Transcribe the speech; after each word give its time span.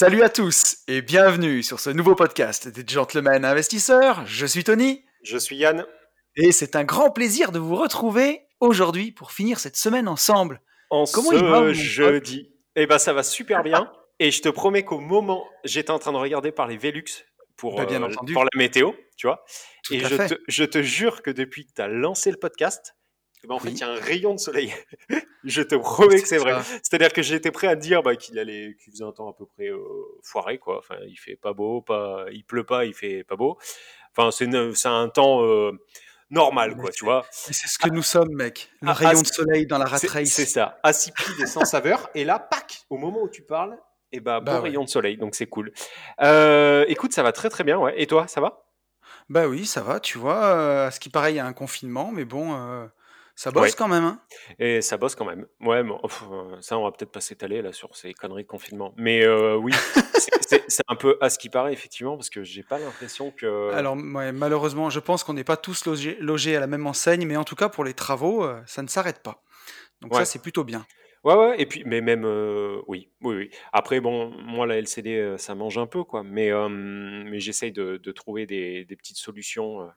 Salut 0.00 0.22
à 0.22 0.28
tous 0.28 0.76
et 0.86 1.02
bienvenue 1.02 1.64
sur 1.64 1.80
ce 1.80 1.90
nouveau 1.90 2.14
podcast 2.14 2.68
des 2.68 2.84
Gentlemen 2.86 3.44
Investisseurs. 3.44 4.24
Je 4.26 4.46
suis 4.46 4.62
Tony. 4.62 5.04
Je 5.24 5.36
suis 5.36 5.56
Yann. 5.56 5.84
Et 6.36 6.52
c'est 6.52 6.76
un 6.76 6.84
grand 6.84 7.10
plaisir 7.10 7.50
de 7.50 7.58
vous 7.58 7.74
retrouver 7.74 8.42
aujourd'hui 8.60 9.10
pour 9.10 9.32
finir 9.32 9.58
cette 9.58 9.74
semaine 9.74 10.06
ensemble. 10.06 10.62
En 10.90 11.04
Comment 11.12 11.32
il 11.32 11.42
va, 11.42 11.72
jeudi. 11.72 12.54
Eh 12.76 12.86
ben 12.86 12.98
ça 12.98 13.12
va 13.12 13.24
super 13.24 13.64
bien. 13.64 13.90
et 14.20 14.30
je 14.30 14.40
te 14.40 14.48
promets 14.48 14.84
qu'au 14.84 15.00
moment, 15.00 15.44
j'étais 15.64 15.90
en 15.90 15.98
train 15.98 16.12
de 16.12 16.18
regarder 16.18 16.52
par 16.52 16.68
les 16.68 16.76
Velux 16.76 17.26
pour, 17.56 17.78
bah, 17.78 17.86
euh, 17.90 18.08
pour 18.32 18.44
la 18.44 18.50
météo, 18.54 18.92
tu 19.16 19.26
vois. 19.26 19.44
et 19.90 19.98
je 19.98 20.14
te, 20.14 20.34
je 20.46 20.62
te, 20.62 20.80
jure 20.80 21.22
que 21.22 21.32
depuis 21.32 21.66
que 21.66 21.72
tu 21.74 21.82
as 21.82 21.88
lancé 21.88 22.30
le 22.30 22.36
podcast, 22.36 22.94
ben, 23.46 23.54
en 23.54 23.58
fait, 23.58 23.70
il 23.70 23.78
y 23.78 23.82
a 23.84 23.90
un 23.90 24.00
rayon 24.00 24.34
de 24.34 24.40
soleil. 24.40 24.74
je 25.44 25.62
te 25.62 25.76
promets 25.76 26.20
que 26.20 26.28
c'est 26.28 26.38
vrai. 26.38 26.60
C'est-à-dire 26.82 27.12
que 27.12 27.22
j'étais 27.22 27.50
prêt 27.50 27.68
à 27.68 27.76
dire 27.76 28.02
bah, 28.02 28.16
qu'il 28.16 28.38
allait, 28.38 28.74
qu'il 28.82 28.92
faisait 28.92 29.04
un 29.04 29.12
temps 29.12 29.28
à 29.28 29.32
peu 29.32 29.46
près 29.46 29.68
euh, 29.68 29.78
foiré, 30.22 30.58
quoi. 30.58 30.78
Enfin, 30.78 30.96
il 31.06 31.16
fait 31.16 31.36
pas 31.36 31.52
beau, 31.52 31.80
pas, 31.80 32.26
il 32.32 32.44
pleut 32.44 32.64
pas, 32.64 32.84
il 32.84 32.94
fait 32.94 33.22
pas 33.24 33.36
beau. 33.36 33.58
Enfin, 34.16 34.30
c'est, 34.30 34.86
un 34.86 35.08
temps 35.08 35.44
euh, 35.44 35.72
normal, 36.30 36.76
quoi, 36.76 36.90
tu 36.90 37.04
vois. 37.04 37.24
C'est 37.30 37.52
ce 37.52 37.78
que 37.78 37.88
nous 37.90 38.02
sommes, 38.02 38.32
mec. 38.32 38.70
Le 38.82 38.90
rayon 38.90 39.22
de 39.22 39.26
soleil 39.26 39.66
dans 39.66 39.78
la 39.78 39.84
rat 39.84 39.98
race. 40.08 40.28
C'est 40.28 40.46
ça. 40.46 40.78
Insipide 40.82 41.40
et 41.40 41.46
sans 41.46 41.64
saveur. 41.64 42.10
Et 42.14 42.24
là, 42.24 42.38
pac, 42.38 42.82
au 42.90 42.96
moment 42.96 43.22
où 43.22 43.28
tu 43.28 43.42
parles, 43.42 43.78
et 44.10 44.16
eh 44.16 44.20
bah, 44.20 44.40
bah 44.40 44.60
rayon 44.60 44.84
de 44.84 44.88
soleil, 44.88 45.18
donc 45.18 45.34
c'est 45.34 45.46
cool. 45.46 45.70
Euh, 46.22 46.84
écoute, 46.88 47.12
ça 47.12 47.22
va 47.22 47.32
très 47.32 47.50
très 47.50 47.62
bien, 47.62 47.78
ouais. 47.78 47.94
Et 48.00 48.06
toi, 48.06 48.26
ça 48.26 48.40
va? 48.40 48.64
Bah 49.28 49.46
oui, 49.46 49.66
ça 49.66 49.82
va, 49.82 50.00
tu 50.00 50.16
vois. 50.16 50.86
à 50.86 50.90
ce 50.90 50.98
qui 50.98 51.10
paraît, 51.10 51.34
il 51.34 51.36
y 51.36 51.40
a 51.40 51.46
un 51.46 51.52
confinement, 51.52 52.10
mais 52.10 52.24
bon, 52.24 52.88
ça 53.38 53.52
bosse 53.52 53.76
quand 53.76 53.86
même, 53.86 54.02
hein 54.02 54.20
Et 54.58 54.82
ça 54.82 54.96
bosse 54.96 55.14
quand 55.14 55.24
même. 55.24 55.46
Ouais, 55.60 55.84
ça, 56.60 56.76
on 56.76 56.82
va 56.82 56.90
peut-être 56.90 57.12
pas 57.12 57.20
s'étaler 57.20 57.62
là 57.62 57.72
sur 57.72 57.94
ces 57.94 58.12
conneries 58.12 58.42
de 58.42 58.48
confinement. 58.48 58.92
Mais 58.96 59.24
euh, 59.24 59.54
oui, 59.54 59.72
c'est 60.66 60.82
un 60.88 60.96
peu 60.96 61.16
à 61.20 61.30
ce 61.30 61.38
qui 61.38 61.48
paraît, 61.48 61.72
effectivement, 61.72 62.16
parce 62.16 62.30
que 62.30 62.42
j'ai 62.42 62.64
pas 62.64 62.80
l'impression 62.80 63.30
que. 63.30 63.70
Alors, 63.70 63.94
malheureusement, 63.94 64.90
je 64.90 64.98
pense 64.98 65.22
qu'on 65.22 65.34
n'est 65.34 65.44
pas 65.44 65.56
tous 65.56 65.86
logés, 65.86 66.56
à 66.56 66.58
la 66.58 66.66
même 66.66 66.84
enseigne, 66.88 67.24
mais 67.28 67.36
en 67.36 67.44
tout 67.44 67.54
cas, 67.54 67.68
pour 67.68 67.84
les 67.84 67.94
travaux, 67.94 68.42
euh, 68.42 68.60
ça 68.66 68.82
ne 68.82 68.88
s'arrête 68.88 69.22
pas. 69.22 69.44
Donc, 70.00 70.16
ça, 70.16 70.24
c'est 70.24 70.42
plutôt 70.42 70.64
bien. 70.64 70.84
Ouais, 71.22 71.34
ouais, 71.36 71.60
et 71.60 71.66
puis, 71.66 71.84
mais 71.86 72.00
même, 72.00 72.24
euh, 72.24 72.82
oui, 72.88 73.12
oui, 73.20 73.36
oui. 73.36 73.50
Après, 73.72 74.00
bon, 74.00 74.30
moi, 74.30 74.66
la 74.66 74.78
LCD, 74.78 75.36
ça 75.38 75.54
mange 75.54 75.78
un 75.78 75.86
peu, 75.86 76.02
quoi. 76.02 76.24
Mais, 76.24 76.50
mais 76.68 77.38
j'essaye 77.38 77.70
de, 77.70 78.10
trouver 78.10 78.46
des, 78.46 78.84
des 78.84 78.96
petites 78.96 79.18
solutions 79.18 79.88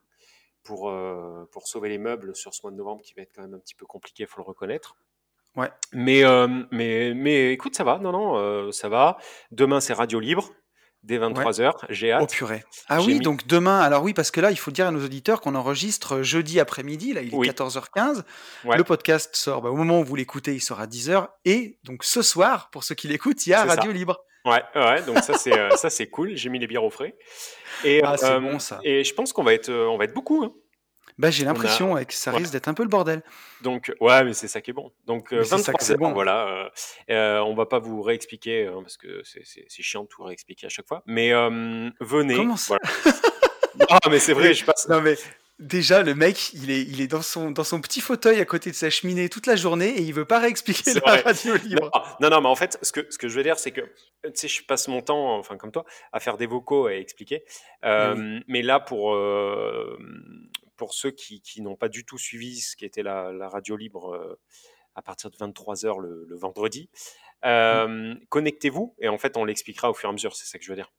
pour, 0.64 0.90
euh, 0.90 1.48
pour 1.52 1.68
sauver 1.68 1.90
les 1.90 1.98
meubles 1.98 2.36
sur 2.36 2.54
ce 2.54 2.62
mois 2.64 2.72
de 2.72 2.78
novembre 2.78 3.02
qui 3.04 3.14
va 3.14 3.22
être 3.22 3.32
quand 3.36 3.42
même 3.42 3.54
un 3.54 3.60
petit 3.60 3.76
peu 3.76 3.86
compliqué, 3.86 4.24
il 4.24 4.28
faut 4.28 4.42
le 4.42 4.46
reconnaître. 4.46 4.96
Ouais. 5.56 5.70
Mais, 5.92 6.24
euh, 6.24 6.48
mais, 6.72 7.14
mais 7.14 7.52
écoute, 7.52 7.76
ça 7.76 7.84
va, 7.84 7.98
non, 8.00 8.12
non, 8.12 8.38
euh, 8.38 8.72
ça 8.72 8.90
va. 8.90 9.18
Demain, 9.52 9.82
c'est 9.82 9.94
Radio 9.94 10.20
Libre 10.20 10.50
dès 11.04 11.18
23h. 11.18 11.74
J'ai 11.90 12.12
hâte. 12.12 12.22
Oh 12.24 12.28
purée. 12.28 12.64
Ah 12.88 13.02
oui, 13.02 13.20
donc 13.20 13.48
demain, 13.48 13.80
alors 13.80 14.04
oui, 14.04 14.14
parce 14.14 14.32
que 14.32 14.40
là, 14.40 14.52
il 14.52 14.58
faut 14.58 14.72
dire 14.72 14.88
à 14.88 14.92
nos 14.92 15.04
auditeurs 15.04 15.42
qu'on 15.42 15.56
enregistre 15.56 16.22
jeudi 16.22 16.60
après-midi, 16.60 17.14
là, 17.14 17.22
il 17.22 17.34
est 17.34 17.38
14h15. 17.38 18.24
Le 18.66 18.84
podcast 18.84 19.36
sort, 19.36 19.62
bah, 19.62 19.70
au 19.70 19.76
moment 19.76 20.00
où 20.00 20.04
vous 20.04 20.16
l'écoutez, 20.16 20.54
il 20.54 20.62
sera 20.62 20.84
à 20.84 20.88
10h. 20.88 21.28
Et 21.46 21.80
donc 21.84 22.04
ce 22.04 22.22
soir, 22.22 22.70
pour 22.72 22.84
ceux 22.84 22.96
qui 22.96 23.08
l'écoutent, 23.08 23.46
il 23.46 23.50
y 23.50 23.54
a 23.54 23.66
Radio 23.66 23.92
Libre. 23.92 24.24
Ouais, 24.46 24.64
ouais, 24.76 25.02
donc 25.04 25.20
ça 25.20 25.38
c'est 25.38 25.54
ça 25.78 25.90
c'est 25.90 26.08
cool. 26.08 26.36
J'ai 26.36 26.50
mis 26.50 26.60
les 26.60 26.68
bières 26.68 26.84
au 26.84 26.90
frais. 26.90 27.16
Et, 27.84 28.02
ah, 28.04 28.18
c'est 28.18 28.40
bon 28.40 28.60
ça. 28.60 28.80
Et 28.84 29.04
je 29.04 29.14
pense 29.14 29.34
qu'on 29.34 29.44
va 29.44 29.54
être 29.54 29.72
on 29.72 29.98
va 29.98 30.06
être 30.06 30.14
beaucoup. 30.14 30.44
Hein. 30.44 30.54
Bah, 31.18 31.30
j'ai 31.30 31.46
l'impression 31.46 32.04
que 32.04 32.14
ça 32.14 32.32
risque 32.32 32.52
d'être 32.52 32.68
un 32.68 32.74
peu 32.74 32.84
le 32.84 32.90
bordel. 32.90 33.22
Donc, 33.62 33.94
ouais, 34.00 34.24
mais 34.24 34.34
c'est 34.34 34.48
ça 34.48 34.62
qui 34.62 34.72
est 34.72 34.74
bon. 34.74 34.92
Donc, 35.06 35.34
23 35.34 35.80
c'est 35.80 35.98
bon. 35.98 36.14
voilà. 36.14 36.48
Euh, 36.48 36.70
euh, 37.12 37.40
on 37.42 37.54
va 37.54 37.66
pas 37.68 37.80
vous 37.80 38.02
réexpliquer, 38.02 38.68
hein, 38.68 38.80
parce 38.82 38.98
que 38.98 39.22
c'est 39.24 39.84
chiant 39.84 40.04
de 40.04 40.08
tout 40.08 40.24
réexpliquer 40.24 40.66
à 40.66 40.70
chaque 40.70 40.88
fois. 40.88 41.04
Mais 41.06 41.32
venez. 42.00 42.36
Comment 42.36 42.58
ça? 42.58 42.78
Ah, 43.90 44.00
mais 44.10 44.20
c'est 44.20 44.34
vrai, 44.34 44.54
je 44.54 44.66
passe. 44.66 44.88
Non, 44.90 45.02
mais 45.02 45.16
déjà, 45.62 46.04
le 46.04 46.14
mec, 46.14 46.54
il 46.54 46.70
est, 46.70 46.82
il 46.82 47.00
est 47.00 47.08
dans, 47.08 47.22
son, 47.22 47.52
dans 47.52 47.64
son 47.64 47.80
petit 47.80 48.02
fauteuil 48.02 48.40
à 48.40 48.46
côté 48.46 48.70
de 48.70 48.76
sa 48.76 48.90
cheminée 48.90 49.30
toute 49.30 49.48
la 49.48 49.56
journée 49.56 49.90
et 49.90 50.02
il 50.02 50.14
veut 50.14 50.26
pas 50.26 50.40
réexpliquer 50.40 50.94
la 51.06 51.22
radio 51.22 51.56
libre. 51.56 51.90
Non, 52.20 52.30
non, 52.30 52.42
mais 52.42 52.50
en 52.50 52.56
fait, 52.56 52.78
ce 52.82 52.92
que, 52.92 53.08
ce 53.10 53.18
que 53.18 53.30
je 53.30 53.36
veux 53.38 53.44
dire, 53.44 53.58
c'est 53.60 53.72
que, 53.72 53.82
tu 54.24 54.32
sais, 54.34 54.48
je 54.48 54.64
passe 54.66 54.88
mon 54.90 55.02
temps, 55.02 55.38
enfin, 55.38 55.58
comme 55.58 55.72
toi, 55.72 55.86
à 56.12 56.20
faire 56.20 56.38
des 56.38 56.48
vocaux 56.48 56.90
et 56.90 56.98
expliquer. 56.98 57.46
Mais 57.84 58.62
là, 58.62 58.80
pour, 58.80 59.16
pour 60.82 60.96
ceux 60.96 61.12
qui, 61.12 61.62
n'ont 61.62 61.76
pas 61.76 61.90
du 61.90 62.06
tout 62.06 62.18
suivi 62.18 62.60
ce 62.60 62.76
qui 62.76 62.86
était 62.86 63.04
la, 63.04 63.48
radio 63.48 63.78
libre 63.78 64.16
euh, 64.16 64.40
à 64.96 65.04
partir 65.04 65.30
de 65.30 65.38
23h 65.38 66.00
le, 66.02 66.36
vendredi, 66.36 66.90
mmh. 66.92 67.46
euh, 67.46 68.16
connectez-vous 68.30 68.96
et 68.98 69.08
en 69.08 69.20
fait 69.20 69.38
on 69.38 69.46
l'expliquera 69.46 69.92
au 69.92 69.94
fur 69.94 70.10
et 70.10 70.10
à 70.10 70.14
mesure, 70.14 70.36
c'est 70.36 70.48
ça 70.48 70.58
que 70.58 70.66
je 70.66 70.72
veux 70.72 70.76
dire. 70.76 70.92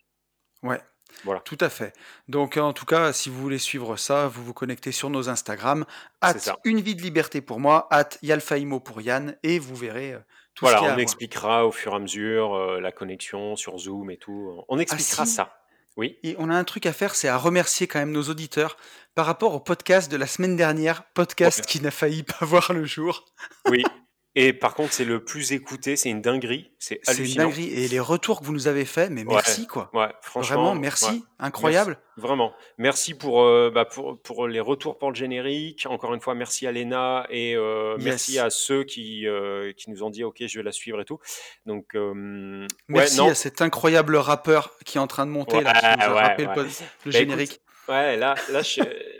Ouais, 0.62 0.80
voilà. 1.24 1.40
Tout 1.40 1.58
à 1.60 1.68
fait. 1.68 1.92
Donc, 2.28 2.56
en 2.56 2.72
tout 2.72 2.86
cas, 2.86 3.12
si 3.12 3.28
vous 3.28 3.40
voulez 3.40 3.58
suivre 3.58 3.96
ça, 3.96 4.28
vous 4.28 4.44
vous 4.44 4.54
connectez 4.54 4.92
sur 4.92 5.10
nos 5.10 5.28
Instagram, 5.28 5.84
at 6.20 6.34
une 6.64 6.80
vie 6.80 6.94
de 6.94 7.02
liberté 7.02 7.40
pour 7.40 7.60
moi, 7.60 7.88
at 7.90 8.10
Yalfaimo 8.22 8.80
pour 8.80 9.00
Yann, 9.00 9.36
et 9.42 9.58
vous 9.58 9.74
verrez 9.74 10.14
euh, 10.14 10.18
tout 10.54 10.64
voilà, 10.64 10.78
ce 10.80 10.84
on 10.84 10.98
expliquera 10.98 11.66
au 11.66 11.72
fur 11.72 11.92
et 11.92 11.96
à 11.96 11.98
mesure 11.98 12.80
la 12.80 12.92
connexion 12.92 13.56
sur 13.56 13.78
Zoom 13.78 14.10
et 14.10 14.18
tout. 14.18 14.62
On 14.68 14.78
ah, 14.78 14.82
expliquera 14.82 15.24
ça. 15.24 15.62
Oui. 15.96 16.18
Et 16.22 16.34
on 16.38 16.48
a 16.48 16.54
un 16.54 16.64
truc 16.64 16.86
à 16.86 16.92
faire, 16.92 17.14
c'est 17.14 17.28
à 17.28 17.36
remercier 17.36 17.86
quand 17.86 17.98
même 17.98 18.12
nos 18.12 18.22
auditeurs 18.22 18.76
par 19.14 19.26
rapport 19.26 19.54
au 19.54 19.60
podcast 19.60 20.10
de 20.10 20.16
la 20.16 20.26
semaine 20.26 20.56
dernière, 20.56 21.04
podcast 21.12 21.66
qui 21.66 21.80
n'a 21.82 21.90
failli 21.90 22.22
pas 22.22 22.44
voir 22.46 22.72
le 22.72 22.84
jour. 22.84 23.26
Oui. 23.68 23.84
Et 24.34 24.54
par 24.54 24.74
contre, 24.74 24.94
c'est 24.94 25.04
le 25.04 25.22
plus 25.22 25.52
écouté, 25.52 25.94
c'est 25.94 26.08
une 26.08 26.22
dinguerie, 26.22 26.70
c'est 26.78 27.00
hallucinant. 27.06 27.50
C'est 27.50 27.60
une 27.60 27.66
dinguerie. 27.66 27.84
Et 27.84 27.88
les 27.88 28.00
retours 28.00 28.40
que 28.40 28.46
vous 28.46 28.54
nous 28.54 28.66
avez 28.66 28.86
faits, 28.86 29.10
mais 29.10 29.24
merci 29.24 29.66
quoi. 29.66 29.90
Ouais, 29.92 30.08
franchement. 30.22 30.64
Vraiment, 30.64 30.80
merci, 30.80 31.24
incroyable. 31.38 31.98
vraiment. 32.16 32.54
Merci 32.78 33.12
pour, 33.12 33.42
euh, 33.42 33.70
bah, 33.74 33.84
pour, 33.84 34.18
pour, 34.22 34.48
les 34.48 34.60
retours 34.60 34.96
pour 34.96 35.10
le 35.10 35.14
générique. 35.14 35.84
Encore 35.86 36.14
une 36.14 36.22
fois, 36.22 36.34
merci 36.34 36.66
à 36.66 36.72
Léna 36.72 37.26
et 37.28 37.54
euh, 37.56 37.98
merci 38.00 38.38
à 38.38 38.48
ceux 38.48 38.84
qui, 38.84 39.26
euh, 39.26 39.72
qui 39.76 39.90
nous 39.90 40.02
ont 40.02 40.08
dit, 40.08 40.24
OK, 40.24 40.36
je 40.46 40.58
vais 40.58 40.64
la 40.64 40.72
suive 40.72 40.96
et 40.98 41.04
tout. 41.04 41.18
Donc, 41.66 41.94
merci 42.88 43.20
à 43.20 43.34
cet 43.34 43.60
incroyable 43.60 44.16
rappeur 44.16 44.78
qui 44.86 44.96
est 44.96 45.00
en 45.00 45.06
train 45.06 45.26
de 45.26 45.30
monter, 45.30 45.60
là, 45.60 45.74
qui 45.74 45.84
nous 45.84 46.16
a 46.16 46.22
rappelé 46.22 46.46
le, 46.46 46.62
le 46.62 46.64
bah, 46.64 46.70
générique. 47.04 47.60
Ouais, 47.88 48.16
là, 48.16 48.36
là, 48.50 48.62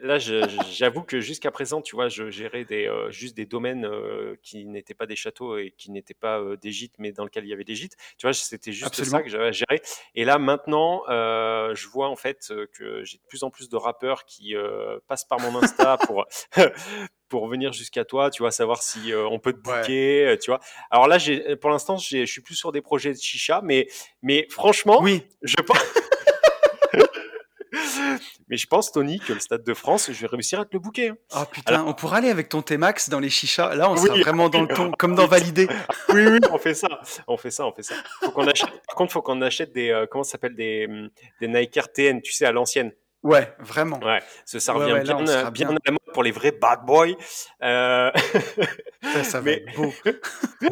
là, 0.02 0.18
j'avoue 0.18 1.02
que 1.02 1.20
jusqu'à 1.20 1.50
présent, 1.50 1.82
tu 1.82 1.96
vois, 1.96 2.08
je 2.08 2.30
gérais 2.30 2.64
des, 2.64 2.86
euh, 2.86 3.10
juste 3.10 3.36
des 3.36 3.44
domaines 3.44 3.84
euh, 3.84 4.36
qui 4.40 4.66
n'étaient 4.66 4.94
pas 4.94 5.06
des 5.06 5.16
châteaux 5.16 5.58
et 5.58 5.74
qui 5.76 5.90
n'étaient 5.90 6.14
pas 6.14 6.38
euh, 6.38 6.56
des 6.56 6.70
gîtes, 6.70 6.94
mais 6.98 7.10
dans 7.10 7.24
lesquels 7.24 7.44
il 7.44 7.50
y 7.50 7.52
avait 7.52 7.64
des 7.64 7.74
gîtes. 7.74 7.96
Tu 8.18 8.26
vois, 8.26 8.32
c'était 8.32 8.70
juste 8.70 9.02
ça 9.02 9.20
que 9.20 9.28
j'avais 9.28 9.48
à 9.48 9.52
gérer. 9.52 9.82
Et 10.14 10.24
là, 10.24 10.38
maintenant, 10.38 11.02
je 11.08 11.88
vois 11.88 12.08
en 12.08 12.16
fait 12.16 12.52
que 12.72 13.02
j'ai 13.02 13.18
de 13.18 13.22
plus 13.26 13.42
en 13.42 13.50
plus 13.50 13.68
de 13.68 13.76
rappeurs 13.76 14.24
qui 14.24 14.54
passent 15.08 15.24
par 15.24 15.40
mon 15.40 15.60
Insta 15.60 15.96
pour 16.06 16.26
pour 17.28 17.48
venir 17.48 17.72
jusqu'à 17.72 18.04
toi, 18.04 18.30
tu 18.30 18.42
vois, 18.42 18.50
savoir 18.50 18.82
si 18.82 19.12
on 19.14 19.40
peut 19.40 19.54
te 19.54 19.58
booker, 19.58 20.36
tu 20.40 20.50
vois. 20.50 20.60
Alors 20.90 21.08
là, 21.08 21.18
j'ai, 21.18 21.56
pour 21.56 21.70
l'instant, 21.70 21.96
je 21.96 22.26
suis 22.26 22.42
plus 22.42 22.54
sur 22.54 22.70
des 22.70 22.82
projets 22.82 23.12
de 23.12 23.18
chicha, 23.18 23.60
mais, 23.64 23.88
mais 24.22 24.46
franchement, 24.50 25.00
oui. 25.02 25.22
je 25.42 25.56
pense. 25.56 25.78
Mais 28.48 28.56
je 28.56 28.66
pense, 28.66 28.92
Tony, 28.92 29.18
que 29.20 29.32
le 29.32 29.40
Stade 29.40 29.64
de 29.64 29.74
France, 29.74 30.10
je 30.12 30.20
vais 30.20 30.26
réussir 30.26 30.60
à 30.60 30.64
te 30.64 30.70
le 30.72 30.78
booker. 30.78 31.12
Oh 31.34 31.44
putain, 31.50 31.84
on 31.86 31.94
pourra 31.94 32.18
aller 32.18 32.30
avec 32.30 32.48
ton 32.48 32.62
T-Max 32.62 33.08
dans 33.08 33.20
les 33.20 33.30
chichas. 33.30 33.74
Là, 33.74 33.90
on 33.90 33.96
sera 33.96 34.16
vraiment 34.16 34.48
dans 34.48 34.62
le 34.62 34.68
ton, 34.68 34.92
comme 34.98 35.14
dans 35.14 35.26
Validé. 35.26 35.68
oui, 36.10 36.26
oui, 36.26 36.38
on 36.50 36.58
fait 36.58 36.74
ça. 36.74 36.88
On 37.26 37.36
fait 37.36 37.50
ça, 37.50 37.66
on 37.66 37.72
fait 37.72 37.82
ça. 37.82 37.94
Faut 38.20 38.30
qu'on 38.30 38.46
achète... 38.46 38.70
Par 38.86 38.96
contre, 38.96 39.10
il 39.10 39.14
faut 39.14 39.22
qu'on 39.22 39.40
achète 39.42 39.72
des, 39.72 39.90
euh, 39.90 40.06
comment 40.10 40.24
ça 40.24 40.32
s'appelle, 40.32 40.54
des, 40.54 40.86
hum, 40.88 41.10
des 41.40 41.48
Nike 41.48 41.76
RTN, 41.76 42.20
tu 42.20 42.32
sais, 42.32 42.46
à 42.46 42.52
l'ancienne. 42.52 42.92
Ouais, 43.22 43.54
vraiment. 43.60 44.00
Ouais, 44.00 44.20
ce, 44.44 44.58
ça 44.58 44.72
revient 44.72 45.00
bien, 45.04 45.50
bien, 45.50 45.68
à 45.68 45.72
la 45.84 45.92
mode 45.92 46.12
pour 46.12 46.24
les 46.24 46.32
vrais 46.32 46.50
bad 46.50 46.84
boys. 46.84 47.14
Euh... 47.62 48.10
Ça, 49.12 49.24
ça 49.24 49.40
va 49.40 49.44
mais... 49.44 49.64
être 49.66 49.76
beau. 49.76 49.92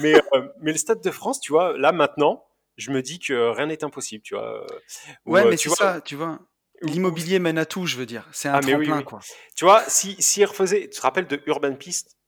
mais, 0.00 0.14
euh, 0.14 0.48
mais 0.60 0.72
le 0.72 0.78
Stade 0.78 1.00
de 1.02 1.10
France, 1.10 1.40
tu 1.40 1.52
vois, 1.52 1.76
là 1.76 1.90
maintenant, 1.90 2.44
je 2.76 2.90
me 2.90 3.02
dis 3.02 3.18
que 3.18 3.50
rien 3.50 3.66
n'est 3.66 3.84
impossible, 3.84 4.22
tu 4.22 4.34
vois. 4.34 4.66
Ouais, 5.26 5.44
euh, 5.44 5.50
mais 5.50 5.56
c'est 5.56 5.70
ça, 5.70 6.00
tu 6.00 6.16
vois. 6.16 6.38
L'immobilier 6.82 7.38
mène 7.38 7.58
à 7.58 7.66
tout, 7.66 7.86
je 7.86 7.96
veux 7.96 8.06
dire. 8.06 8.28
C'est 8.32 8.48
un 8.48 8.54
ah, 8.54 8.60
tremplin, 8.60 9.02
quoi. 9.02 9.20
Tu 9.56 9.64
vois, 9.64 9.82
si, 9.88 10.20
si 10.20 10.44
refaisait, 10.44 10.88
tu 10.88 10.96
te 10.96 11.00
rappelles 11.00 11.26
de 11.26 11.40
Urban 11.46 11.74
Piste 11.74 12.18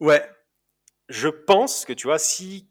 Ouais. 0.00 0.22
je 1.08 1.28
pense 1.28 1.84
que 1.84 1.92
tu 1.92 2.06
vois, 2.06 2.20
si, 2.20 2.70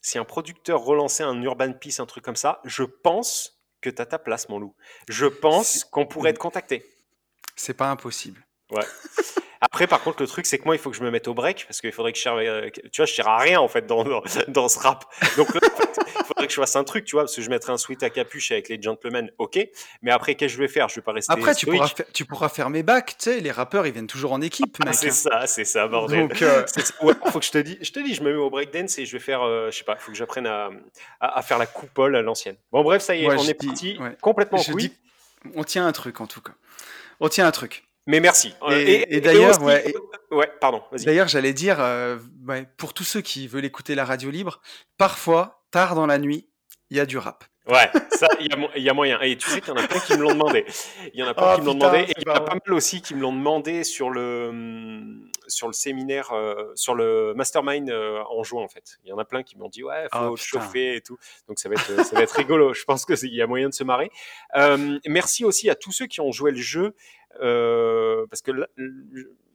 si 0.00 0.18
un 0.18 0.24
producteur 0.24 0.80
relançait 0.80 1.24
un 1.24 1.42
Urban 1.42 1.72
Peace, 1.72 1.98
un 1.98 2.06
truc 2.06 2.24
comme 2.24 2.36
ça, 2.36 2.60
je 2.64 2.84
pense 2.84 3.60
que 3.80 3.90
tu 3.90 4.00
as 4.00 4.06
ta 4.06 4.18
place, 4.18 4.48
mon 4.48 4.58
loup. 4.58 4.76
Je 5.08 5.26
pense 5.26 5.84
qu'on 5.84 6.06
pourrait 6.06 6.34
te 6.34 6.38
contacter. 6.38 6.84
C'est 7.56 7.74
pas 7.74 7.90
impossible. 7.90 8.46
Ouais. 8.70 8.84
Après, 9.60 9.86
par 9.86 10.00
contre, 10.02 10.22
le 10.22 10.28
truc, 10.28 10.46
c'est 10.46 10.58
que 10.58 10.64
moi, 10.64 10.76
il 10.76 10.78
faut 10.78 10.90
que 10.90 10.96
je 10.96 11.02
me 11.02 11.10
mette 11.10 11.28
au 11.28 11.34
break 11.34 11.64
parce 11.66 11.80
qu'il 11.80 11.92
faudrait 11.92 12.12
que 12.12 12.18
je 12.18 12.22
cherche. 12.22 12.40
Euh, 12.40 12.70
tu 12.70 12.96
vois, 12.98 13.06
je 13.06 13.14
tire 13.14 13.28
à 13.28 13.38
rien 13.38 13.60
en 13.60 13.68
fait 13.68 13.86
dans, 13.86 14.04
dans, 14.48 14.68
ce 14.68 14.78
rap. 14.78 15.04
Donc, 15.36 15.48
il 15.54 16.24
faudrait 16.24 16.46
que 16.46 16.52
je 16.52 16.60
fasse 16.60 16.76
un 16.76 16.84
truc, 16.84 17.04
tu 17.04 17.16
vois, 17.16 17.22
parce 17.22 17.34
que 17.34 17.42
je 17.42 17.50
mettrais 17.50 17.72
un 17.72 17.78
sweat 17.78 18.02
à 18.02 18.10
capuche 18.10 18.52
avec 18.52 18.68
les 18.68 18.80
gentlemen, 18.80 19.30
ok. 19.38 19.58
Mais 20.02 20.10
après, 20.10 20.34
qu'est-ce 20.34 20.52
que 20.52 20.56
je 20.56 20.62
vais 20.62 20.68
faire? 20.68 20.88
Je 20.88 20.96
vais 20.96 21.02
pas 21.02 21.12
rester. 21.12 21.32
Après, 21.32 21.54
tu 21.54 21.66
pourras, 21.66 21.92
tu 22.12 22.24
pourras, 22.24 22.48
faire 22.48 22.70
mes 22.70 22.82
bacs, 22.82 23.16
tu 23.18 23.30
sais, 23.30 23.40
les 23.40 23.50
rappeurs, 23.50 23.86
ils 23.86 23.92
viennent 23.92 24.06
toujours 24.06 24.32
en 24.32 24.40
équipe, 24.40 24.78
ah, 24.86 24.92
c'est 24.92 25.10
ça, 25.10 25.46
c'est 25.46 25.64
ça, 25.64 25.86
bordel. 25.86 26.28
Donc, 26.28 26.42
euh... 26.42 26.64
ouais, 27.02 27.14
faut 27.26 27.40
que 27.40 27.44
je 27.44 27.50
te 27.50 27.58
dise, 27.58 27.78
je 27.80 27.90
te 27.90 28.00
dis, 28.00 28.14
je 28.14 28.22
me 28.22 28.30
mets 28.30 28.38
au 28.38 28.50
breakdance 28.50 28.98
et 28.98 29.06
je 29.06 29.12
vais 29.12 29.22
faire, 29.22 29.42
euh, 29.42 29.70
je 29.70 29.78
sais 29.78 29.84
pas, 29.84 29.94
il 29.94 30.00
faut 30.00 30.12
que 30.12 30.18
j'apprenne 30.18 30.46
à, 30.46 30.70
à, 31.20 31.42
faire 31.42 31.58
la 31.58 31.66
coupole 31.66 32.16
à 32.16 32.22
l'ancienne. 32.22 32.56
Bon, 32.72 32.82
bref, 32.82 33.02
ça 33.02 33.14
y 33.14 33.24
est, 33.24 33.26
on 33.26 33.44
est 33.44 33.54
parti 33.54 33.98
complètement 34.20 34.62
couille. 34.62 34.92
On 35.54 35.64
tient 35.64 35.86
un 35.86 35.92
truc 35.92 36.20
en 36.20 36.26
tout 36.26 36.40
cas. 36.40 36.52
On 37.20 37.28
tient 37.28 37.46
un 37.46 37.52
truc. 37.52 37.87
Mais 38.08 38.20
merci. 38.20 38.54
Et, 38.70 39.20
d'ailleurs, 39.20 39.62
ouais, 39.62 39.94
ouais, 40.30 40.50
pardon. 40.62 40.82
D'ailleurs, 41.04 41.28
j'allais 41.28 41.52
dire, 41.52 41.76
euh, 41.78 42.16
pour 42.78 42.94
tous 42.94 43.04
ceux 43.04 43.20
qui 43.20 43.46
veulent 43.46 43.66
écouter 43.66 43.94
la 43.94 44.06
radio 44.06 44.30
libre, 44.30 44.62
parfois, 44.96 45.62
tard 45.70 45.94
dans 45.94 46.06
la 46.06 46.18
nuit, 46.18 46.48
il 46.88 46.96
y 46.96 47.00
a 47.00 47.06
du 47.06 47.18
rap. 47.18 47.44
Ouais, 47.66 47.90
ça, 48.12 48.28
il 48.40 48.46
y, 48.82 48.88
a 48.88 48.94
moyen. 48.94 49.20
Et 49.20 49.36
tu 49.36 49.50
sais 49.50 49.60
qu'il 49.60 49.68
y 49.68 49.78
en 49.78 49.84
a 49.84 49.86
plein 49.86 50.00
qui 50.00 50.14
me 50.14 50.22
l'ont 50.22 50.32
demandé. 50.32 50.64
Il 51.12 51.20
y 51.20 51.22
en 51.22 51.26
a 51.26 51.34
plein 51.34 51.52
oh, 51.52 51.54
qui 51.56 51.60
me 51.60 51.66
l'ont 51.66 51.74
demandé. 51.74 51.98
Et 51.98 52.14
il 52.16 52.26
y 52.26 52.30
en 52.30 52.34
a 52.34 52.40
pas 52.40 52.54
mal 52.54 52.74
aussi 52.74 53.02
qui 53.02 53.14
me 53.14 53.20
l'ont 53.20 53.34
demandé 53.34 53.84
sur 53.84 54.08
le, 54.08 55.20
sur 55.48 55.66
le 55.66 55.74
séminaire, 55.74 56.32
euh, 56.32 56.72
sur 56.76 56.94
le 56.94 57.34
mastermind 57.34 57.90
euh, 57.90 58.22
en 58.30 58.42
juin, 58.42 58.62
en 58.62 58.68
fait. 58.68 58.96
Il 59.04 59.10
y 59.10 59.12
en 59.12 59.18
a 59.18 59.26
plein 59.26 59.42
qui 59.42 59.58
m'ont 59.58 59.68
dit, 59.68 59.84
ouais, 59.84 60.06
faut 60.10 60.30
oh, 60.30 60.36
chauffer 60.36 60.96
et 60.96 61.02
tout. 61.02 61.18
Donc 61.46 61.58
ça 61.58 61.68
va 61.68 61.74
être, 61.74 62.06
ça 62.06 62.16
va 62.16 62.22
être 62.22 62.32
rigolo. 62.32 62.72
Je 62.72 62.84
pense 62.84 63.04
qu'il 63.04 63.34
y 63.34 63.42
a 63.42 63.46
moyen 63.46 63.68
de 63.68 63.74
se 63.74 63.84
marrer. 63.84 64.10
merci 65.06 65.44
aussi 65.44 65.68
à 65.68 65.74
tous 65.74 65.92
ceux 65.92 66.06
qui 66.06 66.22
ont 66.22 66.32
joué 66.32 66.52
le 66.52 66.56
jeu. 66.56 66.94
Euh, 67.40 68.26
parce 68.28 68.42
que 68.42 68.52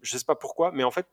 je 0.02 0.18
sais 0.18 0.26
pas 0.26 0.36
pourquoi, 0.36 0.72
mais 0.72 0.84
en 0.84 0.92
fait, 0.92 1.08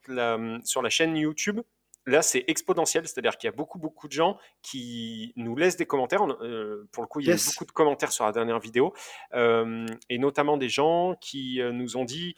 sur 0.64 0.82
la 0.82 0.90
chaîne 0.90 1.16
YouTube, 1.16 1.60
là, 2.06 2.22
c'est 2.22 2.44
exponentiel, 2.48 3.06
c'est-à-dire 3.06 3.36
qu'il 3.36 3.48
y 3.48 3.52
a 3.52 3.56
beaucoup, 3.56 3.78
beaucoup 3.78 4.08
de 4.08 4.12
gens 4.12 4.38
qui 4.62 5.32
nous 5.36 5.54
laissent 5.56 5.76
des 5.76 5.86
commentaires. 5.86 6.22
Euh, 6.42 6.88
pour 6.92 7.02
le 7.02 7.06
coup, 7.08 7.20
il 7.20 7.26
y 7.26 7.30
a 7.30 7.34
eu 7.34 7.38
beaucoup 7.46 7.66
de 7.66 7.72
commentaires 7.72 8.12
sur 8.12 8.24
la 8.24 8.32
dernière 8.32 8.58
vidéo, 8.58 8.94
euh, 9.34 9.86
et 10.08 10.18
notamment 10.18 10.56
des 10.56 10.68
gens 10.68 11.14
qui 11.20 11.60
nous 11.72 11.96
ont 11.96 12.04
dit 12.04 12.34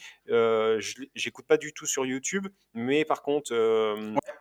j'écoute 1.14 1.46
pas 1.46 1.56
du 1.56 1.72
tout 1.72 1.86
sur 1.86 2.04
YouTube, 2.04 2.48
mais 2.74 3.04
par 3.04 3.22
contre, 3.22 3.52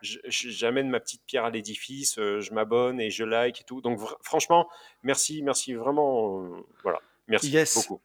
j'amène 0.02 0.90
ma 0.90 1.00
petite 1.00 1.24
pierre 1.26 1.46
à 1.46 1.50
l'édifice, 1.50 2.16
je 2.16 2.54
m'abonne 2.54 3.00
et 3.00 3.10
je 3.10 3.24
like 3.24 3.62
et 3.62 3.64
tout. 3.64 3.82
Donc, 3.82 4.00
franchement, 4.24 4.68
merci, 5.04 5.44
merci 5.44 5.74
vraiment. 5.74 6.50
voilà, 6.84 7.00
merci 7.28 7.56
beaucoup. 7.76 8.02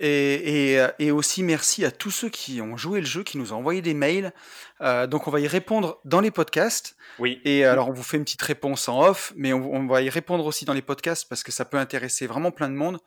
Et, 0.00 0.78
euh, 0.78 0.88
et, 1.00 1.10
aussi 1.10 1.42
merci 1.42 1.84
à 1.84 1.90
tous 1.90 2.12
ceux 2.12 2.28
qui 2.28 2.60
ont 2.60 2.76
joué 2.76 3.00
le 3.00 3.06
jeu, 3.06 3.24
qui 3.24 3.36
nous 3.36 3.52
ont 3.52 3.56
envoyé 3.56 3.82
des 3.82 3.94
mails. 3.94 4.32
Euh, 4.80 5.08
donc 5.08 5.26
on 5.26 5.30
va 5.32 5.40
y 5.40 5.48
répondre 5.48 6.00
dans 6.04 6.20
les 6.20 6.30
podcasts. 6.30 6.96
Oui. 7.18 7.40
Et 7.44 7.64
alors 7.64 7.88
on 7.88 7.92
vous 7.92 8.04
fait 8.04 8.16
une 8.16 8.22
petite 8.22 8.42
réponse 8.42 8.88
en 8.88 9.02
off, 9.02 9.32
mais 9.34 9.52
on, 9.52 9.86
va 9.88 10.02
y 10.02 10.08
répondre 10.08 10.46
aussi 10.46 10.64
dans 10.64 10.72
les 10.72 10.82
podcasts 10.82 11.28
parce 11.28 11.42
que 11.42 11.50
ça 11.50 11.64
peut 11.64 11.78
intéresser 11.78 12.28
vraiment 12.28 12.52
plein 12.52 12.68
de 12.68 12.74
monde. 12.74 12.98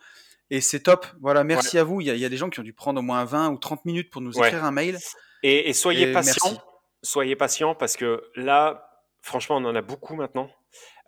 Et 0.50 0.60
c'est 0.60 0.82
top. 0.82 1.06
Voilà, 1.22 1.46
merci 1.46 1.78
à 1.78 1.86
vous. 1.86 2.02
Il 2.02 2.08
y, 2.08 2.10
a, 2.12 2.14
il 2.14 2.20
y, 2.20 2.26
a, 2.26 2.30
des 2.30 2.36
gens 2.36 2.50
qui 2.50 2.60
ont 2.60 2.64
dû 2.64 2.74
prendre 2.74 3.00
au 3.00 3.04
moins 3.04 3.24
20 3.24 3.52
ou 3.52 3.58
30 3.58 3.86
minutes 3.86 4.10
pour 4.10 4.22
nous 4.22 4.38
écrire 4.38 4.66
un 4.66 4.72
mail. 4.72 4.98
Et, 5.44 5.70
et 5.70 5.74
soyez 5.74 6.12
patients. 6.12 6.62
Soyez 7.04 7.38
patients 7.38 7.74
parce 7.74 7.96
que 7.96 8.22
là, 8.36 8.92
franchement, 9.22 9.58
on 9.58 9.66
en 9.66 9.76
a 9.76 9.82
beaucoup 9.82 10.16
maintenant. 10.16 10.50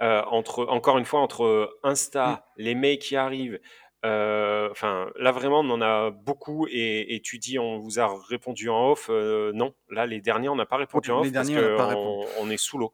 Euh, 0.02 0.22
entre, 0.26 0.66
encore 0.66 0.98
une 0.98 1.06
fois, 1.06 1.20
entre 1.20 1.78
Insta, 1.84 2.28
mm. 2.28 2.40
les 2.58 2.76
mails 2.76 3.00
qui 3.00 3.16
arrivent, 3.16 3.60
enfin, 4.04 5.10
là 5.18 5.32
vraiment, 5.32 5.62
on 5.62 5.70
en 5.70 5.82
a 5.82 6.12
beaucoup 6.12 6.68
et, 6.70 7.22
tu 7.24 7.40
dis, 7.40 7.58
on 7.60 7.80
vous 7.80 8.00
a 8.00 8.14
répondu 8.30 8.70
en 8.70 8.92
off. 8.92 9.08
Euh, 9.10 9.52
non, 9.54 9.74
là, 9.90 10.06
les 10.06 10.22
derniers, 10.22 10.50
on 10.50 10.56
n'a 10.56 10.66
pas 10.66 10.78
répondu 10.78 11.12
en 11.12 11.22
off 11.22 11.32
parce 11.32 11.50
qu'on 11.50 12.26
on 12.40 12.50
est 12.50 12.58
sous 12.58 12.78
l'eau. 12.78 12.94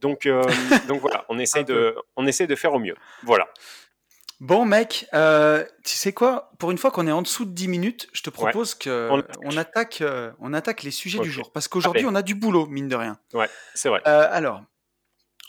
Donc, 0.00 0.26
euh, 0.26 0.42
donc 0.88 1.00
voilà, 1.00 1.24
on 1.28 1.38
essaie 1.38 1.64
de, 1.64 1.96
on 2.16 2.26
essaie 2.26 2.46
de 2.46 2.54
faire 2.54 2.72
au 2.72 2.78
mieux. 2.78 2.96
Voilà. 3.22 3.48
Bon 4.40 4.66
mec, 4.66 5.06
tu 5.84 5.96
sais 5.96 6.12
quoi? 6.12 6.50
Pour 6.58 6.70
une 6.70 6.78
fois 6.78 6.90
qu'on 6.90 7.06
est 7.06 7.12
en 7.12 7.22
dessous 7.22 7.44
de 7.44 7.52
10 7.52 7.68
minutes, 7.68 8.08
je 8.12 8.22
te 8.22 8.30
propose 8.30 8.74
que 8.74 9.08
on, 9.10 9.56
attaque, 9.56 10.02
on 10.40 10.52
attaque 10.52 10.82
les 10.82 10.90
sujets 10.90 11.20
du 11.20 11.30
jour. 11.30 11.52
Parce 11.52 11.68
qu'aujourd'hui, 11.68 12.04
on 12.06 12.14
a 12.14 12.22
du 12.22 12.34
boulot, 12.34 12.66
mine 12.66 12.88
de 12.88 12.96
rien. 12.96 13.18
Ouais, 13.32 13.48
c'est 13.74 13.88
vrai. 13.88 14.02
alors, 14.04 14.62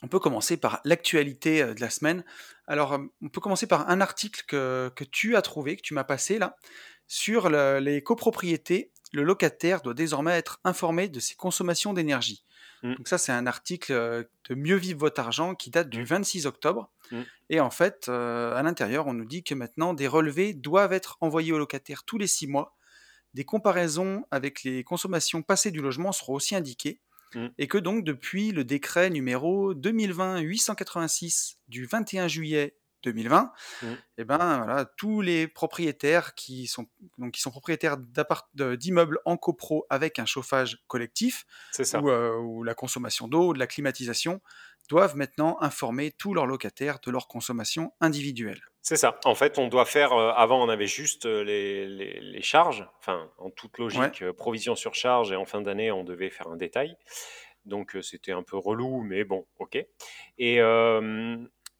on 0.04 0.07
peut 0.07 0.19
commencer 0.19 0.57
par 0.57 0.81
l'actualité 0.84 1.63
de 1.63 1.81
la 1.81 1.90
semaine. 1.90 2.24
Alors, 2.67 3.00
on 3.21 3.29
peut 3.29 3.41
commencer 3.41 3.67
par 3.67 3.89
un 3.89 4.01
article 4.01 4.44
que, 4.47 5.03
tu 5.12 5.35
as 5.35 5.41
trouvé, 5.41 5.75
que 5.75 5.81
tu 5.81 5.94
m'as 5.94 6.03
passé 6.03 6.39
là, 6.39 6.57
sur 7.07 7.50
les 7.50 8.01
copropriétés. 8.03 8.91
Le 9.13 9.23
locataire 9.23 9.81
doit 9.81 9.94
désormais 9.94 10.38
être 10.38 10.59
informé 10.63 11.07
de 11.07 11.19
ses 11.19 11.35
consommations 11.35 11.94
d'énergie. 11.94 12.44
Mmh. 12.83 12.95
Donc 12.95 13.07
ça, 13.07 13.17
c'est 13.17 13.31
un 13.31 13.47
article 13.47 13.94
de 13.94 14.56
Mieux 14.56 14.75
vivre 14.75 15.00
votre 15.00 15.21
argent 15.21 15.56
qui 15.56 15.69
date 15.69 15.89
du 15.89 16.03
26 16.03 16.45
mmh. 16.45 16.47
octobre. 16.47 16.91
Mmh. 17.12 17.21
Et 17.50 17.59
en 17.59 17.69
fait, 17.69 18.09
à 18.09 18.62
l'intérieur, 18.63 19.07
on 19.07 19.13
nous 19.13 19.25
dit 19.25 19.44
que 19.44 19.53
maintenant, 19.53 19.94
des 19.94 20.07
relevés 20.07 20.53
doivent 20.53 20.94
être 20.94 21.18
envoyés 21.21 21.51
au 21.51 21.57
locataire 21.57 22.03
tous 22.03 22.18
les 22.18 22.27
six 22.27 22.47
mois. 22.47 22.75
Des 23.35 23.44
comparaisons 23.44 24.25
avec 24.31 24.63
les 24.63 24.83
consommations 24.83 25.41
passées 25.41 25.71
du 25.71 25.81
logement 25.81 26.11
seront 26.13 26.33
aussi 26.33 26.56
indiquées. 26.56 27.01
Mmh. 27.35 27.47
et 27.57 27.67
que 27.67 27.77
donc 27.77 28.05
depuis 28.05 28.51
le 28.51 28.63
décret 28.63 29.09
numéro 29.09 29.73
2020-886 29.73 31.57
du 31.67 31.85
21 31.85 32.29
juillet 32.29 32.77
2020, 33.06 33.52
mmh. 33.81 33.86
et 33.86 33.96
eh 34.18 34.24
ben 34.25 34.57
voilà, 34.57 34.86
tous 34.98 35.22
les 35.22 35.48
propriétaires 35.48 36.36
qui 36.36 36.68
sont 36.68 36.88
donc 37.18 37.34
qui 37.34 37.42
sont 37.42 37.52
propriétaires 37.52 37.98
d'immeubles 38.54 39.19
en 39.25 39.38
copro 39.38 39.86
avec 39.90 40.19
un 40.19 40.25
chauffage 40.25 40.84
collectif 40.88 41.46
ou, 41.80 42.10
euh, 42.10 42.38
ou, 42.38 42.63
la 42.63 42.74
consommation 42.74 43.28
d'eau, 43.28 43.54
de 43.54 43.60
la 43.60 43.68
climatisation, 43.68 44.42
doivent 44.90 45.16
maintenant 45.16 45.57
informer 45.62 46.12
tous 46.12 46.34
leurs 46.34 46.46
locataires 46.46 47.00
de 47.04 47.12
leur 47.12 47.28
consommation 47.28 47.94
individuelle. 48.02 48.62
C'est 48.81 48.98
ça. 48.98 49.19
En 49.25 49.34
fait, 49.34 49.57
on 49.57 49.68
doit 49.68 49.86
faire. 49.86 50.13
Euh, 50.13 50.31
avant, 50.36 50.63
on 50.63 50.69
avait 50.69 50.86
juste 50.88 51.25
euh, 51.25 51.44
les, 51.44 51.88
les, 51.88 52.42
charges. 52.44 52.88
Enfin, 53.00 53.31
en 53.40 53.50
toute 53.50 53.78
logique, 53.80 54.24
provision 54.31 54.76
sur 54.76 54.94
charge. 54.94 55.31
Et 55.31 55.35
en 55.35 55.45
fin 55.45 55.62
d'année, 55.62 55.92
on 55.92 56.04
devait 56.04 56.30
faire 56.30 56.47
un 56.47 56.57
détail. 56.57 56.95
Donc, 57.66 57.97
c'était 58.04 58.31
un 58.31 58.44
peu 58.44 58.57
relou, 58.57 59.02
mais 59.02 59.24
bon, 59.24 59.47
ok. 59.57 59.83
Et, 60.38 60.59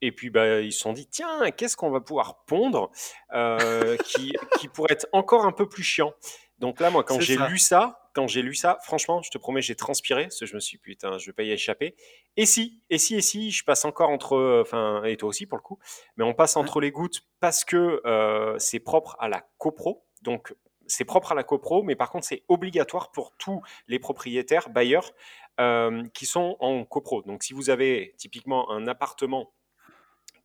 et 0.06 0.12
puis, 0.12 0.30
bah, 0.30 0.62
ils 0.62 0.72
se 0.72 0.80
sont 0.80 0.94
dit 0.94 1.08
tiens, 1.08 1.52
qu'est-ce 1.52 1.76
qu'on 1.78 1.92
va 1.92 2.02
pouvoir 2.02 2.46
pondre 2.46 2.92
qui, 4.06 4.34
qui 4.60 4.68
pourrait 4.68 4.94
être 4.94 5.08
encore 5.12 5.46
un 5.46 5.52
peu 5.52 5.68
plus 5.68 5.84
chiant 5.84 6.14
Donc 6.60 6.80
là, 6.80 6.90
moi, 6.90 7.04
quand 7.04 7.20
j'ai 7.20 7.38
lu 7.38 7.58
ça, 7.58 8.06
quand 8.16 8.28
j'ai 8.28 8.42
lu 8.42 8.56
ça, 8.56 8.80
franchement, 8.82 9.22
je 9.22 9.30
te 9.30 9.38
promets, 9.38 9.62
j'ai 9.62 9.76
transpiré, 9.76 10.24
parce 10.24 10.40
que 10.40 10.46
je 10.46 10.56
me 10.56 10.62
suis 10.62 10.78
dit, 10.78 10.82
putain, 10.82 11.18
je 11.18 11.26
vais 11.26 11.34
pas 11.34 11.44
y 11.44 11.52
échapper. 11.52 11.96
Et 12.38 12.46
si, 12.46 12.82
et 12.90 12.98
si, 12.98 13.16
et 13.16 13.22
si, 13.22 13.52
je 13.52 13.64
passe 13.66 13.84
encore 13.84 14.10
entre, 14.10 14.62
enfin, 14.62 15.04
et 15.04 15.18
toi 15.18 15.28
aussi 15.28 15.46
pour 15.46 15.58
le 15.58 15.62
coup, 15.62 15.80
mais 16.16 16.24
on 16.24 16.34
passe 16.34 16.56
entre 16.56 16.80
les 16.80 16.92
gouttes 16.92 17.24
parce 17.42 17.66
que 17.66 18.02
euh, 18.06 18.58
c'est 18.58 18.80
propre 18.80 19.18
à 19.20 19.28
la 19.28 19.46
copro. 19.58 20.06
Donc, 20.22 20.56
c'est 20.88 21.04
propre 21.04 21.34
à 21.34 21.36
la 21.36 21.44
copro, 21.44 21.84
mais 21.84 21.96
par 21.98 22.10
contre, 22.10 22.26
c'est 22.26 22.44
obligatoire 22.48 23.12
pour 23.12 23.36
tous 23.38 23.62
les 23.88 24.00
propriétaires, 24.00 24.70
bailleurs, 24.70 25.12
euh, 25.60 26.04
qui 26.14 26.26
sont 26.26 26.56
en 26.62 26.86
copro. 26.86 27.22
Donc, 27.24 27.44
si 27.44 27.54
vous 27.54 27.70
avez 27.70 28.16
typiquement 28.18 28.72
un 28.72 28.88
appartement 28.88 29.52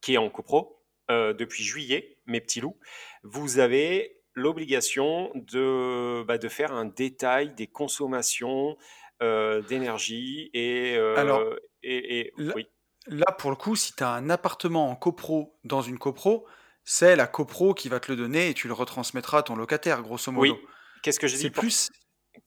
qui 0.00 0.14
est 0.14 0.18
en 0.18 0.30
copro, 0.30 0.80
euh, 1.10 1.32
depuis 1.32 1.64
juillet, 1.64 2.18
mes 2.26 2.40
petits 2.40 2.60
loups, 2.60 2.78
vous 3.24 3.58
avez 3.58 4.22
l'obligation 4.34 5.32
de, 5.34 6.22
bah, 6.22 6.38
de 6.38 6.48
faire 6.48 6.72
un 6.72 6.84
détail 6.84 7.52
des 7.54 7.66
consommations 7.66 8.76
euh, 9.22 9.60
d'énergie 9.62 10.50
et, 10.54 10.96
euh, 10.96 11.16
Alors, 11.16 11.42
et, 11.82 12.32
là, 12.36 12.52
oui. 12.54 12.68
là, 13.08 13.32
pour 13.32 13.50
le 13.50 13.56
coup, 13.56 13.74
si 13.74 13.92
tu 13.92 14.04
as 14.04 14.10
un 14.10 14.30
appartement 14.30 14.88
en 14.88 14.94
copro 14.94 15.58
dans 15.64 15.82
une 15.82 15.98
copro, 15.98 16.46
c'est 16.84 17.16
la 17.16 17.26
copro 17.26 17.74
qui 17.74 17.88
va 17.88 17.98
te 17.98 18.12
le 18.12 18.16
donner 18.16 18.48
et 18.48 18.54
tu 18.54 18.68
le 18.68 18.74
retransmettras 18.74 19.38
à 19.38 19.42
ton 19.42 19.56
locataire, 19.56 20.02
grosso 20.02 20.30
modo. 20.30 20.52
Oui. 20.52 20.60
Qu'est-ce 21.02 21.18
que 21.18 21.26
je 21.26 21.34
dis 21.34 21.42
C'est 21.42 21.50
plus. 21.50 21.90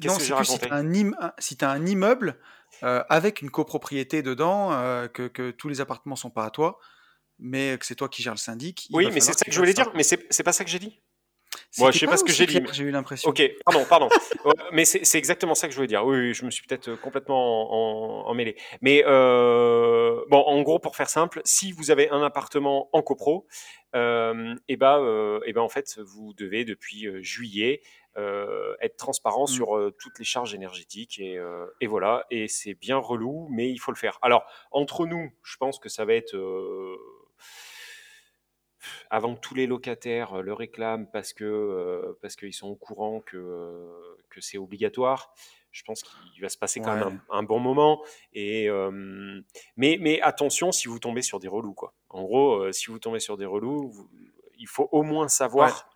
Non, 0.05 0.17
c'est 0.19 0.33
plus 0.33 0.45
si 0.45 0.59
tu 1.57 1.65
as, 1.65 1.69
un 1.69 1.85
immeuble 1.85 2.39
avec 2.81 3.41
une 3.41 3.51
copropriété 3.51 4.21
dedans, 4.21 4.69
que, 5.13 5.27
que, 5.27 5.51
tous 5.51 5.67
les 5.67 5.81
appartements 5.81 6.15
sont 6.15 6.29
pas 6.29 6.45
à 6.45 6.49
toi, 6.49 6.79
mais 7.39 7.77
que 7.77 7.85
c'est 7.85 7.95
toi 7.95 8.09
qui 8.09 8.21
gères 8.21 8.33
le 8.33 8.39
syndic. 8.39 8.87
Oui, 8.91 9.09
mais 9.11 9.19
c'est 9.19 9.33
ça 9.33 9.45
que 9.45 9.51
je 9.51 9.59
voulais 9.59 9.73
dire, 9.73 9.91
mais 9.95 10.03
c'est 10.03 10.43
pas 10.43 10.53
ça 10.53 10.63
que 10.63 10.69
j'ai 10.69 10.79
dit. 10.79 11.01
Moi, 11.79 11.91
je 11.91 11.99
sais 11.99 12.05
pas, 12.05 12.17
ce 12.17 12.23
que 12.23 12.31
j'ai 12.31 12.45
dit. 12.45 12.61
J'ai 12.71 12.83
eu 12.83 12.91
l'impression. 12.91 13.29
Ok, 13.29 13.41
pardon, 13.65 13.85
pardon. 13.87 14.09
mais 14.71 14.85
c'est 14.85 15.17
exactement 15.17 15.55
ça 15.55 15.67
que 15.67 15.71
je 15.71 15.77
voulais 15.77 15.87
dire. 15.87 16.05
Oui, 16.05 16.33
je 16.33 16.45
me 16.45 16.51
suis 16.51 16.65
peut-être 16.65 16.95
complètement 16.95 18.27
emmêlé. 18.27 18.55
Mais 18.81 19.03
euh, 19.05 20.23
bon, 20.29 20.39
en 20.39 20.61
gros, 20.61 20.79
pour 20.79 20.95
faire 20.95 21.09
simple, 21.09 21.41
si 21.45 21.71
vous 21.71 21.91
avez 21.91 22.09
un 22.09 22.23
appartement 22.23 22.89
en 22.93 23.01
copro, 23.01 23.47
et 23.93 24.77
ben, 24.77 25.39
et 25.45 25.53
ben 25.53 25.61
en 25.61 25.69
fait, 25.69 25.99
vous 25.99 26.33
devez 26.33 26.65
depuis 26.65 27.07
juillet 27.23 27.81
être 28.15 28.97
transparent 28.97 29.45
mmh. 29.45 29.47
sur 29.47 29.91
toutes 29.99 30.19
les 30.19 30.25
charges 30.25 30.53
énergétiques 30.53 31.19
et, 31.19 31.39
et 31.81 31.87
voilà. 31.87 32.25
Et 32.29 32.47
c'est 32.47 32.75
bien 32.75 32.97
relou, 32.97 33.47
mais 33.51 33.69
il 33.69 33.77
faut 33.77 33.91
le 33.91 33.97
faire. 33.97 34.19
Alors 34.21 34.45
entre 34.71 35.05
nous, 35.05 35.31
je 35.43 35.57
pense 35.57 35.79
que 35.79 35.89
ça 35.89 36.05
va 36.05 36.13
être 36.13 36.35
avant 39.09 39.35
que 39.35 39.39
tous 39.39 39.55
les 39.55 39.67
locataires 39.67 40.41
le 40.41 40.53
réclament 40.53 41.07
parce 41.11 41.33
que 41.33 42.17
parce 42.21 42.35
qu'ils 42.35 42.53
sont 42.53 42.67
au 42.67 42.75
courant 42.75 43.21
que, 43.21 43.87
que 44.29 44.41
c'est 44.41 44.57
obligatoire 44.57 45.33
je 45.73 45.81
pense 45.83 46.03
qu'il 46.03 46.41
va 46.41 46.49
se 46.49 46.57
passer 46.57 46.79
quand 46.79 46.95
même 46.95 47.19
un, 47.31 47.43
bon 47.43 47.59
moment. 47.59 48.03
Et, 48.33 48.69
mais, 49.75 49.97
mais 49.99 50.21
attention 50.21 50.71
si 50.71 50.87
vous 50.87 50.99
tombez 50.99 51.23
sur 51.23 51.39
des 51.39 51.47
relous. 51.47 51.73
Quoi. 51.73 51.93
En 52.09 52.23
gros, 52.23 52.71
si 52.71 52.91
vous 52.91 52.99
tombez 52.99 53.19
sur 53.19 53.37
des 53.37 53.45
relous, 53.45 54.07
il 54.59 54.67
faut 54.67 54.87
au 54.91 55.01
moins 55.01 55.27
savoir 55.27 55.89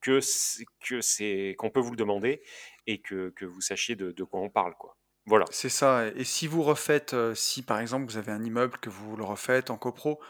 que 0.00 0.20
c'est 0.20 1.54
qu'on 1.58 1.70
peut 1.70 1.80
vous 1.80 1.90
le 1.90 1.96
demander 1.96 2.42
et 2.86 3.00
que, 3.00 3.30
que 3.30 3.44
vous 3.44 3.60
sachiez 3.60 3.96
de, 3.96 4.12
de, 4.12 4.24
quoi 4.24 4.40
on 4.40 4.50
parle. 4.50 4.74
Quoi. 4.76 4.96
Voilà. 5.26 5.46
C'est 5.50 5.68
ça. 5.68 6.06
Et 6.14 6.24
si 6.24 6.46
vous 6.46 6.62
refaites, 6.62 7.16
si 7.34 7.62
par 7.62 7.80
exemple 7.80 8.06
vous 8.06 8.18
avez 8.18 8.30
un 8.30 8.44
immeuble 8.44 8.78
que 8.78 8.90
vous 8.90 9.16
le 9.16 9.24
refaites 9.24 9.70
en 9.70 9.76
copro, 9.76 10.20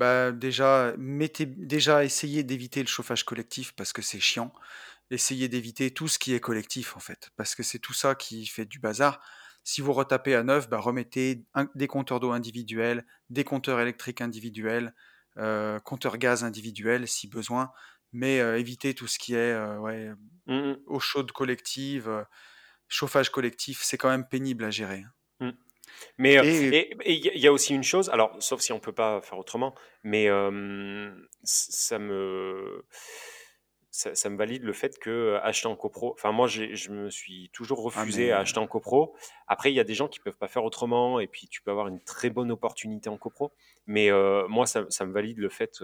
bah 0.00 0.32
déjà, 0.32 0.94
mettez, 0.98 1.46
déjà 1.46 2.04
essayez 2.04 2.42
d'éviter 2.44 2.82
le 2.82 2.88
chauffage 2.88 3.24
collectif 3.24 3.72
parce 3.76 3.92
que 3.92 4.02
c'est 4.02 4.20
chiant 4.20 4.52
essayez 5.12 5.48
d'éviter 5.50 5.92
tout 5.92 6.08
ce 6.08 6.18
qui 6.18 6.34
est 6.34 6.40
collectif 6.40 6.96
en 6.96 7.00
fait, 7.00 7.30
parce 7.36 7.54
que 7.54 7.62
c'est 7.64 7.80
tout 7.80 7.92
ça 7.94 8.16
qui 8.16 8.46
fait 8.46 8.66
du 8.66 8.80
bazar. 8.80 9.20
Si 9.64 9.82
vous 9.82 9.92
retapez 9.92 10.34
à 10.34 10.42
neuf, 10.44 10.68
bah, 10.70 10.78
remettez 10.80 11.44
des 11.76 11.86
compteurs 11.88 12.20
d'eau 12.20 12.32
individuels, 12.32 13.06
des 13.30 13.44
compteurs 13.44 13.80
électriques 13.80 14.22
individuels, 14.22 14.94
euh, 15.38 15.80
compteurs 15.80 16.18
gaz 16.18 16.44
individuels 16.44 17.08
si 17.08 17.28
besoin, 17.28 17.72
mais 18.12 18.40
euh, 18.40 18.58
évitez 18.58 18.94
tout 18.94 19.06
ce 19.08 19.18
qui 19.18 19.34
est 19.34 19.52
euh, 19.54 19.78
ouais, 19.78 20.10
mmh 20.46 20.74
eau 20.86 21.00
chaude 21.00 21.32
collective, 21.32 22.08
euh, 22.08 22.24
chauffage 22.88 23.30
collectif, 23.30 23.82
c'est 23.82 23.98
quand 23.98 24.10
même 24.10 24.28
pénible 24.28 24.64
à 24.64 24.70
gérer. 24.70 25.04
Mais 26.18 26.36
il 27.06 27.38
y 27.38 27.46
a 27.46 27.52
aussi 27.52 27.74
une 27.74 27.82
chose, 27.82 28.10
alors 28.10 28.36
sauf 28.40 28.60
si 28.60 28.72
on 28.72 28.80
peut 28.80 28.92
pas 28.92 29.20
faire 29.22 29.38
autrement, 29.38 29.74
mais 30.02 30.28
ça 31.42 31.98
me 31.98 32.84
ça, 33.90 34.30
me 34.30 34.36
valide 34.36 34.62
le 34.62 34.72
fait 34.72 34.98
que 34.98 35.38
acheter 35.42 35.66
en 35.66 35.76
copro. 35.76 36.12
Enfin, 36.12 36.32
moi, 36.32 36.46
je 36.46 36.90
me 36.90 37.10
suis 37.10 37.50
toujours 37.52 37.80
ah, 37.80 38.00
refusé 38.00 38.32
à 38.32 38.38
acheter 38.38 38.60
en 38.60 38.66
copro. 38.66 39.14
Après, 39.46 39.72
il 39.72 39.74
y 39.74 39.80
a 39.80 39.84
des 39.84 39.94
gens 39.94 40.08
qui 40.08 40.20
peuvent 40.20 40.36
pas 40.36 40.48
faire 40.48 40.64
autrement, 40.64 41.20
et 41.20 41.26
puis 41.26 41.48
tu 41.48 41.60
peux 41.62 41.70
avoir 41.70 41.88
une 41.88 42.00
très 42.00 42.30
bonne 42.30 42.50
opportunité 42.50 43.08
en 43.08 43.18
copro. 43.18 43.52
Mais 43.86 44.10
moi, 44.48 44.66
ça, 44.66 44.82
me 44.82 45.12
valide 45.12 45.38
le 45.38 45.48
fait, 45.48 45.82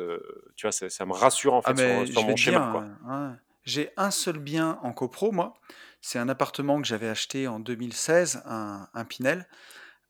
tu 0.56 0.66
vois, 0.66 0.72
ça, 0.72 1.06
me 1.06 1.12
rassure 1.12 1.54
en 1.54 1.62
ah, 1.64 1.74
fait 1.74 2.06
sur, 2.06 2.22
mon 2.24 2.36
schéma. 2.36 2.98
Hein, 3.08 3.36
j'ai 3.64 3.90
un 3.96 4.10
seul 4.10 4.38
bien 4.38 4.78
en 4.82 4.92
copro, 4.92 5.32
moi. 5.32 5.54
C'est 6.00 6.20
un 6.20 6.28
appartement 6.28 6.80
que 6.80 6.86
j'avais 6.86 7.08
acheté 7.08 7.48
en 7.48 7.58
2016, 7.58 8.42
un, 8.46 8.88
un 8.94 9.04
Pinel. 9.04 9.48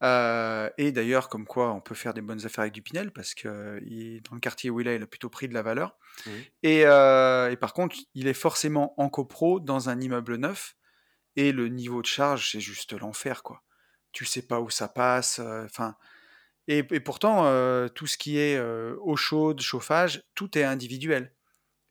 Euh, 0.02 0.68
et 0.76 0.92
d'ailleurs, 0.92 1.28
comme 1.28 1.46
quoi 1.46 1.72
on 1.72 1.80
peut 1.80 1.94
faire 1.94 2.12
des 2.12 2.20
bonnes 2.20 2.44
affaires 2.44 2.62
avec 2.62 2.74
du 2.74 2.82
Pinel, 2.82 3.10
parce 3.10 3.34
que 3.34 3.80
dans 4.28 4.34
le 4.34 4.40
quartier 4.40 4.70
où 4.70 4.80
il 4.80 4.88
est, 4.88 4.96
il 4.96 5.02
a 5.02 5.06
plutôt 5.06 5.30
pris 5.30 5.48
de 5.48 5.54
la 5.54 5.62
valeur. 5.62 5.96
Euh, 6.64 7.50
et, 7.50 7.56
par 7.56 7.72
contre, 7.72 7.96
il 8.14 8.28
est 8.28 8.34
forcément 8.34 8.94
en 9.00 9.08
copro 9.08 9.60
dans 9.60 9.88
un 9.88 10.00
immeuble 10.00 10.36
neuf, 10.36 10.76
et 11.36 11.52
le 11.52 11.68
niveau 11.68 12.02
de 12.02 12.06
charge, 12.06 12.52
c'est 12.52 12.60
juste 12.60 12.92
l'enfer, 12.92 13.42
quoi. 13.42 13.62
Tu 14.12 14.24
sais 14.24 14.42
pas 14.42 14.60
où 14.60 14.70
ça 14.70 14.88
passe, 14.88 15.40
euh, 15.40 15.66
et, 16.68 16.82
pourtant, 16.82 17.44
tout 17.90 18.06
ce 18.06 18.18
qui 18.18 18.38
est 18.38 18.60
eau 18.60 19.16
chaude, 19.16 19.60
chauffage, 19.60 20.24
tout 20.34 20.58
est 20.58 20.64
individuel. 20.64 21.32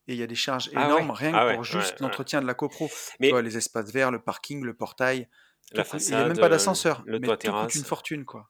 Et 0.08 0.14
il 0.14 0.20
y 0.20 0.24
a 0.24 0.28
des 0.28 0.36
charges 0.36 0.70
ah 0.76 0.86
énormes, 0.86 1.10
rien 1.10 1.32
que 1.32 1.38
ah 1.38 1.54
pour 1.56 1.64
juste 1.64 2.00
l'entretien 2.00 2.40
de 2.40 2.46
la 2.46 2.54
copro. 2.54 2.92
Tu 3.20 3.30
vois, 3.30 3.42
les 3.42 3.58
espaces 3.58 3.92
verts, 3.92 4.12
le 4.12 4.20
parking, 4.20 4.64
le 4.64 4.76
portail, 4.76 5.28
la 5.72 5.84
il 5.94 6.10
n'y 6.10 6.14
a 6.14 6.28
même 6.28 6.38
pas 6.38 6.50
d'ascenseur. 6.50 7.04
Le 7.06 7.20
mais 7.20 7.28
toit 7.28 7.38
tout 7.38 7.52
coûte 7.52 7.76
une 7.76 7.84
fortune, 7.84 8.26
quoi. 8.26 8.50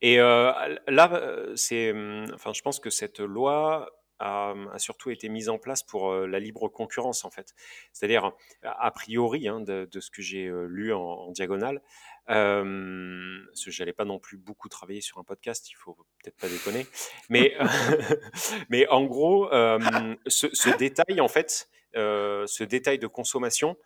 Et 0.00 0.16
là, 0.16 1.36
c'est, 1.56 1.92
mmh, 1.92 2.32
enfin, 2.34 2.52
je 2.52 2.62
pense 2.62 2.80
que 2.80 2.90
cette 2.90 3.20
loi 3.20 3.90
a, 4.20 4.54
surtout 4.78 5.10
été 5.10 5.28
mise 5.28 5.48
en 5.48 5.58
place 5.58 5.82
pour 5.82 6.14
la 6.14 6.38
libre 6.38 6.68
concurrence, 6.68 7.24
en 7.24 7.30
fait. 7.30 7.54
C'est-à-dire, 7.92 8.32
a 8.62 8.90
priori, 8.90 9.48
hein, 9.48 9.60
de, 9.60 9.88
ce 10.00 10.10
que 10.10 10.22
j'ai 10.22 10.50
lu 10.68 10.92
en, 10.92 11.30
diagonale, 11.32 11.82
euh, 12.30 13.38
parce 13.48 13.64
que 13.64 13.70
j'allais 13.70 13.92
pas 13.92 14.06
non 14.06 14.18
plus 14.18 14.38
beaucoup 14.38 14.68
travailler 14.68 15.00
sur 15.00 15.18
un 15.18 15.24
podcast, 15.24 15.68
il 15.70 15.74
faut 15.74 15.96
peut-être 16.22 16.36
pas 16.36 16.48
déconner. 16.48 16.86
Mais, 17.28 17.54
mais 18.70 18.86
en 18.88 19.04
gros, 19.04 19.48
ce, 19.50 20.46
ce, 20.52 20.76
détail, 20.76 21.20
en 21.20 21.28
fait, 21.28 21.68
ce 21.94 22.64
détail 22.64 22.98
de 22.98 23.08
consommation 23.08 23.76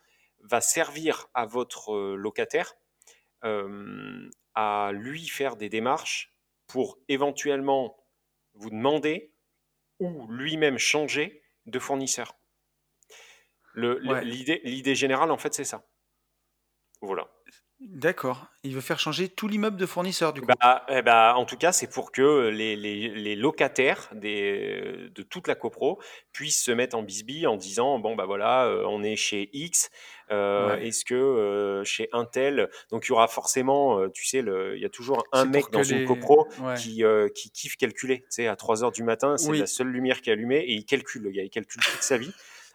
va 0.41 0.61
servir 0.61 1.27
à 1.33 1.45
votre 1.45 2.15
locataire 2.15 2.75
à 4.55 4.91
lui 4.93 5.27
faire 5.27 5.55
des 5.55 5.69
démarches 5.69 6.33
pour 6.67 6.99
éventuellement 7.07 7.97
vous 8.53 8.69
demander 8.69 9.33
ou 9.99 10.27
lui-même 10.27 10.77
changer 10.77 11.41
de 11.65 11.79
fournisseur. 11.79 12.35
L'idée 13.75 14.95
générale, 14.95 15.31
en 15.31 15.37
fait, 15.37 15.53
c'est 15.53 15.63
ça. 15.63 15.87
Voilà. 17.01 17.29
D'accord. 17.79 18.47
Il 18.63 18.75
veut 18.75 18.81
faire 18.81 18.99
changer 18.99 19.29
tout 19.29 19.47
l'immeuble 19.47 19.77
de 19.77 19.85
fournisseurs, 19.85 20.33
du 20.33 20.41
coup. 20.41 20.47
Bah, 20.59 20.85
eh 20.89 21.01
bah, 21.01 21.35
en 21.37 21.45
tout 21.45 21.55
cas, 21.55 21.71
c'est 21.71 21.89
pour 21.89 22.11
que 22.11 22.49
les, 22.49 22.75
les, 22.75 23.35
locataires 23.37 24.09
des, 24.13 25.09
de 25.15 25.23
toute 25.23 25.47
la 25.47 25.55
copro 25.55 26.01
puissent 26.33 26.61
se 26.61 26.71
mettre 26.71 26.97
en 26.97 27.03
bisbille 27.03 27.47
en 27.47 27.55
disant 27.55 27.97
bon, 27.99 28.17
bah 28.17 28.25
voilà, 28.25 28.65
euh, 28.65 28.83
on 28.85 29.01
est 29.01 29.15
chez 29.15 29.49
X, 29.53 29.91
euh, 30.31 30.77
est-ce 30.77 31.05
que 31.05 31.15
euh, 31.15 31.83
chez 31.83 32.09
Intel, 32.11 32.69
donc 32.91 33.05
il 33.05 33.09
y 33.09 33.11
aura 33.11 33.27
forcément, 33.27 34.07
tu 34.09 34.25
sais, 34.25 34.39
il 34.39 34.79
y 34.79 34.85
a 34.85 34.89
toujours 34.89 35.23
un 35.31 35.45
mec 35.45 35.65
dans 35.71 35.83
une 35.83 36.05
copro 36.05 36.47
qui, 36.77 37.03
qui 37.35 37.51
kiffe 37.51 37.77
calculer. 37.77 38.19
Tu 38.21 38.25
sais, 38.29 38.47
à 38.47 38.55
3 38.55 38.83
heures 38.83 38.91
du 38.91 39.03
matin, 39.03 39.37
c'est 39.37 39.53
la 39.53 39.67
seule 39.67 39.87
lumière 39.87 40.21
qui 40.21 40.29
est 40.29 40.33
allumée 40.33 40.59
et 40.59 40.73
il 40.73 40.85
calcule, 40.85 41.23
le 41.23 41.31
gars, 41.31 41.43
il 41.43 41.49
calcule 41.49 41.81
toute 41.81 42.03
sa 42.03 42.17
vie. 42.17 42.31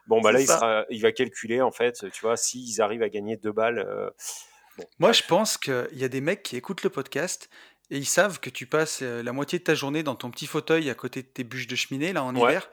Bon, 0.07 0.21
bah 0.21 0.33
là, 0.33 0.41
il, 0.41 0.47
sera, 0.47 0.85
il 0.91 1.01
va 1.01 1.13
calculer, 1.13 1.63
en 1.63 1.71
fait, 1.71 2.11
tu 2.11 2.21
vois, 2.21 2.37
s'ils 2.37 2.83
arrivent 2.83 3.03
à 3.03 3.09
gagner 3.09 3.37
deux 3.37 3.53
balles. 3.53 4.13
Moi, 4.99 5.13
je 5.13 5.23
pense 5.23 5.57
qu'il 5.57 5.89
y 5.93 6.05
a 6.05 6.09
des 6.09 6.21
mecs 6.21 6.43
qui 6.43 6.57
écoutent 6.57 6.83
le 6.83 6.91
podcast 6.91 7.49
et 7.91 7.99
ils 7.99 8.07
savent 8.07 8.41
que 8.41 8.51
tu 8.51 8.67
passes 8.67 9.01
euh, 9.03 9.23
la 9.23 9.33
moitié 9.33 9.59
de 9.59 9.65
ta 9.65 9.75
journée 9.75 10.03
dans 10.03 10.15
ton 10.15 10.31
petit 10.31 10.47
fauteuil 10.47 10.89
à 10.91 10.95
côté 10.95 11.23
de 11.23 11.29
tes 11.29 11.45
bûches 11.45 11.67
de 11.67 11.77
cheminée, 11.77 12.13
là, 12.13 12.25
en 12.25 12.35
hiver, 12.35 12.71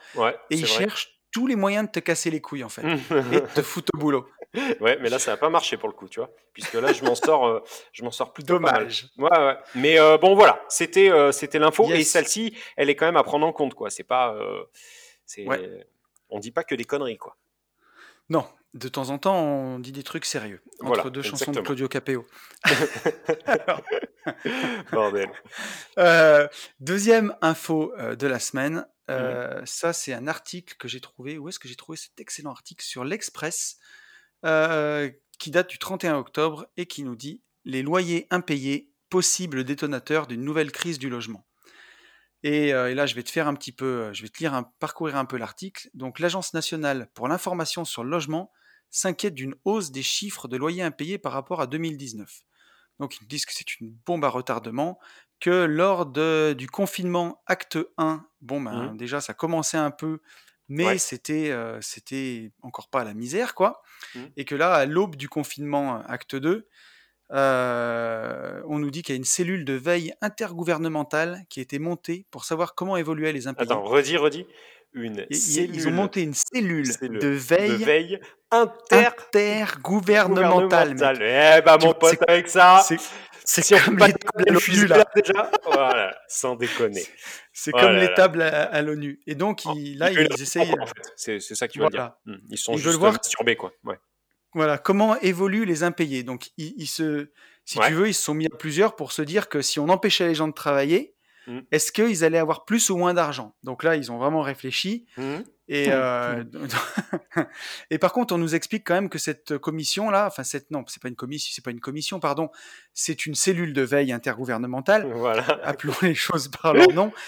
et 0.49 0.55
ils 0.55 0.65
cherchent 0.65 1.19
tous 1.31 1.47
les 1.47 1.55
moyens 1.55 1.85
de 1.85 1.91
te 1.91 1.99
casser 1.99 2.29
les 2.29 2.41
couilles, 2.41 2.63
en 2.63 2.69
fait, 2.69 2.83
et 3.31 3.41
de 3.41 3.53
te 3.53 3.61
foutre 3.61 3.91
au 3.93 3.97
boulot. 3.97 4.27
Ouais, 4.53 4.97
mais 5.01 5.09
là, 5.09 5.19
ça 5.19 5.31
n'a 5.31 5.37
pas 5.37 5.49
marché 5.49 5.77
pour 5.77 5.87
le 5.87 5.93
coup, 5.93 6.09
tu 6.09 6.19
vois, 6.19 6.29
puisque 6.53 6.73
là, 6.73 6.91
je 6.91 7.03
m'en 7.03 7.15
sors, 7.15 7.47
euh, 7.47 7.63
je 7.93 8.03
m'en 8.03 8.11
sors 8.11 8.33
plutôt 8.33 8.55
Dommage. 8.55 9.07
Ouais, 9.17 9.29
ouais. 9.29 9.57
Mais 9.75 9.99
euh, 9.99 10.17
bon, 10.17 10.35
voilà, 10.35 10.61
c'était, 10.67 11.11
c'était 11.31 11.59
l'info, 11.59 11.89
et 11.91 12.03
celle-ci, 12.03 12.55
elle 12.75 12.89
est 12.89 12.95
quand 12.95 13.05
même 13.05 13.17
à 13.17 13.23
prendre 13.23 13.45
en 13.45 13.53
compte, 13.53 13.73
quoi. 13.73 13.89
C'est 13.89 14.03
pas, 14.03 14.35
c'est, 15.25 15.45
on 16.29 16.39
dit 16.39 16.51
pas 16.51 16.63
que 16.63 16.75
des 16.75 16.85
conneries, 16.85 17.17
quoi. 17.17 17.37
Non, 18.29 18.45
de 18.73 18.87
temps 18.87 19.09
en 19.09 19.17
temps, 19.17 19.35
on 19.35 19.79
dit 19.79 19.91
des 19.91 20.03
trucs 20.03 20.25
sérieux. 20.25 20.61
Entre 20.79 21.09
deux 21.09 21.21
chansons 21.21 21.51
de 21.51 21.59
Claudio 21.59 21.89
Capéo. 21.89 22.25
Bordel. 24.91 25.29
Euh, 25.97 26.47
deuxième 26.79 27.35
info 27.41 27.93
euh, 27.97 28.15
de 28.15 28.27
la 28.27 28.39
semaine. 28.39 28.87
Euh, 29.09 29.59
mhm. 29.59 29.65
Ça, 29.65 29.91
c'est 29.91 30.13
un 30.13 30.27
article 30.27 30.75
que 30.79 30.87
j'ai 30.87 31.01
trouvé. 31.01 31.37
Où 31.37 31.49
est-ce 31.49 31.59
que 31.59 31.67
j'ai 31.67 31.75
trouvé 31.75 31.97
cet 31.97 32.19
excellent 32.21 32.51
article 32.51 32.85
sur 32.85 33.03
l'Express 33.03 33.77
qui 34.43 35.51
date 35.51 35.69
du 35.69 35.77
31 35.77 36.17
octobre 36.17 36.67
et 36.77 36.85
qui 36.85 37.03
nous 37.03 37.15
dit 37.15 37.41
les 37.65 37.81
loyers 37.83 38.27
impayés, 38.29 38.91
possible 39.09 39.63
détonateur 39.63 40.25
d'une 40.27 40.43
nouvelle 40.43 40.71
crise 40.71 40.97
du 40.97 41.09
logement. 41.09 41.45
Euh, 42.45 42.87
et, 42.87 42.95
là, 42.95 43.05
je 43.05 43.15
vais 43.15 43.23
te 43.23 43.29
faire 43.29 43.47
un 43.47 43.53
petit 43.53 43.71
peu, 43.71 43.85
euh, 43.85 44.13
je 44.13 44.23
vais 44.23 44.29
te 44.29 44.39
lire, 44.39 44.53
un, 44.53 44.63
parcourir 44.63 45.15
un 45.15 45.25
peu 45.25 45.37
l'article. 45.37 45.89
Donc, 45.93 46.19
l'Agence 46.19 46.53
nationale 46.53 47.09
pour 47.13 47.27
l'information 47.27 47.85
sur 47.85 48.03
le 48.03 48.09
logement 48.09 48.51
s'inquiète 48.89 49.35
d'une 49.35 49.55
hausse 49.63 49.91
des 49.91 50.03
chiffres 50.03 50.47
de 50.47 50.57
loyers 50.57 50.81
impayés 50.81 51.17
par 51.17 51.33
rapport 51.33 51.61
à 51.61 51.67
2019. 51.67 52.41
Donc, 52.99 53.19
ils 53.21 53.27
disent 53.27 53.45
que 53.45 53.53
c'est 53.53 53.79
une 53.79 53.91
bombe 54.05 54.25
à 54.25 54.29
retardement, 54.29 54.99
que 55.39 55.65
lors 55.65 56.05
de, 56.05 56.53
du 56.57 56.67
confinement 56.67 57.41
acte 57.47 57.77
1, 57.97 58.25
bon, 58.41 58.61
ben, 58.61 58.93
mmh. 58.93 58.97
déjà, 58.97 59.21
ça 59.21 59.33
commençait 59.33 59.77
un 59.77 59.91
peu, 59.91 60.21
mais 60.71 60.97
c'était, 60.97 61.51
euh, 61.51 61.77
c'était 61.81 62.51
encore 62.61 62.89
pas 62.89 63.03
la 63.03 63.13
misère, 63.13 63.55
quoi. 63.55 63.81
Mmh. 64.15 64.19
Et 64.37 64.45
que 64.45 64.55
là, 64.55 64.73
à 64.73 64.85
l'aube 64.85 65.15
du 65.15 65.27
confinement 65.27 66.01
acte 66.07 66.35
2, 66.35 66.67
euh, 67.33 68.61
on 68.67 68.79
nous 68.79 68.89
dit 68.89 69.03
qu'il 69.03 69.13
y 69.13 69.15
a 69.15 69.17
une 69.17 69.23
cellule 69.25 69.65
de 69.65 69.73
veille 69.73 70.13
intergouvernementale 70.21 71.43
qui 71.49 71.59
a 71.59 71.63
été 71.63 71.77
montée 71.79 72.25
pour 72.31 72.45
savoir 72.45 72.73
comment 72.75 72.97
évoluaient 72.97 73.33
les 73.33 73.47
impayés. 73.47 73.71
Attends, 73.71 73.83
redis, 73.83 74.17
redis. 74.17 74.45
une 74.93 75.25
Ils 75.29 75.87
ont 75.87 75.91
monté 75.91 76.21
une 76.23 76.33
cellule, 76.33 76.87
de 77.01 77.27
veille, 77.27 77.83
veille 77.83 78.19
inter... 78.51 79.07
intergouvernementale. 79.33 80.95
Eh 81.21 81.61
ben, 81.61 81.77
mon 81.81 81.93
pote, 81.93 82.19
avec 82.27 82.47
ça, 82.47 82.83
c'est 83.43 83.79
comme 83.83 83.97
les 83.97 84.13
tables 84.13 84.45
à 84.47 84.51
l'ONU, 84.51 84.87
là. 84.87 85.05
Déjà, 85.15 85.51
voilà, 85.65 86.15
sans 86.27 86.55
déconner. 86.55 87.05
C'est 87.53 87.71
comme 87.71 87.95
les 87.95 88.13
tables 88.13 88.41
à, 88.41 88.81
l'ONU. 88.81 89.19
Et 89.27 89.35
donc, 89.35 89.63
là, 89.65 90.11
ils, 90.11 90.41
essayent. 90.41 90.73
En 90.79 90.85
fait. 90.85 91.13
C'est 91.15 91.55
ça 91.55 91.67
qu'ils 91.67 91.81
veulent 91.81 91.91
dire. 91.91 92.11
Hmm. 92.25 92.35
Ils 92.49 92.57
sont 92.57 92.77
juste 92.77 92.97
voir... 92.97 93.13
masturbés, 93.13 93.55
quoi. 93.55 93.73
Ouais. 93.83 93.99
Voilà, 94.53 94.77
comment 94.77 95.17
évoluent 95.21 95.65
les 95.65 95.83
impayés. 95.83 96.23
Donc, 96.23 96.49
ils, 96.57 96.87
se, 96.87 97.31
si 97.65 97.79
tu 97.79 97.93
veux, 97.93 98.09
ils 98.09 98.13
se 98.13 98.23
sont 98.23 98.33
mis 98.33 98.47
à 98.47 98.55
plusieurs 98.57 98.95
pour 98.95 99.11
se 99.11 99.21
dire 99.21 99.49
que 99.49 99.61
si 99.61 99.79
on 99.79 99.87
empêchait 99.89 100.27
les 100.27 100.35
gens 100.35 100.47
de 100.47 100.53
travailler, 100.53 101.15
mmh. 101.47 101.59
est-ce 101.71 101.91
qu'ils 101.91 102.25
allaient 102.25 102.37
avoir 102.37 102.65
plus 102.65 102.89
ou 102.89 102.97
moins 102.97 103.13
d'argent? 103.13 103.55
Donc 103.63 103.83
là, 103.83 103.95
ils 103.95 104.11
ont 104.11 104.17
vraiment 104.17 104.41
réfléchi. 104.41 105.07
Mmh. 105.17 105.37
Et, 105.73 105.87
euh, 105.89 106.43
et 107.89 107.97
par 107.97 108.11
contre, 108.11 108.35
on 108.35 108.37
nous 108.37 108.55
explique 108.55 108.85
quand 108.85 108.93
même 108.93 109.07
que 109.07 109.17
cette 109.17 109.57
commission-là, 109.57 110.27
enfin 110.27 110.43
cette 110.43 110.69
non, 110.69 110.83
c'est 110.87 111.01
pas 111.01 111.07
une 111.07 111.15
commission, 111.15 111.49
c'est 111.55 111.63
pas 111.63 111.71
une 111.71 111.79
commission, 111.79 112.19
pardon, 112.19 112.49
c'est 112.93 113.25
une 113.25 113.35
cellule 113.35 113.71
de 113.71 113.81
veille 113.81 114.11
intergouvernementale. 114.11 115.07
Voilà. 115.21 115.45
Appelons 115.63 115.93
les 116.01 116.15
choses 116.15 116.49
par 116.49 116.73
leur 116.73 116.91
nom. 116.91 117.11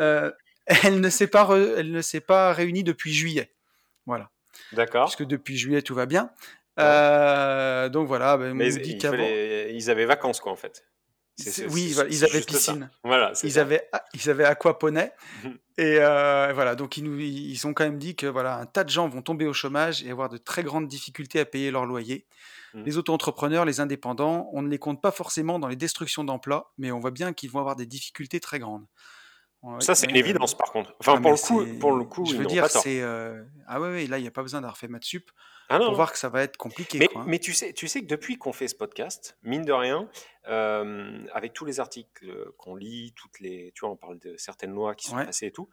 Euh, 0.00 0.30
elle 0.66 1.00
ne 1.00 1.08
s'est 1.08 1.28
pas, 1.28 1.48
elle 1.76 1.92
ne 1.92 2.00
s'est 2.00 2.20
pas 2.20 2.52
réunie 2.52 2.82
depuis 2.82 3.14
juillet. 3.14 3.54
Voilà. 4.04 4.30
D'accord. 4.72 5.04
Parce 5.04 5.16
que 5.16 5.24
depuis 5.24 5.56
juillet 5.56 5.80
tout 5.80 5.94
va 5.94 6.06
bien. 6.06 6.30
Euh, 6.80 7.88
donc 7.88 8.08
voilà, 8.08 8.36
ben, 8.36 8.52
Mais 8.52 8.70
dit 8.70 8.98
ils 9.72 9.90
avaient 9.90 10.06
vacances 10.06 10.40
quoi 10.40 10.52
en 10.52 10.56
fait. 10.56 10.84
Oui, 11.70 11.94
ils 12.10 12.24
avaient 12.24 12.40
piscine. 12.40 12.90
Voilà, 13.04 13.32
ils 13.42 13.58
avaient 13.58 13.88
ils 14.14 14.30
avaient 14.30 14.44
aquaponie 14.44 15.00
mhm. 15.44 15.58
et 15.76 15.98
euh, 15.98 16.52
voilà 16.54 16.74
donc 16.74 16.96
ils 16.96 17.04
nous 17.04 17.18
ils 17.18 17.66
ont 17.66 17.74
quand 17.74 17.84
même 17.84 17.98
dit 17.98 18.16
que 18.16 18.26
voilà 18.26 18.56
un 18.56 18.66
tas 18.66 18.84
de 18.84 18.88
gens 18.88 19.08
vont 19.08 19.22
tomber 19.22 19.46
au 19.46 19.52
chômage 19.52 20.02
et 20.02 20.10
avoir 20.10 20.28
de 20.28 20.38
très 20.38 20.62
grandes 20.62 20.88
difficultés 20.88 21.40
à 21.40 21.44
payer 21.44 21.70
leur 21.70 21.84
loyer. 21.84 22.26
Mhm. 22.74 22.84
Les 22.84 22.96
auto-entrepreneurs, 22.96 23.64
les 23.64 23.80
indépendants, 23.80 24.48
on 24.52 24.62
ne 24.62 24.68
les 24.68 24.78
compte 24.78 25.02
pas 25.02 25.10
forcément 25.10 25.58
dans 25.58 25.68
les 25.68 25.76
destructions 25.76 26.24
d'emplois, 26.24 26.72
mais 26.78 26.90
on 26.90 27.00
voit 27.00 27.10
bien 27.10 27.32
qu'ils 27.32 27.50
vont 27.50 27.60
avoir 27.60 27.76
des 27.76 27.86
difficultés 27.86 28.40
très 28.40 28.58
grandes. 28.58 28.86
Ça 29.80 29.94
c'est 29.94 30.06
une 30.08 30.16
évidence 30.16 30.54
par 30.54 30.72
contre. 30.72 30.94
Enfin 31.00 31.14
ah, 31.16 31.20
pour, 31.20 31.32
le 31.32 31.36
coup, 31.36 31.78
pour 31.78 31.92
le 31.92 32.04
coup, 32.04 32.26
je 32.26 32.36
veux 32.36 32.46
dire 32.46 32.66
c'est 32.68 33.00
euh, 33.00 33.42
ah 33.66 33.80
ouais, 33.80 33.88
ouais, 33.88 34.06
là 34.06 34.18
il 34.18 34.22
n'y 34.22 34.28
a 34.28 34.32
pas 34.32 34.42
besoin 34.42 34.60
d'avoir 34.60 34.76
fait 34.76 34.88
maths 34.88 35.04
sup 35.04 35.30
ah 35.68 35.78
pour 35.78 35.94
voir 35.94 36.12
que 36.12 36.18
ça 36.18 36.28
va 36.28 36.42
être 36.42 36.56
compliqué. 36.56 36.98
Mais, 36.98 37.08
quoi, 37.08 37.22
hein. 37.22 37.24
mais 37.26 37.40
tu, 37.40 37.52
sais, 37.52 37.72
tu 37.72 37.88
sais 37.88 38.00
que 38.00 38.06
depuis 38.06 38.38
qu'on 38.38 38.52
fait 38.52 38.68
ce 38.68 38.76
podcast, 38.76 39.36
mine 39.42 39.64
de 39.64 39.72
rien, 39.72 40.08
euh, 40.46 41.24
avec 41.32 41.54
tous 41.54 41.64
les 41.64 41.80
articles 41.80 42.52
qu'on 42.56 42.76
lit, 42.76 43.12
toutes 43.16 43.40
les, 43.40 43.72
tu 43.74 43.80
vois, 43.80 43.90
on 43.90 43.96
parle 43.96 44.18
de 44.20 44.36
certaines 44.36 44.72
lois 44.72 44.94
qui 44.94 45.08
sont 45.08 45.16
passées 45.16 45.46
et 45.46 45.52
tout, 45.52 45.68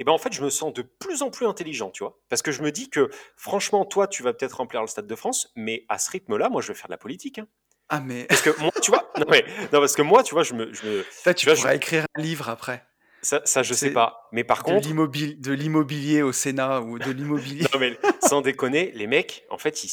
et 0.00 0.04
ben 0.04 0.12
en 0.12 0.18
fait, 0.18 0.32
je 0.32 0.42
me 0.42 0.48
sens 0.48 0.72
de 0.72 0.80
plus 0.80 1.22
en 1.22 1.30
plus 1.30 1.46
intelligent, 1.46 1.90
tu 1.90 2.02
vois, 2.02 2.18
parce 2.30 2.40
que 2.40 2.52
je 2.52 2.62
me 2.62 2.72
dis 2.72 2.88
que 2.88 3.10
franchement, 3.36 3.84
toi, 3.84 4.08
tu 4.08 4.22
vas 4.22 4.32
peut-être 4.32 4.54
remplir 4.54 4.80
le 4.80 4.86
Stade 4.86 5.06
de 5.06 5.14
France, 5.14 5.52
mais 5.56 5.84
à 5.90 5.98
ce 5.98 6.10
rythme-là, 6.10 6.48
moi, 6.48 6.62
je 6.62 6.68
vais 6.68 6.74
faire 6.74 6.88
de 6.88 6.92
la 6.92 6.98
politique. 6.98 7.38
Hein. 7.38 7.46
Ah 7.90 8.00
mais 8.00 8.24
parce 8.24 8.40
que 8.40 8.58
moi, 8.60 8.70
tu 8.80 8.90
vois, 8.90 9.10
non, 9.18 9.26
mais, 9.28 9.44
non 9.72 9.80
parce 9.80 9.94
que 9.94 10.02
moi, 10.02 10.22
tu 10.22 10.32
vois, 10.32 10.42
je 10.42 10.54
me, 10.54 10.72
je 10.72 10.86
me 10.86 11.04
tu, 11.34 11.34
tu 11.34 11.54
pourrais 11.54 11.76
écrire 11.76 12.06
un 12.14 12.22
livre 12.22 12.48
après. 12.48 12.86
Ça, 13.22 13.42
ça 13.44 13.62
je 13.62 13.74
sais 13.74 13.92
pas. 13.92 14.28
Mais 14.32 14.44
par 14.44 14.62
contre. 14.62 14.88
De 14.88 15.52
l'immobilier 15.52 16.22
au 16.22 16.32
Sénat 16.32 16.80
ou 16.80 16.98
de 16.98 17.10
l'immobilier. 17.10 17.66
non, 17.74 17.80
mais 17.80 17.98
sans 18.22 18.40
déconner, 18.40 18.92
les 18.94 19.06
mecs, 19.06 19.44
en 19.50 19.58
fait, 19.58 19.84
ils, 19.84 19.90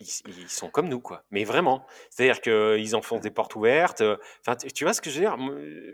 ils, 0.00 0.48
sont 0.48 0.68
comme 0.68 0.88
nous, 0.88 1.00
quoi. 1.00 1.24
Mais 1.30 1.44
vraiment. 1.44 1.86
C'est-à-dire 2.10 2.40
qu'ils 2.40 2.96
enfoncent 2.96 3.22
des 3.22 3.30
portes 3.30 3.54
ouvertes. 3.56 4.02
Enfin, 4.40 4.56
tu 4.56 4.84
vois 4.84 4.92
ce 4.92 5.00
que 5.00 5.10
je 5.10 5.20
veux 5.20 5.26
dire? 5.26 5.36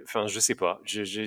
Enfin, 0.04 0.26
je 0.26 0.40
sais 0.40 0.54
pas. 0.54 0.80
J'ai 0.84 1.26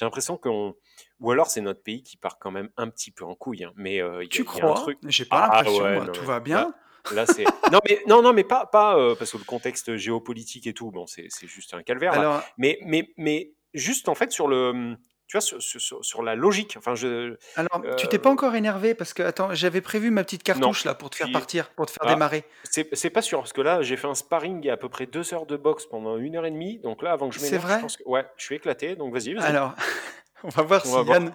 l'impression 0.00 0.36
qu'on. 0.36 0.74
Ou 1.20 1.30
alors, 1.30 1.48
c'est 1.48 1.60
notre 1.60 1.82
pays 1.82 2.02
qui 2.02 2.16
part 2.16 2.38
quand 2.38 2.50
même 2.50 2.70
un 2.76 2.88
petit 2.88 3.10
peu 3.10 3.24
en 3.24 3.34
couille. 3.34 3.64
Hein. 3.64 3.72
Mais 3.76 4.00
euh, 4.00 4.24
tu 4.28 4.44
crois? 4.44 4.86
J'ai 5.06 5.24
pas 5.24 5.48
ah, 5.50 5.62
l'impression. 5.62 6.12
tout 6.12 6.24
va 6.24 6.40
bien? 6.40 6.74
Là, 7.12 7.26
c'est 7.26 7.44
non 7.72 7.80
mais 7.86 8.02
non 8.06 8.22
non 8.22 8.32
mais 8.32 8.44
pas 8.44 8.64
pas 8.64 8.96
euh, 8.96 9.14
parce 9.14 9.32
que 9.32 9.36
le 9.36 9.44
contexte 9.44 9.96
géopolitique 9.96 10.66
et 10.66 10.72
tout 10.72 10.90
bon 10.90 11.06
c'est 11.06 11.28
juste 11.42 11.74
un 11.74 11.82
calvaire 11.82 12.14
Alors... 12.14 12.42
mais 12.56 12.78
mais 12.80 13.12
mais 13.18 13.52
juste 13.74 14.08
en 14.08 14.14
fait 14.14 14.32
sur 14.32 14.48
le 14.48 14.96
tu 15.26 15.38
vois, 15.38 15.40
sur, 15.40 15.62
sur, 15.62 16.04
sur, 16.04 16.22
la 16.22 16.34
logique. 16.34 16.76
Enfin, 16.76 16.94
je, 16.94 17.36
Alors, 17.56 17.82
tu 17.96 18.06
t'es 18.08 18.18
pas 18.18 18.30
encore 18.30 18.54
énervé 18.54 18.94
parce 18.94 19.14
que, 19.14 19.22
attends, 19.22 19.54
j'avais 19.54 19.80
prévu 19.80 20.10
ma 20.10 20.22
petite 20.22 20.42
cartouche 20.42 20.84
là 20.84 20.94
pour 20.94 21.10
te 21.10 21.16
faire 21.16 21.32
partir, 21.32 21.70
pour 21.70 21.86
te 21.86 21.92
faire 21.92 22.02
ah, 22.06 22.12
démarrer. 22.12 22.44
C'est 22.64 23.10
pas 23.10 23.22
sûr 23.22 23.38
parce 23.38 23.52
que 23.52 23.62
là, 23.62 23.82
j'ai 23.82 23.96
fait 23.96 24.06
un 24.06 24.14
sparring 24.14 24.66
et 24.66 24.70
à 24.70 24.76
peu 24.76 24.88
près 24.88 25.06
deux 25.06 25.32
heures 25.32 25.46
de 25.46 25.56
boxe 25.56 25.86
pendant 25.86 26.18
une 26.18 26.36
heure 26.36 26.46
et 26.46 26.50
demie. 26.50 26.78
Donc 26.78 27.02
là, 27.02 27.12
avant 27.12 27.28
que 27.30 27.34
je 27.36 27.40
m'énerve, 27.40 27.70
je 27.70 27.80
pense 27.80 27.96
que 27.96 28.02
ouais, 28.04 28.26
je 28.36 28.44
suis 28.44 28.54
éclaté. 28.56 28.96
Donc 28.96 29.14
vas-y. 29.14 29.34
Vas 29.34 29.44
Alors, 29.44 29.74
on 30.44 30.50
va 30.50 30.62
voir 30.62 30.84
si 30.84 30.92
Yann 30.92 31.32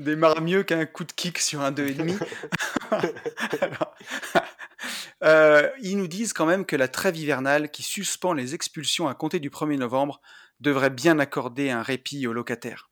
démarre 0.00 0.40
mieux 0.40 0.64
qu'un 0.64 0.84
coup 0.84 1.04
de 1.04 1.12
kick 1.12 1.38
sur 1.38 1.60
un 1.60 1.70
2,5. 1.70 2.18
euh, 5.22 5.68
ils 5.80 5.96
nous 5.96 6.08
disent 6.08 6.32
quand 6.32 6.46
même 6.46 6.66
que 6.66 6.74
la 6.74 6.88
trêve 6.88 7.16
hivernale 7.16 7.70
qui 7.70 7.84
suspend 7.84 8.32
les 8.32 8.54
expulsions 8.54 9.06
à 9.06 9.14
compter 9.14 9.38
du 9.38 9.50
1er 9.50 9.78
novembre 9.78 10.20
devrait 10.60 10.90
bien 10.90 11.18
accorder 11.18 11.70
un 11.70 11.82
répit 11.82 12.26
aux 12.26 12.32
locataires. 12.32 12.90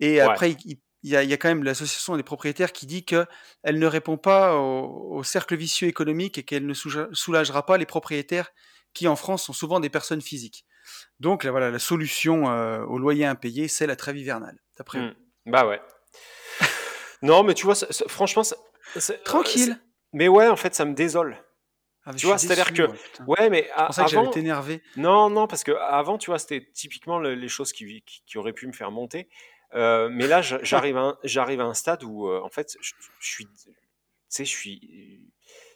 Et 0.00 0.20
après, 0.20 0.56
il, 0.64 0.78
y 1.02 1.16
a, 1.16 1.36
quand 1.36 1.48
même 1.48 1.62
l'association 1.62 2.16
des 2.16 2.22
propriétaires 2.22 2.72
qui 2.72 2.86
dit 2.86 3.04
qu'elle 3.04 3.28
ne 3.64 3.86
répond 3.86 4.16
pas 4.16 4.56
au, 4.56 5.22
cercle 5.22 5.56
vicieux 5.56 5.88
économique 5.88 6.38
et 6.38 6.42
qu'elle 6.42 6.66
ne 6.66 6.74
soulagera 6.74 7.66
pas 7.66 7.78
les 7.78 7.86
propriétaires 7.86 8.50
qui, 8.94 9.06
en 9.06 9.16
France, 9.16 9.44
sont 9.44 9.52
souvent 9.52 9.80
des 9.80 9.90
personnes 9.90 10.20
physiques. 10.20 10.66
Donc, 11.20 11.46
voilà, 11.46 11.70
la 11.70 11.78
solution 11.78 12.50
euh, 12.50 12.84
au 12.84 12.98
loyer 12.98 13.24
impayé, 13.24 13.68
c'est 13.68 13.86
la 13.86 13.94
trêve 13.94 14.16
hivernale, 14.16 14.58
d'après 14.76 14.98
mmh. 14.98 15.14
Bah 15.46 15.66
ouais. 15.66 15.80
non, 17.22 17.42
mais 17.42 17.54
tu 17.54 17.64
vois, 17.64 17.74
franchement, 18.08 18.42
tranquille. 19.24 19.78
Mais 20.12 20.28
ouais, 20.28 20.48
en 20.48 20.56
fait, 20.56 20.74
ça 20.74 20.84
me 20.84 20.94
désole. 20.94 21.36
Ah, 22.04 22.12
tu 22.14 22.26
vois, 22.26 22.36
c'est-à-dire 22.36 22.72
que, 22.72 22.82
ouais, 23.26 23.48
mais 23.48 23.70
ça 23.90 24.04
que 24.04 24.38
énervé. 24.38 24.82
Non, 24.96 25.30
non, 25.30 25.46
parce 25.46 25.62
que 25.62 25.72
avant, 25.72 26.18
tu 26.18 26.30
vois, 26.30 26.38
c'était 26.38 26.66
typiquement 26.72 27.20
les 27.20 27.48
choses 27.48 27.72
qui, 27.72 28.02
qui, 28.26 28.38
auraient 28.38 28.52
pu 28.52 28.66
me 28.66 28.72
faire 28.72 28.90
monter. 28.90 29.28
Euh, 29.74 30.08
mais 30.10 30.26
là, 30.26 30.42
j'arrive 30.42 30.96
à, 30.96 31.18
j'arrive 31.22 31.60
à 31.60 31.64
un 31.64 31.74
stade 31.74 32.02
où, 32.02 32.28
euh, 32.28 32.40
en 32.42 32.50
fait, 32.50 32.76
je, 32.80 32.92
suis, 33.20 33.46
tu 33.46 33.70
sais, 34.28 34.44
je 34.44 34.50
suis, 34.50 35.30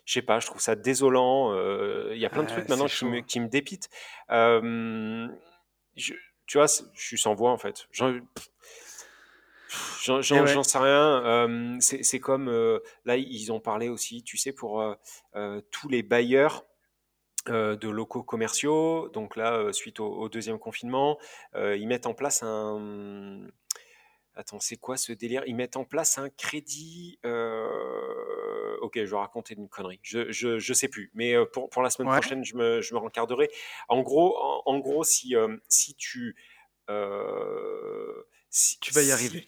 je 0.04 0.12
sais 0.12 0.22
pas, 0.22 0.40
je 0.40 0.46
trouve 0.46 0.60
ça 0.60 0.74
désolant. 0.74 1.52
Euh, 1.52 2.10
il 2.12 2.18
y 2.18 2.26
a 2.26 2.30
plein 2.30 2.42
de 2.42 2.48
trucs 2.48 2.68
maintenant 2.68 2.86
qui 2.86 3.04
me, 3.04 3.20
qui 3.20 3.40
me, 3.40 3.48
dépitent. 3.48 3.88
je, 4.28 5.28
tu 6.46 6.58
vois, 6.58 6.66
je 6.66 7.06
suis 7.06 7.18
sans 7.18 7.34
voix 7.34 7.52
en 7.52 7.58
fait. 7.58 7.86
J'en 10.02 10.22
sais 10.22 10.78
rien. 10.78 11.78
c'est 11.80 12.20
comme 12.20 12.50
là, 13.04 13.16
ils 13.16 13.52
ont 13.52 13.60
parlé 13.60 13.88
aussi, 13.88 14.22
tu 14.22 14.36
sais, 14.36 14.52
pour 14.52 14.84
tous 15.70 15.88
les 15.88 16.02
bailleurs 16.02 16.64
de 17.46 17.88
locaux 17.88 18.22
commerciaux. 18.22 19.08
Donc 19.12 19.36
là, 19.36 19.72
suite 19.72 20.00
au, 20.00 20.28
deuxième 20.28 20.58
confinement, 20.58 21.18
ils 21.54 21.86
mettent 21.86 22.06
en 22.06 22.14
place 22.14 22.42
un. 22.42 23.46
Attends, 24.38 24.60
c'est 24.60 24.76
quoi 24.76 24.98
ce 24.98 25.12
délire? 25.12 25.42
Ils 25.46 25.56
mettent 25.56 25.78
en 25.78 25.84
place 25.84 26.18
un 26.18 26.28
crédit. 26.28 27.18
Ok, 28.82 28.94
je 28.96 29.10
vais 29.10 29.16
raconter 29.16 29.54
une 29.54 29.68
connerie. 29.68 30.00
Je, 30.02 30.30
je, 30.30 30.72
sais 30.74 30.88
plus. 30.88 31.10
Mais 31.14 31.34
pour, 31.52 31.70
pour 31.70 31.82
la 31.82 31.90
semaine 31.90 32.12
prochaine, 32.12 32.44
je 32.44 32.54
me, 32.54 32.80
je 32.82 32.94
me 32.94 32.98
rencarderai. 33.00 33.48
En 33.88 34.02
gros, 34.02 34.36
en, 34.66 34.78
gros 34.78 35.02
si, 35.04 35.34
si 35.68 35.94
tu. 35.94 36.36
si, 38.50 38.78
tu 38.80 38.92
vas 38.92 39.02
y 39.02 39.10
arriver. 39.10 39.44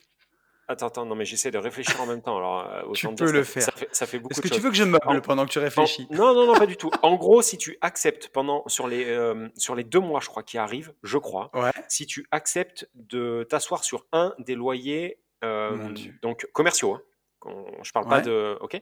Attends, 0.71 0.89
attends, 0.89 1.07
non, 1.07 1.15
mais 1.15 1.25
j'essaie 1.25 1.51
de 1.51 1.57
réfléchir 1.57 1.99
en 1.99 2.05
même 2.05 2.21
temps. 2.21 2.37
Alors, 2.37 2.71
euh, 2.71 2.93
tu 2.93 3.09
peux 3.15 3.33
le 3.33 3.43
faire. 3.43 3.67
Ça 3.91 4.07
fait, 4.07 4.19
beaucoup 4.19 4.33
Est-ce 4.33 4.43
que 4.43 4.49
tu 4.49 4.61
veux 4.61 4.69
que 4.69 4.77
je 4.77 4.85
meuble 4.85 5.23
pendant 5.23 5.47
que 5.47 5.51
tu 5.51 5.59
réfléchis? 5.59 6.07
Non, 6.11 6.35
non, 6.35 6.47
non, 6.47 6.55
pas 6.55 6.67
du 6.67 6.77
tout. 6.77 6.91
En 7.01 7.17
gros, 7.17 7.41
si 7.41 7.57
tu 7.57 7.79
acceptes 7.81 8.29
pendant 8.29 8.69
sur 8.69 8.87
les 8.87 9.07
euh, 9.07 9.49
sur 9.57 9.75
les 9.75 9.85
deux 9.85 10.01
mois, 10.01 10.21
je 10.21 10.29
crois, 10.29 10.43
qui 10.43 10.59
arrivent, 10.59 10.93
je 11.03 11.17
crois, 11.17 11.51
si 11.89 12.07
tu 12.07 12.27
acceptes 12.31 12.89
de 12.95 13.47
t'asseoir 13.49 13.83
sur 13.83 14.07
un 14.13 14.35
des 14.39 14.55
loyers 14.55 15.19
euh, 15.43 15.95
donc 16.21 16.47
commerciaux, 16.53 16.99
hein, 17.47 17.55
je 17.83 17.93
parle 17.93 18.07
pas 18.07 18.21
de, 18.21 18.59
ok, 18.61 18.79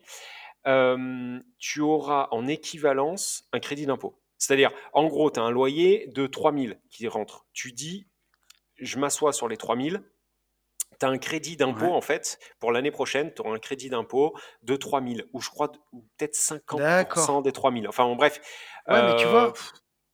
tu 1.58 1.80
auras 1.80 2.28
en 2.32 2.48
équivalence 2.48 3.44
un 3.52 3.60
crédit 3.60 3.86
d'impôt. 3.86 4.20
C'est-à-dire, 4.38 4.72
en 4.92 5.06
gros, 5.06 5.30
tu 5.30 5.38
as 5.38 5.44
un 5.44 5.50
loyer 5.50 6.08
de 6.08 6.26
3000 6.26 6.80
qui 6.90 7.06
rentre. 7.08 7.46
Tu 7.52 7.72
dis, 7.72 8.06
je 8.76 8.98
m'assois 8.98 9.32
sur 9.32 9.48
les 9.48 9.56
3000 9.56 10.02
tu 10.98 11.06
as 11.06 11.08
un 11.08 11.18
crédit 11.18 11.56
d'impôt, 11.56 11.92
en 11.92 12.00
fait, 12.00 12.38
pour 12.58 12.72
l'année 12.72 12.90
prochaine, 12.90 13.32
tu 13.34 13.42
auras 13.42 13.54
un 13.54 13.58
crédit 13.58 13.90
d'impôt 13.90 14.34
de 14.62 14.76
3000, 14.76 15.26
ou 15.32 15.40
je 15.40 15.50
crois, 15.50 15.72
peut-être 15.72 16.34
50% 16.34 17.42
des 17.42 17.52
3000. 17.52 17.88
Enfin, 17.88 18.04
bon, 18.04 18.16
bref. 18.16 18.40
Ouais, 18.88 19.02
mais 19.02 19.16
tu 19.16 19.26
vois, 19.26 19.48
euh, 19.48 19.52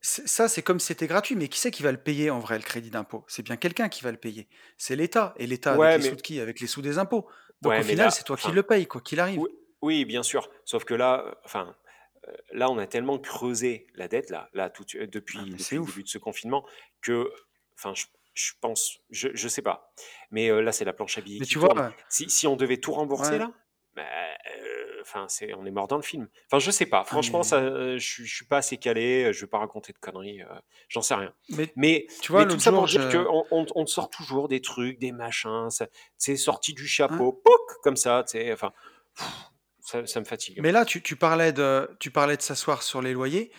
ça, 0.01 0.49
c'est 0.49 0.63
comme 0.63 0.81
si 0.81 0.89
c'était 0.89 1.07
gratuit, 1.07 1.37
mais 1.37 1.49
qui 1.49 1.61
c'est 1.61 1.71
qui 1.71 1.83
va 1.83 1.93
le 1.93 1.99
payer 1.99 2.31
en 2.31 2.41
vrai, 2.41 2.57
le 2.57 2.65
crédit 2.65 2.91
d'impôt? 2.91 3.25
C'est 3.29 3.43
bien 3.43 3.57
quelqu'un 3.57 3.89
qui 3.89 4.03
va 4.03 4.11
le 4.11 4.17
payer. 4.17 4.49
C'est 4.77 4.97
l'État. 4.97 5.35
Et 5.37 5.47
l'État, 5.47 5.75
avec 5.75 6.03
les 6.03 6.09
sous 6.09 6.17
de 6.17 6.23
qui? 6.23 6.41
Avec 6.41 6.61
les 6.61 6.67
sous 6.67 6.83
des 6.83 6.99
impôts. 6.99 7.29
Donc 7.61 7.73
au 7.79 7.83
final, 7.83 8.11
c'est 8.11 8.25
toi 8.25 8.37
qui 8.37 8.51
le 8.51 8.63
payes, 8.65 8.87
quoi 8.87 9.01
qu'il 9.01 9.21
arrive. 9.21 9.41
Oui, 9.81 10.05
bien 10.05 10.23
sûr. 10.23 10.49
Sauf 10.65 10.85
que 10.85 10.95
là, 10.95 11.25
euh, 11.27 11.35
enfin, 11.45 11.75
euh, 12.29 12.33
là, 12.53 12.71
on 12.71 12.79
a 12.79 12.87
tellement 12.87 13.19
creusé 13.19 13.87
la 13.95 14.09
dette, 14.09 14.31
là, 14.31 14.49
là 14.55 14.71
tout, 14.71 14.85
depuis, 14.95 15.39
ah, 15.41 15.45
le 15.45 15.87
début 15.87 16.03
de 16.05 16.09
ce 16.09 16.19
confinement, 16.19 16.65
que, 17.01 17.31
enfin, 17.75 17.93
je 17.95 18.05
je 18.35 18.53
pense, 18.61 18.99
je, 19.11 19.29
je 19.35 19.49
sais 19.49 19.63
pas. 19.63 19.93
Mais 20.31 20.49
là, 20.63 20.73
c'est 20.73 20.85
la 20.85 20.93
planche 20.93 21.19
à 21.19 21.21
billets. 21.21 21.41
Mais 21.41 21.47
tu 21.47 21.59
vois, 21.59 21.93
si, 22.09 22.29
si, 22.31 22.47
on 22.47 22.57
devait 22.57 22.79
tout 22.79 22.93
rembourser 22.93 23.39
là, 23.39 23.53
bah, 23.95 24.03
enfin, 25.03 25.27
c'est, 25.29 25.53
on 25.55 25.67
est 25.67 25.71
mort 25.71 25.89
dans 25.89 25.97
le 25.97 26.03
film. 26.03 26.29
Enfin, 26.47 26.59
je 26.59 26.71
sais 26.71 26.87
pas. 26.87 27.01
Ah, 27.01 27.05
Franchement, 27.05 27.43
ça, 27.43 27.61
je, 27.99 28.25
je 28.25 28.35
suis 28.35 28.47
pas 28.47 28.59
assez 28.59 28.79
calé. 28.79 29.33
Je 29.33 29.43
vais 29.43 29.47
pas 29.47 29.59
raconter 29.59 29.93
de 29.93 29.99
conneries. 29.99 30.41
j'en 30.89 31.03
sais 31.03 31.15
rien. 31.15 31.35
Mais, 31.77 32.07
tu 32.23 32.33
vois, 32.33 32.47
tout 32.47 32.59
ça 32.59 32.73
pour 32.73 32.87
dire 32.87 33.11
qu'on 33.11 33.45
on, 33.51 33.67
on, 33.75 33.87
sort 33.87 34.09
toujours 34.09 34.49
des 34.49 34.61
trucs, 34.61 34.99
des 34.99 35.13
machins. 35.13 35.69
C'est 36.17 36.37
sorti 36.37 36.73
du 36.73 36.87
chapeau, 36.87 37.43
comme 37.83 37.97
ça. 37.97 38.25
Enfin, 38.53 38.73
ça, 39.81 40.07
ça, 40.07 40.21
me 40.21 40.25
fatigue. 40.25 40.61
Mais 40.63 40.73
là, 40.73 40.85
tu, 40.85 41.03
tu 41.03 41.17
parlais 41.17 41.53
de, 41.53 41.91
tu 42.01 42.11
parlais 42.11 42.37
de 42.37 42.43
s'asseoir 42.43 42.83
sur 42.83 43.03
les 43.03 43.13
loyers. 43.13 43.53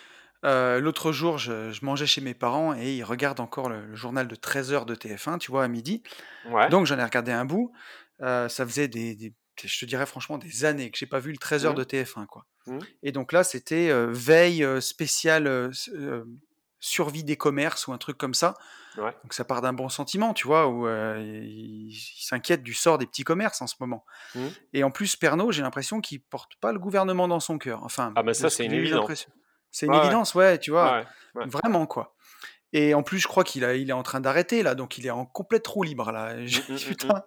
Euh, 0.43 0.79
l'autre 0.79 1.11
jour, 1.11 1.37
je, 1.37 1.73
mangeais 1.83 2.05
chez 2.05 2.21
mes 2.21 2.33
parents 2.33 2.75
et 2.75 2.95
ils 2.95 3.03
regardent 3.03 3.39
encore 3.39 3.69
le, 3.69 3.95
journal 3.95 4.27
de 4.27 4.35
13h 4.35 4.85
de 4.85 4.95
TF1, 4.95 5.39
tu 5.39 5.51
vois, 5.51 5.63
à 5.63 5.67
midi. 5.67 6.03
Donc 6.69 6.85
j'en 6.85 6.99
ai 6.99 7.03
regardé 7.03 7.31
un 7.31 7.45
bout. 7.45 7.71
Euh, 8.21 8.49
ça 8.49 8.65
faisait 8.65 8.87
des, 8.87 9.33
je 9.63 9.79
te 9.79 9.85
dirais 9.85 10.05
franchement, 10.05 10.37
des 10.37 10.65
années 10.65 10.91
que 10.91 10.97
j'ai 10.97 11.05
pas 11.05 11.19
vu 11.19 11.31
le 11.31 11.37
13h 11.37 11.71
mmh. 11.71 11.75
de 11.75 11.83
TF1, 11.83 12.25
quoi. 12.25 12.45
Mmh. 12.67 12.79
Et 13.03 13.11
donc 13.11 13.31
là, 13.31 13.43
c'était 13.43 13.89
euh, 13.89 14.07
veille 14.11 14.65
spéciale 14.81 15.71
survie 16.79 17.23
des 17.23 17.37
commerces 17.37 17.87
ou 17.87 17.93
un 17.93 17.97
truc 17.97 18.17
comme 18.17 18.33
ça. 18.33 18.55
Donc 18.95 19.33
ça 19.33 19.43
part 19.43 19.61
d'un 19.61 19.73
bon 19.73 19.89
sentiment, 19.89 20.35
tu 20.35 20.45
vois, 20.45 20.67
où 20.67 20.87
il, 20.87 21.95
s'inquiète 22.19 22.61
du 22.61 22.73
sort 22.73 22.97
des 22.97 23.07
petits 23.07 23.23
commerces 23.23 23.61
en 23.61 23.67
ce 23.67 23.75
moment. 23.79 24.05
Mmh. 24.35 24.47
Et 24.73 24.83
en 24.83 24.91
plus, 24.91 25.15
Pernod, 25.15 25.51
j'ai 25.51 25.63
l'impression 25.63 26.01
qu'il 26.01 26.21
porte 26.21 26.57
pas 26.57 26.73
le 26.73 26.79
gouvernement 26.79 27.27
dans 27.27 27.39
son 27.39 27.57
cœur. 27.57 27.83
Enfin, 27.83 28.11
ah 28.15 28.23
ben 28.23 28.33
ça, 28.33 28.49
c'est 28.49 28.65
une 28.65 28.73
évidence. 28.73 29.27
C'est 29.73 29.87
une 29.87 29.93
évidence, 29.95 30.35
ouais, 30.35 30.57
tu 30.59 30.71
vois. 30.71 31.03
Vraiment, 31.35 31.85
quoi. 31.85 32.15
Et 32.71 32.93
en 32.93 33.03
plus, 33.03 33.19
je 33.19 33.27
crois 33.27 33.43
qu'il 33.43 33.63
il 33.63 33.89
est 33.89 33.93
en 33.93 34.03
train 34.03 34.19
d'arrêter, 34.19 34.63
là, 34.63 34.73
donc 34.73 34.97
il 34.97 35.05
est 35.05 35.11
en 35.11 35.25
complète 35.25 35.67
roue 35.67 35.83
libre, 35.83 36.11
là. 36.11 36.35
Mmh, 36.35 36.45
mmh, 36.45 36.73
mmh, 36.73 36.77
Putain, 36.77 37.23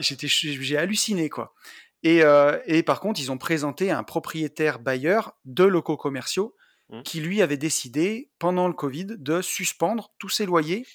j'ai 0.00 0.76
halluciné, 0.76 1.28
quoi. 1.28 1.54
Et, 2.02 2.22
euh, 2.22 2.58
et, 2.66 2.82
par 2.82 3.00
contre, 3.00 3.20
ils 3.20 3.32
ont 3.32 3.38
présenté 3.38 3.90
un 3.90 4.02
propriétaire 4.02 4.78
bailleur 4.78 5.32
de 5.44 5.64
locaux 5.64 5.96
commerciaux 5.96 6.56
qui, 7.04 7.20
lui, 7.20 7.42
avait 7.42 7.56
décidé, 7.56 8.30
pendant 8.38 8.68
le 8.68 8.74
Covid, 8.74 9.06
de 9.18 9.42
suspendre 9.42 10.12
tous 10.18 10.28
ses 10.28 10.46
loyers 10.46 10.86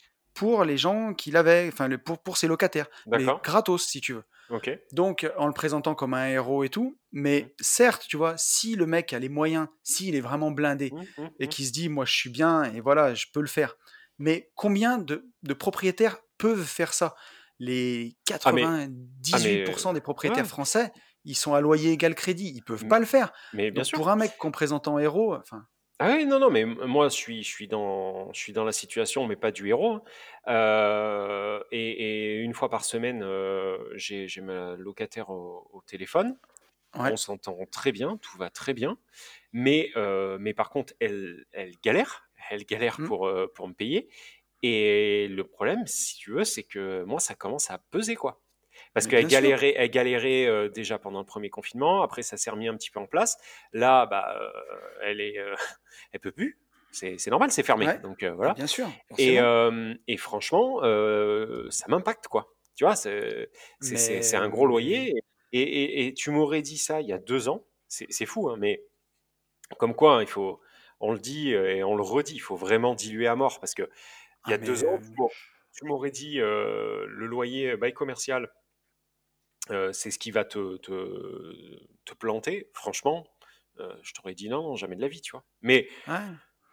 pour 0.41 0.63
les 0.63 0.75
gens 0.75 1.13
qu'il 1.13 1.37
avait, 1.37 1.69
enfin, 1.71 1.87
pour, 1.99 2.17
pour 2.17 2.35
ses 2.35 2.47
locataires. 2.47 2.87
Mais 3.05 3.23
gratos, 3.43 3.85
si 3.85 4.01
tu 4.01 4.13
veux. 4.13 4.23
Donc, 4.91 5.29
en 5.37 5.45
le 5.45 5.53
présentant 5.53 5.93
comme 5.93 6.15
un 6.15 6.29
héros 6.29 6.63
et 6.63 6.69
tout, 6.69 6.97
mais 7.11 7.41
mmh. 7.43 7.49
certes, 7.59 8.05
tu 8.09 8.17
vois, 8.17 8.33
si 8.37 8.75
le 8.75 8.87
mec 8.87 9.13
a 9.13 9.19
les 9.19 9.29
moyens, 9.29 9.67
s'il 9.83 10.15
est 10.15 10.19
vraiment 10.19 10.49
blindé 10.49 10.89
mmh, 10.89 11.21
mmh, 11.21 11.29
et 11.41 11.47
qu'il 11.47 11.67
se 11.67 11.71
dit, 11.71 11.89
moi, 11.89 12.05
je 12.05 12.13
suis 12.15 12.31
bien 12.31 12.63
et 12.63 12.81
voilà, 12.81 13.13
je 13.13 13.27
peux 13.31 13.39
le 13.39 13.47
faire. 13.47 13.75
Mais 14.17 14.49
combien 14.55 14.97
de, 14.97 15.23
propriétaires 15.53 16.17
peuvent 16.39 16.65
faire 16.65 16.95
ça? 16.95 17.13
Les 17.59 18.17
98% 18.27 18.89
ah, 19.35 19.89
ah, 19.89 19.93
des 19.93 20.01
propriétaires 20.01 20.47
français, 20.47 20.91
ils 21.23 21.35
sont 21.35 21.53
à 21.53 21.61
loyer 21.61 21.91
égal 21.91 22.15
crédit, 22.15 22.51
ils 22.55 22.63
peuvent 22.63 22.87
pas 22.87 22.97
le 22.97 23.05
faire. 23.05 23.31
Mais 23.53 23.69
bien 23.69 23.83
sûr. 23.83 23.95
Pour 23.95 24.09
un 24.09 24.15
mec 24.15 24.35
qu'on 24.39 24.49
présente 24.49 24.87
en 24.87 24.97
héros, 24.97 25.35
enfin. 25.35 25.67
Ah 26.03 26.15
oui, 26.15 26.25
non, 26.25 26.39
non, 26.39 26.49
mais 26.49 26.65
moi, 26.65 27.09
je 27.09 27.13
suis, 27.13 27.43
je 27.43 27.47
suis, 27.47 27.67
dans, 27.67 28.33
je 28.33 28.39
suis 28.39 28.53
dans 28.53 28.63
la 28.63 28.71
situation, 28.71 29.27
mais 29.27 29.35
pas 29.35 29.51
du 29.51 29.67
héros. 29.67 29.91
Hein. 29.91 30.01
Euh, 30.47 31.63
et, 31.71 32.37
une 32.37 32.55
fois 32.55 32.69
par 32.69 32.83
semaine, 32.83 33.21
euh, 33.21 33.77
j'ai 33.93 34.27
ma 34.41 34.75
locataire 34.77 35.29
au, 35.29 35.83
téléphone. 35.85 36.39
On 36.95 37.15
s'entend 37.17 37.55
très 37.71 37.91
bien, 37.91 38.17
tout 38.17 38.35
va 38.39 38.49
très 38.49 38.73
bien. 38.73 38.97
Mais, 39.53 39.91
euh, 39.95 40.39
mais 40.39 40.55
par 40.55 40.71
contre, 40.71 40.93
elle, 40.99 41.45
elle 41.51 41.75
galère. 41.83 42.27
Elle 42.49 42.65
galère 42.65 42.99
mmh. 42.99 43.05
pour, 43.05 43.31
pour 43.53 43.67
me 43.67 43.73
payer. 43.73 44.09
Et 44.63 45.27
le 45.27 45.43
problème, 45.43 45.85
si 45.85 46.17
tu 46.17 46.31
veux, 46.31 46.45
c'est 46.45 46.63
que 46.63 47.03
moi, 47.03 47.19
ça 47.19 47.35
commence 47.35 47.69
à 47.69 47.77
peser, 47.77 48.15
quoi. 48.15 48.41
Parce 48.93 49.07
qu'elle 49.07 49.27
galérait, 49.27 49.73
elle 49.77 49.89
galérait 49.89 50.45
euh, 50.45 50.69
déjà 50.69 50.99
pendant 50.99 51.19
le 51.19 51.25
premier 51.25 51.49
confinement. 51.49 52.01
Après, 52.01 52.23
ça 52.23 52.35
s'est 52.35 52.49
remis 52.49 52.67
un 52.67 52.75
petit 52.75 52.91
peu 52.91 52.99
en 52.99 53.07
place. 53.07 53.37
Là, 53.71 54.05
bah, 54.05 54.35
euh, 54.39 54.49
elle 55.03 55.21
est, 55.21 55.37
euh, 55.37 55.55
elle 56.13 56.19
peut 56.19 56.31
plus. 56.31 56.59
C'est 56.91 57.27
normal, 57.27 57.51
c'est 57.51 57.63
fermé. 57.63 57.87
Donc 58.03 58.21
voilà. 58.23 58.53
Bien 58.53 58.67
sûr. 58.67 58.89
Et, 59.17 59.37
et, 60.07 60.17
franchement, 60.17 60.81
ça 61.69 61.85
m'impacte 61.87 62.27
quoi. 62.27 62.53
Tu 62.75 62.83
vois, 62.83 62.97
c'est 62.97 64.35
un 64.35 64.49
gros 64.49 64.65
loyer. 64.65 65.13
Et, 65.53 66.07
et 66.07 66.13
tu 66.13 66.31
m'aurais 66.31 66.61
dit 66.61 66.77
ça 66.77 67.01
il 67.01 67.07
y 67.07 67.13
a 67.13 67.17
deux 67.17 67.47
ans. 67.47 67.65
C'est 67.87 68.25
fou, 68.25 68.49
hein, 68.49 68.57
mais 68.59 68.83
comme 69.77 69.95
quoi, 69.95 70.17
hein, 70.17 70.21
il 70.21 70.27
faut, 70.27 70.59
on 70.99 71.13
le 71.13 71.19
dit 71.19 71.51
et 71.51 71.81
on 71.81 71.95
le 71.95 72.03
redit, 72.03 72.35
il 72.35 72.39
faut 72.39 72.57
vraiment 72.57 72.93
diluer 72.93 73.27
à 73.27 73.37
mort 73.37 73.61
parce 73.61 73.73
que 73.73 73.89
il 74.47 74.51
y 74.51 74.53
a 74.53 74.55
ah, 74.55 74.65
deux 74.65 74.83
ans, 74.83 74.99
tu 75.73 75.85
m'aurais 75.85 76.11
dit 76.11 76.39
le 76.39 77.25
loyer 77.25 77.77
bail 77.77 77.93
commercial 77.93 78.51
c'est 79.93 80.11
ce 80.11 80.19
qui 80.19 80.31
va 80.31 80.45
te, 80.45 80.77
te, 80.77 82.13
planter, 82.19 82.69
franchement, 82.73 83.27
je 83.77 84.13
t'aurais 84.13 84.33
dit 84.33 84.49
non, 84.49 84.75
jamais 84.75 84.95
de 84.95 85.01
la 85.01 85.07
vie, 85.07 85.21
tu 85.21 85.31
vois. 85.31 85.43
Mais 85.61 85.87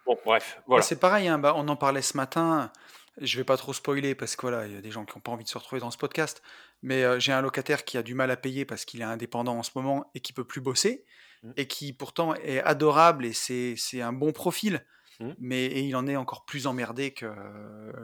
bon, 0.05 0.17
bref, 0.25 0.61
voilà. 0.67 0.83
c'est 0.83 0.99
pareil, 0.99 1.27
hein, 1.27 1.39
bah, 1.39 1.53
on 1.55 1.67
en 1.67 1.75
parlait 1.75 2.01
ce 2.01 2.17
matin. 2.17 2.71
Je 3.17 3.37
vais 3.37 3.43
pas 3.43 3.57
trop 3.57 3.73
spoiler 3.73 4.15
parce 4.15 4.35
que 4.35 4.41
voilà, 4.41 4.65
il 4.65 4.73
y 4.73 4.77
a 4.77 4.81
des 4.81 4.91
gens 4.91 5.05
qui 5.05 5.15
n'ont 5.17 5.21
pas 5.21 5.31
envie 5.31 5.43
de 5.43 5.49
se 5.49 5.57
retrouver 5.57 5.81
dans 5.81 5.91
ce 5.91 5.97
podcast. 5.97 6.41
Mais 6.81 7.19
j'ai 7.19 7.33
un 7.33 7.41
locataire 7.41 7.83
qui 7.83 7.97
a 7.97 8.03
du 8.03 8.13
mal 8.13 8.31
à 8.31 8.37
payer 8.37 8.63
parce 8.63 8.85
qu'il 8.85 9.01
est 9.01 9.05
indépendant 9.05 9.57
en 9.57 9.63
ce 9.63 9.71
moment 9.75 10.09
et 10.15 10.21
qui 10.21 10.31
peut 10.31 10.45
plus 10.45 10.61
bosser 10.61 11.05
mmh. 11.43 11.51
et 11.57 11.67
qui 11.67 11.91
pourtant 11.91 12.35
est 12.35 12.61
adorable 12.61 13.25
et 13.25 13.33
c'est 13.33 14.01
un 14.01 14.13
bon 14.13 14.31
profil. 14.31 14.85
Mmh. 15.19 15.31
Mais 15.39 15.65
il 15.83 15.95
en 15.95 16.07
est 16.07 16.15
encore 16.15 16.45
plus 16.45 16.65
emmerdé 16.65 17.11
que, 17.11 17.25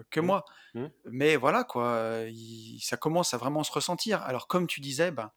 que 0.10 0.20
mmh. 0.20 0.26
moi. 0.26 0.46
Mmh. 0.74 0.86
Mais 1.06 1.36
voilà, 1.38 1.64
quoi, 1.64 2.26
ça 2.82 2.98
commence 2.98 3.34
à 3.34 3.38
vraiment 3.38 3.64
se 3.64 3.72
ressentir. 3.72 4.22
Alors, 4.24 4.48
comme 4.48 4.68
tu 4.68 4.82
disais, 4.82 5.12
ben, 5.12 5.32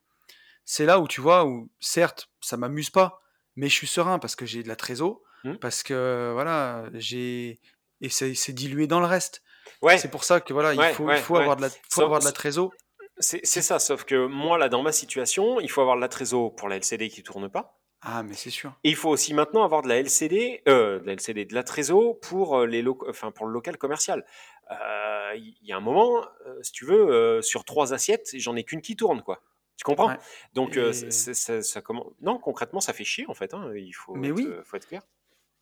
c'est 0.64 0.84
là 0.84 0.98
où 0.98 1.08
tu 1.08 1.20
vois, 1.20 1.44
où 1.44 1.70
certes, 1.80 2.28
ça 2.40 2.56
m'amuse 2.56 2.90
pas, 2.90 3.22
mais 3.56 3.68
je 3.68 3.74
suis 3.74 3.86
serein 3.86 4.18
parce 4.18 4.36
que 4.36 4.44
j'ai 4.44 4.62
de 4.62 4.68
la 4.68 4.76
trésor, 4.76 5.20
parce 5.60 5.82
que 5.82 6.30
voilà, 6.34 6.88
j'ai. 6.94 7.60
Et 8.00 8.10
c'est 8.10 8.52
dilué 8.52 8.86
dans 8.86 9.00
le 9.00 9.06
reste. 9.06 9.42
Ouais. 9.82 9.98
C'est 9.98 10.10
pour 10.10 10.24
ça 10.24 10.40
que 10.40 10.52
voilà, 10.52 10.74
il 10.74 10.94
faut, 10.94 11.10
il 11.10 11.18
faut 11.18 11.36
avoir 11.36 11.56
de 11.56 11.62
la, 11.62 11.68
faut 11.90 12.02
avoir 12.02 12.20
de 12.20 12.24
la 12.24 12.32
trésor. 12.32 12.72
C'est 13.20 13.44
ça, 13.44 13.78
sauf 13.78 14.04
que 14.04 14.26
moi, 14.26 14.58
là, 14.58 14.68
dans 14.68 14.82
ma 14.82 14.92
situation, 14.92 15.60
il 15.60 15.70
faut 15.70 15.80
avoir 15.80 15.96
de 15.96 16.00
la 16.00 16.08
trésor 16.08 16.54
pour 16.54 16.68
la 16.68 16.76
LCD 16.76 17.08
qui 17.08 17.22
tourne 17.22 17.48
pas. 17.48 17.77
Ah, 18.00 18.22
mais 18.22 18.34
c'est 18.34 18.50
sûr. 18.50 18.78
Et 18.84 18.90
il 18.90 18.96
faut 18.96 19.08
aussi 19.08 19.34
maintenant 19.34 19.64
avoir 19.64 19.82
de 19.82 19.88
la 19.88 19.98
LCD, 19.98 20.62
euh, 20.68 21.00
de 21.00 21.06
la 21.06 21.12
LCD, 21.14 21.44
de 21.44 21.54
la 21.54 21.64
Trésor 21.64 22.18
pour 22.20 22.58
euh, 22.58 22.66
les 22.66 22.84
enfin 23.08 23.32
pour 23.32 23.46
le 23.46 23.52
local 23.52 23.76
commercial. 23.76 24.24
Euh, 24.70 25.32
il 25.34 25.56
y 25.62 25.72
a 25.72 25.76
un 25.76 25.80
moment, 25.80 26.24
si 26.62 26.72
tu 26.72 26.84
veux, 26.84 27.40
sur 27.42 27.64
trois 27.64 27.94
assiettes, 27.94 28.30
j'en 28.34 28.54
ai 28.54 28.64
qu'une 28.64 28.82
qui 28.82 28.96
tourne, 28.96 29.22
quoi. 29.22 29.42
Tu 29.76 29.84
comprends? 29.84 30.16
Donc 30.54 30.78
ça, 31.00 31.62
ça, 31.62 31.80
comment 31.80 32.12
Non, 32.20 32.38
concrètement, 32.38 32.80
ça 32.80 32.92
fait 32.92 33.04
chier 33.04 33.24
en 33.28 33.34
fait. 33.34 33.54
Hein. 33.54 33.72
Il 33.74 33.92
faut, 33.92 34.14
mais 34.14 34.30
oui. 34.30 34.48
faut 34.64 34.76
être 34.76 34.86
clair. 34.88 35.02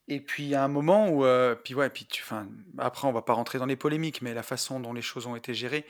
Et 0.09 0.21
puis 0.21 0.45
il 0.45 0.49
y 0.49 0.55
a 0.55 0.62
un 0.62 0.69
moment 0.69 1.09
où, 1.09 1.25
euh, 1.25 1.57
puis 1.57 1.75
ouais, 1.75 1.90
puis 1.90 2.07
tu, 2.07 2.23
enfin, 2.23 2.47
après 2.79 3.09
on 3.09 3.12
va 3.12 3.23
pas 3.23 3.33
rentrer 3.33 3.59
dans 3.59 3.66
les 3.66 3.75
polémiques, 3.75 4.23
mais 4.23 4.35
la 4.35 4.45
façon 4.45 4.79
dont 4.79 4.92
les 4.92 5.03
choses 5.03 5.27
ont 5.27 5.35
été 5.35 5.53
gérées, 5.53 5.85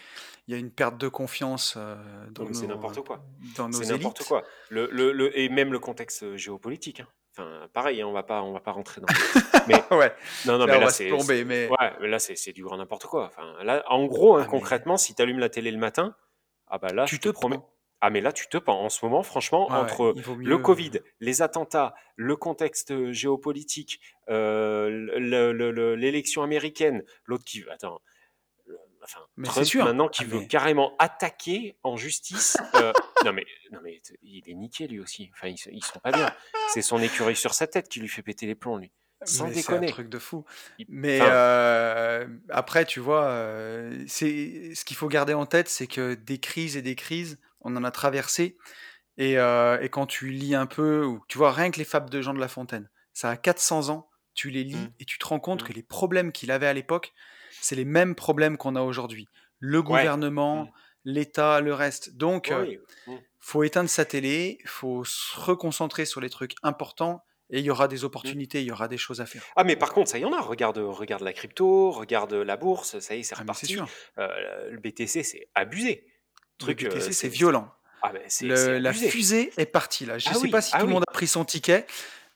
il 0.48 0.52
y 0.52 0.54
a 0.56 0.58
une 0.58 0.70
perte 0.70 0.96
de 0.96 1.08
confiance 1.08 1.74
euh, 1.76 1.96
dans 2.30 2.44
nos, 2.44 2.54
c'est 2.54 2.66
n'importe 2.66 3.04
quoi. 3.04 3.22
Dans 3.56 3.68
nos 3.68 3.82
c'est 3.82 3.92
n'importe 3.92 4.24
quoi. 4.24 4.42
Le, 4.70 4.88
le, 4.90 5.12
le, 5.12 5.38
et 5.38 5.50
même 5.50 5.70
le 5.70 5.78
contexte 5.78 6.34
géopolitique. 6.36 7.00
Hein. 7.00 7.08
Enfin, 7.32 7.68
pareil, 7.74 8.00
hein, 8.00 8.06
on 8.06 8.12
va 8.12 8.22
pas, 8.22 8.42
on 8.42 8.54
va 8.54 8.60
pas 8.60 8.72
rentrer 8.72 9.02
dans. 9.02 9.06
mais 9.68 9.74
ouais. 9.94 10.14
Non, 10.46 10.56
non, 10.56 10.64
mais 10.64 10.80
là 10.80 10.88
c'est, 10.88 11.10
mais... 11.44 11.68
Ouais, 11.68 11.92
mais 12.00 12.08
là 12.08 12.18
c'est, 12.18 12.36
c'est 12.36 12.52
du 12.52 12.62
grand 12.62 12.78
n'importe 12.78 13.04
quoi. 13.04 13.26
Enfin, 13.26 13.62
là, 13.62 13.84
en 13.88 14.06
gros, 14.06 14.36
hein, 14.36 14.44
ah, 14.46 14.48
concrètement, 14.48 14.96
si 14.96 15.14
tu 15.14 15.20
allumes 15.20 15.40
la 15.40 15.50
télé 15.50 15.70
le 15.70 15.78
matin, 15.78 16.16
ah 16.68 16.78
bah 16.78 16.88
là, 16.94 17.04
tu 17.04 17.20
te 17.20 17.28
promets. 17.28 17.60
Ah 18.00 18.10
mais 18.10 18.20
là 18.20 18.32
tu 18.32 18.46
te 18.46 18.58
pends 18.58 18.80
en 18.80 18.88
ce 18.88 19.04
moment 19.04 19.22
franchement 19.22 19.70
entre 19.70 20.14
le 20.38 20.58
Covid, 20.58 21.00
les 21.20 21.42
attentats, 21.42 21.94
le 22.16 22.36
contexte 22.36 23.10
géopolitique, 23.10 24.00
euh, 24.28 25.96
l'élection 25.96 26.42
américaine, 26.42 27.04
l'autre 27.24 27.44
qui 27.44 27.64
attends 27.70 28.00
enfin 29.02 29.20
mais 29.36 29.46
Trump 29.46 29.66
sûr. 29.66 29.84
maintenant 29.84 30.08
qui 30.08 30.24
ah, 30.24 30.26
veut 30.26 30.40
carrément 30.46 30.94
attaquer 30.98 31.76
en 31.84 31.96
justice 31.96 32.56
euh, 32.74 32.92
non 33.24 33.32
mais 33.32 33.46
non 33.70 33.78
mais 33.82 34.02
il 34.22 34.42
est 34.50 34.54
niqué 34.54 34.88
lui 34.88 34.98
aussi 34.98 35.30
enfin 35.32 35.46
ils, 35.46 35.58
ils 35.70 35.84
sont 35.84 36.00
pas 36.00 36.10
bien 36.10 36.34
c'est 36.70 36.82
son 36.82 37.00
écurie 37.00 37.36
sur 37.36 37.54
sa 37.54 37.68
tête 37.68 37.88
qui 37.88 38.00
lui 38.00 38.08
fait 38.08 38.22
péter 38.22 38.46
les 38.46 38.56
plombs 38.56 38.78
lui 38.78 38.90
sans 39.24 39.48
déconner. 39.48 39.86
C'est 39.86 39.92
un 39.92 39.94
truc 39.94 40.08
de 40.08 40.18
fou. 40.18 40.44
Mais 40.88 41.20
euh, 41.22 42.26
après, 42.50 42.84
tu 42.84 43.00
vois, 43.00 43.32
c'est 44.06 44.74
ce 44.74 44.84
qu'il 44.84 44.96
faut 44.96 45.08
garder 45.08 45.34
en 45.34 45.46
tête, 45.46 45.68
c'est 45.68 45.86
que 45.86 46.14
des 46.14 46.38
crises 46.38 46.76
et 46.76 46.82
des 46.82 46.94
crises, 46.94 47.38
on 47.66 47.76
en 47.76 47.84
a 47.84 47.90
traversé. 47.90 48.56
Euh, 49.20 49.80
et, 49.80 49.88
quand 49.88 50.06
tu 50.06 50.30
lis 50.30 50.54
un 50.54 50.66
peu, 50.66 51.18
tu 51.28 51.38
vois, 51.38 51.52
rien 51.52 51.70
que 51.70 51.78
les 51.78 51.84
fables 51.84 52.10
de 52.10 52.20
Jean 52.20 52.34
de 52.34 52.40
La 52.40 52.48
Fontaine, 52.48 52.88
ça 53.12 53.30
a 53.30 53.36
400 53.36 53.88
ans, 53.88 54.08
tu 54.34 54.50
les 54.50 54.64
lis 54.64 54.76
mmh. 54.76 54.92
et 55.00 55.04
tu 55.04 55.18
te 55.18 55.26
rends 55.26 55.40
compte 55.40 55.62
mmh. 55.62 55.66
que 55.66 55.72
les 55.72 55.82
problèmes 55.82 56.32
qu'il 56.32 56.50
avait 56.50 56.66
à 56.66 56.74
l'époque, 56.74 57.12
c'est 57.60 57.76
les 57.76 57.86
mêmes 57.86 58.14
problèmes 58.14 58.58
qu'on 58.58 58.76
a 58.76 58.82
aujourd'hui. 58.82 59.28
Le 59.58 59.82
gouvernement, 59.82 60.64
mmh. 60.64 60.70
l'État, 61.06 61.60
le 61.60 61.72
reste. 61.72 62.16
Donc, 62.16 62.48
il 62.48 62.78
euh, 63.08 63.16
faut 63.40 63.62
éteindre 63.62 63.88
sa 63.88 64.04
télé, 64.04 64.58
faut 64.66 65.04
se 65.04 65.40
reconcentrer 65.40 66.04
sur 66.04 66.20
les 66.20 66.28
trucs 66.28 66.54
importants 66.62 67.24
Et 67.48 67.60
il 67.60 67.64
y 67.64 67.70
aura 67.70 67.88
des 67.88 68.04
opportunités, 68.04 68.60
il 68.60 68.66
y 68.66 68.72
aura 68.72 68.86
des 68.86 68.98
choses 68.98 69.22
à 69.22 69.26
faire. 69.26 69.42
Ah, 69.56 69.64
mais 69.64 69.76
par 69.76 69.94
contre, 69.94 70.10
ça 70.10 70.18
y 70.18 70.24
en 70.26 70.32
a. 70.34 70.42
Regarde, 70.42 70.76
regarde 70.76 71.22
la 71.22 71.32
crypto, 71.32 71.90
regarde 71.90 72.34
la 72.34 72.58
bourse, 72.58 72.98
ça 72.98 73.16
y 73.16 73.20
est, 73.20 73.22
c'est 73.22 73.34
ah, 73.36 73.40
reparti. 73.40 73.78
Euh, 74.18 74.70
le 74.70 74.78
BTC, 74.78 75.22
c'est 75.22 75.48
abusé. 75.54 76.04
Le 76.66 76.74
BTC, 76.74 77.12
c'est 77.12 77.28
violent. 77.28 77.68
Ah, 78.02 78.12
la 78.12 78.92
fusée 78.92 79.52
est 79.56 79.66
partie 79.66 80.06
là. 80.06 80.18
Je 80.18 80.28
ne 80.28 80.34
sais 80.34 80.48
pas 80.48 80.60
si 80.60 80.72
tout 80.72 80.86
le 80.86 80.92
monde 80.92 81.04
a 81.06 81.12
pris 81.12 81.26
son 81.26 81.44
ticket 81.44 81.86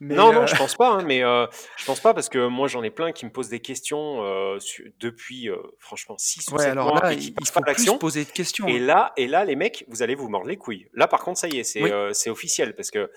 non, 0.01 0.33
non, 0.33 0.47
je 0.47 0.57
pense 0.57 0.77
pas. 0.77 0.89
Hein, 0.89 1.03
mais 1.05 1.23
euh, 1.23 1.47
je 1.77 1.85
pense 1.85 2.01
pas 2.01 2.15
parce 2.15 2.29
que 2.29 2.47
moi 2.47 2.69
j'en 2.69 2.83
ai 2.83 2.91
plein 2.91 3.13
qui 3.13 3.27
me 3.27 3.31
posent 3.31 3.51
des 3.51 3.61
questions 3.61 4.25
euh, 4.25 4.59
depuis 4.99 5.51
euh, 5.51 5.57
franchement 5.79 6.17
6 6.19 6.47
ou 6.53 6.59
7 6.59 6.69
alors 6.69 6.89
mois 6.89 7.01
là, 7.03 7.13
et 7.13 7.17
qui 7.19 7.35
il 7.39 7.49
faut 7.49 7.61
plus 7.61 7.99
poser 7.99 8.25
de 8.25 8.31
questions. 8.31 8.67
Et 8.67 8.79
hein. 8.79 8.87
là, 8.87 9.13
et 9.17 9.27
là, 9.27 9.45
les 9.45 9.57
mecs, 9.57 9.85
vous 9.89 10.03
allez 10.03 10.15
vous 10.15 10.29
mordre 10.29 10.49
les 10.49 10.57
couilles. 10.57 10.89
Là, 10.95 11.07
par 11.07 11.21
contre, 11.21 11.39
ça 11.39 11.49
y 11.49 11.59
est, 11.59 11.65
c'est 11.65 12.31
officiel 12.31 12.75
parce 12.75 12.91
que 12.91 13.11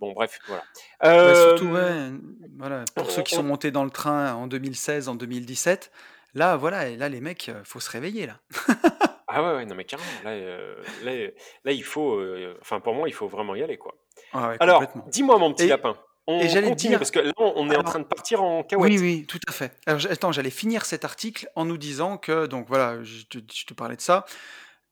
bon, 0.00 0.12
bref, 0.12 0.38
voilà. 0.48 1.34
surtout, 1.34 1.68
voilà, 2.58 2.84
pour 2.94 3.10
ceux 3.10 3.22
qui 3.22 3.34
sont 3.34 3.44
montés 3.44 3.70
dans 3.70 3.84
le 3.84 3.90
train 3.90 4.34
en 4.34 4.48
2016, 4.48 5.08
en 5.08 5.14
2017, 5.14 5.92
là, 6.34 6.56
voilà, 6.56 6.88
et 6.88 6.96
là, 6.96 7.08
les 7.08 7.20
mecs, 7.20 7.50
faut 7.64 7.80
se 7.80 7.90
réveiller 7.90 8.26
là. 8.26 8.40
ah 9.28 9.42
ouais, 9.42 9.56
ouais, 9.56 9.66
non 9.66 9.74
mais 9.74 9.84
carrément. 9.84 10.08
Là, 10.24 10.36
là, 11.02 11.26
là, 11.64 11.72
il 11.72 11.84
faut, 11.84 12.22
enfin 12.60 12.80
pour 12.80 12.94
moi, 12.94 13.08
il 13.08 13.14
faut 13.14 13.28
vraiment 13.28 13.54
y 13.54 13.62
aller 13.62 13.76
quoi. 13.76 13.94
Ah 14.32 14.52
Alors, 14.60 14.84
dis-moi, 15.08 15.38
mon 15.38 15.52
petit 15.52 15.66
lapin. 15.66 15.96
On 16.28 16.40
et 16.40 16.74
dire 16.74 16.98
parce 16.98 17.12
que 17.12 17.20
là, 17.20 17.32
on 17.38 17.70
est 17.70 17.76
en 17.76 17.84
train 17.84 18.00
de 18.00 18.04
partir 18.04 18.42
en 18.42 18.64
cahuète. 18.64 18.90
Oui, 18.90 18.98
oui, 18.98 19.26
tout 19.26 19.38
à 19.46 19.52
fait. 19.52 19.72
Alors, 19.86 20.00
attends, 20.10 20.32
j'allais 20.32 20.50
finir 20.50 20.84
cet 20.84 21.04
article 21.04 21.48
en 21.54 21.64
nous 21.64 21.76
disant 21.78 22.18
que, 22.18 22.46
donc 22.46 22.66
voilà, 22.66 23.02
je 23.04 23.22
te, 23.24 23.74
parlais 23.74 23.94
de 23.94 24.00
ça. 24.00 24.26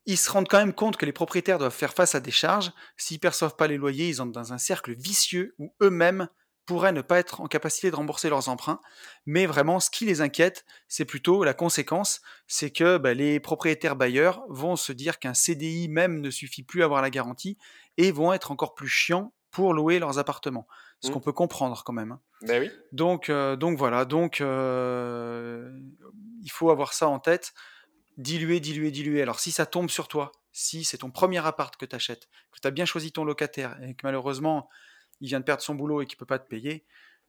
Ils 0.07 0.17
se 0.17 0.31
rendent 0.31 0.49
quand 0.49 0.59
même 0.59 0.75
compte 0.75 0.97
que 0.97 1.07
les 1.07 1.13
propriétaires 1.13 1.59
doivent 1.59 1.75
faire 1.75 1.93
face 1.93 2.15
à 2.15 2.21
des 2.21 2.31
charges. 2.31 2.71
S'ils 2.97 3.19
perçoivent 3.19 3.57
pas 3.57 3.67
les 3.67 3.77
loyers, 3.77 4.09
ils 4.09 4.23
entrent 4.23 4.33
dans 4.33 4.53
un 4.53 4.59
cercle 4.59 4.95
vicieux 4.95 5.57
où 5.59 5.75
eux-mêmes 5.83 6.29
pourraient 6.67 6.93
ne 6.93 7.03
pas 7.03 7.19
être 7.19 7.41
en 7.41 7.47
capacité 7.47 7.91
de 7.91 7.97
rembourser 7.97 8.29
leurs 8.29 8.49
emprunts. 8.49 8.81
Mais 9.27 9.47
vraiment, 9.47 9.81
ce 9.81 9.91
qui 9.91 10.07
les 10.07 10.21
inquiète, 10.21 10.65
c'est 10.89 11.05
plutôt 11.05 11.45
la 11.45 11.55
conséquence, 11.55 12.21
c'est 12.47 12.71
que 12.71 12.99
bah, 12.99 13.15
les 13.15 13.41
propriétaires 13.41 13.97
bailleurs 13.97 14.45
vont 14.49 14.77
se 14.77 14.93
dire 14.93 15.19
qu'un 15.19 15.35
CDI 15.35 15.89
même 15.89 16.21
ne 16.21 16.31
suffit 16.31 16.63
plus 16.63 16.83
à 16.83 16.87
avoir 16.87 17.03
la 17.03 17.11
garantie 17.11 17.59
et 17.97 18.13
vont 18.13 18.33
être 18.33 18.51
encore 18.51 18.75
plus 18.75 18.89
chiants 18.89 19.33
pour 19.51 19.73
louer 19.73 19.99
leurs 19.99 20.19
appartements. 20.19 20.67
Ce 21.01 21.09
mmh. 21.09 21.13
qu'on 21.13 21.21
peut 21.21 21.33
comprendre 21.33 21.83
quand 21.85 21.93
même. 21.93 22.13
Hein. 22.13 22.21
Ben 22.43 22.63
oui. 22.63 22.71
Donc, 22.93 23.29
euh, 23.29 23.57
donc 23.57 23.79
voilà, 23.79 24.05
donc 24.05 24.41
euh, 24.41 25.71
il 26.43 26.51
faut 26.51 26.71
avoir 26.71 26.93
ça 26.93 27.09
en 27.09 27.19
tête. 27.19 27.53
Diluer, 28.17 28.61
diluer, 28.61 28.91
diluer. 28.91 29.23
Alors 29.23 29.41
si 29.41 29.51
ça 29.51 29.67
tombe 29.67 29.91
sur 29.91 30.09
toi, 30.09 30.33
si 30.53 30.85
c'est 30.85 30.99
ton 30.99 31.11
premier 31.11 31.45
appart 31.45 31.77
que 31.77 31.85
tu 31.85 31.97
achètes, 31.97 32.29
que 32.53 32.61
tu 32.61 32.69
as 32.69 32.71
bien 32.71 32.85
choisi 32.85 33.13
ton 33.13 33.25
locataire 33.25 33.77
et 33.83 33.95
que 33.95 34.01
malheureusement 34.05 34.69
il 35.21 35.29
vient 35.29 35.41
de 35.41 35.45
perdre 35.45 35.63
son 35.63 35.75
boulot 35.75 36.03
et 36.03 36.07
qu'il 36.07 36.17
ne 36.17 36.19
peut 36.19 36.27
pas 36.27 36.39
te 36.39 36.49
payer, 36.49 36.85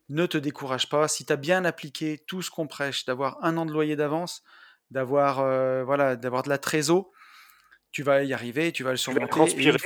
ne 0.10 0.26
te 0.26 0.38
décourage 0.38 0.90
pas. 0.90 1.08
Si 1.08 1.26
tu 1.26 1.34
as 1.34 1.38
bien 1.38 1.66
appliqué 1.66 2.20
tout 2.28 2.42
ce 2.42 2.52
qu'on 2.52 2.68
prêche, 2.68 3.06
d'avoir 3.06 3.44
un 3.44 3.58
an 3.58 3.66
de 3.66 3.72
loyer 3.72 3.96
d'avance, 3.96 4.44
d'avoir 4.92 5.40
euh, 5.40 5.84
voilà, 5.84 6.16
d'avoir 6.16 6.44
de 6.44 6.50
la 6.50 6.58
trésor, 6.58 7.12
tu 7.92 8.04
vas 8.04 8.24
y 8.24 8.34
arriver, 8.34 8.72
tu 8.72 8.84
vas 8.84 8.92
le 8.92 8.98
surmonter. 8.98 9.48
Tu 9.56 9.72
vas 9.72 9.78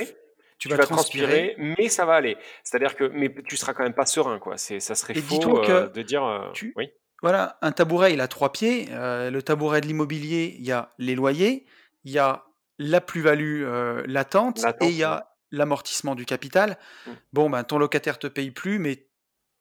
tu, 0.58 0.68
vas, 0.68 0.76
transpirer, 0.76 1.54
mais 1.56 1.88
ça 1.88 2.04
va 2.04 2.16
aller. 2.16 2.36
C'est-à-dire 2.64 2.94
que 2.94 3.04
mais 3.04 3.34
tu 3.48 3.56
seras 3.56 3.72
quand 3.72 3.82
même 3.82 3.94
pas 3.94 4.04
serein, 4.04 4.38
quoi. 4.38 4.58
C'est, 4.58 4.78
ça 4.78 4.94
serait 4.94 5.14
faux 5.14 5.64
euh, 5.64 5.88
de 5.88 6.02
dire. 6.02 6.22
Euh, 6.22 6.52
oui. 6.76 6.90
Voilà, 7.22 7.58
un 7.62 7.72
tabouret, 7.72 8.12
il 8.12 8.20
a 8.20 8.28
trois 8.28 8.52
pieds. 8.52 8.88
le 8.90 9.40
tabouret 9.40 9.80
de 9.80 9.86
l'immobilier, 9.86 10.56
il 10.58 10.66
y 10.66 10.72
a 10.72 10.92
les 10.98 11.14
loyers, 11.14 11.66
il 12.04 12.12
y 12.12 12.18
a 12.18 12.44
la 12.78 13.00
plus-value 13.00 13.64
latente, 14.06 14.62
et 14.82 14.88
il 14.88 14.96
y 14.96 15.02
a 15.02 15.29
l'amortissement 15.50 16.14
du 16.14 16.24
capital. 16.24 16.78
Mmh. 17.06 17.10
Bon, 17.32 17.50
ben, 17.50 17.64
ton 17.64 17.78
locataire 17.78 18.18
te 18.18 18.26
paye 18.26 18.50
plus, 18.50 18.78
mais 18.78 19.06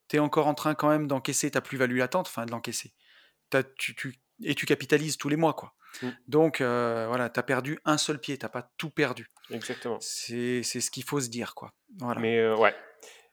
tu 0.08 0.18
es 0.18 0.20
encore 0.20 0.48
en 0.48 0.54
train 0.54 0.76
quand 0.76 0.90
même 0.90 1.08
d'encaisser 1.08 1.52
ta 1.52 1.62
plus-value 1.62 1.98
latente, 1.98 2.28
enfin 2.28 2.46
de 2.46 2.52
l'encaisser. 2.52 2.94
Tu, 3.78 3.96
tu, 3.96 4.16
et 4.44 4.56
tu 4.56 4.66
capitalises 4.66 5.18
tous 5.18 5.30
les 5.30 5.36
mois, 5.36 5.54
quoi. 5.54 5.74
Mmh. 6.02 6.08
Donc 6.28 6.62
euh, 6.62 7.06
voilà, 7.08 7.30
tu 7.30 7.40
as 7.40 7.44
perdu 7.44 7.80
un 7.86 7.98
seul 7.98 8.20
pied, 8.20 8.38
t'as 8.38 8.50
pas 8.50 8.72
tout 8.78 8.90
perdu. 8.90 9.32
Exactement. 9.50 9.98
C'est 10.02 10.64
ce 10.64 10.92
qu'il 10.92 11.04
faut 11.04 11.20
se 11.20 11.30
dire, 11.30 11.56
quoi. 11.56 11.74
Voilà. 11.98 12.22
Mais 12.22 12.38
euh, 12.38 12.56
ouais. 12.56 12.76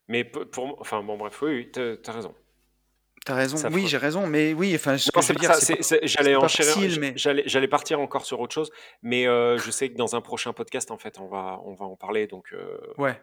Mais 0.09 0.25
pour, 0.25 0.81
enfin 0.81 1.03
bon 1.03 1.17
bref, 1.17 1.43
oui, 1.43 1.71
tu 1.73 1.81
as, 1.81 2.13
raison. 2.13 2.35
T'as 3.27 3.35
raison. 3.35 3.59
oui, 3.73 3.87
j'ai 3.87 3.99
raison, 3.99 4.27
mais 4.27 4.55
oui, 4.55 4.73
enfin, 4.75 4.97
j'allais 4.97 5.37
mais... 6.99 7.13
j'allais 7.17 7.69
partir 7.69 8.01
encore 8.01 8.25
sur 8.25 8.41
autre 8.41 8.55
chose, 8.55 8.71
mais 9.03 9.27
euh, 9.27 9.59
je 9.59 9.71
sais 9.71 9.91
que 9.91 9.97
dans 9.97 10.17
un 10.17 10.23
prochain 10.23 10.55
podcast, 10.55 10.91
en 10.91 10.97
fait, 10.97 11.19
on 11.19 11.27
va, 11.27 11.61
on 11.65 11.75
va 11.75 11.85
en 11.85 11.97
parler, 11.97 12.27
donc. 12.27 12.55
ouais. 12.97 13.21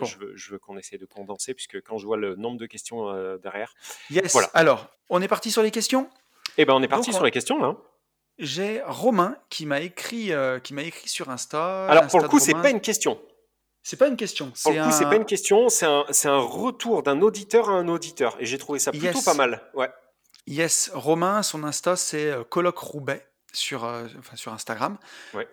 Je 0.00 0.16
veux, 0.16 0.36
je 0.36 0.52
veux 0.52 0.58
qu'on 0.60 0.78
essaie 0.78 0.98
de 0.98 1.06
condenser, 1.06 1.54
puisque 1.54 1.82
quand 1.82 1.98
je 1.98 2.06
vois 2.06 2.16
le 2.16 2.36
nombre 2.36 2.56
de 2.56 2.66
questions 2.66 3.10
derrière. 3.38 3.74
Yes. 4.10 4.30
Voilà. 4.32 4.48
Alors, 4.54 4.86
on 5.08 5.20
est 5.20 5.28
parti 5.28 5.50
sur 5.50 5.62
les 5.62 5.72
questions? 5.72 6.08
Eh 6.56 6.64
ben, 6.64 6.74
on 6.74 6.82
est 6.82 6.88
parti 6.88 7.12
sur 7.12 7.24
les 7.24 7.32
questions 7.32 7.58
là. 7.58 7.76
J'ai 8.38 8.80
Romain 8.86 9.36
qui 9.50 9.66
m'a 9.66 9.80
écrit, 9.80 10.32
euh, 10.32 10.58
qui 10.58 10.74
m'a 10.74 10.82
écrit 10.82 11.08
sur 11.08 11.30
Insta. 11.30 11.86
Alors 11.86 12.06
pour 12.06 12.20
le 12.20 12.28
coup, 12.28 12.38
c'est 12.38 12.54
pas 12.54 12.70
une 12.70 12.80
question. 12.80 13.20
C'est 13.82 13.96
pas 13.96 14.08
une 14.08 14.16
question. 14.16 14.52
C'est 14.54 14.74
pas 14.74 15.16
une 15.16 15.24
question. 15.24 15.68
C'est 15.68 15.86
un, 15.86 16.04
un, 16.24 16.38
retour 16.38 17.02
d'un 17.02 17.20
auditeur 17.20 17.68
à 17.70 17.72
un 17.72 17.88
auditeur, 17.88 18.36
et 18.40 18.46
j'ai 18.46 18.58
trouvé 18.58 18.78
ça 18.78 18.92
plutôt 18.92 19.22
pas 19.22 19.34
mal. 19.34 19.62
Ouais. 19.74 19.90
Yes, 20.46 20.90
Romain, 20.94 21.42
son 21.42 21.62
Insta 21.62 21.94
c'est 21.94 22.30
euh, 22.30 22.42
Colloque 22.42 22.78
Roubaix 22.78 23.32
sur, 23.52 23.84
euh, 23.84 24.06
enfin, 24.18 24.36
sur 24.36 24.52
Instagram. 24.52 24.98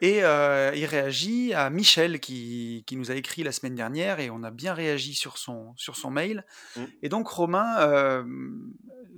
Et 0.01 0.23
euh, 0.23 0.71
il 0.75 0.85
réagit 0.85 1.53
à 1.53 1.69
Michel 1.69 2.19
qui, 2.19 2.83
qui, 2.87 2.95
nous 2.95 3.11
a 3.11 3.15
écrit 3.15 3.43
la 3.43 3.51
semaine 3.51 3.75
dernière 3.75 4.19
et 4.19 4.29
on 4.29 4.43
a 4.43 4.51
bien 4.51 4.73
réagi 4.73 5.13
sur 5.13 5.37
son, 5.37 5.73
sur 5.75 5.95
son 5.95 6.09
mail. 6.09 6.45
Mmh. 6.75 6.83
Et 7.03 7.09
donc 7.09 7.27
Romain, 7.27 7.79
euh, 7.79 8.23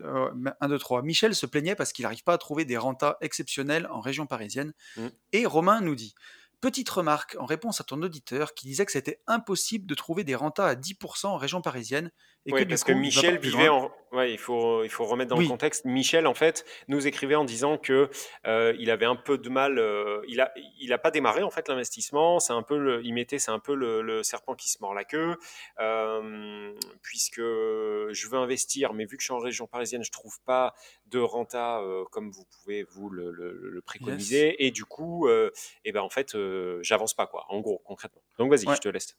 1, 0.04 0.68
2, 0.68 0.80
3, 0.80 1.04
Michel 1.04 1.36
se 1.36 1.46
plaignait 1.46 1.76
parce 1.76 1.94
qu'il 1.94 2.04
n'arrive 2.04 2.24
pas 2.24 2.34
à 2.34 2.38
trouver 2.38 2.66
des 2.66 2.78
rentas 2.78 3.18
exceptionnels 3.22 3.88
en 3.92 4.02
région 4.02 4.26
parisienne. 4.26 4.74
Mmh. 4.98 5.08
Et 5.34 5.46
Romain 5.46 5.82
nous 5.82 5.96
dit, 5.96 6.16
Petite 6.62 6.90
remarque 6.90 7.36
en 7.40 7.46
réponse 7.46 7.82
à 7.82 7.84
ton 7.84 8.02
auditeur 8.04 8.54
qui 8.54 8.68
disait 8.68 8.86
que 8.86 8.92
c'était 8.92 9.20
impossible 9.26 9.88
de 9.88 9.96
trouver 9.96 10.24
des 10.24 10.36
rentas 10.36 10.68
à 10.68 10.76
10% 10.76 11.26
en 11.26 11.38
région 11.38 11.62
parisienne. 11.62 12.12
Et 12.46 12.54
oui, 12.54 12.66
parce 12.66 12.84
que 12.84 12.92
Michel 12.92 13.40
vivait 13.40 13.70
en. 13.70 13.92
Ouais, 14.12 14.34
il 14.34 14.38
faut, 14.38 14.84
il 14.84 14.90
faut 14.90 15.06
remettre 15.06 15.30
dans 15.30 15.40
le 15.40 15.48
contexte. 15.48 15.86
Michel, 15.86 16.28
en 16.28 16.34
fait, 16.34 16.66
nous 16.90 17.08
écrivait 17.08 17.36
en 17.36 17.46
disant 17.46 17.78
que 17.78 18.10
euh, 18.46 18.76
il 18.78 18.92
avait 18.92 19.06
un 19.06 19.16
peu 19.16 19.38
de 19.38 19.48
mal. 19.48 19.80
Euh, 19.80 20.22
il 20.28 20.42
a, 20.42 20.52
il 20.80 20.92
a 20.92 20.98
pas 20.98 21.12
démarré 21.12 21.44
en 21.44 21.50
fait 21.50 21.70
l'investissement. 21.70 22.40
C'est 22.42 22.52
un 22.52 22.62
peu, 22.62 22.78
le, 22.78 23.02
il 23.06 23.14
mettait, 23.14 23.40
c'est 23.40 23.52
un 23.52 23.60
peu 23.60 23.74
le, 23.74 24.22
serpent 24.24 24.54
qui 24.54 24.70
se 24.70 24.80
mord 24.82 24.94
la 24.94 25.06
queue, 25.06 25.38
euh, 25.80 26.74
puisque 27.02 27.40
je 27.40 28.28
veux 28.28 28.38
investir, 28.38 28.94
mais 28.94 29.06
vu 29.06 29.16
que 29.16 29.22
je 29.22 29.28
suis 29.28 29.34
en 29.34 29.40
région 29.40 29.66
parisienne, 29.66 30.04
je 30.04 30.12
trouve 30.12 30.40
pas 30.42 30.76
de 31.06 31.20
renta 31.20 31.82
comme 32.12 32.32
vous 32.32 32.46
pouvez 32.46 32.84
vous 32.84 33.10
le, 33.10 33.82
préconiser. 33.86 34.66
Et 34.66 34.72
du 34.72 34.84
coup, 34.84 35.30
et 35.30 35.52
eh 35.86 35.92
ben 35.92 36.02
en 36.02 36.10
fait 36.10 36.36
j'avance 36.82 37.14
pas, 37.14 37.28
quoi, 37.28 37.46
en 37.48 37.62
gros, 37.62 37.82
concrètement. 37.86 38.22
Donc 38.38 38.52
vas-y, 38.52 38.76
je 38.76 38.82
te 38.82 38.90
laisse. 38.90 39.16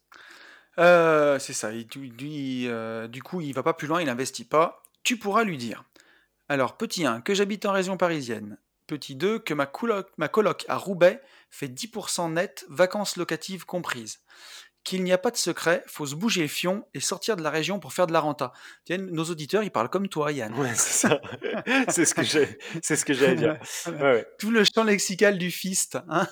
Euh, 0.79 1.39
c'est 1.39 1.53
ça. 1.53 1.71
Il, 1.71 1.87
euh, 2.67 3.07
du 3.07 3.21
coup, 3.21 3.41
il 3.41 3.53
va 3.53 3.63
pas 3.63 3.73
plus 3.73 3.87
loin, 3.87 4.01
il 4.01 4.09
investit 4.09 4.45
pas. 4.45 4.83
Tu 5.03 5.17
pourras 5.17 5.43
lui 5.43 5.57
dire. 5.57 5.83
Alors, 6.49 6.77
petit 6.77 7.05
1, 7.05 7.21
que 7.21 7.33
j'habite 7.33 7.65
en 7.65 7.71
région 7.71 7.97
parisienne. 7.97 8.57
Petit 8.87 9.15
2, 9.15 9.39
que 9.39 9.53
ma 9.53 9.65
coloc, 9.65 10.09
ma 10.17 10.27
coloc 10.27 10.65
à 10.67 10.77
Roubaix 10.77 11.21
fait 11.49 11.67
10% 11.67 12.33
net, 12.33 12.65
vacances 12.69 13.15
locatives 13.15 13.65
comprises. 13.65 14.19
Qu'il 14.83 15.03
n'y 15.05 15.13
a 15.13 15.17
pas 15.17 15.31
de 15.31 15.37
secret, 15.37 15.81
faut 15.87 16.05
se 16.05 16.15
bouger 16.15 16.49
fion 16.49 16.85
et 16.93 16.99
sortir 16.99 17.37
de 17.37 17.41
la 17.41 17.49
région 17.49 17.79
pour 17.79 17.93
faire 17.93 18.05
de 18.05 18.11
la 18.11 18.19
renta. 18.19 18.51
Tiens, 18.83 18.97
nos 18.97 19.23
auditeurs, 19.23 19.63
ils 19.63 19.71
parlent 19.71 19.89
comme 19.89 20.09
toi, 20.09 20.33
Yann. 20.33 20.53
Ouais, 20.55 20.73
c'est 20.75 21.07
ça. 21.07 21.21
c'est 21.87 22.03
ce 22.03 22.13
que 22.13 22.23
j'ai, 22.23 22.57
c'est 22.81 22.97
ce 22.97 23.05
que 23.05 23.13
j'allais 23.13 23.35
dire. 23.35 23.57
Tout 24.39 24.51
le 24.51 24.65
champ 24.65 24.83
lexical 24.83 25.37
du 25.37 25.51
fist. 25.51 25.97
Hein 26.09 26.27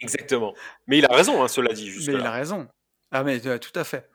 Exactement. 0.00 0.54
Mais 0.88 0.98
il 0.98 1.04
a 1.04 1.14
raison, 1.14 1.44
hein, 1.44 1.48
cela 1.48 1.72
dit. 1.72 1.92
Mais 2.08 2.14
il 2.14 2.26
a 2.26 2.32
raison. 2.32 2.66
Ah, 3.12 3.22
mais 3.22 3.46
euh, 3.46 3.58
tout 3.58 3.76
à 3.78 3.84
fait. 3.84 4.08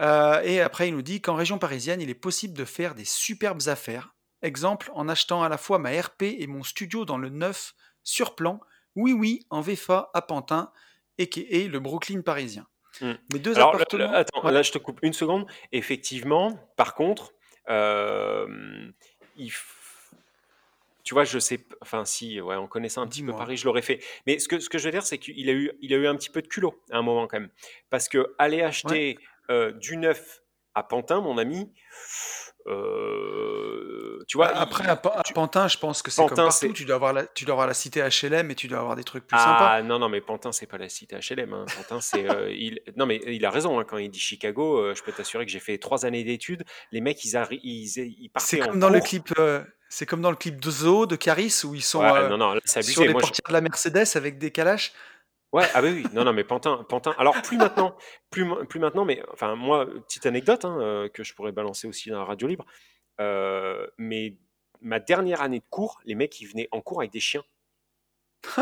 Euh, 0.00 0.40
et 0.42 0.60
après, 0.60 0.88
il 0.88 0.94
nous 0.94 1.02
dit 1.02 1.20
qu'en 1.20 1.34
région 1.34 1.58
parisienne, 1.58 2.00
il 2.00 2.10
est 2.10 2.14
possible 2.14 2.56
de 2.56 2.64
faire 2.64 2.94
des 2.94 3.04
superbes 3.04 3.62
affaires. 3.66 4.14
Exemple, 4.42 4.90
en 4.94 5.08
achetant 5.08 5.42
à 5.42 5.48
la 5.48 5.58
fois 5.58 5.78
ma 5.78 5.90
RP 5.90 6.22
et 6.22 6.46
mon 6.46 6.62
studio 6.62 7.04
dans 7.04 7.18
le 7.18 7.28
neuf 7.28 7.74
sur 8.02 8.34
plan, 8.34 8.60
oui, 8.96 9.12
oui, 9.12 9.46
en 9.50 9.60
VFA 9.60 10.10
à 10.12 10.22
Pantin, 10.22 10.72
et 11.18 11.28
qui 11.28 11.46
est 11.48 11.68
le 11.68 11.78
Brooklyn 11.78 12.22
parisien. 12.22 12.66
Hmm. 13.00 13.12
Deux 13.30 13.58
appartements. 13.58 14.12
attends, 14.12 14.50
là, 14.50 14.62
je 14.62 14.72
te 14.72 14.78
coupe 14.78 14.98
une 15.02 15.12
seconde. 15.12 15.46
Effectivement, 15.70 16.58
par 16.76 16.94
contre, 16.94 17.32
euh, 17.70 18.46
il 19.36 19.50
faut 19.50 19.81
tu 21.04 21.14
vois, 21.14 21.24
je 21.24 21.38
sais, 21.38 21.66
enfin 21.80 22.04
si, 22.04 22.40
ouais, 22.40 22.56
en 22.56 22.66
connaissant 22.66 23.02
un 23.02 23.08
petit 23.08 23.22
peu 23.22 23.32
Paris, 23.32 23.56
je 23.56 23.64
l'aurais 23.64 23.82
fait. 23.82 24.00
Mais 24.26 24.38
ce 24.38 24.48
que, 24.48 24.60
ce 24.60 24.68
que 24.68 24.78
je 24.78 24.84
veux 24.84 24.92
dire, 24.92 25.04
c'est 25.04 25.18
qu'il 25.18 25.48
a 25.48 25.52
eu, 25.52 25.72
il 25.80 25.92
a 25.94 25.96
eu 25.96 26.06
un 26.06 26.16
petit 26.16 26.30
peu 26.30 26.42
de 26.42 26.48
culot 26.48 26.80
à 26.90 26.98
un 26.98 27.02
moment 27.02 27.26
quand 27.26 27.40
même, 27.40 27.50
parce 27.90 28.08
que 28.08 28.34
aller 28.38 28.62
acheter 28.62 29.18
euh, 29.50 29.72
du 29.72 29.96
neuf 29.96 30.42
à 30.74 30.82
Pantin, 30.82 31.20
mon 31.20 31.38
ami, 31.38 31.72
euh, 32.66 34.22
tu 34.28 34.36
vois, 34.36 34.52
bah, 34.52 34.60
après, 34.60 34.86
à, 34.86 34.96
Pantin, 34.96 35.68
je 35.68 35.78
pense 35.78 36.02
que 36.02 36.10
c'est 36.10 36.26
comme 36.26 36.36
partout. 36.36 36.72
Tu 36.72 36.84
dois, 36.84 36.96
avoir 36.96 37.12
la, 37.12 37.26
tu 37.26 37.44
dois 37.44 37.54
avoir 37.54 37.66
la 37.66 37.74
cité 37.74 38.00
HLM 38.02 38.50
et 38.50 38.54
tu 38.54 38.68
dois 38.68 38.78
avoir 38.78 38.96
des 38.96 39.04
trucs 39.04 39.26
plus 39.26 39.38
sympas. 39.38 39.68
Ah 39.72 39.82
non, 39.82 39.98
non, 39.98 40.08
mais 40.08 40.20
Pantin, 40.20 40.52
c'est 40.52 40.66
pas 40.66 40.78
la 40.78 40.88
cité 40.88 41.16
HLM. 41.16 41.52
Hein. 41.52 41.64
Pantin, 41.76 42.00
c'est. 42.00 42.30
Euh, 42.30 42.50
il... 42.56 42.80
Non, 42.96 43.06
mais 43.06 43.20
il 43.26 43.44
a 43.44 43.50
raison. 43.50 43.78
Hein, 43.78 43.84
quand 43.84 43.98
il 43.98 44.10
dit 44.10 44.20
Chicago, 44.20 44.78
euh, 44.78 44.94
je 44.94 45.02
peux 45.02 45.12
t'assurer 45.12 45.44
que 45.44 45.50
j'ai 45.50 45.60
fait 45.60 45.78
trois 45.78 46.06
années 46.06 46.24
d'études. 46.24 46.64
Les 46.92 47.00
mecs, 47.00 47.24
ils, 47.24 47.36
ils, 47.62 48.30
C'est 48.38 48.58
comme 48.58 48.78
dans 48.78 48.90
le 48.90 49.00
clip. 49.00 49.32
C'est 49.88 50.06
comme 50.06 50.22
dans 50.22 50.30
le 50.30 50.36
clip 50.36 50.58
de 50.58 50.70
Zo 50.70 51.04
de 51.04 51.16
Caris 51.16 51.54
où 51.64 51.74
ils 51.74 51.82
sont 51.82 52.02
non, 52.02 52.38
non, 52.38 52.54
sur 52.64 53.04
les 53.04 53.12
portières 53.12 53.46
de 53.46 53.52
la 53.52 53.60
Mercedes 53.60 54.06
avec 54.14 54.38
des 54.38 54.50
calaches. 54.50 54.94
Ouais, 55.52 55.64
ah 55.74 55.82
oui, 55.82 55.90
oui, 55.90 56.04
non, 56.14 56.24
non, 56.24 56.32
mais 56.32 56.44
Pantin, 56.44 56.84
Pantin. 56.88 57.14
Alors 57.18 57.40
plus 57.42 57.58
maintenant, 57.58 57.94
plus, 58.30 58.46
plus 58.68 58.80
maintenant, 58.80 59.04
mais 59.04 59.22
enfin 59.32 59.54
moi, 59.54 59.86
petite 60.06 60.24
anecdote 60.24 60.64
hein, 60.64 61.08
que 61.12 61.22
je 61.22 61.34
pourrais 61.34 61.52
balancer 61.52 61.86
aussi 61.86 62.10
dans 62.10 62.18
la 62.18 62.24
radio 62.24 62.48
libre. 62.48 62.64
Euh, 63.20 63.86
mais 63.98 64.36
ma 64.80 64.98
dernière 64.98 65.42
année 65.42 65.60
de 65.60 65.64
cours, 65.70 66.00
les 66.04 66.14
mecs, 66.14 66.40
ils 66.40 66.46
venaient 66.46 66.68
en 66.72 66.80
cours 66.80 67.00
avec 67.00 67.12
des 67.12 67.20
chiens. 67.20 67.44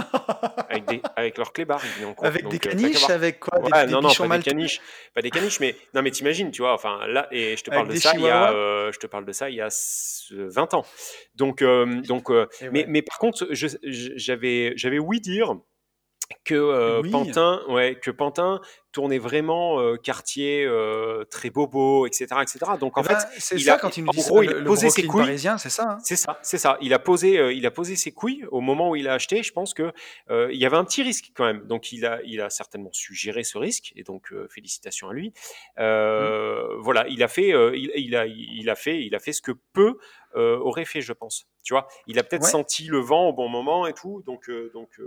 avec, 0.68 0.84
des, 0.84 1.00
avec 1.16 1.38
leurs 1.38 1.54
clébards, 1.54 1.80
ils 1.82 1.90
venaient 1.92 2.10
en 2.10 2.14
cours. 2.14 2.26
Avec 2.26 2.46
des 2.48 2.56
euh, 2.56 2.58
caniches, 2.58 3.08
avec 3.08 3.40
quoi? 3.40 3.60
Des, 3.60 3.90
Non, 3.90 4.02
non, 4.02 4.10
pas 4.12 4.36
des 4.36 4.44
caniches, 4.44 4.80
pas 5.14 5.22
des 5.22 5.30
caniches, 5.30 5.58
mais 5.58 5.74
non, 5.94 6.02
mais 6.02 6.10
t'imagines, 6.10 6.50
tu 6.50 6.60
vois, 6.60 6.74
enfin 6.74 7.06
là, 7.06 7.28
et 7.30 7.56
je 7.56 7.64
te 7.64 7.70
parle 7.70 7.88
de 7.88 7.94
ça, 7.94 8.12
il 8.14 8.20
y 8.20 8.28
a, 8.28 8.52
euh, 8.52 8.92
je 8.92 8.98
te 8.98 9.06
parle 9.06 9.24
de 9.24 9.32
ça 9.32 9.48
il 9.48 9.56
y 9.56 9.62
a 9.62 9.70
20 10.32 10.74
ans. 10.74 10.84
Donc, 11.34 11.64
donc, 12.04 12.30
mais, 12.70 12.84
mais 12.88 13.00
par 13.00 13.18
contre, 13.18 13.48
j'avais, 13.52 14.74
j'avais 14.76 14.98
oui 14.98 15.20
dire 15.20 15.54
que 16.44 16.54
euh, 16.54 17.02
Pantin, 17.10 17.60
ouais, 17.68 17.98
que 18.00 18.10
Pantin 18.10 18.60
tournait 18.92 19.18
vraiment 19.18 19.80
euh, 19.80 19.96
quartier 19.96 20.64
euh, 20.64 21.24
très 21.30 21.50
bobo, 21.50 22.06
etc., 22.06 22.26
etc. 22.42 22.58
Donc 22.78 22.98
en 22.98 23.02
eh 23.02 23.08
fait, 23.08 23.14
ben, 23.14 23.26
c'est 23.38 23.58
ça 23.58 23.78
quand 23.78 23.96
il 23.96 24.04
nous 24.04 24.10
dit 24.10 24.20
il 24.42 24.50
a 24.50 24.62
posé 24.62 24.90
ses 24.90 25.06
couilles. 25.06 25.38
c'est 25.38 25.70
ça. 25.70 25.92
Hein? 25.92 25.98
c'est 26.02 26.16
ça, 26.16 26.38
c'est 26.42 26.58
ça. 26.58 26.76
Il 26.80 26.92
a 26.92 26.98
posé, 26.98 27.54
il 27.54 27.66
a 27.66 27.70
posé 27.70 27.96
ses 27.96 28.12
couilles 28.12 28.44
au 28.50 28.60
moment 28.60 28.90
où 28.90 28.96
il 28.96 29.08
a 29.08 29.14
acheté. 29.14 29.42
Je 29.42 29.52
pense 29.52 29.74
que 29.74 29.92
il 30.30 30.56
y 30.56 30.66
avait 30.66 30.76
un 30.76 30.84
petit 30.84 31.02
risque 31.02 31.30
quand 31.34 31.44
même. 31.44 31.66
Donc 31.66 31.92
il 31.92 32.04
a, 32.04 32.20
il 32.24 32.40
a 32.40 32.50
certainement 32.50 32.90
su 32.92 33.14
gérer 33.14 33.44
ce 33.44 33.58
risque 33.58 33.92
et 33.96 34.02
donc 34.02 34.32
félicitations 34.48 35.08
à 35.08 35.12
lui. 35.12 35.32
Mmh. 35.78 36.80
Voilà, 36.80 37.06
il 37.08 37.22
a 37.22 37.28
fait, 37.28 37.48
il, 37.48 37.92
il, 37.94 38.16
a, 38.16 38.26
il 38.26 38.68
a 38.70 38.74
fait, 38.74 39.02
il 39.02 39.14
a 39.14 39.18
fait 39.18 39.32
ce 39.32 39.42
que 39.42 39.52
peu 39.72 39.98
aurait 40.34 40.84
fait, 40.84 41.00
je 41.00 41.12
pense. 41.12 41.46
Tu 41.62 41.74
vois, 41.74 41.88
il 42.06 42.18
a 42.18 42.22
peut-être 42.22 42.46
senti 42.46 42.86
le 42.86 42.98
vent 42.98 43.28
au 43.28 43.32
bon 43.34 43.48
moment 43.48 43.86
et 43.86 43.92
tout, 43.92 44.22
donc, 44.26 44.50
donc 44.72 45.00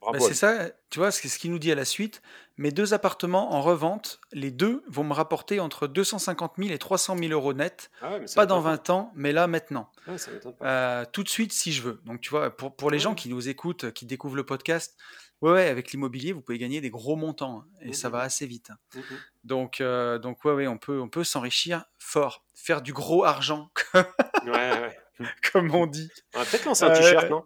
bravo. 0.00 0.18
Bah, 0.18 0.24
c'est 0.26 0.34
ça, 0.34 0.70
tu 0.90 1.00
vois, 1.00 1.10
c'est 1.10 1.28
ce 1.28 1.38
qu'il 1.38 1.50
nous 1.50 1.58
dit 1.58 1.72
à 1.72 1.74
la 1.74 1.84
suite. 1.84 2.22
Mes 2.56 2.70
deux 2.70 2.94
appartements 2.94 3.54
en 3.54 3.62
revente, 3.62 4.20
les 4.32 4.50
deux 4.50 4.82
vont 4.86 5.04
me 5.04 5.12
rapporter 5.12 5.60
entre 5.60 5.86
250 5.86 6.54
000 6.58 6.70
et 6.70 6.78
300 6.78 7.16
000 7.16 7.32
euros 7.32 7.52
net. 7.54 7.90
Ah 8.02 8.18
pas 8.34 8.46
dans 8.46 8.60
20 8.60 8.90
ans, 8.90 9.12
mais 9.14 9.32
là 9.32 9.46
maintenant. 9.46 9.90
Ah 10.06 10.16
euh, 10.62 11.04
tout 11.10 11.22
de 11.22 11.28
suite 11.28 11.52
si 11.52 11.72
je 11.72 11.82
veux. 11.82 12.00
Donc 12.04 12.20
tu 12.20 12.30
vois, 12.30 12.54
pour, 12.54 12.76
pour 12.76 12.90
les 12.90 12.98
gens 12.98 13.14
qui 13.14 13.28
nous 13.28 13.48
écoutent, 13.48 13.92
qui 13.92 14.06
découvrent 14.06 14.36
le 14.36 14.44
podcast, 14.44 14.96
ouais, 15.40 15.52
ouais 15.52 15.68
avec 15.68 15.92
l'immobilier, 15.92 16.32
vous 16.32 16.42
pouvez 16.42 16.58
gagner 16.58 16.80
des 16.80 16.90
gros 16.90 17.16
montants 17.16 17.60
hein, 17.60 17.66
et 17.80 17.92
ça 17.92 18.08
va 18.08 18.20
assez 18.20 18.46
vite. 18.46 18.70
Hein. 18.70 18.78
Mmh 18.94 19.00
donc, 19.44 19.82
donc 20.22 20.44
ouais, 20.44 20.52
ouais, 20.52 20.66
on 20.68 20.78
peut, 20.78 21.00
on 21.00 21.08
peut 21.08 21.24
s'enrichir 21.24 21.84
fort, 21.98 22.44
faire 22.54 22.80
du 22.80 22.92
gros 22.92 23.24
argent. 23.24 23.70
comme 25.52 25.74
on 25.74 25.86
dit. 25.86 26.10
On 26.34 26.38
va 26.38 26.44
peut-être 26.44 26.64
lancer 26.64 26.84
un 26.84 26.90
t-shirt, 26.90 27.24
euh, 27.24 27.28
non? 27.28 27.44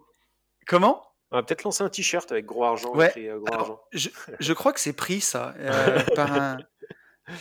Comment? 0.67 1.03
On 1.31 1.37
va 1.37 1.43
peut-être 1.43 1.65
lancer 1.65 1.83
un 1.83 1.89
t-shirt 1.89 2.31
avec 2.31 2.47
gros 2.47 2.65
argent. 2.65 2.93
Euh, 2.97 3.41
je, 3.93 4.53
crois 4.53 4.73
que 4.73 4.81
c'est 4.81 4.93
pris 4.93 5.21
ça 5.21 5.55
euh, 5.59 6.01
par 6.15 6.59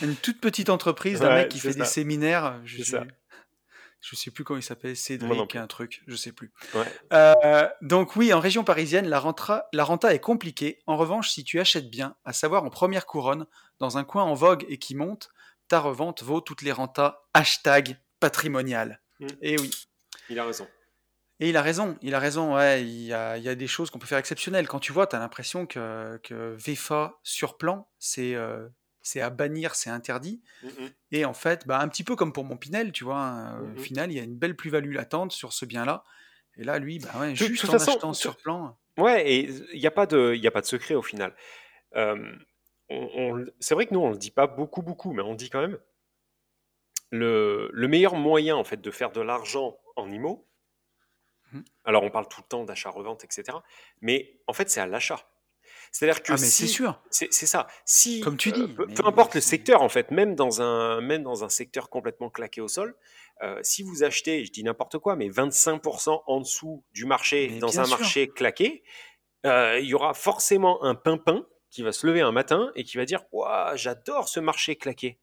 une 0.02 0.16
toute 0.16 0.40
petite 0.40 0.70
entreprise 0.70 1.20
d'un 1.20 1.34
mec 1.34 1.48
qui 1.48 1.60
fait 1.60 1.74
des 1.74 1.84
séminaires. 1.84 2.60
Je 2.64 2.82
sais, 2.82 2.98
je 4.00 4.16
sais 4.16 4.30
plus 4.30 4.44
comment 4.44 4.58
il 4.58 4.62
s'appelle, 4.62 4.96
Cédric, 4.96 5.56
un 5.56 5.66
truc, 5.66 6.02
je 6.06 6.16
sais 6.16 6.32
plus. 6.32 6.52
donc 7.82 8.16
oui, 8.16 8.32
en 8.32 8.40
région 8.40 8.64
parisienne, 8.64 9.08
la, 9.08 9.20
renta, 9.20 9.68
la 9.72 9.84
renta 9.84 10.14
est 10.14 10.20
compliquée. 10.20 10.82
En 10.86 10.96
revanche, 10.96 11.30
si 11.30 11.44
tu 11.44 11.60
achètes 11.60 11.90
bien, 11.90 12.16
à 12.24 12.32
savoir 12.32 12.64
en 12.64 12.70
première 12.70 13.06
couronne, 13.06 13.46
dans 13.78 13.98
un 13.98 14.04
coin 14.04 14.24
en 14.24 14.34
vogue 14.34 14.64
et 14.68 14.78
qui 14.78 14.94
monte, 14.94 15.30
ta 15.68 15.80
revente 15.80 16.22
vaut 16.22 16.40
toutes 16.40 16.62
les 16.62 16.72
rentas. 16.72 17.22
Hashtag 17.34 17.98
patrimonial. 18.20 19.00
Mm. 19.20 19.26
Et 19.26 19.54
eh 19.54 19.60
oui. 19.60 19.70
Il 20.28 20.38
a 20.38 20.44
raison. 20.44 20.66
Et 21.38 21.50
il 21.50 21.56
a 21.56 21.62
raison, 21.62 21.98
il 22.00 22.14
a 22.14 22.18
raison, 22.18 22.54
ouais, 22.54 22.82
il 22.82 23.02
y 23.02 23.12
a, 23.12 23.36
il 23.36 23.44
y 23.44 23.48
a 23.48 23.54
des 23.54 23.66
choses 23.66 23.90
qu'on 23.90 23.98
peut 23.98 24.06
faire 24.06 24.18
exceptionnelles. 24.18 24.66
Quand 24.66 24.80
tu 24.80 24.92
vois, 24.92 25.06
tu 25.06 25.16
as 25.16 25.18
l'impression 25.18 25.66
que, 25.66 26.18
que 26.22 26.56
VFA 26.56 27.18
sur 27.22 27.58
plan, 27.58 27.88
c'est 27.98 28.34
euh, 28.34 28.66
c'est 29.02 29.20
à 29.20 29.30
bannir, 29.30 29.74
c'est 29.74 29.90
interdit. 29.90 30.42
Et 31.12 31.24
en 31.24 31.34
fait, 31.34 31.66
bah, 31.66 31.78
un 31.80 31.88
petit 31.88 32.04
peu 32.04 32.16
comme 32.16 32.32
pour 32.32 32.44
Montpinel, 32.44 32.90
tu 32.90 33.04
vois, 33.04 33.20
hein, 33.20 33.60
au 33.76 33.78
final, 33.78 34.10
il 34.10 34.16
y 34.16 34.20
a 34.20 34.24
une 34.24 34.36
belle 34.36 34.56
plus-value 34.56 34.92
latente 34.92 35.30
sur 35.30 35.52
ce 35.52 35.64
bien-là. 35.64 36.04
Et 36.56 36.64
là, 36.64 36.78
lui, 36.78 36.98
bah 36.98 37.10
ouais, 37.20 37.34
juste 37.34 37.68
en 37.68 37.74
achetant 37.74 38.14
sur 38.14 38.36
plan. 38.36 38.78
Ouais, 38.96 39.30
et 39.30 39.50
il 39.74 39.78
n'y 39.78 39.86
a, 39.86 39.90
pas 39.90 40.06
de, 40.06 40.34
y 40.34 40.46
a 40.46 40.50
pas 40.50 40.62
de 40.62 40.66
secret 40.66 40.94
au 40.94 41.02
final. 41.02 41.36
on, 41.94 43.44
c'est 43.60 43.74
vrai 43.74 43.86
que 43.86 43.92
nous, 43.92 44.00
on 44.00 44.08
ne 44.08 44.12
le 44.14 44.18
dit 44.18 44.30
pas 44.30 44.46
beaucoup, 44.46 44.82
beaucoup, 44.82 45.12
mais 45.12 45.22
on 45.22 45.34
dit 45.34 45.50
quand 45.50 45.60
même. 45.60 45.78
Le, 47.10 47.70
le 47.72 47.88
meilleur 47.88 48.16
moyen 48.16 48.56
en 48.56 48.64
fait 48.64 48.80
de 48.80 48.90
faire 48.90 49.12
de 49.12 49.20
l'argent 49.20 49.76
en 49.94 50.10
IMO. 50.10 50.48
Mmh. 51.52 51.60
Alors, 51.84 52.02
on 52.02 52.10
parle 52.10 52.28
tout 52.28 52.40
le 52.40 52.48
temps 52.48 52.64
d'achat-revente, 52.64 53.24
etc. 53.24 53.58
Mais 54.00 54.40
en 54.46 54.52
fait, 54.52 54.70
c'est 54.70 54.80
à 54.80 54.86
l'achat. 54.86 55.28
C'est-à-dire 55.92 56.22
que 56.22 56.32
ah, 56.32 56.36
c'est 56.36 56.66
sûr. 56.66 57.00
C'est 57.10 57.30
ça. 57.30 57.66
Si, 57.84 58.20
Comme 58.20 58.36
tu 58.36 58.52
dis. 58.52 58.68
peu, 58.68 58.86
importe 59.04 59.34
le 59.34 59.40
secteur, 59.40 59.82
en 59.82 59.88
fait, 59.88 60.10
même 60.10 60.34
dans 60.34 60.60
un, 60.60 61.00
même 61.00 61.22
dans 61.22 61.44
un 61.44 61.48
secteur 61.48 61.88
complètement 61.88 62.28
claqué 62.28 62.60
au 62.60 62.68
sol, 62.68 62.96
euh, 63.42 63.58
si 63.62 63.82
vous 63.82 64.02
achetez, 64.02 64.44
je 64.44 64.52
dis 64.52 64.62
n'importe 64.62 64.98
quoi, 64.98 65.16
mais 65.16 65.28
25% 65.28 66.22
en 66.26 66.40
dessous 66.40 66.84
du 66.92 67.04
marché 67.04 67.58
dans 67.58 67.80
un 67.80 67.86
marché 67.86 68.28
claqué, 68.28 68.82
euh, 69.44 69.78
il 69.80 69.86
y 69.86 69.94
aura 69.94 70.14
forcément 70.14 70.82
un 70.82 70.94
pimpin 70.94 71.46
qui 71.70 71.82
va 71.82 71.92
se 71.92 72.06
lever 72.06 72.20
un 72.20 72.32
matin 72.32 72.72
et 72.74 72.84
qui 72.84 72.96
va 72.96 73.04
dire 73.04 73.24
Waouh, 73.32 73.76
j'adore 73.76 74.28
ce 74.28 74.40
marché 74.40 74.76
claqué. 74.76 75.18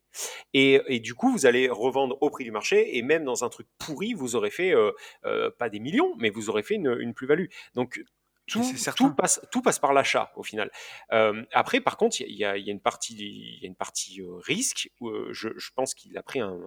Et, 0.53 0.99
du 0.99 1.15
coup, 1.15 1.31
vous 1.31 1.45
allez 1.45 1.69
revendre 1.69 2.17
au 2.21 2.29
prix 2.29 2.43
du 2.43 2.51
marché 2.51 2.97
et 2.97 3.01
même 3.01 3.23
dans 3.23 3.43
un 3.43 3.49
truc 3.49 3.67
pourri, 3.77 4.13
vous 4.13 4.35
aurez 4.35 4.51
fait 4.51 4.73
euh, 4.73 4.91
euh, 5.25 5.49
pas 5.51 5.69
des 5.69 5.79
millions, 5.79 6.15
mais 6.17 6.29
vous 6.29 6.49
aurez 6.49 6.63
fait 6.63 6.75
une, 6.75 7.13
plus-value. 7.13 7.47
Donc, 7.73 8.03
tout, 8.45 8.61
tout, 8.95 9.15
passe, 9.15 9.41
tout 9.51 9.61
passe 9.61 9.79
par 9.79 9.93
l'achat 9.93 10.31
au 10.35 10.43
final. 10.43 10.69
Euh, 11.11 11.43
après, 11.53 11.81
par 11.81 11.97
contre, 11.97 12.21
il 12.21 12.35
y, 12.35 12.45
a 12.45 12.55
une 12.57 12.81
partie, 12.81 13.15
y 13.61 13.65
a 13.65 13.67
une 13.67 13.75
partie 13.75 14.21
risque. 14.41 14.91
Où, 14.99 15.11
je, 15.31 15.49
pense 15.75 15.93
qu'il 15.93 16.17
a 16.17 16.23
pris 16.23 16.41
un, 16.41 16.59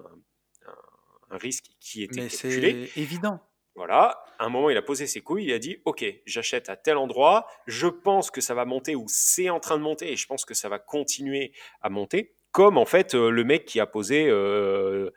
risque 1.30 1.66
qui 1.80 2.02
était 2.02 2.22
Mais 2.22 2.28
c'est 2.28 2.90
évident. 2.96 3.40
Voilà, 3.76 4.24
à 4.38 4.46
un 4.46 4.48
moment, 4.48 4.70
il 4.70 4.76
a 4.76 4.82
posé 4.82 5.06
ses 5.06 5.20
couilles, 5.20 5.44
il 5.44 5.52
a 5.52 5.58
dit 5.58 5.82
Ok, 5.84 6.04
j'achète 6.24 6.70
à 6.70 6.76
tel 6.76 6.96
endroit, 6.96 7.46
je 7.66 7.86
pense 7.86 8.30
que 8.30 8.40
ça 8.40 8.54
va 8.54 8.64
monter 8.64 8.96
ou 8.96 9.04
c'est 9.06 9.50
en 9.50 9.60
train 9.60 9.76
de 9.76 9.82
monter 9.82 10.10
et 10.10 10.16
je 10.16 10.26
pense 10.26 10.46
que 10.46 10.54
ça 10.54 10.70
va 10.70 10.78
continuer 10.78 11.52
à 11.82 11.90
monter. 11.90 12.34
Comme 12.52 12.78
en 12.78 12.86
fait, 12.86 13.14
euh, 13.14 13.28
le 13.28 13.44
mec 13.44 13.66
qui 13.66 13.78
a 13.78 13.86
posé 13.86 14.28
euh, 14.30 15.10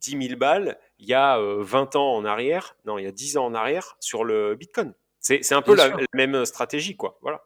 10 0.00 0.28
000 0.28 0.38
balles 0.38 0.78
il 0.98 1.08
y 1.08 1.14
a 1.14 1.38
20 1.38 1.96
euh, 1.96 1.98
ans 1.98 2.14
en 2.14 2.24
arrière, 2.24 2.76
non, 2.84 2.98
il 2.98 3.04
y 3.04 3.08
a 3.08 3.12
10 3.12 3.36
ans 3.36 3.46
en 3.46 3.54
arrière 3.54 3.96
sur 4.00 4.24
le 4.24 4.54
Bitcoin. 4.54 4.94
C'est 5.20 5.52
un 5.52 5.62
peu 5.62 5.74
la, 5.74 5.90
même 6.14 6.44
stratégie, 6.44 6.96
quoi. 6.96 7.18
Voilà. 7.20 7.42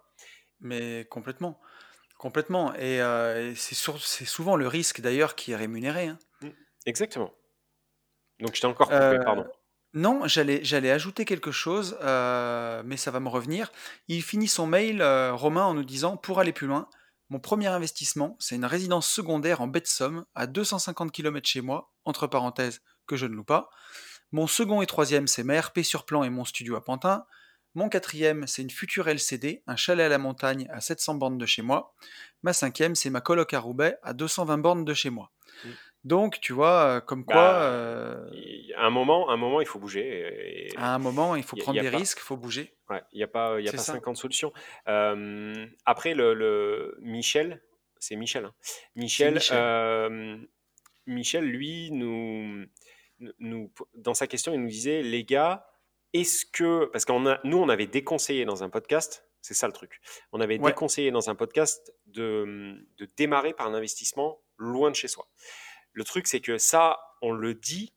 Mais 0.61 1.07
complètement. 1.11 1.59
Complètement. 2.19 2.75
Et, 2.75 3.01
euh, 3.01 3.55
c'est 3.55 3.75
souvent 4.27 4.57
le 4.57 4.69
risque 4.69 5.01
d'ailleurs 5.01 5.35
qui 5.35 5.53
est 5.53 5.57
rémunéré. 5.57 6.09
Hein. 6.09 6.19
Mmh, 6.43 6.49
exactement. 6.85 7.33
Donc 8.41 8.55
je 8.55 8.61
t'ai 8.61 8.67
encore 8.67 8.89
coupé, 8.89 9.19
pardon. 9.25 9.47
Non, 9.93 10.23
j'allais 10.27 10.91
ajouter 10.91 11.25
quelque 11.25 11.51
chose, 11.51 11.99
euh, 12.03 12.83
mais 12.85 12.97
ça 12.97 13.11
va 13.11 13.19
me 13.19 13.29
revenir. 13.29 13.73
Il 14.07 14.23
finit 14.23 14.47
son 14.47 14.67
mail, 14.67 15.03
euh, 15.03 15.35
Romain, 15.35 15.65
en 15.65 15.75
nous 15.75 15.85
disant 15.85 16.17
Pour 16.17 16.39
aller 16.39 16.53
plus 16.53 16.69
loin, 16.69 16.89
mon 17.29 17.41
premier 17.41 17.67
investissement, 17.67 18.37
c'est 18.39 18.55
une 18.55 18.65
résidence 18.65 19.09
secondaire 19.09 19.61
en 19.61 19.67
baie 19.67 19.81
de 19.81 19.87
Somme, 19.87 20.27
à 20.35 20.47
250 20.47 21.11
km 21.11 21.49
chez 21.49 21.61
moi, 21.61 21.93
entre 22.05 22.29
parenthèses, 22.29 22.83
que 23.07 23.17
je 23.17 23.27
ne 23.27 23.35
loue 23.35 23.45
pas. 23.45 23.69
Mon 24.31 24.47
second 24.47 24.81
et 24.81 24.87
troisième, 24.87 25.27
c'est 25.27 25.43
ma 25.43 25.61
RP 25.61 25.81
sur 25.81 26.07
plan 26.07 26.23
et 26.23 26.31
mon 26.31 26.45
studio 26.45 26.77
à 26.77 26.85
Pantin. 26.85 27.25
Mon 27.75 27.89
quatrième, 27.89 28.47
c'est 28.47 28.63
une 28.63 28.71
future 28.71 29.09
LCD, 29.09 29.63
un 29.67 29.77
chalet 29.77 30.07
à 30.07 30.09
la 30.09 30.19
montagne 30.19 30.69
à 30.71 30.81
700 30.81 31.15
bornes 31.15 31.39
de 31.39 31.47
chez 31.47 31.63
moi. 31.63 31.95
Ma 32.43 32.53
cinquième, 32.53 32.95
c'est 32.95 33.11
ma 33.11 33.21
coloc 33.21 33.55
à 33.55 33.61
Roubaix, 33.61 33.97
à 34.03 34.13
220 34.13 34.59
bornes 34.59 34.85
de 34.85 34.95
chez 34.95 35.11
moi. 35.11 35.33
Mmh. 35.65 35.69
Donc, 36.05 36.41
tu 36.41 36.53
vois, 36.53 37.03
comme 37.03 37.25
quoi. 37.25 37.35
Bah, 37.35 38.21
à 38.77 38.87
un 38.87 38.91
moment, 38.91 39.29
un 39.29 39.37
moment, 39.37 39.61
il 39.61 39.67
faut 39.67 39.79
bouger. 39.79 40.69
à 40.77 40.95
un 40.95 40.99
moment, 40.99 41.37
il 41.37 41.43
faut 41.43 41.57
prendre 41.57 41.81
des 41.81 41.89
risques, 41.89 42.19
il 42.19 42.25
faut 42.25 42.37
bouger. 42.37 42.75
Ouais, 42.89 43.03
il 43.13 43.19
n'y 43.19 43.23
a 43.23 43.29
pas, 43.29 43.61
il 43.61 43.67
y 43.67 43.69
a 43.69 43.73
pas 43.73 43.79
50 43.79 44.17
solutions. 44.17 44.53
après, 44.87 46.15
le, 46.15 46.97
Michel, 47.01 47.63
c'est 47.99 48.17
Michel. 48.17 48.47
Hein. 48.47 48.55
Michel, 48.97 49.35
Michel. 51.07 51.45
lui, 51.45 51.91
nous, 51.93 52.65
nous, 53.39 53.73
dans 53.95 54.15
sa 54.15 54.27
question, 54.27 54.55
il 54.55 54.61
nous 54.61 54.69
disait, 54.69 55.03
les 55.03 55.25
gars, 55.25 55.67
est-ce 56.13 56.45
que, 56.47 56.87
parce 56.87 57.05
a, 57.09 57.41
nous, 57.45 57.59
on 57.59 57.69
avait 57.69 57.87
déconseillé 57.87 58.45
dans 58.45 58.65
un 58.65 58.71
podcast, 58.71 59.27
c'est 59.43 59.55
ça 59.55 59.67
le 59.67 59.73
truc, 59.73 60.01
on 60.33 60.41
avait 60.41 60.59
déconseillé 60.59 61.11
dans 61.11 61.31
un 61.31 61.35
podcast 61.35 61.95
de, 62.07 62.87
de 62.97 63.09
démarrer 63.17 63.53
par 63.53 63.67
un 63.69 63.75
investissement 63.75 64.41
loin 64.57 64.91
de 64.91 64.97
chez 64.97 65.09
soi. 65.09 65.29
Le 65.93 66.05
truc, 66.05 66.27
c'est 66.27 66.41
que 66.41 66.59
ça, 66.59 66.99
on 67.23 67.33
le 67.33 67.55
dit 67.55 67.93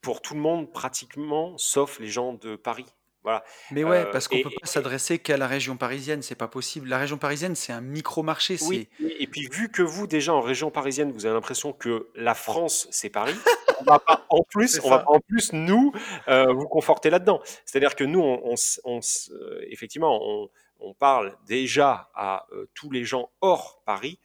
pour 0.00 0.22
tout 0.22 0.34
le 0.34 0.40
monde 0.40 0.72
pratiquement, 0.72 1.56
sauf 1.58 1.98
les 1.98 2.08
gens 2.08 2.32
de 2.34 2.56
Paris. 2.56 2.86
Voilà. 3.24 3.44
Mais 3.72 3.84
ouais, 3.84 4.06
euh, 4.06 4.10
parce 4.10 4.28
qu'on 4.28 4.38
ne 4.38 4.42
peut 4.44 4.50
pas 4.60 4.66
s'adresser 4.66 5.18
qu'à 5.18 5.36
la 5.36 5.46
région 5.46 5.76
parisienne, 5.76 6.22
c'est 6.22 6.34
pas 6.34 6.48
possible. 6.48 6.88
La 6.88 6.98
région 6.98 7.18
parisienne, 7.18 7.54
c'est 7.56 7.72
un 7.72 7.80
micro-marché. 7.80 8.56
Oui, 8.62 8.88
et 9.00 9.26
puis 9.26 9.48
vu 9.52 9.70
que 9.70 9.82
vous, 9.82 10.06
déjà 10.06 10.32
en 10.32 10.40
région 10.40 10.70
parisienne, 10.70 11.12
vous 11.12 11.26
avez 11.26 11.34
l'impression 11.34 11.72
que 11.72 12.08
la 12.14 12.34
France, 12.34 12.88
c'est 12.90 13.10
Paris, 13.10 13.34
on 13.80 13.84
va 13.84 13.98
pas 13.98 14.24
en 14.30 14.42
plus, 14.48 14.80
on 14.84 14.88
va 14.88 15.00
pas 15.00 15.12
en 15.12 15.20
plus 15.20 15.52
nous 15.52 15.92
euh, 16.28 16.52
vous 16.52 16.68
conforter 16.68 17.10
là-dedans. 17.10 17.42
C'est-à-dire 17.64 17.96
que 17.96 18.04
nous, 18.04 18.20
on, 18.20 18.54
euh, 18.94 19.60
effectivement, 19.68 20.48
on, 20.80 20.94
parle 20.94 21.36
déjà 21.46 22.10
à 22.14 22.46
tous 22.74 22.90
les 22.90 23.04
gens 23.04 23.30
hors 23.40 23.82
Paris 23.84 24.18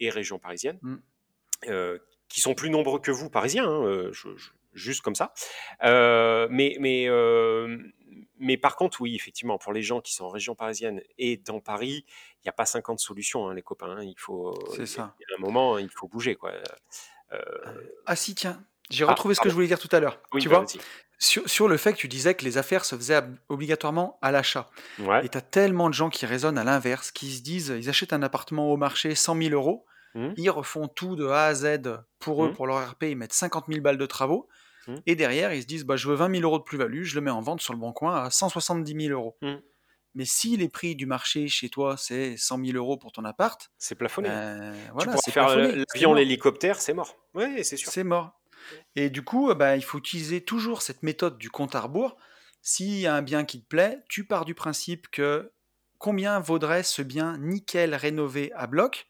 et 0.00 0.10
région 0.10 0.38
parisienne, 0.38 0.78
mmh. 0.82 0.96
Qui 2.28 2.40
sont 2.40 2.54
plus 2.54 2.70
nombreux 2.70 3.00
que 3.00 3.10
vous, 3.10 3.30
parisiens. 3.30 3.68
Hein, 3.68 4.10
juste 4.72 5.02
comme 5.02 5.14
ça. 5.14 5.32
mais, 5.82 6.76
mais, 6.80 7.08
mais 8.38 8.56
par 8.56 8.76
contre, 8.76 9.00
oui, 9.00 9.14
effectivement, 9.14 9.58
pour 9.58 9.72
les 9.72 9.82
gens 9.82 10.00
qui 10.00 10.14
sont 10.14 10.24
en 10.24 10.28
région 10.28 10.54
parisienne 10.54 11.00
et 11.18 11.36
dans 11.36 11.60
Paris, 11.60 12.04
il 12.08 12.46
n'y 12.46 12.48
a 12.48 12.52
pas 12.52 12.66
50 12.66 12.98
solutions, 12.98 13.48
hein, 13.48 13.54
les 13.54 13.62
copains. 13.62 13.96
Hein. 13.96 14.02
il 14.02 14.18
faut, 14.18 14.58
c'est 14.76 14.86
ça. 14.86 15.14
Il 15.20 15.26
y 15.28 15.32
a 15.32 15.38
un 15.38 15.40
moment, 15.40 15.78
il 15.78 15.88
faut 15.88 16.08
bouger, 16.08 16.34
quoi. 16.34 16.52
Euh, 17.32 17.38
ah 18.06 18.16
si, 18.16 18.34
tiens, 18.34 18.62
j'ai 18.90 19.04
retrouvé 19.04 19.34
ce 19.34 19.40
que 19.40 19.48
je 19.48 19.54
voulais 19.54 19.66
dire 19.66 19.78
tout 19.78 19.88
à 19.92 20.00
l'heure. 20.00 20.20
tu 20.38 20.48
bah, 20.48 20.58
vois? 20.58 20.66
sur, 21.18 21.48
sur, 21.48 21.68
le 21.68 21.76
fait 21.76 21.94
que 21.94 21.98
tu 21.98 22.08
disais 22.08 22.34
que 22.34 22.44
les 22.44 22.58
affaires 22.58 22.84
se 22.84 22.96
faisaient 22.96 23.22
obligatoirement 23.48 24.18
à 24.20 24.30
l'achat. 24.30 24.68
Et 25.22 25.28
tu 25.28 25.38
as 25.38 25.40
tellement 25.40 25.88
de 25.88 25.94
gens 25.94 26.10
qui 26.10 26.26
raisonnent 26.26 26.58
à 26.58 26.64
l'inverse, 26.64 27.10
qui 27.12 27.32
se 27.32 27.42
disent, 27.42 27.74
ils 27.76 27.88
achètent 27.88 28.12
un 28.12 28.22
appartement 28.22 28.70
au 28.70 28.76
marché 28.76 29.14
100 29.14 29.36
000 29.36 29.54
euros, 29.54 29.86
mmh. 30.14 30.34
ils 30.36 30.50
refont 30.50 30.88
tout 30.88 31.16
de 31.16 31.26
A 31.26 31.46
à 31.46 31.54
Z 31.54 31.80
pour 32.18 32.44
eux, 32.44 32.50
mmh. 32.50 32.54
pour 32.54 32.66
leur 32.66 32.90
RP, 32.90 33.04
ils 33.04 33.16
mettent 33.16 33.32
50 33.32 33.66
000 33.68 33.80
balles 33.80 33.98
de 33.98 34.06
travaux. 34.06 34.48
Mmh. 34.86 34.94
Et 35.06 35.16
derrière, 35.16 35.52
ils 35.52 35.62
se 35.62 35.66
disent 35.66 35.84
bah, 35.84 35.96
je 35.96 36.08
veux 36.08 36.14
20 36.14 36.36
000 36.36 36.42
euros 36.42 36.58
de 36.58 36.64
plus-value, 36.64 37.02
je 37.02 37.14
le 37.14 37.20
mets 37.20 37.30
en 37.30 37.40
vente 37.40 37.60
sur 37.60 37.72
le 37.72 37.78
bon 37.78 37.92
coin 37.92 38.22
à 38.22 38.30
170 38.30 39.06
000 39.08 39.12
euros. 39.12 39.36
Mais 40.16 40.24
si 40.24 40.56
les 40.56 40.68
prix 40.68 40.94
du 40.94 41.06
marché 41.06 41.48
chez 41.48 41.68
toi, 41.68 41.96
c'est 41.96 42.36
100 42.36 42.64
000 42.64 42.76
euros 42.76 42.96
pour 42.96 43.10
ton 43.10 43.24
appart, 43.24 43.70
c'est 43.78 43.96
plafonné. 43.96 44.28
Ben, 44.28 44.74
voilà, 44.92 45.16
tu 45.24 45.32
faire 45.32 45.56
l'avion, 45.56 46.14
l'hélicoptère, 46.14 46.80
c'est 46.80 46.94
mort. 46.94 47.16
Oui, 47.34 47.64
c'est 47.64 47.76
sûr. 47.76 47.90
C'est 47.90 48.04
mort. 48.04 48.40
Et 48.94 49.10
du 49.10 49.22
coup, 49.22 49.52
bah, 49.54 49.76
il 49.76 49.82
faut 49.82 49.98
utiliser 49.98 50.40
toujours 50.42 50.82
cette 50.82 51.02
méthode 51.02 51.36
du 51.36 51.50
compte 51.50 51.74
à 51.74 51.80
rebours. 51.80 52.16
S'il 52.62 52.98
y 52.98 53.06
a 53.06 53.14
un 53.14 53.22
bien 53.22 53.44
qui 53.44 53.60
te 53.62 53.66
plaît, 53.66 53.98
tu 54.08 54.24
pars 54.24 54.44
du 54.44 54.54
principe 54.54 55.08
que 55.10 55.52
combien 55.98 56.40
vaudrait 56.40 56.82
ce 56.82 57.02
bien 57.02 57.36
nickel 57.38 57.94
rénové 57.94 58.52
à 58.54 58.66
bloc? 58.66 59.08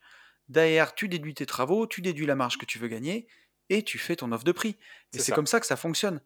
Derrière, 0.48 0.94
tu 0.94 1.08
déduis 1.08 1.34
tes 1.34 1.46
travaux, 1.46 1.86
tu 1.86 2.02
déduis 2.02 2.26
la 2.26 2.34
marge 2.34 2.58
que 2.58 2.66
tu 2.66 2.78
veux 2.78 2.88
gagner, 2.88 3.26
et 3.70 3.82
tu 3.82 3.98
fais 3.98 4.16
ton 4.16 4.30
offre 4.32 4.44
de 4.44 4.52
prix. 4.52 4.76
Et 5.12 5.18
c'est 5.18 5.32
comme 5.32 5.46
ça 5.46 5.60
que 5.60 5.66
ça 5.66 5.76
fonctionne. 5.76 6.20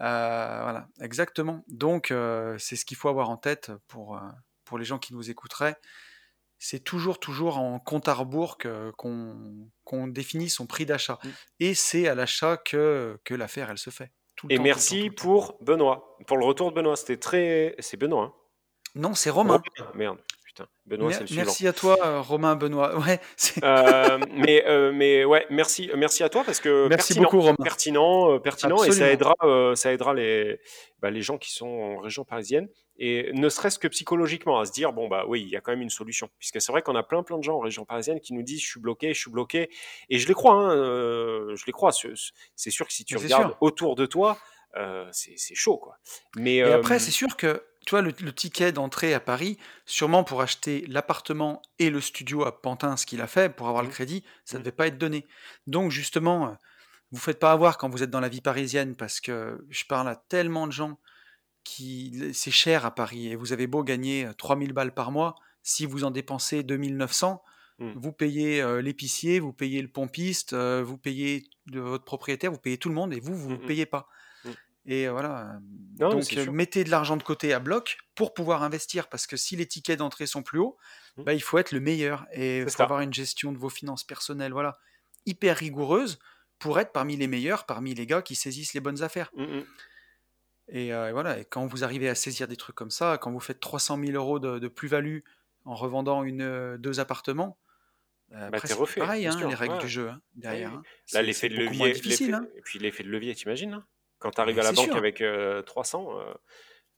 Euh, 0.00 0.60
voilà, 0.62 0.88
exactement. 1.00 1.64
Donc, 1.68 2.10
euh, 2.10 2.56
c'est 2.58 2.76
ce 2.76 2.84
qu'il 2.84 2.96
faut 2.96 3.08
avoir 3.08 3.30
en 3.30 3.36
tête 3.36 3.70
pour, 3.86 4.16
euh, 4.16 4.20
pour 4.64 4.78
les 4.78 4.84
gens 4.84 4.98
qui 4.98 5.14
nous 5.14 5.30
écouteraient. 5.30 5.76
C'est 6.58 6.80
toujours, 6.80 7.18
toujours 7.20 7.58
en 7.58 7.78
compte 7.78 8.08
à 8.08 8.14
rebours 8.14 8.58
qu'on 8.96 10.06
définit 10.08 10.50
son 10.50 10.66
prix 10.66 10.84
d'achat. 10.84 11.18
Mmh. 11.22 11.28
Et 11.60 11.74
c'est 11.74 12.08
à 12.08 12.14
l'achat 12.14 12.56
que, 12.58 13.18
que 13.24 13.34
l'affaire, 13.34 13.70
elle 13.70 13.78
se 13.78 13.90
fait. 13.90 14.12
et 14.50 14.58
merci 14.58 15.10
pour 15.10 15.56
Benoît, 15.62 16.18
pour 16.26 16.36
le 16.36 16.44
retour 16.44 16.70
de 16.70 16.76
Benoît. 16.76 16.96
C'était 16.96 17.16
très. 17.16 17.74
C'est 17.78 17.96
Benoît. 17.96 18.24
Hein 18.24 18.34
non, 18.94 19.14
c'est 19.14 19.30
Romain. 19.30 19.62
Merde. 19.94 20.18
Benoît, 20.86 21.12
c'est 21.12 21.28
le 21.30 21.36
Merci 21.36 21.66
à 21.66 21.72
toi, 21.72 21.96
euh, 22.04 22.20
Romain 22.20 22.56
Benoît. 22.56 22.98
Ouais, 23.06 23.20
euh, 23.62 24.18
mais, 24.32 24.64
euh, 24.66 24.92
mais 24.92 25.24
ouais, 25.24 25.46
merci, 25.50 25.90
merci 25.96 26.22
à 26.22 26.28
toi 26.28 26.42
parce 26.44 26.60
que 26.60 26.88
merci 26.88 27.14
pertinent, 27.14 27.22
beaucoup, 27.22 27.40
Romain. 27.40 27.56
pertinent, 27.62 28.38
pertinent 28.40 28.82
et 28.82 28.90
ça 28.90 29.10
aidera, 29.10 29.34
ça 29.74 29.92
aidera 29.92 30.14
les, 30.14 30.60
bah, 31.00 31.10
les 31.10 31.22
gens 31.22 31.38
qui 31.38 31.52
sont 31.52 31.66
en 31.66 31.98
région 31.98 32.24
parisienne 32.24 32.68
et 32.98 33.30
ne 33.32 33.48
serait-ce 33.48 33.78
que 33.78 33.88
psychologiquement 33.88 34.58
à 34.58 34.66
se 34.66 34.72
dire 34.72 34.92
bon 34.92 35.08
bah 35.08 35.24
oui, 35.26 35.42
il 35.42 35.48
y 35.48 35.56
a 35.56 35.60
quand 35.60 35.72
même 35.72 35.82
une 35.82 35.90
solution 35.90 36.28
puisque 36.38 36.60
c'est 36.60 36.72
vrai 36.72 36.82
qu'on 36.82 36.96
a 36.96 37.02
plein 37.02 37.22
plein 37.22 37.38
de 37.38 37.44
gens 37.44 37.56
en 37.56 37.60
région 37.60 37.84
parisienne 37.84 38.20
qui 38.20 38.34
nous 38.34 38.42
disent 38.42 38.60
je 38.60 38.68
suis 38.68 38.80
bloqué, 38.80 39.14
je 39.14 39.20
suis 39.20 39.30
bloqué 39.30 39.70
et 40.08 40.18
je 40.18 40.28
les 40.28 40.34
crois, 40.34 40.54
hein, 40.54 40.74
je 41.54 41.64
les 41.66 41.72
crois. 41.72 41.92
C'est 41.92 42.70
sûr 42.70 42.86
que 42.86 42.92
si 42.92 43.04
tu 43.04 43.16
regardes 43.16 43.56
autour 43.60 43.94
de 43.94 44.06
toi, 44.06 44.38
c'est 45.12 45.54
chaud 45.54 45.78
quoi. 45.78 45.96
Mais 46.36 46.60
après, 46.62 46.98
c'est 46.98 47.12
sûr 47.12 47.36
que 47.36 47.62
tu 47.90 47.96
vois, 47.96 48.02
le, 48.02 48.32
ticket 48.32 48.70
d'entrée 48.70 49.14
à 49.14 49.18
Paris, 49.18 49.58
sûrement 49.84 50.22
pour 50.22 50.42
acheter 50.42 50.84
l'appartement 50.86 51.60
et 51.80 51.90
le 51.90 52.00
studio 52.00 52.44
à 52.44 52.62
Pantin, 52.62 52.96
ce 52.96 53.04
qu'il 53.04 53.20
a 53.20 53.26
fait, 53.26 53.52
pour 53.52 53.66
avoir 53.66 53.82
le 53.82 53.88
mmh. 53.88 53.92
crédit, 53.92 54.24
ça 54.44 54.58
ne 54.58 54.60
mmh. 54.60 54.62
devait 54.62 54.76
pas 54.76 54.86
être 54.86 54.96
donné. 54.96 55.26
Donc 55.66 55.90
justement, 55.90 56.46
euh, 56.46 56.52
vous 57.10 57.16
ne 57.16 57.20
faites 57.20 57.40
pas 57.40 57.50
avoir 57.50 57.78
quand 57.78 57.88
vous 57.88 58.04
êtes 58.04 58.10
dans 58.10 58.20
la 58.20 58.28
vie 58.28 58.42
parisienne, 58.42 58.94
parce 58.94 59.20
que 59.20 59.66
je 59.70 59.84
parle 59.86 60.08
à 60.08 60.14
tellement 60.14 60.68
de 60.68 60.72
gens 60.72 61.00
qui... 61.64 62.30
C'est 62.32 62.52
cher 62.52 62.86
à 62.86 62.94
Paris, 62.94 63.26
et 63.26 63.34
vous 63.34 63.52
avez 63.52 63.66
beau 63.66 63.82
gagner 63.82 64.30
3000 64.38 64.70
euh, 64.70 64.72
balles 64.72 64.94
par 64.94 65.10
mois, 65.10 65.34
si 65.64 65.84
vous 65.84 66.04
en 66.04 66.12
dépensez 66.12 66.62
2900, 66.62 67.42
mmh. 67.80 67.90
vous 67.96 68.12
payez 68.12 68.62
euh, 68.62 68.80
l'épicier, 68.80 69.40
vous 69.40 69.52
payez 69.52 69.82
le 69.82 69.88
pompiste, 69.88 70.54
vous 70.54 70.96
payez 70.96 71.42
de 71.66 71.80
votre 71.80 72.04
propriétaire, 72.04 72.52
vous 72.52 72.58
payez 72.58 72.78
tout 72.78 72.88
le 72.88 72.94
monde, 72.94 73.12
et 73.12 73.18
vous, 73.18 73.34
vous 73.34 73.50
ne 73.50 73.56
payez 73.56 73.84
pas. 73.84 74.06
Et 74.86 75.08
voilà. 75.08 75.60
Donc, 75.96 76.32
mettez 76.50 76.84
de 76.84 76.90
l'argent 76.90 77.16
de 77.16 77.22
côté 77.22 77.52
à 77.52 77.58
bloc 77.58 77.98
pour 78.14 78.32
pouvoir 78.32 78.62
investir, 78.62 79.08
parce 79.08 79.26
que 79.26 79.36
si 79.36 79.56
les 79.56 79.66
tickets 79.66 79.98
d'entrée 79.98 80.26
sont 80.26 80.42
plus 80.42 80.58
hauts, 80.58 80.76
mmh. 81.16 81.22
bah, 81.24 81.34
il 81.34 81.42
faut 81.42 81.58
être 81.58 81.72
le 81.72 81.80
meilleur 81.80 82.26
et 82.32 82.60
il 82.60 82.70
faut 82.70 82.82
avoir 82.82 83.00
une 83.00 83.12
gestion 83.12 83.52
de 83.52 83.58
vos 83.58 83.68
finances 83.68 84.04
personnelles, 84.04 84.52
voilà, 84.52 84.78
hyper 85.26 85.56
rigoureuse 85.56 86.18
pour 86.58 86.78
être 86.80 86.92
parmi 86.92 87.16
les 87.16 87.26
meilleurs, 87.26 87.66
parmi 87.66 87.94
les 87.94 88.06
gars 88.06 88.22
qui 88.22 88.34
saisissent 88.34 88.74
les 88.74 88.80
bonnes 88.80 89.02
affaires. 89.02 89.30
Mmh, 89.34 89.44
mmh. 89.44 89.64
Et, 90.72 90.92
voilà. 91.12 91.38
Et 91.38 91.44
quand 91.44 91.66
vous 91.66 91.84
arrivez 91.84 92.08
à 92.08 92.14
saisir 92.14 92.48
des 92.48 92.56
trucs 92.56 92.76
comme 92.76 92.90
ça, 92.90 93.18
quand 93.20 93.30
vous 93.30 93.40
faites 93.40 93.60
300 93.60 93.98
000 94.02 94.12
euros 94.12 94.38
de, 94.38 94.68
plus-value 94.68 95.18
en 95.66 95.74
revendant 95.74 96.24
une, 96.24 96.76
deux 96.78 97.00
appartements, 97.00 97.58
bah, 98.30 98.48
bah 98.50 98.58
c'est 98.64 98.76
pareil, 98.94 99.26
hein, 99.26 99.36
les 99.48 99.54
règles 99.54 99.78
du 99.78 99.88
jeu 99.88 100.08
hein, 100.08 100.20
derrière. 100.36 100.72
Hein. 100.72 100.82
Là, 101.12 101.22
l'effet 101.22 101.48
de 101.48 101.56
levier, 101.56 101.88
et 101.88 102.60
puis 102.62 102.78
l'effet 102.78 103.02
de 103.02 103.08
levier, 103.08 103.34
t'imagines 103.34 103.82
quand 104.20 104.30
tu 104.30 104.40
arrives 104.40 104.58
à 104.60 104.62
la 104.62 104.72
banque 104.72 104.94
avec 104.94 105.22
300, 105.66 106.08
euh, 106.12 106.34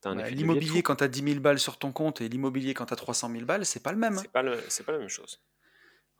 euh, 0.06 0.28
L'immobilier 0.30 0.82
quand 0.82 0.96
tu 0.96 1.04
as 1.04 1.08
10 1.08 1.22
000 1.22 1.40
balles 1.40 1.58
sur 1.58 1.78
ton 1.78 1.92
compte 1.92 2.20
et 2.20 2.28
l'immobilier 2.28 2.74
quand 2.74 2.86
tu 2.86 2.92
as 2.92 2.96
300 2.96 3.30
000 3.30 3.44
balles, 3.44 3.64
c'est 3.64 3.82
pas 3.82 3.92
le 3.92 3.98
même. 3.98 4.16
C'est 4.16 4.32
pas, 4.32 4.42
pas 4.42 4.92
la 4.92 4.98
même 4.98 5.08
chose. 5.08 5.40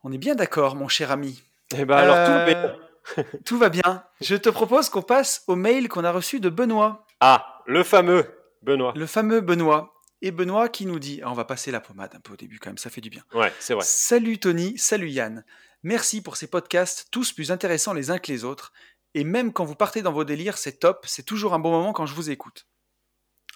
On 0.05 0.13
est 0.13 0.19
bien 0.19 0.35
d'accord, 0.35 0.77
mon 0.77 0.89
cher 0.89 1.11
ami. 1.11 1.43
Eh 1.77 1.85
ben 1.85 1.97
alors 1.97 2.27
tout 2.27 2.33
va 2.33 2.45
bien. 2.45 2.77
Euh, 3.19 3.23
tout 3.45 3.59
va 3.59 3.69
bien. 3.69 4.05
Je 4.21 4.37
te 4.37 4.49
propose 4.49 4.89
qu'on 4.89 5.03
passe 5.03 5.43
au 5.49 5.57
mail 5.57 5.89
qu'on 5.89 6.05
a 6.05 6.13
reçu 6.13 6.39
de 6.39 6.49
Benoît. 6.49 7.07
Ah, 7.21 7.63
le 7.67 7.83
fameux 7.83 8.27
Benoît. 8.63 8.93
Le 8.97 9.07
fameux 9.07 9.41
Benoît. 9.41 9.93
Et 10.25 10.31
Benoît 10.31 10.69
qui 10.69 10.87
nous 10.87 11.01
dit, 11.01 11.21
ah, 11.25 11.31
on 11.33 11.35
va 11.35 11.45
passer 11.45 11.73
la 11.73 11.81
pommade 11.81 12.15
un 12.15 12.21
peu 12.21 12.35
au 12.35 12.37
début 12.37 12.61
quand 12.61 12.71
même, 12.71 12.79
ça 12.79 12.91
fait 12.91 13.01
du 13.01 13.11
bien. 13.11 13.25
Ouais, 13.35 13.53
c'est 13.59 13.75
vrai. 13.75 13.85
Salut 13.85 14.39
Tony, 14.39 14.79
salut 14.79 15.09
Yann. 15.09 15.45
Merci 15.83 16.23
pour 16.23 16.37
ces 16.37 16.47
podcasts, 16.47 17.09
tous 17.11 17.33
plus 17.33 17.51
intéressants 17.51 17.93
les 17.93 18.13
uns 18.13 18.19
que 18.19 18.31
les 18.31 18.45
autres. 18.45 18.73
Et 19.15 19.25
même 19.25 19.53
quand 19.53 19.65
vous 19.65 19.75
partez 19.75 20.03
dans 20.03 20.13
vos 20.13 20.25
délires, 20.25 20.59
c'est 20.59 20.79
top, 20.79 21.05
c'est 21.07 21.25
toujours 21.25 21.55
un 21.55 21.59
bon 21.59 21.71
moment 21.71 21.93
quand 21.93 22.07
je 22.07 22.15
vous 22.15 22.31
écoute. 22.31 22.67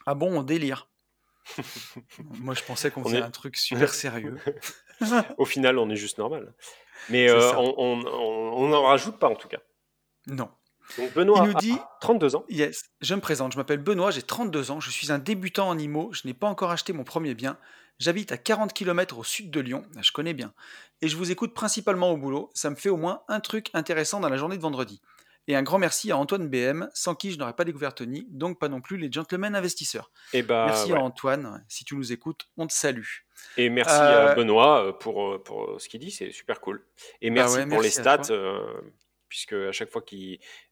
Ah 0.04 0.14
bon, 0.14 0.38
on 0.38 0.42
délire. 0.42 0.88
Moi, 2.18 2.54
je 2.54 2.62
pensais 2.62 2.90
qu'on 2.90 3.04
faisait 3.04 3.22
un 3.22 3.30
truc 3.30 3.57
super 3.57 3.94
sérieux. 3.94 4.36
Au 5.38 5.44
final, 5.44 5.78
on 5.78 5.88
est 5.90 5.96
juste 5.96 6.18
normal. 6.18 6.54
Mais 7.09 7.28
euh, 7.30 7.52
on 7.57 8.68
n'en 8.68 8.82
rajoute 8.82 9.18
pas 9.18 9.28
en 9.28 9.36
tout 9.36 9.48
cas. 9.48 9.61
Non. 10.26 10.50
Donc 10.98 11.12
Benoît 11.14 11.42
Il 11.44 11.52
nous 11.52 11.59
dit, 11.59 11.78
32 12.00 12.36
ans. 12.36 12.44
Yes, 12.48 12.90
je 13.00 13.14
me 13.14 13.20
présente, 13.20 13.52
je 13.52 13.59
m'appelle 13.59 13.78
Benoît, 13.78 14.11
j'ai 14.11 14.22
32 14.22 14.70
ans, 14.70 14.80
je 14.80 14.90
suis 14.90 15.11
un 15.11 15.18
débutant 15.18 15.68
en 15.68 15.78
IMO, 15.78 16.11
je 16.12 16.22
n'ai 16.26 16.34
pas 16.34 16.46
encore 16.46 16.70
acheté 16.70 16.92
mon 16.92 17.04
premier 17.04 17.34
bien. 17.34 17.59
J'habite 17.98 18.30
à 18.30 18.36
40 18.36 18.72
km 18.72 19.18
au 19.18 19.24
sud 19.24 19.50
de 19.50 19.61
Lyon, 19.61 19.84
je 20.00 20.12
connais 20.12 20.34
bien. 20.34 20.52
Et 21.02 21.09
je 21.09 21.16
vous 21.16 21.30
écoute 21.30 21.54
principalement 21.54 22.12
au 22.12 22.16
boulot, 22.16 22.50
ça 22.54 22.70
me 22.70 22.76
fait 22.76 22.88
au 22.88 22.96
moins 22.96 23.22
un 23.28 23.40
truc 23.40 23.70
intéressant 23.74 24.20
dans 24.20 24.28
la 24.28 24.36
journée 24.36 24.57
de 24.57 24.62
vendredi. 24.62 25.00
Et 25.49 25.55
un 25.55 25.62
grand 25.62 25.78
merci 25.78 26.11
à 26.11 26.16
Antoine 26.16 26.49
BM, 26.49 26.88
sans 26.92 27.14
qui 27.14 27.30
je 27.30 27.38
n'aurais 27.38 27.55
pas 27.55 27.64
découvert 27.64 27.94
Tony, 27.94 28.26
donc 28.30 28.59
pas 28.59 28.68
non 28.68 28.80
plus 28.80 28.97
les 28.97 29.11
gentlemen 29.11 29.55
investisseurs. 29.55 30.11
Et 30.32 30.38
eh 30.38 30.42
bah, 30.42 30.66
merci 30.66 30.92
à 30.92 31.01
Antoine, 31.01 31.64
si 31.68 31.84
tu 31.84 31.94
nous 31.94 32.12
écoutes, 32.12 32.49
on 32.57 32.66
te 32.66 32.72
salue. 32.72 33.05
Et 33.57 33.70
merci 33.70 33.94
à 33.94 34.30
euh, 34.30 34.34
Benoît 34.34 34.86
euh, 34.86 34.92
pour, 34.92 35.34
euh, 35.34 35.42
pour 35.42 35.80
ce 35.80 35.88
qu'il 35.88 36.01
dit, 36.01 36.11
c'est 36.11 36.32
super 36.32 36.61
cool. 36.61 36.84
Et 37.20 37.30
bah 37.30 37.34
merci 37.42 37.64
pour 37.66 37.80
les 37.80 37.90
stats, 37.90 38.22
puisque 39.28 39.53
à 39.53 39.72
chaque 39.72 39.90
fois, 39.90 40.03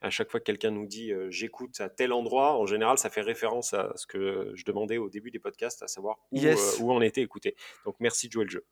à 0.00 0.10
chaque 0.10 0.30
fois 0.30 0.40
que 0.40 0.44
quelqu'un 0.44 0.70
nous 0.70 0.86
dit 0.86 1.12
j'écoute 1.28 1.80
à 1.80 1.88
tel 1.88 2.12
endroit, 2.12 2.56
en 2.56 2.66
général, 2.66 2.98
ça 2.98 3.10
fait 3.10 3.20
référence 3.20 3.74
à 3.74 3.92
ce 3.96 4.06
que 4.06 4.52
je 4.54 4.64
demandais 4.64 4.98
au 4.98 5.08
début 5.08 5.30
des 5.30 5.38
podcasts, 5.38 5.82
à 5.82 5.88
savoir 5.88 6.18
où, 6.32 6.40
où 6.80 6.92
on 6.92 7.00
était 7.00 7.22
écouté. 7.22 7.54
Donc 7.84 7.96
merci 8.00 8.26
de 8.28 8.32
jouer 8.32 8.44
le 8.44 8.50
jeu. 8.50 8.64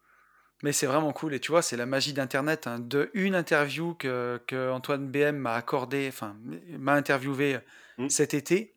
Mais 0.63 0.73
c'est 0.73 0.87
vraiment 0.87 1.13
cool. 1.13 1.35
Et 1.35 1.41
tu 1.41 1.51
vois, 1.51 1.63
c'est 1.63 1.77
la 1.77 1.87
magie 1.87 2.13
d'Internet. 2.13 2.67
Hein. 2.67 2.79
De 2.79 3.11
une 3.15 3.35
interview 3.35 3.95
que, 3.95 4.41
que 4.47 4.71
Antoine 4.71 5.09
BM 5.09 5.37
m'a 5.37 5.55
accordé, 5.55 6.07
enfin, 6.09 6.37
m'a 6.79 6.95
interviewé 6.95 7.59
mmh. 7.99 8.09
cet 8.09 8.33
été, 8.35 8.75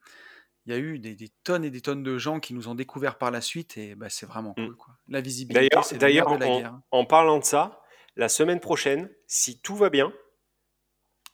il 0.66 0.74
y 0.74 0.76
a 0.76 0.80
eu 0.80 0.98
des, 0.98 1.16
tonnes 1.44 1.64
et 1.64 1.70
des 1.70 1.82
tonnes 1.82 2.02
de 2.02 2.18
gens 2.18 2.40
qui 2.40 2.56
nous 2.56 2.68
ont 2.68 2.76
découvert 2.76 3.18
par 3.18 3.30
la 3.30 3.40
suite. 3.40 3.78
Et 3.78 3.94
bah, 3.94 4.10
c'est 4.10 4.26
vraiment 4.26 4.56
mmh. 4.58 4.66
cool. 4.66 4.76
Quoi. 4.76 4.94
La 5.08 5.22
visibilité, 5.22 5.70
c'est 5.84 5.98
D'ailleurs, 5.98 6.32
en, 6.32 6.82
en, 6.90 7.06
parlant 7.06 7.38
de 7.38 7.44
ça, 7.44 7.84
la 8.16 8.30
semaine 8.30 8.60
prochaine, 8.60 9.10
si 9.28 9.60
tout 9.60 9.76
va 9.76 9.90
bien, 9.90 10.12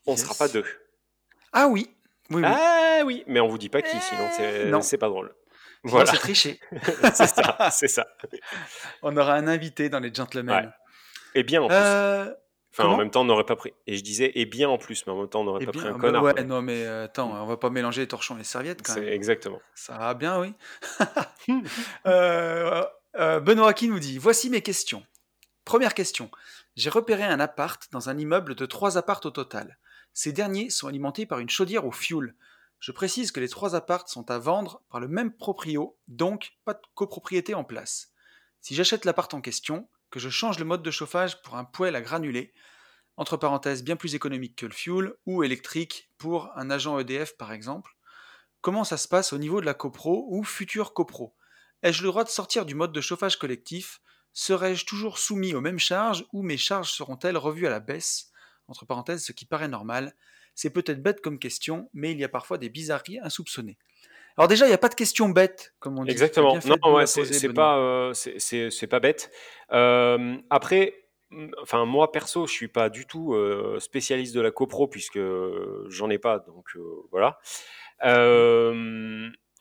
On 0.05 0.13
ne 0.13 0.17
sera 0.17 0.35
pas 0.35 0.49
deux. 0.49 0.65
Ah 1.53 1.67
oui. 1.67 1.95
oui, 2.29 2.41
Ah 2.43 3.03
oui, 3.05 3.23
mais 3.27 3.39
on 3.39 3.47
vous 3.47 3.57
dit 3.57 3.69
pas 3.69 3.81
qui, 3.81 3.97
sinon 3.99 4.29
eh, 4.39 4.81
c'est 4.81 4.97
pas 4.97 5.09
drôle. 5.09 5.33
Voilà. 5.83 6.11
C'est 6.11 6.17
triché. 6.17 6.59
c'est 7.13 7.27
ça, 7.27 7.69
c'est 7.71 7.87
ça. 7.87 8.07
On 9.01 9.15
aura 9.17 9.33
un 9.33 9.47
invité 9.47 9.89
dans 9.89 9.99
les 9.99 10.13
gentlemen. 10.13 10.71
Et 11.33 11.43
bien 11.43 11.61
en 11.61 11.67
plus. 11.67 11.75
Euh, 11.75 12.31
enfin, 12.71 12.85
en 12.85 12.97
même 12.97 13.09
temps, 13.09 13.21
on 13.21 13.25
n'aurait 13.25 13.45
pas 13.45 13.55
pris. 13.55 13.73
Et 13.87 13.97
je 13.97 14.03
disais, 14.03 14.31
et 14.35 14.45
bien 14.45 14.69
en 14.69 14.77
plus, 14.77 15.05
mais 15.05 15.13
en 15.13 15.19
même 15.19 15.29
temps, 15.29 15.41
on 15.41 15.45
n'aurait 15.45 15.65
pas 15.65 15.71
pris 15.71 15.87
un 15.87 15.93
bah 15.93 15.99
connard. 15.99 16.23
Ouais, 16.23 16.43
non, 16.43 16.61
mais 16.61 16.85
euh, 16.85 17.05
attends, 17.05 17.31
on 17.31 17.45
va 17.45 17.57
pas 17.57 17.69
mélanger 17.69 18.01
les 18.01 18.07
torchons 18.07 18.35
et 18.35 18.39
les 18.39 18.43
serviettes 18.43 18.81
quand 18.83 18.95
même. 18.95 19.07
Exactement. 19.07 19.59
Ça 19.73 19.97
va 19.97 20.13
bien, 20.13 20.39
oui. 20.39 20.53
euh, 22.05 22.83
euh, 23.17 23.39
Benoît 23.39 23.73
qui 23.73 23.87
nous 23.87 23.99
dit 23.99 24.17
Voici 24.17 24.49
mes 24.49 24.61
questions. 24.61 25.03
Première 25.65 25.93
question. 25.93 26.29
J'ai 26.75 26.89
repéré 26.89 27.23
un 27.23 27.39
appart 27.39 27.81
dans 27.91 28.09
un 28.09 28.17
immeuble 28.17 28.55
de 28.55 28.65
trois 28.65 28.97
appartes 28.97 29.25
au 29.25 29.31
total. 29.31 29.77
Ces 30.13 30.31
derniers 30.31 30.69
sont 30.69 30.87
alimentés 30.87 31.25
par 31.25 31.39
une 31.39 31.49
chaudière 31.49 31.85
au 31.85 31.91
fioul. 31.91 32.35
Je 32.81 32.91
précise 32.91 33.31
que 33.31 33.39
les 33.39 33.47
trois 33.47 33.75
appartes 33.75 34.09
sont 34.09 34.31
à 34.31 34.39
vendre 34.39 34.81
par 34.89 34.99
le 34.99 35.07
même 35.07 35.31
proprio, 35.31 35.95
donc 36.07 36.53
pas 36.65 36.73
de 36.73 36.81
copropriété 36.95 37.53
en 37.53 37.63
place. 37.63 38.11
Si 38.59 38.73
j'achète 38.73 39.05
l'appart 39.05 39.31
en 39.35 39.39
question, 39.39 39.87
que 40.09 40.19
je 40.19 40.29
change 40.29 40.57
le 40.57 40.65
mode 40.65 40.81
de 40.81 40.89
chauffage 40.89 41.43
pour 41.43 41.57
un 41.57 41.63
poêle 41.63 41.95
à 41.95 42.01
granulés, 42.01 42.53
entre 43.17 43.37
parenthèses 43.37 43.83
bien 43.83 43.95
plus 43.95 44.15
économique 44.15 44.55
que 44.55 44.65
le 44.65 44.71
fuel, 44.71 45.13
ou 45.27 45.43
électrique 45.43 46.09
pour 46.17 46.49
un 46.55 46.71
agent 46.71 46.97
EDF 46.97 47.37
par 47.37 47.53
exemple, 47.53 47.95
comment 48.61 48.83
ça 48.83 48.97
se 48.97 49.07
passe 49.07 49.31
au 49.31 49.37
niveau 49.37 49.61
de 49.61 49.67
la 49.67 49.75
copro 49.75 50.25
ou 50.29 50.43
future 50.43 50.95
copro? 50.95 51.35
Ai-je 51.83 52.01
le 52.01 52.09
droit 52.09 52.23
de 52.23 52.29
sortir 52.29 52.65
du 52.65 52.73
mode 52.73 52.93
de 52.93 53.01
chauffage 53.01 53.37
collectif? 53.37 54.01
Serais-je 54.33 54.87
toujours 54.87 55.19
soumis 55.19 55.53
aux 55.53 55.61
mêmes 55.61 55.77
charges 55.77 56.25
ou 56.33 56.41
mes 56.41 56.57
charges 56.57 56.91
seront-elles 56.91 57.37
revues 57.37 57.67
à 57.67 57.71
la 57.71 57.79
baisse? 57.79 58.31
Entre 58.67 58.85
parenthèses, 58.85 59.23
ce 59.23 59.33
qui 59.33 59.45
paraît 59.45 59.67
normal. 59.67 60.15
C'est 60.55 60.69
peut-être 60.69 61.01
bête 61.01 61.21
comme 61.21 61.39
question, 61.39 61.89
mais 61.93 62.11
il 62.11 62.19
y 62.19 62.23
a 62.23 62.29
parfois 62.29 62.57
des 62.57 62.69
bizarreries 62.69 63.19
insoupçonnées. 63.19 63.77
Alors 64.37 64.47
déjà, 64.47 64.65
il 64.65 64.69
n'y 64.69 64.75
a 64.75 64.79
pas 64.79 64.89
de 64.89 64.95
question 64.95 65.29
bête, 65.29 65.73
comme 65.79 65.99
on 65.99 66.05
dit. 66.05 66.11
Exactement. 66.11 66.57
Non, 66.65 66.93
ouais, 66.93 67.05
c'est 67.05 67.53
pas, 67.53 67.77
euh, 67.77 68.13
c'est 68.13 68.87
pas 68.87 68.99
bête. 68.99 69.31
Euh, 69.71 70.37
après, 70.49 70.93
enfin 71.61 71.85
moi 71.85 72.11
perso, 72.11 72.47
je 72.47 72.53
suis 72.53 72.67
pas 72.67 72.89
du 72.89 73.05
tout 73.05 73.33
euh, 73.33 73.79
spécialiste 73.79 74.33
de 74.33 74.41
la 74.41 74.51
copro 74.51 74.87
puisque 74.87 75.19
j'en 75.87 76.09
ai 76.09 76.17
pas, 76.17 76.39
donc 76.39 76.77
voilà. 77.11 77.39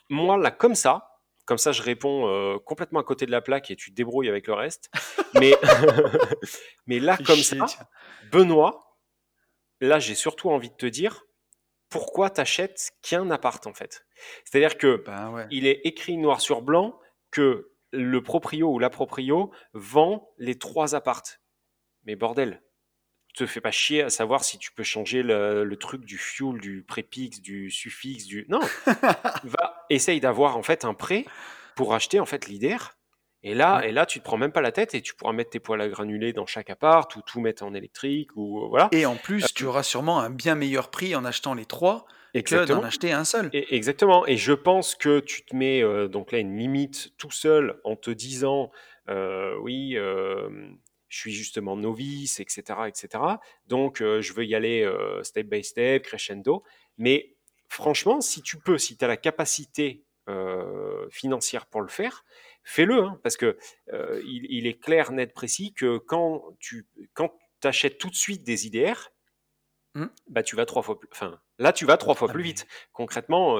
moi 0.09 0.37
là, 0.39 0.51
comme 0.51 0.75
ça, 0.75 1.11
comme 1.51 1.59
ça, 1.59 1.73
je 1.73 1.83
réponds 1.83 2.29
euh, 2.29 2.59
complètement 2.65 3.01
à 3.01 3.03
côté 3.03 3.27
de 3.27 3.33
la 3.33 3.41
plaque 3.41 3.73
et 3.73 3.75
tu 3.75 3.91
te 3.91 3.97
débrouilles 3.97 4.29
avec 4.29 4.47
le 4.47 4.55
reste. 4.55 4.89
Mais, 5.35 5.57
mais 6.87 7.01
là, 7.01 7.17
comme 7.27 7.41
ça, 7.41 7.57
Benoît, 8.31 8.90
là, 9.81 9.99
j'ai 9.99 10.15
surtout 10.15 10.51
envie 10.51 10.71
de 10.71 10.77
te 10.77 10.87
dire 10.87 11.25
pourquoi 11.89 12.31
t'achètes 12.31 12.93
qu'un 13.03 13.31
appart 13.31 13.67
en 13.67 13.75
fait? 13.75 14.07
C'est-à-dire 14.45 14.79
que 14.79 15.03
ben 15.05 15.47
il 15.51 15.67
est 15.67 15.81
écrit 15.85 16.17
noir 16.17 16.41
sur 16.41 16.63
blanc 16.63 16.99
que 17.31 17.73
le 17.93 18.23
proprio 18.23 18.73
ou 18.73 18.79
la 18.79 18.91
proprio 18.91 19.51
vend 19.73 20.33
les 20.39 20.57
trois 20.57 20.95
appartes. 20.95 21.41
Mais 22.05 22.15
bordel, 22.15 22.63
te 23.35 23.47
fais 23.47 23.61
pas 23.61 23.71
chier 23.71 24.03
à 24.03 24.11
savoir 24.11 24.45
si 24.45 24.59
tu 24.59 24.73
peux 24.73 24.83
changer 24.83 25.23
le, 25.23 25.77
truc 25.77 26.05
du 26.05 26.19
fuel, 26.19 26.61
du 26.61 26.83
préfixe, 26.83 27.41
du 27.41 27.71
suffixe, 27.71 28.27
du 28.27 28.47
non. 28.49 28.61
Va 29.45 29.87
essaye 29.89 30.21
d'avoir 30.21 30.57
en 30.57 30.63
fait 30.63 30.85
un 30.85 30.95
prêt 30.95 31.25
pour 31.75 31.95
acheter 31.95 32.21
en 32.21 32.27
fait 32.27 32.47
l'IDER. 32.47 32.79
Et 33.43 33.55
là, 33.55 33.81
et 33.87 33.93
là, 33.93 34.05
tu 34.07 34.19
te 34.19 34.25
prends 34.25 34.37
même 34.37 34.53
pas 34.53 34.61
la 34.61 34.73
tête 34.73 34.95
et 34.95 35.01
tu 35.01 35.15
pourras 35.15 35.33
mettre 35.33 35.51
tes 35.51 35.61
poils 35.61 35.81
à 35.81 35.89
granulés 35.89 36.33
dans 36.33 36.47
chaque 36.47 36.69
appart 36.69 37.15
ou 37.17 37.23
tout 37.23 37.41
mettre 37.41 37.63
en 37.63 37.73
électrique 37.73 38.37
ou 38.37 38.69
voilà. 38.69 38.89
Et 38.93 39.07
en 39.07 39.17
plus, 39.17 39.55
tu 39.55 39.65
auras 39.65 39.83
sûrement 39.83 40.21
un 40.21 40.31
bien 40.31 40.55
meilleur 40.55 40.91
prix 40.91 41.15
en 41.17 41.25
achetant 41.25 41.55
les 41.55 41.65
trois 41.65 42.05
que 42.35 42.65
d'en 42.67 42.83
acheter 42.83 43.13
un 43.13 43.25
seul. 43.25 43.49
Et, 43.53 43.75
exactement. 43.75 44.27
Et 44.27 44.37
je 44.37 44.53
pense 44.53 44.95
que 44.95 45.21
tu 45.21 45.45
te 45.45 45.57
mets 45.57 45.83
euh, 45.83 46.07
donc 46.07 46.33
là 46.33 46.39
une 46.39 46.57
limite 46.57 47.13
tout 47.17 47.31
seul 47.31 47.81
en 47.85 47.97
te 47.97 48.11
disant 48.11 48.71
euh, 49.09 49.57
oui, 49.63 49.97
euh, 49.97 50.49
je 51.11 51.19
suis 51.19 51.33
justement 51.33 51.77
novice, 51.77 52.41
etc., 52.41 52.63
etc. 52.87 53.25
Donc, 53.67 54.01
euh, 54.01 54.23
je 54.23 54.33
veux 54.33 54.47
y 54.47 54.55
aller 54.55 54.83
euh, 54.83 55.23
step 55.23 55.49
by 55.49 55.63
step, 55.63 56.05
crescendo. 56.05 56.63
Mais 56.97 57.37
franchement, 57.69 58.21
si 58.21 58.43
tu 58.43 58.59
peux, 58.59 58.79
si 58.79 58.97
tu 58.97 59.05
as 59.05 59.09
la 59.09 59.17
capacité 59.17 60.05
euh, 60.29 61.09
financière 61.11 61.67
pour 61.67 61.83
le 61.83 61.89
faire, 61.89 62.25
fais-le, 62.71 63.03
hein, 63.03 63.21
parce 63.23 63.37
que 63.37 63.59
il, 64.25 64.67
est 64.67 64.81
clair, 64.81 65.13
net, 65.13 65.33
précis 65.35 65.73
que 65.75 65.99
quand 65.99 66.43
tu 66.59 66.89
quand 67.15 67.33
achètes 67.65 67.99
tout 67.99 68.11
de 68.11 68.15
suite 68.15 68.43
des 68.43 68.67
IDR, 68.67 69.11
mmh. 69.95 70.07
bah 70.29 70.43
tu 70.43 70.57
vas 70.57 70.67
trois 70.67 70.83
fois 70.83 70.99
plus. 70.99 71.09
Enfin, 71.13 71.41
là, 71.59 71.73
tu 71.73 71.85
vas 71.85 71.97
trois 71.97 72.15
fois 72.15 72.29
ah, 72.31 72.33
plus 72.33 72.43
vite. 72.43 72.67
Concrètement. 72.93 73.59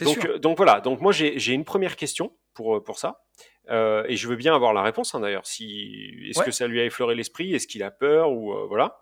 donc, 0.00 0.36
donc 0.36 0.56
voilà. 0.56 0.80
Donc 0.80 1.00
moi, 1.00 1.12
j'ai 1.12 1.52
une 1.52 1.64
première 1.64 1.96
question 1.96 2.36
pour 2.54 2.82
pour 2.82 2.98
ça. 2.98 3.22
Euh, 3.68 4.04
et 4.08 4.16
je 4.16 4.26
veux 4.26 4.36
bien 4.36 4.54
avoir 4.54 4.72
la 4.72 4.82
réponse 4.82 5.14
hein, 5.14 5.20
d'ailleurs. 5.20 5.46
Si, 5.46 6.12
est-ce 6.28 6.42
que 6.42 6.50
ça 6.50 6.66
lui 6.66 6.80
a 6.80 6.84
effleuré 6.84 7.14
l'esprit 7.14 7.54
Est-ce 7.54 7.66
qu'il 7.66 7.82
a 7.82 7.90
peur 7.90 8.32
ou 8.32 8.52
euh, 8.52 8.66
voilà 8.66 8.98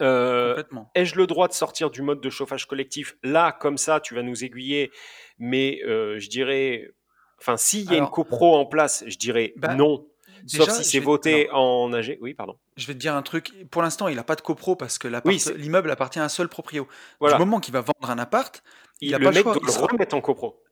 euh, 0.00 0.62
Ai-je 0.94 1.16
le 1.16 1.26
droit 1.26 1.48
de 1.48 1.52
sortir 1.52 1.90
du 1.90 2.02
mode 2.02 2.20
de 2.20 2.30
chauffage 2.30 2.66
collectif? 2.66 3.16
Là, 3.22 3.52
comme 3.52 3.76
ça, 3.76 4.00
tu 4.00 4.14
vas 4.14 4.22
nous 4.22 4.44
aiguiller, 4.44 4.90
mais 5.38 5.80
je 5.84 6.28
dirais, 6.28 6.88
enfin, 7.40 7.56
s'il 7.56 7.90
y 7.90 7.94
a 7.94 7.98
une 7.98 8.08
copro 8.08 8.56
en 8.56 8.66
place, 8.66 9.04
je 9.06 9.16
dirais 9.16 9.52
bah, 9.56 9.74
non. 9.74 10.06
Sauf 10.46 10.70
si 10.70 10.84
c'est 10.84 11.00
voté 11.00 11.48
en 11.50 11.92
AG. 11.92 12.18
Oui, 12.20 12.32
pardon. 12.32 12.56
Je 12.76 12.86
vais 12.86 12.94
te 12.94 12.98
dire 12.98 13.16
un 13.16 13.22
truc. 13.22 13.52
Pour 13.70 13.82
l'instant, 13.82 14.06
il 14.06 14.14
n'a 14.14 14.22
pas 14.22 14.36
de 14.36 14.42
copro 14.42 14.76
parce 14.76 14.96
que 14.96 15.08
l'immeuble 15.56 15.90
appartient 15.90 16.20
à 16.20 16.24
un 16.24 16.28
seul 16.28 16.48
proprio. 16.48 16.86
Voilà. 17.18 17.36
Du 17.36 17.40
moment 17.40 17.58
qu'il 17.58 17.72
va 17.72 17.80
vendre 17.80 18.10
un 18.10 18.18
appart, 18.18 18.62
il, 19.00 19.12
a 19.14 19.18
le 19.18 19.24
pas 19.24 19.32
mec 19.32 19.44
doit 19.44 19.54
le 19.54 19.72
remettre 19.72 20.14
en 20.14 20.20
copro 20.20 20.62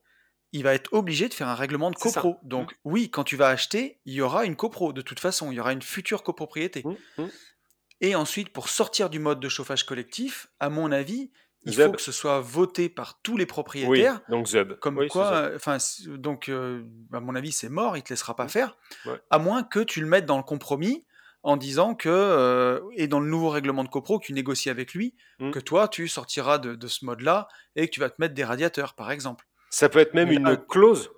il 0.54 0.62
va 0.62 0.72
être 0.72 0.92
obligé 0.92 1.28
de 1.28 1.34
faire 1.34 1.48
un 1.48 1.56
règlement 1.56 1.90
de 1.90 1.96
copro. 1.96 2.38
Donc 2.44 2.70
mmh. 2.70 2.76
oui, 2.84 3.10
quand 3.10 3.24
tu 3.24 3.36
vas 3.36 3.48
acheter, 3.48 3.98
il 4.06 4.14
y 4.14 4.20
aura 4.20 4.44
une 4.44 4.54
copro 4.54 4.92
de 4.92 5.02
toute 5.02 5.18
façon, 5.18 5.50
il 5.50 5.56
y 5.56 5.60
aura 5.60 5.72
une 5.72 5.82
future 5.82 6.22
copropriété. 6.22 6.84
Mmh, 6.84 7.22
mmh. 7.22 7.28
Et 8.00 8.14
ensuite, 8.14 8.50
pour 8.50 8.68
sortir 8.68 9.10
du 9.10 9.18
mode 9.18 9.40
de 9.40 9.48
chauffage 9.48 9.84
collectif, 9.84 10.46
à 10.60 10.70
mon 10.70 10.92
avis, 10.92 11.32
il 11.64 11.74
faut 11.74 11.92
que 11.92 12.02
ce 12.02 12.12
soit 12.12 12.40
voté 12.40 12.88
par 12.88 13.20
tous 13.22 13.36
les 13.36 13.46
propriétaires. 13.46 14.20
donc 14.28 14.46
Zeb. 14.46 14.74
Comme 14.80 15.06
quoi, 15.08 15.50
enfin, 15.54 15.78
donc 16.08 16.48
euh, 16.48 16.82
à 17.12 17.20
mon 17.20 17.34
avis, 17.34 17.52
c'est 17.52 17.68
mort, 17.68 17.96
il 17.96 18.02
te 18.02 18.12
laissera 18.12 18.36
pas 18.36 18.48
faire, 18.48 18.76
à 19.30 19.38
moins 19.38 19.62
que 19.62 19.80
tu 19.80 20.00
le 20.00 20.06
mettes 20.06 20.26
dans 20.26 20.36
le 20.38 20.42
compromis 20.42 21.04
en 21.42 21.58
disant 21.58 21.94
que 21.94 22.08
euh, 22.08 22.80
et 22.96 23.06
dans 23.06 23.20
le 23.20 23.28
nouveau 23.28 23.50
règlement 23.50 23.84
de 23.84 23.88
copro 23.88 24.18
que 24.18 24.26
tu 24.26 24.32
négocies 24.32 24.70
avec 24.70 24.94
lui, 24.94 25.14
que 25.52 25.58
toi 25.58 25.88
tu 25.88 26.08
sortiras 26.08 26.58
de, 26.58 26.74
de 26.74 26.86
ce 26.86 27.04
mode-là 27.04 27.48
et 27.76 27.88
que 27.88 27.92
tu 27.92 28.00
vas 28.00 28.10
te 28.10 28.16
mettre 28.18 28.34
des 28.34 28.44
radiateurs, 28.44 28.94
par 28.94 29.10
exemple. 29.10 29.46
Ça 29.70 29.88
peut 29.88 29.98
être 29.98 30.14
même 30.14 30.30
une 30.30 30.56
clause. 30.56 31.10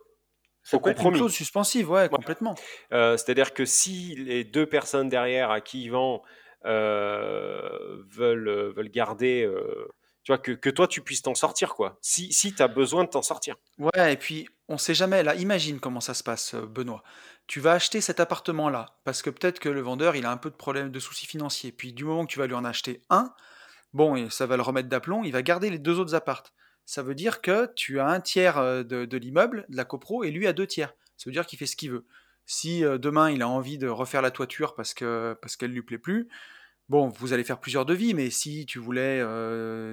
Ça 0.63 0.81
peut 0.81 0.91
être 0.91 1.05
une 1.05 1.13
clause 1.13 1.33
suspensive, 1.33 1.91
ouais, 1.91 2.09
complètement. 2.09 2.57
Euh, 2.93 3.17
c'est-à-dire 3.17 3.55
que 3.55 3.65
si 3.65 4.17
les 4.17 4.43
deux 4.43 4.67
personnes 4.67 5.09
derrière 5.09 5.53
à 5.53 5.61
qui 5.61 5.85
il 5.85 5.91
vend 5.91 6.23
euh, 6.65 8.03
veulent, 8.11 8.49
euh, 8.49 8.73
veulent 8.75 8.91
garder, 8.91 9.49
tu 10.27 10.33
vois, 10.33 10.39
que, 10.39 10.71
toi 10.71 10.89
tu 10.89 11.03
puisses 11.03 11.23
t'en 11.23 11.37
sortir, 11.37 11.75
quoi. 11.75 11.99
Si, 12.03 12.33
si 12.33 12.53
tu 12.53 12.61
as 12.61 12.67
besoin 12.67 13.05
de 13.05 13.11
t'en 13.11 13.23
sortir. 13.23 13.55
Ouais, 13.79 14.13
et 14.13 14.17
puis 14.17 14.49
on 14.67 14.77
sait 14.77 14.93
jamais, 14.93 15.23
là, 15.23 15.37
imagine 15.37 15.79
comment 15.79 16.01
ça 16.01 16.15
se 16.15 16.25
passe, 16.25 16.57
Benoît. 16.57 17.05
Tu 17.47 17.61
vas 17.61 17.75
acheter 17.75 18.01
cet 18.01 18.19
appartement-là, 18.19 18.97
parce 19.05 19.23
que 19.23 19.31
peut-être 19.31 19.61
que 19.61 19.69
le 19.69 19.81
vendeur, 19.81 20.17
il 20.17 20.27
a 20.27 20.33
un 20.33 20.37
peu 20.37 20.51
de 20.51 20.57
problème, 20.57 20.91
de 20.91 20.99
soucis 20.99 21.27
financiers. 21.27 21.71
Puis 21.71 21.93
du 21.93 22.05
moment 22.05 22.27
que 22.27 22.33
tu 22.33 22.41
vas 22.41 22.49
lui 22.49 22.57
en 22.57 22.65
acheter 22.65 23.03
un, 23.09 23.33
bon, 23.93 24.17
et 24.17 24.29
ça 24.29 24.47
va 24.47 24.57
le 24.57 24.63
remettre 24.63 24.89
d'aplomb, 24.89 25.23
il 25.23 25.31
va 25.31 25.43
garder 25.43 25.71
les 25.71 25.79
deux 25.79 26.01
autres 26.01 26.17
appartes 26.17 26.53
ça 26.87 27.03
veut 27.03 27.17
dire 27.17 27.43
que 27.43 27.71
tu 27.75 27.99
as 27.99 28.07
un 28.07 28.21
tiers 28.21 28.85
de, 28.85 29.17
l'immeuble, 29.17 29.67
de 29.69 29.77
la 29.77 29.85
copro, 29.85 30.23
et 30.23 30.31
lui 30.31 30.47
a 30.47 30.53
deux 30.53 30.69
tiers. 30.69 30.95
Ça 31.17 31.29
veut 31.29 31.33
dire 31.33 31.45
qu'il 31.45 31.59
fait 31.59 31.67
ce 31.67 31.77
qu'il 31.77 31.91
veut. 31.91 32.07
Si 32.47 32.83
demain 32.83 33.31
il 33.31 33.43
a 33.43 33.49
envie 33.49 33.77
de 33.77 33.89
refaire 33.89 34.23
la 34.23 34.31
toiture 34.31 34.77
parce 34.77 34.95
que 34.95 35.37
parce 35.43 35.57
qu'elle 35.57 35.73
lui 35.73 35.83
plaît 35.83 35.99
plus, 35.99 36.29
bon, 36.89 37.09
vous 37.09 37.33
allez 37.33 37.45
faire 37.45 37.59
plusieurs 37.59 37.85
devis, 37.85 38.15
mais 38.15 38.31
si 38.31 38.67
tu 38.67 38.79
voulais 38.79 39.23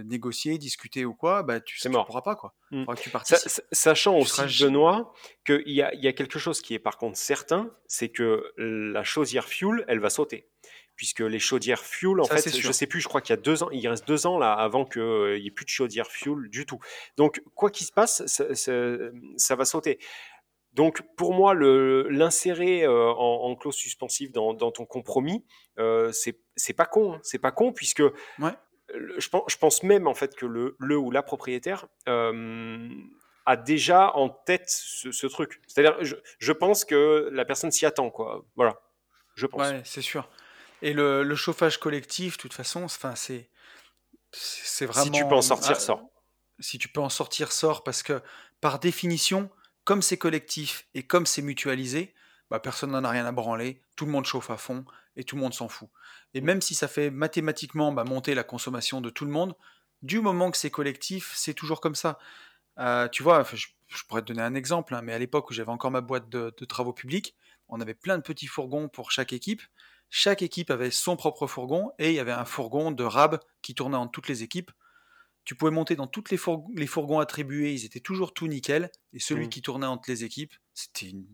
négocier, 0.04 0.58
discuter 0.58 1.06
ou 1.06 1.14
quoi, 1.14 1.44
bah 1.44 1.60
tu 1.60 1.78
ne 1.88 2.04
pourras 2.04 2.22
pas 2.22 2.36
quoi. 2.36 2.54
Mmh. 2.72 2.86
Que 2.86 3.02
tu 3.02 3.12
sachant 3.72 4.18
aussi, 4.18 4.42
Benoît, 4.64 5.14
qu'il 5.46 5.62
y 5.68 5.82
a, 5.82 5.94
y 5.96 6.08
a 6.08 6.14
quelque 6.14 6.40
chose 6.40 6.62
qui 6.62 6.74
est 6.74 6.80
par 6.80 6.98
contre 6.98 7.18
certain, 7.18 7.72
c'est 7.88 8.10
que 8.10 8.54
la 8.58 9.04
chaudière 9.04 9.46
fuel, 9.46 9.86
elle 9.88 10.00
va 10.00 10.10
sauter 10.10 10.48
puisque 10.96 11.22
les 11.22 11.40
chaudières 11.40 11.84
fuel, 11.84 12.20
en 12.20 12.26
fait, 12.26 12.56
je 12.56 12.72
sais 12.72 12.88
plus, 12.88 13.02
je 13.02 13.08
crois 13.08 13.22
qu'il 13.22 13.36
y 13.36 13.40
a 13.40 13.42
deux 13.42 13.64
ans, 13.64 13.70
il 13.72 13.88
reste 13.88 14.08
deux 14.08 14.28
ans 14.28 14.38
là 14.38 14.54
avant 14.54 14.86
qu'il 14.86 15.02
n'y 15.02 15.48
ait 15.48 15.52
plus 15.52 15.66
de 15.66 15.70
chaudières 15.70 16.08
fuel 16.08 16.50
du 16.50 16.66
tout. 16.66 16.80
Donc, 17.18 17.42
quoi 17.56 17.70
qu'il 17.70 17.86
se 17.86 17.92
passe, 17.92 18.24
ça, 18.28 19.56
va 19.56 19.66
sauter. 19.66 20.00
Donc, 20.74 21.04
pour 21.16 21.34
moi, 21.34 21.54
l'insérer 21.54 22.84
euh, 22.84 23.12
en, 23.12 23.56
clause 23.56 23.76
suspensive 23.76 24.32
dans, 24.32 24.56
ton 24.56 24.86
compromis, 24.86 25.46
euh, 25.78 26.12
c'est 26.12 26.74
pas 26.74 26.86
con. 26.86 27.14
Hein. 27.14 27.20
C'est 27.24 27.40
pas 27.40 27.52
con, 27.52 27.72
puisque 27.74 28.04
je, 28.90 29.30
pense, 29.30 29.44
je, 29.48 29.58
pense, 29.58 29.84
même 29.84 30.08
en 30.08 30.14
fait 30.14 30.36
que 30.36 30.46
le, 30.46 30.76
le 30.80 30.98
ou 30.98 31.12
la 31.12 31.24
propriétaire 31.24 31.88
euh, 32.08 32.90
a 33.46 33.56
déjà 33.56 34.16
en 34.16 34.30
tête 34.30 34.68
ce, 34.68 35.28
truc. 35.28 35.62
C'est-à-dire, 35.68 35.98
je, 36.04 36.16
je, 36.40 36.52
pense 36.52 36.86
que 36.86 37.30
la 37.32 37.46
personne 37.46 37.72
s'y 37.72 37.86
attend, 37.86 38.10
quoi. 38.10 38.44
Voilà, 38.56 38.82
je 39.36 39.46
pense. 39.46 39.62
Ouais, 39.62 39.82
c'est 39.86 40.02
sûr. 40.02 40.30
Et 40.82 40.94
le, 40.94 41.36
chauffage 41.36 41.78
collectif, 41.78 42.38
de 42.38 42.42
toute 42.42 42.54
façon, 42.54 42.84
enfin, 42.84 43.16
c'est 43.16 43.50
c'est 44.32 44.88
vraiment. 44.88 45.06
Si 45.06 45.12
tu 45.12 45.28
peux 45.28 45.36
en 45.36 45.42
sortir, 45.42 45.80
sort. 45.80 46.10
Si 46.60 46.78
tu 46.80 46.88
peux 46.88 47.02
en 47.02 47.10
sortir, 47.10 47.52
sort, 47.52 47.84
parce 47.84 48.02
que 48.04 48.22
par 48.60 48.80
définition, 48.80 49.50
comme 49.84 50.02
c'est 50.02 50.18
collectif 50.18 50.88
et 50.94 51.04
comme 51.04 51.26
c'est 51.26 51.42
mutualisé, 51.42 52.14
bah, 52.50 52.60
personne 52.60 52.92
n'en 52.92 53.04
a 53.04 53.10
rien 53.10 53.26
à 53.26 53.32
branler, 53.32 53.82
tout 53.96 54.06
le 54.06 54.12
monde 54.12 54.26
chauffe 54.26 54.50
à 54.50 54.58
fond 54.58 54.86
et 55.16 55.24
tout 55.24 55.36
le 55.36 55.42
monde 55.42 55.54
s'en 55.54 55.68
fout. 55.68 55.90
Et 56.34 56.42
même 56.42 56.62
si 56.62 56.76
ça 56.76 56.88
fait 56.88 57.10
mathématiquement 57.10 57.92
bah, 57.92 58.04
monter 58.04 58.36
la 58.36 58.44
consommation 58.44 59.02
de 59.02 59.10
tout 59.10 59.26
le 59.26 59.32
monde, 59.32 59.56
du 60.02 60.20
moment 60.20 60.52
que 60.52 60.58
c'est 60.58 60.70
collectif, 60.70 61.34
c'est 61.36 61.54
toujours 61.54 61.82
comme 61.82 61.96
ça. 61.96 62.20
Euh, 62.80 63.08
tu 63.08 63.24
vois, 63.24 63.44
je, 63.54 63.68
pourrais 64.08 64.22
te 64.22 64.28
donner 64.28 64.42
un 64.42 64.56
exemple, 64.56 64.96
hein, 64.96 65.02
mais 65.02 65.14
à 65.14 65.20
l'époque 65.20 65.50
où 65.50 65.54
j'avais 65.54 65.72
encore 65.72 65.92
ma 65.92 66.02
boîte 66.02 66.30
de, 66.30 66.50
travaux 66.66 66.94
publics, 66.94 67.36
on 67.70 67.80
avait 67.82 67.94
plein 67.94 68.18
de 68.18 68.24
petits 68.24 68.48
fourgons 68.48 68.90
pour 68.90 69.12
chaque 69.12 69.34
équipe. 69.34 69.62
Chaque 70.10 70.42
équipe 70.42 70.70
avait 70.70 70.92
son 70.92 71.16
propre 71.16 71.48
fourgon 71.48 71.92
et 71.98 72.10
il 72.10 72.16
y 72.16 72.20
avait 72.20 72.32
un 72.32 72.46
fourgon 72.46 72.92
de 72.92 73.04
rab 73.04 73.40
qui 73.62 73.74
tournait 73.74 73.98
en 73.98 74.08
toutes 74.08 74.28
les 74.28 74.44
équipes. 74.44 74.72
Tu 75.46 75.56
pouvais 75.56 75.72
monter 75.72 75.96
dans 75.96 76.08
tous 76.08 76.24
les, 76.32 76.88
fourgons 76.88 77.20
attribués, 77.20 77.74
ils 77.74 77.86
étaient 77.86 78.00
toujours 78.00 78.34
tout 78.34 78.48
nickel. 78.48 78.92
Et 79.14 79.20
celui 79.20 79.48
mmh. 79.48 79.50
qui 79.50 79.62
tournait 79.62 79.88
entre 79.88 80.10
les 80.10 80.24
équipes, 80.24 80.54
c'était 80.74 81.08
une... 81.08 81.26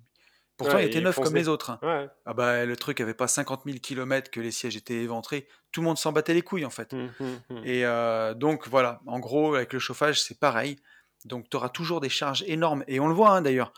Pourtant, 0.57 0.77
il 0.77 0.85
était 0.85 0.99
neuf 0.99 1.15
comme 1.15 1.35
les 1.35 1.47
autres. 1.47 1.69
Hein. 1.69 2.09
Ah 2.25 2.33
bah, 2.33 2.65
le 2.65 2.75
truc 2.75 2.99
avait 2.99 3.13
pas 3.13 3.29
50 3.29 3.61
000 3.65 3.77
km 3.77 4.29
que 4.29 4.41
les 4.41 4.51
sièges 4.51 4.75
étaient 4.75 5.01
éventrés. 5.01 5.47
Tout 5.71 5.79
le 5.79 5.85
monde 5.85 5.97
s'en 5.97 6.11
battait 6.11 6.33
les 6.33 6.41
couilles, 6.41 6.65
en 6.65 6.69
fait. 6.69 6.91
Mmh, 6.91 7.09
mmh, 7.49 7.57
et 7.63 7.85
euh, 7.85 8.33
donc, 8.33 8.67
voilà. 8.67 8.99
En 9.05 9.19
gros, 9.19 9.55
avec 9.55 9.71
le 9.71 9.79
chauffage, 9.79 10.21
c'est 10.21 10.37
pareil. 10.37 10.75
Donc, 11.23 11.49
tu 11.49 11.55
auras 11.55 11.69
toujours 11.69 12.01
des 12.01 12.09
charges 12.09 12.43
énormes. 12.45 12.83
Et 12.87 12.99
on 12.99 13.07
le 13.07 13.13
voit, 13.13 13.29
hein, 13.29 13.41
d'ailleurs. 13.41 13.71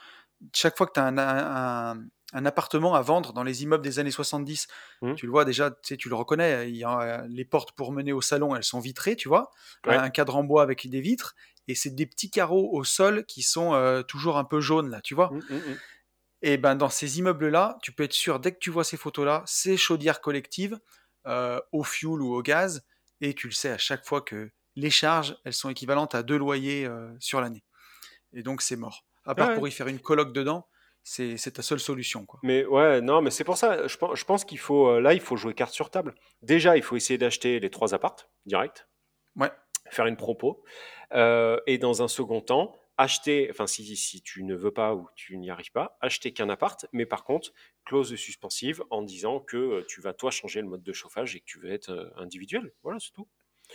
Chaque 0.55 0.75
fois 0.75 0.87
que 0.87 0.93
tu 0.93 0.99
as 0.99 1.05
un, 1.05 1.17
un 1.19 2.03
appartement 2.45 2.95
à 2.95 3.01
vendre 3.01 3.33
dans 3.33 3.43
les 3.43 3.63
immeubles 3.63 3.83
des 3.83 3.99
années 3.99 4.11
70. 4.11 4.67
Mmh. 5.01 5.15
Tu 5.15 5.25
le 5.25 5.31
vois 5.31 5.45
déjà, 5.45 5.71
tu, 5.71 5.77
sais, 5.83 5.97
tu 5.97 6.09
le 6.09 6.15
reconnais, 6.15 6.69
il 6.69 6.75
y 6.75 6.83
a, 6.83 7.25
les 7.27 7.45
portes 7.45 7.73
pour 7.73 7.91
mener 7.91 8.13
au 8.13 8.21
salon, 8.21 8.55
elles 8.55 8.63
sont 8.63 8.79
vitrées, 8.79 9.15
tu 9.15 9.27
vois, 9.27 9.51
un 9.85 10.09
cadre 10.09 10.35
en 10.35 10.43
bois 10.43 10.63
avec 10.63 10.89
des 10.89 11.01
vitres, 11.01 11.35
et 11.67 11.75
c'est 11.75 11.91
des 11.91 12.05
petits 12.05 12.29
carreaux 12.29 12.69
au 12.73 12.83
sol 12.83 13.25
qui 13.25 13.43
sont 13.43 13.73
euh, 13.73 14.01
toujours 14.01 14.37
un 14.37 14.43
peu 14.43 14.61
jaunes, 14.61 14.89
là, 14.89 15.01
tu 15.01 15.15
vois. 15.15 15.29
Mmh, 15.31 15.55
mmh, 15.55 15.77
et 16.43 16.57
ben 16.57 16.75
dans 16.75 16.89
ces 16.89 17.19
immeubles-là, 17.19 17.77
tu 17.83 17.91
peux 17.91 18.03
être 18.03 18.13
sûr, 18.13 18.39
dès 18.39 18.51
que 18.51 18.59
tu 18.59 18.71
vois 18.71 18.83
ces 18.83 18.97
photos-là, 18.97 19.43
c'est 19.45 19.77
chaudière 19.77 20.21
collective, 20.21 20.79
euh, 21.27 21.59
au 21.71 21.83
fioul 21.83 22.21
ou 22.21 22.33
au 22.33 22.41
gaz, 22.41 22.83
et 23.21 23.35
tu 23.35 23.47
le 23.47 23.53
sais 23.53 23.69
à 23.69 23.77
chaque 23.77 24.05
fois 24.05 24.21
que 24.21 24.51
les 24.75 24.89
charges, 24.89 25.37
elles 25.45 25.53
sont 25.53 25.69
équivalentes 25.69 26.15
à 26.15 26.23
deux 26.23 26.37
loyers 26.37 26.85
euh, 26.85 27.11
sur 27.19 27.41
l'année. 27.41 27.63
Et 28.33 28.41
donc 28.41 28.61
c'est 28.61 28.75
mort. 28.75 29.05
À 29.25 29.35
part 29.35 29.53
pour 29.53 29.67
y 29.67 29.71
faire 29.71 29.87
une 29.87 29.99
coloc 29.99 30.33
dedans, 30.33 30.67
c'est 31.03 31.53
ta 31.53 31.61
seule 31.61 31.79
solution. 31.79 32.25
Quoi. 32.25 32.39
Mais 32.43 32.65
ouais, 32.65 33.01
non, 33.01 33.21
mais 33.21 33.31
c'est 33.31 33.43
pour 33.43 33.57
ça, 33.57 33.87
je 33.87 33.97
pense, 33.97 34.19
je 34.19 34.25
pense 34.25 34.45
qu'il 34.45 34.59
faut, 34.59 34.87
euh, 34.87 35.01
là, 35.01 35.13
il 35.13 35.19
faut 35.19 35.35
jouer 35.35 35.53
carte 35.53 35.73
sur 35.73 35.89
table. 35.89 36.15
Déjà, 36.41 36.77
il 36.77 36.83
faut 36.83 36.95
essayer 36.95 37.17
d'acheter 37.17 37.59
les 37.59 37.69
trois 37.69 37.93
appartes, 37.93 38.29
direct. 38.45 38.87
Ouais. 39.35 39.51
Faire 39.89 40.05
une 40.05 40.17
propos. 40.17 40.63
Euh, 41.13 41.59
et 41.67 41.77
dans 41.77 42.01
un 42.03 42.07
second 42.07 42.41
temps, 42.41 42.75
acheter, 42.97 43.47
enfin, 43.49 43.67
si, 43.67 43.95
si 43.95 44.21
tu 44.21 44.43
ne 44.43 44.55
veux 44.55 44.71
pas 44.71 44.93
ou 44.93 45.07
tu 45.15 45.37
n'y 45.37 45.49
arrives 45.49 45.71
pas, 45.71 45.97
acheter 46.01 46.33
qu'un 46.33 46.49
appart, 46.49 46.85
mais 46.93 47.05
par 47.05 47.23
contre, 47.23 47.51
clause 47.85 48.15
suspensive 48.15 48.83
en 48.89 49.01
disant 49.01 49.39
que 49.39 49.57
euh, 49.57 49.85
tu 49.87 50.01
vas, 50.01 50.13
toi, 50.13 50.29
changer 50.29 50.61
le 50.61 50.67
mode 50.67 50.83
de 50.83 50.93
chauffage 50.93 51.35
et 51.35 51.39
que 51.39 51.45
tu 51.45 51.59
veux 51.59 51.71
être 51.71 52.13
individuel. 52.17 52.73
Voilà, 52.83 52.99
c'est 52.99 53.11
tout. 53.11 53.27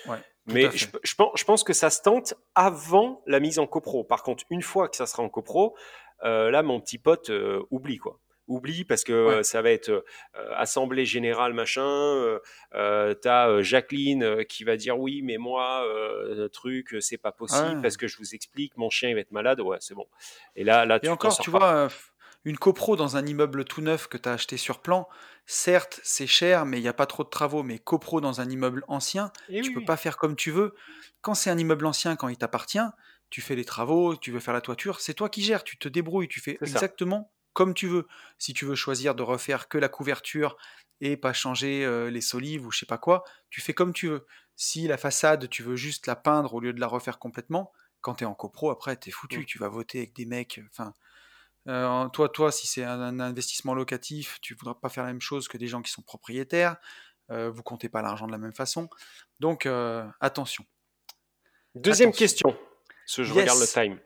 Ouais, 0.06 0.18
mais 0.46 0.70
je, 0.74 0.86
je, 1.02 1.14
pense, 1.14 1.30
je 1.36 1.44
pense 1.44 1.64
que 1.64 1.72
ça 1.72 1.88
se 1.88 2.02
tente 2.02 2.34
avant 2.54 3.22
la 3.26 3.40
mise 3.40 3.58
en 3.58 3.66
copro. 3.66 4.04
Par 4.04 4.22
contre, 4.22 4.44
une 4.50 4.60
fois 4.60 4.90
que 4.90 4.96
ça 4.96 5.06
sera 5.06 5.22
en 5.22 5.30
copro, 5.30 5.74
là, 6.22 6.62
mon 6.62 6.80
petit 6.80 6.98
pote, 6.98 7.30
euh, 7.30 7.62
oublie 7.70 7.98
quoi 7.98 8.20
oublie 8.48 8.84
parce 8.84 9.02
que 9.02 9.42
ça 9.42 9.60
va 9.60 9.72
être 9.72 9.88
euh, 9.88 10.02
assemblée 10.54 11.04
générale 11.04 11.52
machin. 11.52 12.38
Euh, 12.74 13.14
T'as 13.14 13.60
Jacqueline 13.62 14.44
qui 14.44 14.62
va 14.62 14.76
dire 14.76 14.98
oui, 14.98 15.20
mais 15.22 15.36
moi, 15.36 15.84
truc, 16.52 16.94
c'est 17.00 17.18
pas 17.18 17.32
possible 17.32 17.82
parce 17.82 17.96
que 17.96 18.06
je 18.06 18.16
vous 18.18 18.36
explique, 18.36 18.76
mon 18.76 18.88
chien 18.88 19.08
il 19.08 19.14
va 19.14 19.20
être 19.20 19.32
malade. 19.32 19.60
Ouais, 19.60 19.78
c'est 19.80 19.94
bon. 19.94 20.06
Et 20.54 20.62
là, 20.62 20.86
là, 20.86 21.00
Et 21.02 21.08
encore, 21.08 21.36
tu 21.38 21.50
vois, 21.50 21.88
une 22.44 22.56
copro 22.56 22.94
dans 22.94 23.16
un 23.16 23.26
immeuble 23.26 23.64
tout 23.64 23.80
neuf 23.80 24.06
que 24.06 24.16
tu 24.16 24.28
as 24.28 24.34
acheté 24.34 24.56
sur 24.56 24.80
plan, 24.80 25.08
certes, 25.46 25.98
c'est 26.04 26.28
cher, 26.28 26.64
mais 26.64 26.78
il 26.78 26.82
n'y 26.82 26.88
a 26.88 26.92
pas 26.92 27.06
trop 27.06 27.24
de 27.24 27.28
travaux. 27.28 27.64
Mais 27.64 27.80
copro 27.80 28.20
dans 28.20 28.40
un 28.40 28.48
immeuble 28.48 28.84
ancien, 28.86 29.32
tu 29.48 29.72
peux 29.74 29.84
pas 29.84 29.96
faire 29.96 30.16
comme 30.16 30.36
tu 30.36 30.52
veux. 30.52 30.74
Quand 31.20 31.34
c'est 31.34 31.50
un 31.50 31.58
immeuble 31.58 31.86
ancien, 31.86 32.14
quand 32.14 32.28
il 32.28 32.36
t'appartient, 32.36 32.78
tu 33.30 33.40
fais 33.40 33.56
les 33.56 33.64
travaux, 33.64 34.16
tu 34.16 34.30
veux 34.30 34.40
faire 34.40 34.54
la 34.54 34.60
toiture, 34.60 35.00
c'est 35.00 35.14
toi 35.14 35.28
qui 35.28 35.42
gères, 35.42 35.64
tu 35.64 35.76
te 35.78 35.88
débrouilles, 35.88 36.28
tu 36.28 36.40
fais 36.40 36.58
exactement 36.60 37.32
comme 37.56 37.72
tu 37.72 37.88
veux. 37.88 38.06
Si 38.38 38.52
tu 38.52 38.66
veux 38.66 38.74
choisir 38.74 39.14
de 39.14 39.22
refaire 39.22 39.68
que 39.68 39.78
la 39.78 39.88
couverture 39.88 40.58
et 41.00 41.16
pas 41.16 41.32
changer 41.32 41.84
euh, 41.86 42.10
les 42.10 42.20
solives 42.20 42.66
ou 42.66 42.70
je 42.70 42.80
sais 42.80 42.86
pas 42.86 42.98
quoi, 42.98 43.24
tu 43.48 43.62
fais 43.62 43.72
comme 43.72 43.94
tu 43.94 44.08
veux. 44.08 44.26
Si 44.56 44.86
la 44.86 44.98
façade, 44.98 45.48
tu 45.48 45.62
veux 45.62 45.74
juste 45.74 46.06
la 46.06 46.16
peindre 46.16 46.52
au 46.52 46.60
lieu 46.60 46.74
de 46.74 46.80
la 46.80 46.86
refaire 46.86 47.18
complètement, 47.18 47.72
quand 48.02 48.16
tu 48.16 48.24
es 48.24 48.26
en 48.26 48.34
copro, 48.34 48.70
après, 48.70 48.98
tu 48.98 49.08
es 49.08 49.12
foutu, 49.12 49.46
tu 49.46 49.58
vas 49.58 49.68
voter 49.68 49.98
avec 49.98 50.14
des 50.14 50.26
mecs. 50.26 50.60
Enfin, 50.70 50.92
euh, 51.66 52.08
toi, 52.10 52.28
toi, 52.28 52.52
si 52.52 52.66
c'est 52.66 52.84
un, 52.84 53.20
investissement 53.20 53.72
locatif, 53.72 54.38
tu 54.42 54.54
voudras 54.54 54.74
pas 54.74 54.90
faire 54.90 55.04
la 55.04 55.10
même 55.10 55.22
chose 55.22 55.48
que 55.48 55.56
des 55.56 55.66
gens 55.66 55.80
qui 55.80 55.90
sont 55.90 56.02
propriétaires. 56.02 56.76
Euh, 57.30 57.50
vous 57.50 57.62
comptez 57.62 57.88
pas 57.88 58.02
l'argent 58.02 58.26
de 58.26 58.32
la 58.32 58.38
même 58.38 58.54
façon. 58.54 58.90
Donc, 59.40 59.66
attention. 60.20 60.64
Deuxième 61.74 62.12
question 62.12 62.54
je 63.06 63.32
regarde 63.32 63.60
le 63.60 63.66
time. 63.66 63.98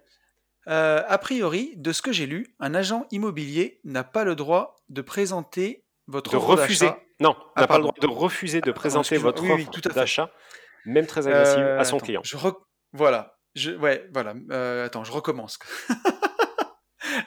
Euh, 0.68 1.02
a 1.08 1.18
priori, 1.18 1.74
de 1.76 1.92
ce 1.92 2.02
que 2.02 2.12
j'ai 2.12 2.26
lu, 2.26 2.54
un 2.60 2.74
agent 2.74 3.06
immobilier 3.10 3.80
n'a 3.84 4.04
pas 4.04 4.24
le 4.24 4.34
droit 4.34 4.76
de 4.88 5.02
présenter 5.02 5.84
votre 6.06 6.32
de 6.32 6.36
refuser. 6.36 6.90
Non, 7.18 7.30
n'a 7.56 7.64
ah, 7.64 7.66
pas 7.66 7.76
le 7.76 7.82
droit 7.82 7.94
de 8.00 8.06
refuser 8.06 8.60
de 8.60 8.72
présenter 8.72 9.16
votre 9.16 9.42
offre 9.42 9.80
d'achat, 9.94 10.30
même 10.84 11.06
très 11.06 11.26
agressive, 11.26 11.64
à 11.64 11.84
son 11.84 11.96
euh, 11.96 12.00
client. 12.00 12.20
Je 12.24 12.36
Voilà. 12.92 13.36
Je... 13.54 13.72
Ouais, 13.72 14.08
voilà. 14.12 14.34
Euh, 14.50 14.86
attends, 14.86 15.04
je 15.04 15.12
recommence. 15.12 15.58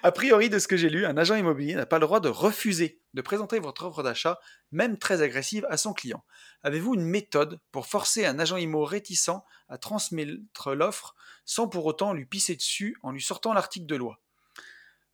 A 0.02 0.12
priori, 0.12 0.50
de 0.50 0.60
ce 0.60 0.68
que 0.68 0.78
j'ai 0.78 0.90
lu, 0.90 1.06
un 1.06 1.18
agent 1.18 1.36
immobilier 1.36 1.76
n'a 1.76 1.86
pas 1.86 2.00
le 2.00 2.06
droit 2.06 2.20
de 2.20 2.30
refuser 2.30 3.02
de 3.14 3.22
présenter 3.22 3.60
votre 3.60 3.86
offre 3.86 4.04
d'achat, 4.04 4.40
même 4.72 4.98
très 4.98 5.22
agressive, 5.22 5.66
à 5.70 5.78
son 5.78 5.94
client. 5.94 6.24
Avez-vous 6.64 6.96
une 6.96 7.06
méthode 7.06 7.60
pour 7.72 7.86
forcer 7.86 8.26
un 8.26 8.40
agent 8.40 8.58
immo 8.58 8.84
réticent 8.84 9.30
à 9.70 9.78
transmettre 9.78 10.74
l'offre 10.74 11.16
sans 11.46 11.68
pour 11.68 11.86
autant 11.86 12.14
lui 12.14 12.26
pisser 12.26 12.56
dessus 12.56 12.98
en 13.04 13.12
lui 13.12 13.22
sortant 13.22 13.54
l'article 13.54 13.86
de 13.86 13.96
loi? 13.96 14.20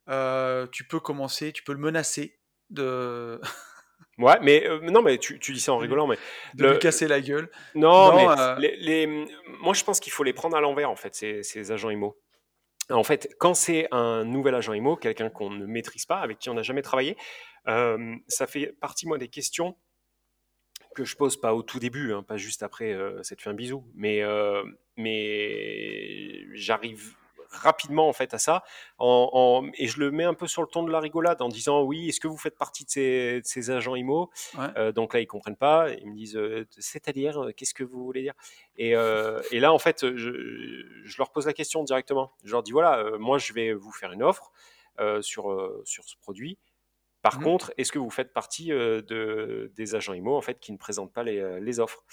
Euh, 0.10 0.68
Tu 0.68 0.86
peux 0.86 1.00
commencer, 1.00 1.52
tu 1.52 1.64
peux 1.64 1.74
le 1.74 1.80
menacer 1.80 2.40
de. 2.70 3.40
Ouais, 4.18 4.38
mais 4.42 4.68
euh, 4.68 4.82
non, 4.82 5.02
mais 5.02 5.18
tu, 5.18 5.38
dis 5.40 5.62
ça 5.62 5.72
en 5.72 5.78
rigolant, 5.78 6.06
mais 6.06 6.18
de 6.54 6.68
lui 6.68 6.80
casser 6.80 7.08
la 7.08 7.22
gueule. 7.22 7.50
Non, 7.74 8.14
mais 8.14 8.28
euh, 8.28 8.56
les, 8.58 9.08
moi 9.62 9.74
je 9.74 9.84
pense 9.86 10.02
qu'il 10.02 10.12
faut 10.12 10.24
les 10.24 10.34
prendre 10.34 10.58
à 10.58 10.62
l'envers 10.62 10.90
en 10.90 10.98
fait, 10.98 11.16
ces, 11.16 11.42
ces 11.42 11.72
agents 11.72 11.90
IMO. 11.90 12.20
En 12.90 13.04
fait, 13.04 13.36
quand 13.40 13.54
c'est 13.54 13.88
un 13.92 14.26
nouvel 14.26 14.56
agent 14.56 14.74
IMO, 14.74 14.96
quelqu'un 14.96 15.30
qu'on 15.30 15.50
ne 15.50 15.66
maîtrise 15.66 16.06
pas, 16.06 16.20
avec 16.20 16.40
qui 16.40 16.50
on 16.50 16.56
n'a 16.56 16.64
jamais 16.64 16.82
travaillé, 16.82 17.18
euh, 17.68 18.16
ça 18.28 18.48
fait 18.48 18.76
partie, 18.80 19.08
moi, 19.08 19.18
des 19.18 19.28
questions 19.28 19.76
que 20.96 21.06
je 21.06 21.16
pose 21.16 21.40
pas 21.40 21.54
au 21.54 21.62
tout 21.62 21.80
début, 21.80 22.14
hein, 22.14 22.24
pas 22.24 22.38
juste 22.38 22.64
après 22.64 22.94
euh, 22.94 23.22
fait 23.24 23.48
un 23.48 23.54
bisou, 23.54 23.86
mais 23.96 24.24
j'arrive 26.54 27.16
rapidement 27.50 28.08
en 28.08 28.14
fait 28.14 28.34
à 28.34 28.38
ça 28.38 28.64
en, 28.98 29.68
et 29.74 29.88
je 29.88 30.00
le 30.00 30.12
mets 30.12 30.24
un 30.24 30.34
peu 30.34 30.48
sur 30.48 30.62
le 30.62 30.68
ton 30.68 30.84
de 30.84 30.92
la 30.92 31.00
rigolade 31.00 31.42
en 31.42 31.50
disant 31.50 31.82
oui 31.82 32.10
est-ce 32.10 32.20
que 32.20 32.28
vous 32.28 32.38
faites 32.38 32.58
partie 32.58 32.86
de 32.86 32.90
ces, 32.90 33.42
ces 33.44 33.72
agents 33.72 33.96
IMO 33.96 34.30
euh, 34.78 34.92
donc 34.92 35.14
là 35.14 35.20
ils 35.20 35.28
comprennent 35.28 35.56
pas. 35.56 35.90
Ils 35.90 36.10
me 36.10 36.16
disent 36.16 36.38
euh, 36.38 36.68
c'est-à-dire 36.78 37.44
euh, 37.44 37.52
qu'est-ce 37.52 37.74
que 37.74 37.84
vous 37.84 38.04
voulez 38.04 38.22
dire? 38.22 38.34
Et, 38.78 38.92
et, 38.92 39.60
là 39.60 39.74
en 39.74 39.80
fait 39.80 40.16
je, 40.16 40.32
je, 41.04 41.18
leur 41.18 41.32
pose 41.32 41.48
la 41.48 41.54
question 41.54 41.84
directement. 41.84 42.34
Je 42.44 42.52
leur 42.52 42.64
dis 42.64 42.72
voilà 42.72 43.18
moi 43.18 43.38
je 43.38 43.54
vais 43.54 43.74
vous 43.74 43.92
faire 43.92 44.12
une 44.12 44.24
offre 44.24 44.52
sur, 45.22 45.82
sur 45.86 46.04
ce 46.04 46.16
produit. 46.18 46.58
Par 47.22 47.40
mmh. 47.40 47.44
contre, 47.44 47.74
est-ce 47.78 47.92
que 47.92 48.00
vous 48.00 48.10
faites 48.10 48.32
partie 48.32 48.70
de, 48.70 49.72
des 49.76 49.96
agents 49.96 50.14
IMO 50.14 50.36
en 50.36 50.42
fait 50.42 50.60
qui 50.60 50.72
ne 50.72 50.78
présentent 50.78 51.14
pas 51.14 51.24
les, 51.24 51.60
les 51.60 51.80
offres? 51.80 52.04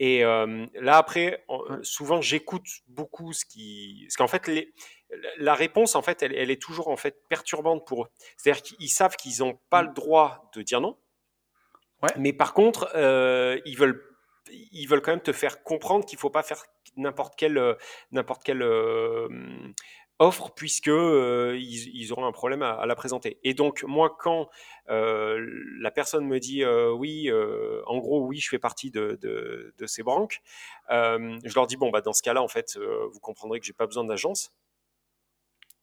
Et 0.00 0.22
là, 0.22 0.96
après, 0.96 1.44
souvent, 1.82 2.20
j'écoute 2.20 2.66
beaucoup 2.88 3.32
ce 3.32 3.44
qui. 3.44 4.04
Parce 4.06 4.16
qu'en 4.16 4.28
fait, 4.28 4.48
les... 4.48 4.72
la 5.38 5.54
réponse, 5.54 5.94
en 5.94 6.02
fait, 6.02 6.22
elle, 6.22 6.34
elle, 6.34 6.50
est 6.50 6.60
toujours 6.60 6.88
en 6.88 6.96
fait 6.96 7.22
perturbante 7.28 7.86
pour 7.86 8.04
eux. 8.04 8.08
C'est-à-dire 8.36 8.62
qu'ils 8.62 8.90
savent 8.90 9.16
qu'ils 9.16 9.40
n'ont 9.40 9.58
pas 9.70 9.82
le 9.82 9.92
droit 9.92 10.50
de 10.54 10.62
dire 10.62 10.80
non. 10.80 10.98
Ouais. 12.02 12.10
Mais 12.16 12.32
par 12.32 12.54
contre, 12.54 12.90
ils 13.64 13.76
veulent 13.76 14.02
ils 14.50 14.86
veulent 14.86 15.00
quand 15.00 15.12
même 15.12 15.22
te 15.22 15.32
faire 15.32 15.62
comprendre 15.62 16.04
qu'il 16.04 16.16
ne 16.16 16.20
faut 16.20 16.30
pas 16.30 16.42
faire 16.42 16.62
n'importe 16.96 17.34
quelle, 17.36 17.76
n'importe 18.12 18.44
quelle 18.44 18.62
offre 20.18 20.52
puisque 20.54 20.88
euh, 20.88 21.58
ils, 21.58 22.12
auront 22.12 22.26
un 22.26 22.32
problème 22.32 22.62
à, 22.62 22.86
la 22.86 22.94
présenter. 22.94 23.38
Et 23.42 23.54
donc 23.54 23.82
moi, 23.84 24.16
quand 24.18 24.48
euh, 24.88 25.44
la 25.80 25.90
personne 25.90 26.26
me 26.26 26.38
dit 26.38 26.62
euh, 26.62 26.92
oui, 26.92 27.30
en 27.86 27.98
gros 27.98 28.24
oui, 28.26 28.38
je 28.38 28.48
fais 28.48 28.58
partie 28.58 28.90
de, 28.90 29.18
de, 29.20 29.86
ces 29.86 30.02
banques, 30.02 30.40
je 30.88 31.54
leur 31.54 31.66
dis 31.66 31.76
bon 31.76 31.90
bah 31.90 32.00
dans 32.00 32.12
ce 32.12 32.22
cas-là 32.22 32.42
en 32.42 32.48
fait, 32.48 32.78
vous 32.78 33.20
comprendrez 33.20 33.60
que 33.60 33.66
j'ai 33.66 33.72
pas 33.72 33.86
besoin 33.86 34.04
d'agence. 34.04 34.52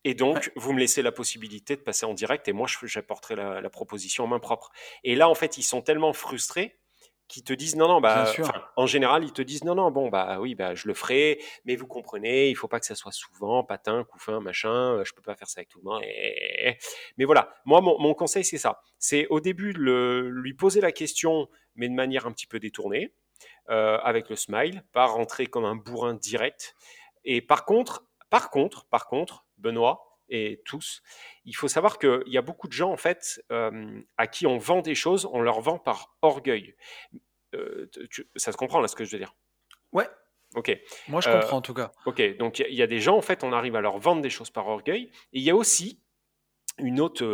Et 0.04 0.16
donc, 0.16 0.52
vous 0.56 0.74
me 0.74 0.80
laissez 0.80 1.04
la 1.04 1.12
possibilité 1.12 1.76
de 1.76 1.82
passer 1.82 2.08
en 2.08 2.16
direct 2.16 2.48
et 2.48 2.54
moi, 2.54 2.68
j'apporterai 2.82 3.36
la, 3.36 3.62
la 3.62 3.70
proposition 3.70 4.24
en 4.24 4.28
main 4.28 4.40
propre. 4.40 4.72
Et 5.04 5.14
là, 5.14 5.30
en 5.30 5.36
fait, 5.36 5.60
ils 5.60 5.64
sont 5.64 5.84
tellement 5.84 6.12
frustrés 6.12 6.81
qui 7.32 7.44
te 7.44 7.54
disent 7.54 7.78
non, 7.78 7.88
non, 7.88 8.02
bah, 8.02 8.30
en 8.76 8.86
général, 8.86 9.24
ils 9.24 9.32
te 9.32 9.42
disent 9.42 9.64
non, 9.64 9.74
non, 9.74 9.90
bon, 9.90 10.10
bah 10.10 10.38
oui, 10.42 10.54
bah, 10.54 10.76
je 10.76 10.90
le 10.90 10.94
ferai, 10.94 11.40
mais 11.64 11.78
vous 11.78 11.88
comprenez, 11.88 12.50
il 12.50 12.56
faut 12.56 12.68
pas 12.68 12.82
que 12.82 12.86
ça 12.86 12.94
soit 12.94 13.14
souvent, 13.14 13.64
patin, 13.64 14.04
couffin, 14.04 14.42
machin, 14.42 14.98
euh, 14.98 15.06
je 15.06 15.14
peux 15.14 15.22
pas 15.22 15.36
faire 15.36 15.48
ça 15.48 15.60
avec 15.60 15.70
tout 15.70 15.80
le 15.80 15.86
monde. 15.86 16.02
Mais 17.18 17.24
voilà, 17.24 17.56
moi, 17.64 17.80
mon, 17.80 18.14
conseil, 18.14 18.44
c'est 18.44 18.58
ça. 18.58 18.82
C'est 19.00 19.28
au 19.28 19.40
début 19.40 19.72
le, 19.72 20.30
lui 20.30 20.54
poser 20.54 20.82
la 20.82 20.92
question, 20.92 21.48
mais 21.76 21.88
de 21.88 21.94
manière 21.94 22.28
un 22.28 22.34
petit 22.34 22.48
peu 22.48 22.60
détournée, 22.60 23.14
euh, 23.70 23.98
avec 24.00 24.30
le 24.30 24.36
smile, 24.36 24.84
pas 24.92 25.06
rentrer 25.06 25.46
comme 25.46 25.64
un 25.64 25.78
bourrin 25.78 26.16
direct. 26.16 26.76
Et 27.24 27.40
par 27.40 27.64
contre, 27.64 28.04
par 28.30 28.50
contre, 28.50 28.86
par 28.88 29.08
contre, 29.08 29.46
Benoît, 29.58 30.11
et 30.32 30.62
tous, 30.66 31.04
il 31.46 31.56
faut 31.56 31.68
savoir 31.68 32.00
qu'il 32.00 32.24
y 32.28 32.38
a 32.38 32.42
beaucoup 32.42 32.68
de 32.68 32.74
gens, 32.74 32.92
en 32.92 32.98
fait, 32.98 33.44
euh, 33.52 34.02
à 34.18 34.28
qui 34.28 34.48
on 34.48 34.58
vend 34.58 34.82
des 34.82 34.96
choses, 34.96 35.28
on 35.32 35.42
leur 35.42 35.60
vend 35.60 35.78
par 35.78 36.16
orgueil. 36.22 36.76
Euh, 37.54 37.92
ça 38.38 38.54
se 38.54 38.58
comprend, 38.58 38.80
là, 38.80 38.88
ce 38.88 38.96
que 38.96 39.04
je 39.04 39.12
veux 39.12 39.18
dire? 39.18 39.36
Ouais. 39.92 40.08
Ok. 40.56 40.76
Moi, 41.10 41.20
je 41.22 41.30
comprends, 41.30 41.58
en 41.58 41.62
tout 41.62 41.74
cas. 41.74 41.92
Euh, 42.08 42.10
ok, 42.10 42.38
donc 42.38 42.60
il 42.60 42.74
y, 42.74 42.82
a 42.82 42.88
des 42.88 43.00
gens, 43.00 43.18
en 43.18 43.22
fait, 43.22 43.44
on 43.44 43.52
arrive 43.52 43.76
à 43.76 43.82
leur 43.82 44.00
vendre 44.00 44.22
des 44.22 44.30
choses 44.30 44.50
par 44.50 44.68
orgueil. 44.68 45.12
Et 45.34 45.40
il 45.40 45.44
y 45.44 45.50
a 45.50 45.56
aussi 45.56 46.02
une 46.78 47.02
autre, 47.02 47.26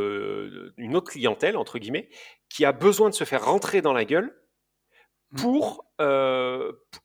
une 0.78 0.96
autre 0.96 1.12
clientèle, 1.12 1.56
entre 1.56 1.78
guillemets, 1.78 2.10
qui 2.50 2.66
a 2.66 2.72
besoin 2.72 3.10
de 3.10 3.16
se 3.16 3.24
faire 3.24 3.46
rentrer 3.46 3.82
dans 3.82 3.94
la 3.94 4.06
gueule 4.06 4.36
mmh. 5.32 5.38
pour, 5.38 5.86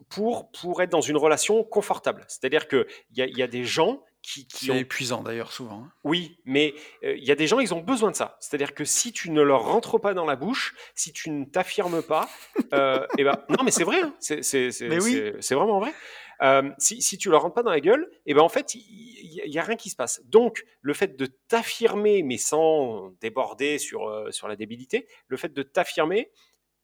pour, 0.09 0.51
pour 0.53 0.83
être 0.83 0.91
dans 0.91 1.03
une 1.03 1.19
relation 1.19 1.65
confortable. 1.65 2.25
C'est-à-dire 2.29 2.67
qu'il 2.67 2.87
y, 3.11 3.23
y 3.39 3.43
a 3.43 3.47
des 3.47 3.65
gens 3.65 4.03
qui, 4.23 4.47
C'est 4.49 4.79
épuisant 4.79 5.23
d'ailleurs 5.23 5.53
souvent. 5.53 5.85
Hein. 5.85 5.93
Oui, 6.05 6.39
mais 6.45 6.75
euh, 7.05 7.17
il 7.17 7.25
y 7.25 7.33
a 7.33 7.35
des 7.35 7.47
gens, 7.47 7.59
ils 7.59 7.75
ont 7.75 7.81
besoin 7.81 8.11
de 8.11 8.17
ça. 8.17 8.37
C'est-à-dire 8.41 8.75
que 8.75 8.85
si 8.85 9.13
tu 9.13 9.31
ne 9.31 9.43
leur 9.43 9.65
rentres 9.65 10.01
pas 10.01 10.15
dans 10.15 10.25
la 10.25 10.37
bouche, 10.37 10.75
si 10.95 11.13
tu 11.13 11.31
ne 11.31 11.45
t'affirmes 11.45 12.03
pas, 12.03 12.29
euh, 12.73 13.05
et 13.05 13.07
eh 13.19 13.25
ben 13.25 13.37
non, 13.49 13.65
mais 13.65 13.73
c'est 13.73 13.85
vrai, 13.85 14.01
hein. 14.01 14.15
c'est 14.21 14.41
oui. 14.81 15.33
vraiment 15.51 15.81
vrai. 15.81 15.93
Euh, 16.41 16.71
si, 16.79 17.03
si, 17.03 17.19
tu 17.19 17.31
leur 17.31 17.43
rentres 17.43 17.55
pas 17.55 17.63
dans 17.63 17.71
la 17.71 17.81
gueule, 17.81 18.09
et 18.27 18.33
eh 18.33 18.35
ben 18.35 18.43
en 18.43 18.49
fait, 18.49 18.75
il 18.75 19.45
y, 19.47 19.59
a 19.59 19.63
rien 19.63 19.77
qui 19.77 19.91
se 19.91 19.97
passe. 19.97 20.21
Donc, 20.25 20.65
le 20.81 20.93
fait 20.93 21.17
de 21.17 21.27
t'affirmer, 21.27 22.25
mais 22.25 22.37
sans 22.37 23.13
déborder 23.21 23.79
sur, 23.79 24.27
sur 24.31 24.49
la 24.49 24.57
débilité, 24.57 25.07
le 25.29 25.37
fait 25.37 25.53
de 25.53 25.63
t'affirmer, 25.63 26.33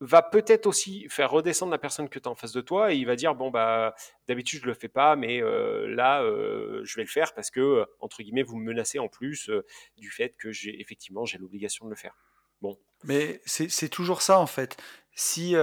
va 0.01 0.23
peut-être 0.23 0.67
aussi 0.67 1.09
faire 1.09 1.31
redescendre 1.31 1.73
la 1.73 1.79
personne 1.79 2.09
que 2.09 2.19
tu 2.19 2.29
as 2.29 2.33
en 2.33 2.37
face 2.37 2.53
de 2.53 2.61
toi 2.61 2.93
et 2.93 2.97
il 2.97 3.07
va 3.07 3.17
dire 3.17 3.35
bon 3.35 3.51
bah 3.51 3.95
d'habitude 4.29 4.61
je 4.63 4.67
le 4.67 4.75
fais 4.75 4.89
pas 4.89 5.17
mais 5.17 5.43
euh, 5.43 5.93
là 5.93 6.23
euh, 6.23 6.83
je 6.85 6.97
vais 6.97 7.03
le 7.03 7.09
faire 7.09 7.35
parce 7.35 7.51
que 7.51 7.61
euh, 7.61 7.85
entre 8.01 8.23
guillemets 8.23 8.45
vous 8.45 8.57
me 8.57 8.65
menacez 8.65 8.99
en 8.99 9.09
plus 9.09 9.51
du 9.97 10.11
fait 10.11 10.37
que 10.39 10.53
j'ai 10.53 10.81
effectivement 10.81 11.25
j'ai 11.25 11.39
l'obligation 11.39 11.87
de 11.87 11.91
le 11.91 11.97
faire. 11.97 12.15
Bon. 12.61 12.77
Mais 13.05 13.41
c'est 13.45 13.89
toujours 13.89 14.23
ça 14.23 14.39
en 14.39 14.47
fait. 14.47 14.77
Si 15.15 15.55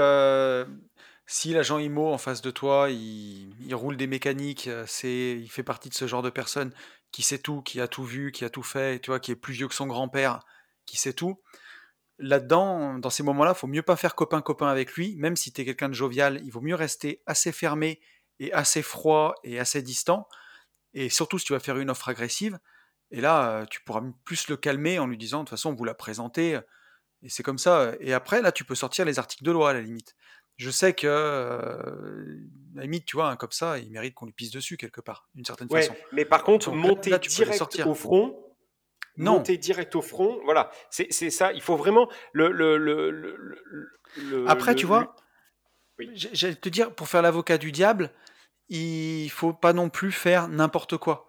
si 1.27 1.53
l'agent 1.53 1.79
IMO 1.79 2.07
en 2.07 2.17
face 2.17 2.41
de 2.41 2.51
toi 2.51 2.89
il, 2.89 3.53
il 3.65 3.73
roule 3.73 3.97
des 3.97 4.07
mécaniques, 4.07 4.69
c'est 4.85 5.31
il 5.31 5.49
fait 5.49 5.63
partie 5.63 5.89
de 5.89 5.93
ce 5.93 6.07
genre 6.07 6.21
de 6.21 6.29
personne 6.29 6.73
qui 7.11 7.21
sait 7.21 7.39
tout, 7.39 7.61
qui 7.61 7.79
a 7.79 7.87
tout 7.87 8.03
vu, 8.03 8.33
qui 8.33 8.43
a 8.43 8.49
tout 8.49 8.63
fait, 8.63 8.99
tu 8.99 9.11
vois, 9.11 9.21
qui 9.21 9.31
est 9.31 9.37
plus 9.37 9.53
vieux 9.53 9.69
que 9.69 9.73
son 9.73 9.87
grand-père, 9.87 10.41
qui 10.85 10.97
sait 10.97 11.13
tout 11.13 11.39
là-dedans, 12.17 12.97
dans 12.97 13.09
ces 13.09 13.23
moments-là, 13.23 13.53
il 13.55 13.59
faut 13.59 13.67
mieux 13.67 13.81
pas 13.81 13.95
faire 13.95 14.15
copain-copain 14.15 14.67
avec 14.67 14.93
lui, 14.93 15.15
même 15.17 15.35
si 15.35 15.51
tu 15.51 15.61
es 15.61 15.65
quelqu'un 15.65 15.89
de 15.89 15.93
jovial, 15.93 16.41
il 16.43 16.51
vaut 16.51 16.61
mieux 16.61 16.75
rester 16.75 17.21
assez 17.25 17.51
fermé 17.51 17.99
et 18.39 18.53
assez 18.53 18.81
froid 18.81 19.35
et 19.43 19.59
assez 19.59 19.81
distant. 19.81 20.27
Et 20.93 21.09
surtout 21.09 21.39
si 21.39 21.45
tu 21.45 21.53
vas 21.53 21.59
faire 21.59 21.77
une 21.77 21.89
offre 21.89 22.09
agressive, 22.09 22.57
et 23.11 23.21
là, 23.21 23.49
euh, 23.49 23.65
tu 23.65 23.81
pourras 23.83 24.01
plus 24.23 24.47
le 24.47 24.57
calmer 24.57 24.97
en 24.99 25.07
lui 25.07 25.17
disant, 25.17 25.39
de 25.39 25.43
toute 25.43 25.51
façon, 25.51 25.73
vous 25.73 25.83
la 25.83 25.93
présentez, 25.93 26.59
et 27.21 27.29
c'est 27.29 27.43
comme 27.43 27.57
ça. 27.57 27.93
Et 27.99 28.13
après, 28.13 28.41
là, 28.41 28.51
tu 28.51 28.63
peux 28.63 28.75
sortir 28.75 29.05
les 29.05 29.19
articles 29.19 29.43
de 29.43 29.51
loi, 29.51 29.71
à 29.71 29.73
la 29.73 29.81
limite. 29.81 30.15
Je 30.57 30.69
sais 30.69 30.93
que, 30.93 31.07
euh, 31.07 32.39
à 32.75 32.77
la 32.77 32.83
limite, 32.83 33.05
tu 33.05 33.17
vois, 33.17 33.35
comme 33.35 33.51
ça, 33.51 33.77
il 33.77 33.91
mérite 33.91 34.13
qu'on 34.13 34.25
lui 34.25 34.33
pisse 34.33 34.51
dessus 34.51 34.77
quelque 34.77 35.01
part, 35.01 35.27
d'une 35.35 35.43
certaine 35.43 35.69
façon. 35.69 35.95
Mais 36.13 36.23
par 36.23 36.43
contre, 36.43 36.71
monter 36.71 37.17
direct 37.19 37.81
au 37.85 37.93
front, 37.93 38.44
non. 39.17 39.33
monter 39.33 39.57
direct 39.57 39.95
au 39.95 40.01
front. 40.01 40.39
Voilà, 40.45 40.71
c'est 40.89 41.11
ça. 41.29 41.53
Il 41.53 41.61
faut 41.61 41.75
vraiment 41.75 42.09
le. 42.33 42.51
le, 42.51 42.77
le, 42.77 44.45
Après, 44.47 44.75
tu 44.75 44.85
vois, 44.85 45.15
j'allais 46.13 46.55
te 46.55 46.69
dire, 46.69 46.93
pour 46.93 47.07
faire 47.07 47.21
l'avocat 47.21 47.57
du 47.57 47.71
diable, 47.71 48.11
il 48.69 49.29
faut 49.29 49.53
pas 49.53 49.73
non 49.73 49.89
plus 49.89 50.11
faire 50.11 50.47
n'importe 50.47 50.97
quoi. 50.97 51.27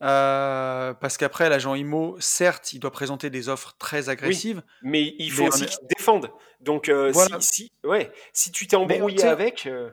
Euh, 0.00 0.94
parce 0.94 1.16
qu'après, 1.16 1.48
l'agent 1.48 1.74
IMO, 1.74 2.16
certes, 2.20 2.72
il 2.72 2.78
doit 2.78 2.92
présenter 2.92 3.30
des 3.30 3.48
offres 3.48 3.74
très 3.78 4.08
agressives. 4.08 4.62
mais 4.82 5.14
il 5.18 5.32
faut 5.32 5.46
aussi 5.46 5.66
qu'il 5.66 5.86
défende. 5.96 6.30
Donc, 6.60 6.88
euh, 6.88 7.12
si, 7.40 7.72
ouais, 7.84 8.12
si 8.32 8.52
tu 8.52 8.66
t'es 8.66 8.76
embrouillé 8.76 9.24
avec. 9.24 9.66
Euh, 9.66 9.90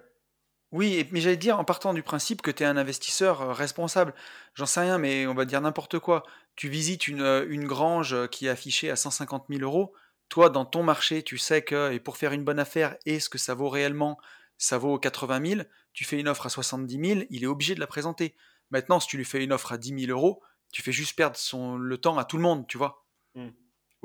oui, 0.71 1.07
mais 1.11 1.21
j'allais 1.21 1.37
dire 1.37 1.59
en 1.59 1.63
partant 1.63 1.93
du 1.93 2.03
principe 2.03 2.41
que 2.41 2.51
tu 2.51 2.63
es 2.63 2.65
un 2.65 2.77
investisseur 2.77 3.41
euh, 3.41 3.53
responsable. 3.53 4.13
J'en 4.55 4.65
sais 4.65 4.81
rien, 4.81 4.97
mais 4.97 5.27
on 5.27 5.33
va 5.33 5.45
dire 5.45 5.61
n'importe 5.61 5.99
quoi. 5.99 6.23
Tu 6.55 6.69
visites 6.69 7.07
une, 7.07 7.21
euh, 7.21 7.45
une 7.47 7.65
grange 7.65 8.13
euh, 8.13 8.27
qui 8.27 8.47
est 8.47 8.49
affichée 8.49 8.89
à 8.89 8.95
150 8.95 9.45
000 9.49 9.61
euros. 9.61 9.93
Toi, 10.27 10.49
dans 10.49 10.65
ton 10.65 10.83
marché, 10.83 11.23
tu 11.23 11.37
sais 11.37 11.61
que, 11.61 11.91
et 11.91 11.99
pour 11.99 12.17
faire 12.17 12.33
une 12.33 12.43
bonne 12.43 12.59
affaire, 12.59 12.97
et 13.05 13.19
ce 13.19 13.29
que 13.29 13.37
ça 13.37 13.53
vaut 13.53 13.69
réellement, 13.69 14.17
ça 14.57 14.77
vaut 14.77 14.97
80 14.97 15.45
000, 15.45 15.61
tu 15.93 16.03
fais 16.03 16.19
une 16.19 16.27
offre 16.27 16.47
à 16.47 16.49
70 16.49 17.07
000, 17.07 17.21
il 17.29 17.43
est 17.43 17.47
obligé 17.47 17.75
de 17.75 17.79
la 17.79 17.87
présenter. 17.87 18.35
Maintenant, 18.71 18.99
si 18.99 19.07
tu 19.07 19.17
lui 19.17 19.25
fais 19.25 19.43
une 19.43 19.53
offre 19.53 19.71
à 19.71 19.77
10 19.77 20.07
000 20.07 20.11
euros, 20.11 20.41
tu 20.71 20.81
fais 20.81 20.91
juste 20.91 21.15
perdre 21.15 21.37
son, 21.37 21.77
le 21.77 21.97
temps 21.97 22.17
à 22.17 22.25
tout 22.25 22.37
le 22.37 22.43
monde, 22.43 22.67
tu 22.67 22.77
vois? 22.77 23.05
Mmh. 23.35 23.49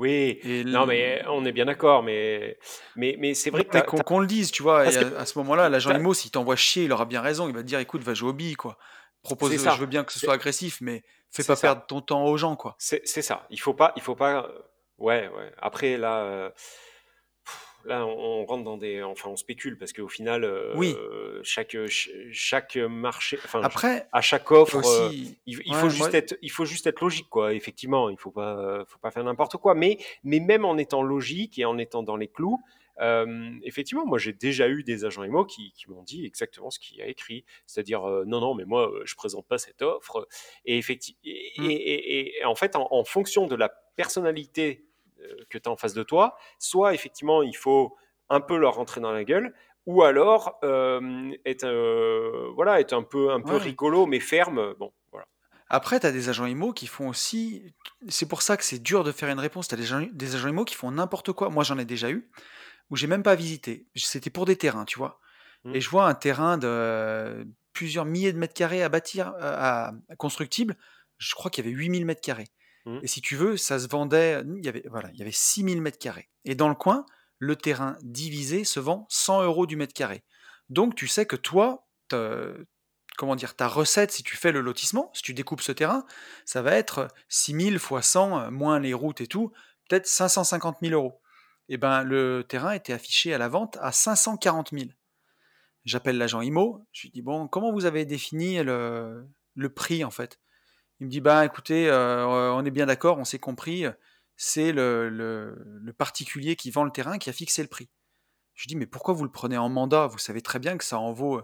Oui, 0.01 0.39
non, 0.65 0.87
mais 0.87 1.21
on 1.27 1.45
est 1.45 1.51
bien 1.51 1.65
d'accord, 1.65 2.01
mais, 2.01 2.57
mais, 2.95 3.17
mais 3.19 3.35
c'est 3.35 3.51
vrai 3.51 3.63
qu'on 3.63 4.19
le 4.19 4.25
dise, 4.25 4.49
tu 4.49 4.63
vois, 4.63 4.81
à, 4.81 5.25
ce 5.25 5.37
moment-là, 5.37 5.69
l'agent 5.69 5.95
IMO, 5.95 6.15
s'il 6.15 6.31
t'envoie 6.31 6.55
chier, 6.55 6.85
il 6.85 6.91
aura 6.91 7.05
bien 7.05 7.21
raison, 7.21 7.47
il 7.47 7.53
va 7.53 7.61
te 7.61 7.67
dire, 7.67 7.77
écoute, 7.77 8.01
va 8.01 8.15
jouer 8.15 8.29
au 8.29 8.33
billes, 8.33 8.55
quoi. 8.55 8.79
Propose, 9.21 9.51
je 9.51 9.79
veux 9.79 9.85
bien 9.85 10.03
que 10.03 10.11
ce 10.11 10.19
soit 10.19 10.33
agressif, 10.33 10.79
mais 10.81 11.03
fais 11.29 11.43
pas 11.43 11.55
perdre 11.55 11.85
ton 11.85 12.01
temps 12.01 12.25
aux 12.25 12.35
gens, 12.35 12.55
quoi. 12.55 12.75
C'est 12.79 13.05
ça, 13.05 13.45
il 13.51 13.59
faut 13.59 13.75
pas, 13.75 13.93
il 13.95 14.01
faut 14.01 14.15
pas, 14.15 14.49
ouais, 14.97 15.29
ouais. 15.29 15.51
Après, 15.59 15.97
là, 15.97 16.23
euh, 16.23 16.49
là, 17.85 18.05
on, 18.05 18.45
rentre 18.45 18.63
dans 18.63 18.77
des, 18.77 19.01
enfin, 19.03 19.29
on 19.29 19.35
spécule 19.35 19.77
parce 19.77 19.93
qu'au 19.93 20.07
final, 20.07 20.43
euh, 20.43 21.41
chaque 21.43 21.75
chaque 22.31 22.75
marché, 22.77 23.37
enfin, 23.43 23.61
après, 23.63 24.07
à 24.11 24.21
chaque 24.21 24.51
offre, 24.51 24.81
euh, 24.85 25.11
il, 25.45 25.75
faut 25.75 25.89
juste 25.89 26.13
être, 26.13 26.37
il 26.41 26.51
faut 26.51 26.65
juste 26.65 26.87
être 26.87 27.01
logique, 27.01 27.29
quoi. 27.29 27.53
Effectivement, 27.53 28.09
il 28.09 28.17
faut 28.17 28.31
pas, 28.31 28.83
faut 28.87 28.99
pas 28.99 29.11
faire 29.11 29.23
n'importe 29.23 29.57
quoi. 29.57 29.75
Mais 29.75 29.97
mais 30.23 30.39
même 30.39 30.65
en 30.65 30.77
étant 30.77 31.03
logique 31.03 31.59
et 31.59 31.65
en 31.65 31.77
étant 31.77 32.03
dans 32.03 32.17
les 32.17 32.27
clous. 32.27 32.59
Euh, 32.99 33.49
effectivement, 33.63 34.05
moi 34.05 34.19
j'ai 34.19 34.33
déjà 34.33 34.67
eu 34.67 34.83
des 34.83 35.05
agents 35.05 35.23
IMO 35.23 35.45
qui, 35.45 35.71
qui 35.71 35.89
m'ont 35.89 36.03
dit 36.03 36.25
exactement 36.25 36.69
ce 36.69 36.77
qu'il 36.77 36.97
y 36.97 37.01
a 37.01 37.07
écrit, 37.07 37.45
c'est-à-dire 37.65 38.01
non, 38.27 38.41
non, 38.41 38.53
mais 38.53 38.65
moi 38.65 38.91
je 39.05 39.15
présente 39.15 39.47
pas 39.47 39.57
cette 39.57 39.81
offre. 39.81 40.27
Et, 40.65 40.77
effectivement, 40.77 41.19
et, 41.23 41.53
mmh. 41.57 41.63
et, 41.69 42.45
en 42.45 42.53
fait, 42.53 42.75
en, 42.75 43.03
fonction 43.05 43.47
de 43.47 43.55
la 43.55 43.69
personnalité 43.95 44.85
que 45.49 45.57
tu 45.57 45.69
as 45.69 45.71
en 45.71 45.77
face 45.77 45.93
de 45.93 46.03
toi, 46.03 46.37
soit 46.59 46.93
effectivement 46.93 47.41
il 47.41 47.55
faut 47.55 47.95
un 48.29 48.39
peu 48.39 48.57
leur 48.57 48.75
rentrer 48.75 49.01
dans 49.01 49.11
la 49.11 49.23
gueule, 49.23 49.53
ou 49.85 50.03
alors 50.03 50.59
euh, 50.63 51.31
être, 51.45 51.65
euh, 51.65 52.51
voilà, 52.55 52.79
être 52.79 52.93
un 52.93 53.03
peu, 53.03 53.31
un 53.31 53.41
peu 53.41 53.55
rigolo 53.55 54.05
mais 54.05 54.19
ferme. 54.19 54.73
Bon, 54.79 54.91
voilà. 55.11 55.27
Après, 55.69 55.99
tu 55.99 56.05
as 56.05 56.11
des 56.11 56.29
agents 56.29 56.45
IMO 56.45 56.73
qui 56.73 56.87
font 56.87 57.09
aussi. 57.09 57.73
C'est 58.07 58.27
pour 58.27 58.41
ça 58.41 58.57
que 58.57 58.63
c'est 58.63 58.79
dur 58.79 59.03
de 59.03 59.11
faire 59.11 59.29
une 59.29 59.39
réponse. 59.39 59.67
Tu 59.67 59.75
as 59.75 59.77
des, 59.77 59.93
agents, 59.93 60.07
des 60.11 60.35
agents 60.35 60.49
IMO 60.49 60.65
qui 60.65 60.75
font 60.75 60.91
n'importe 60.91 61.31
quoi. 61.31 61.49
Moi, 61.49 61.63
j'en 61.63 61.77
ai 61.77 61.85
déjà 61.85 62.09
eu, 62.09 62.29
où 62.89 62.95
j'ai 62.95 63.07
même 63.07 63.23
pas 63.23 63.35
visité. 63.35 63.87
C'était 63.95 64.29
pour 64.29 64.45
des 64.45 64.55
terrains, 64.55 64.85
tu 64.85 64.97
vois. 64.97 65.19
Mmh. 65.63 65.75
Et 65.75 65.81
je 65.81 65.89
vois 65.89 66.07
un 66.07 66.13
terrain 66.13 66.57
de 66.57 67.47
plusieurs 67.73 68.05
milliers 68.05 68.33
de 68.33 68.37
mètres 68.37 68.53
carrés 68.53 68.83
à 68.83 68.89
bâtir, 68.89 69.33
à, 69.39 69.93
constructible. 70.17 70.75
Je 71.17 71.33
crois 71.35 71.51
qu'il 71.51 71.65
y 71.65 71.67
avait 71.67 71.75
8000 71.75 72.05
mètres 72.05 72.21
carrés. 72.21 72.47
Mmh. 72.85 72.99
Et 73.03 73.07
si 73.07 73.21
tu 73.21 73.35
veux, 73.35 73.57
ça 73.57 73.79
se 73.79 73.87
vendait, 73.87 74.43
il 74.57 74.65
y 74.65 74.69
avait, 74.69 74.83
voilà, 74.89 75.09
il 75.13 75.19
y 75.19 75.21
avait 75.21 75.31
6000 75.31 75.81
mètres 75.81 75.99
carrés. 75.99 76.29
Et 76.45 76.55
dans 76.55 76.69
le 76.69 76.75
coin, 76.75 77.05
le 77.37 77.55
terrain 77.55 77.97
divisé 78.01 78.63
se 78.63 78.79
vend 78.79 79.05
100 79.09 79.43
euros 79.43 79.65
du 79.65 79.75
mètre 79.75 79.93
carré. 79.93 80.23
Donc 80.69 80.95
tu 80.95 81.07
sais 81.07 81.25
que 81.25 81.35
toi, 81.35 81.87
comment 83.17 83.35
dire, 83.35 83.55
ta 83.55 83.67
recette, 83.67 84.11
si 84.11 84.23
tu 84.23 84.35
fais 84.35 84.51
le 84.51 84.61
lotissement, 84.61 85.11
si 85.13 85.21
tu 85.21 85.33
découpes 85.33 85.61
ce 85.61 85.71
terrain, 85.71 86.05
ça 86.45 86.61
va 86.61 86.73
être 86.73 87.07
6000 87.29 87.79
fois 87.79 88.01
100, 88.01 88.51
moins 88.51 88.79
les 88.79 88.93
routes 88.93 89.21
et 89.21 89.27
tout, 89.27 89.51
peut-être 89.87 90.07
550 90.07 90.77
000 90.81 90.93
euros. 90.93 91.21
Et 91.69 91.75
eh 91.75 91.77
ben 91.77 92.03
le 92.03 92.43
terrain 92.47 92.73
était 92.73 92.91
affiché 92.91 93.33
à 93.33 93.37
la 93.37 93.47
vente 93.47 93.77
à 93.81 93.91
540 93.91 94.71
000. 94.71 94.91
J'appelle 95.85 96.17
l'agent 96.17 96.41
IMO, 96.41 96.85
je 96.91 97.03
lui 97.03 97.11
dis 97.11 97.21
bon, 97.21 97.47
comment 97.47 97.71
vous 97.71 97.85
avez 97.85 98.05
défini 98.05 98.61
le 98.61 99.25
prix 99.73 100.03
en 100.03 100.11
fait? 100.11 100.40
Il 101.01 101.07
me 101.07 101.09
dit 101.09 101.19
bah 101.19 101.43
écoutez, 101.45 101.89
euh, 101.89 102.53
on 102.53 102.63
est 102.63 102.71
bien 102.71 102.85
d'accord, 102.85 103.17
on 103.17 103.25
s'est 103.25 103.39
compris, 103.39 103.85
c'est 104.37 104.71
le, 104.71 105.09
le, 105.09 105.93
particulier 105.93 106.55
qui 106.55 106.71
vend 106.71 106.85
le 106.85 106.91
terrain 106.91 107.17
qui 107.17 107.29
a 107.29 107.33
fixé 107.33 107.61
le 107.61 107.67
prix. 107.67 107.89
Je 108.53 108.67
dis 108.67 108.77
mais 108.77 108.85
pourquoi 108.85 109.13
vous 109.13 109.25
le 109.25 109.31
prenez 109.31 109.57
en 109.57 109.67
mandat? 109.67 110.07
Vous 110.07 110.17
savez 110.17 110.41
très 110.41 110.59
bien 110.59 110.77
que 110.77 110.83
ça 110.83 110.97
en 110.97 111.11
vaut 111.11 111.41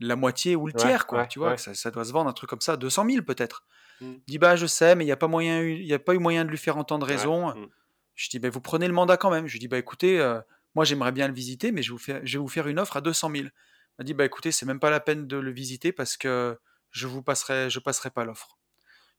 la 0.00 0.16
moitié 0.16 0.56
ou 0.56 0.66
le 0.66 0.72
tiers, 0.72 1.06
quoi. 1.06 1.26
tu 1.26 1.38
vois, 1.38 1.56
ça, 1.58 1.90
doit 1.90 2.04
se 2.04 2.12
vendre 2.12 2.30
un 2.30 2.32
truc 2.32 2.48
comme 2.48 2.60
ça, 2.60 2.76
200 2.76 3.06
000 3.10 3.24
peut-être. 3.24 3.64
Mmh. 4.00 4.12
Il 4.26 4.30
dit 4.30 4.38
bah 4.38 4.56
je 4.56 4.66
sais, 4.66 4.94
mais 4.94 5.04
il 5.04 5.06
n'y 5.08 5.12
a 5.12 5.16
pas 5.16 5.28
moyen, 5.28 5.62
il 5.62 5.84
y 5.84 5.94
a 5.94 5.98
pas 5.98 6.14
eu 6.14 6.18
moyen 6.18 6.44
de 6.44 6.50
lui 6.50 6.58
faire 6.58 6.78
entendre 6.78 7.06
raison. 7.06 7.54
Mmh. 7.54 7.68
Je 8.14 8.30
dis 8.30 8.38
bah 8.38 8.48
vous 8.50 8.60
prenez 8.60 8.86
le 8.86 8.94
mandat 8.94 9.16
quand 9.16 9.30
même. 9.30 9.46
Je 9.46 9.58
dis 9.58 9.68
bah 9.68 9.78
écoutez, 9.78 10.18
euh, 10.18 10.40
moi 10.74 10.84
j'aimerais 10.84 11.12
bien 11.12 11.28
le 11.28 11.34
visiter, 11.34 11.72
mais 11.72 11.82
je, 11.82 11.92
vous 11.92 11.98
fais, 11.98 12.20
je 12.24 12.38
vais 12.38 12.42
vous 12.42 12.48
faire 12.48 12.66
une 12.68 12.78
offre 12.78 12.96
à 12.96 13.00
200 13.00 13.30
000. 13.34 13.44
Il 13.44 13.50
m'a 13.98 14.04
dit, 14.04 14.14
bah 14.14 14.24
écoutez, 14.24 14.52
c'est 14.52 14.64
même 14.64 14.80
pas 14.80 14.90
la 14.90 15.00
peine 15.00 15.26
de 15.26 15.36
le 15.36 15.52
visiter 15.52 15.92
parce 15.92 16.16
que 16.16 16.58
je 16.90 17.06
vous 17.06 17.22
passerai, 17.22 17.68
je 17.68 17.78
passerai 17.78 18.10
pas 18.10 18.24
l'offre. 18.24 18.58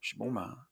Je 0.03 0.11
dis, 0.11 0.19
bon, 0.19 0.31
bah. 0.31 0.67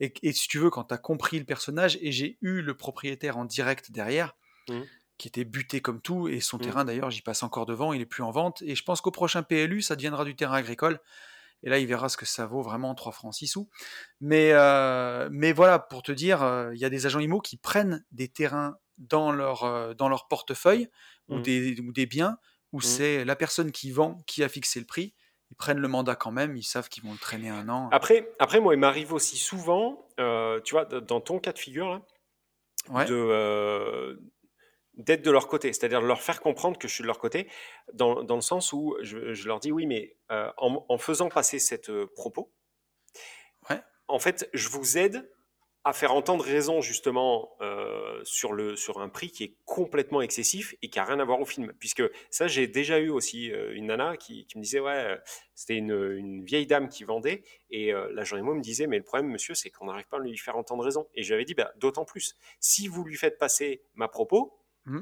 Et, 0.00 0.12
et, 0.22 0.32
si 0.32 0.48
tu 0.48 0.58
veux, 0.58 0.70
quand 0.70 0.84
tu 0.84 0.94
as 0.94 0.98
compris 0.98 1.38
le 1.38 1.44
personnage, 1.44 1.98
et 2.00 2.10
j'ai 2.10 2.38
eu 2.40 2.62
le 2.62 2.76
propriétaire 2.76 3.36
en 3.36 3.44
direct 3.44 3.92
derrière, 3.92 4.34
mmh. 4.68 4.80
qui 5.18 5.28
était 5.28 5.44
buté 5.44 5.82
comme 5.82 6.00
tout, 6.00 6.26
et 6.26 6.40
son 6.40 6.56
mmh. 6.56 6.62
terrain 6.62 6.84
d'ailleurs, 6.86 7.10
j'y 7.10 7.20
passe 7.20 7.42
encore 7.42 7.66
devant, 7.66 7.92
il 7.92 8.00
est 8.00 8.06
plus 8.06 8.22
en 8.22 8.30
vente, 8.30 8.62
et 8.62 8.74
je 8.74 8.82
pense 8.82 9.02
qu'au 9.02 9.10
prochain 9.10 9.42
PLU, 9.42 9.82
ça 9.82 9.96
deviendra 9.96 10.24
du 10.24 10.34
terrain 10.34 10.56
agricole. 10.56 10.98
Et 11.62 11.68
là, 11.68 11.78
il 11.78 11.86
verra 11.86 12.08
ce 12.08 12.16
que 12.16 12.24
ça 12.24 12.46
vaut 12.46 12.62
vraiment 12.62 12.94
3 12.94 13.12
francs 13.12 13.34
6 13.34 13.48
sous. 13.48 13.68
Mais, 14.20 14.52
euh, 14.52 15.28
mais 15.30 15.52
voilà, 15.52 15.78
pour 15.78 16.02
te 16.02 16.10
dire, 16.10 16.42
euh, 16.42 16.74
il 16.74 16.80
y 16.80 16.86
a 16.86 16.90
des 16.90 17.04
agents 17.04 17.20
IMO 17.20 17.42
qui 17.42 17.58
prennent 17.58 18.02
des 18.12 18.28
terrains 18.28 18.78
dans 18.96 19.30
leur, 19.30 19.64
euh, 19.64 19.92
dans 19.92 20.08
leur 20.08 20.26
portefeuille 20.26 20.88
ou, 21.28 21.36
mmh. 21.36 21.42
des, 21.42 21.80
ou 21.80 21.92
des 21.92 22.06
biens 22.06 22.38
où 22.72 22.78
mmh. 22.78 22.82
c'est 22.82 23.24
la 23.26 23.36
personne 23.36 23.72
qui 23.72 23.90
vend 23.90 24.22
qui 24.26 24.42
a 24.42 24.48
fixé 24.48 24.80
le 24.80 24.86
prix. 24.86 25.14
Ils 25.50 25.56
prennent 25.56 25.80
le 25.80 25.88
mandat 25.88 26.14
quand 26.14 26.30
même, 26.30 26.56
ils 26.56 26.62
savent 26.62 26.88
qu'ils 26.88 27.04
vont 27.04 27.12
le 27.12 27.18
traîner 27.18 27.48
un 27.48 27.68
an. 27.68 27.88
Après, 27.92 28.30
après 28.38 28.60
moi, 28.60 28.74
il 28.74 28.78
m'arrive 28.80 29.12
aussi 29.12 29.36
souvent, 29.36 30.06
tu 30.16 30.72
vois, 30.72 30.84
dans 30.84 31.20
ton 31.20 31.38
cas 31.38 31.52
de 31.52 31.58
figure, 31.58 32.00
là, 32.92 33.04
de, 33.04 34.18
d'être 34.94 35.22
de 35.22 35.30
leur 35.30 35.48
côté, 35.48 35.72
c'est-à-dire 35.72 36.00
de 36.00 36.06
leur 36.06 36.22
faire 36.22 36.40
comprendre 36.40 36.78
que 36.78 36.88
je 36.88 36.94
suis 36.94 37.02
de 37.02 37.06
leur 37.06 37.18
côté, 37.18 37.48
dans, 37.92 38.22
dans 38.22 38.36
le 38.36 38.40
sens 38.40 38.72
où 38.72 38.96
je, 39.00 39.46
leur 39.46 39.60
dis 39.60 39.72
oui, 39.72 39.86
mais 39.86 40.16
euh, 40.30 40.50
en, 40.56 40.98
faisant 40.98 41.28
passer 41.28 41.58
cette 41.58 41.90
euh, 41.90 42.06
propos, 42.14 42.52
en 44.08 44.18
fait, 44.18 44.50
je 44.54 44.68
vous 44.68 44.98
aide 44.98 45.30
à 45.84 45.92
faire 45.92 46.14
entendre 46.14 46.44
raison 46.44 46.80
justement 46.82 47.56
euh, 47.62 48.20
sur, 48.22 48.52
le, 48.52 48.76
sur 48.76 49.00
un 49.00 49.08
prix 49.08 49.30
qui 49.30 49.44
est 49.44 49.56
complètement 49.64 50.20
excessif 50.20 50.74
et 50.82 50.90
qui 50.90 50.98
n'a 50.98 51.04
rien 51.04 51.20
à 51.20 51.24
voir 51.24 51.40
au 51.40 51.46
film. 51.46 51.72
Puisque 51.78 52.02
ça, 52.30 52.48
j'ai 52.48 52.66
déjà 52.66 52.98
eu 52.98 53.08
aussi 53.08 53.46
une 53.46 53.86
nana 53.86 54.16
qui, 54.16 54.44
qui 54.46 54.58
me 54.58 54.62
disait, 54.62 54.80
ouais, 54.80 55.18
c'était 55.54 55.76
une, 55.76 56.14
une, 56.16 56.44
vieille 56.44 56.66
dame 56.66 56.88
qui 56.88 57.04
vendait, 57.04 57.42
et 57.70 57.92
l'agent 58.12 58.36
IMO 58.36 58.54
me 58.54 58.60
disait, 58.60 58.86
mais 58.86 58.98
le 58.98 59.04
problème, 59.04 59.30
monsieur, 59.30 59.54
c'est 59.54 59.70
qu'on 59.70 59.86
n'arrive 59.86 60.06
pas 60.08 60.18
à 60.18 60.20
lui 60.20 60.36
faire 60.36 60.56
entendre 60.56 60.84
raison. 60.84 61.08
Et 61.14 61.22
j'avais 61.22 61.44
dit, 61.44 61.54
bah, 61.54 61.72
d'autant 61.76 62.04
plus, 62.04 62.36
si 62.58 62.86
vous 62.86 63.04
lui 63.04 63.16
faites 63.16 63.38
passer 63.38 63.82
ma 63.94 64.08
propos, 64.08 64.60
Mmh. 64.86 65.00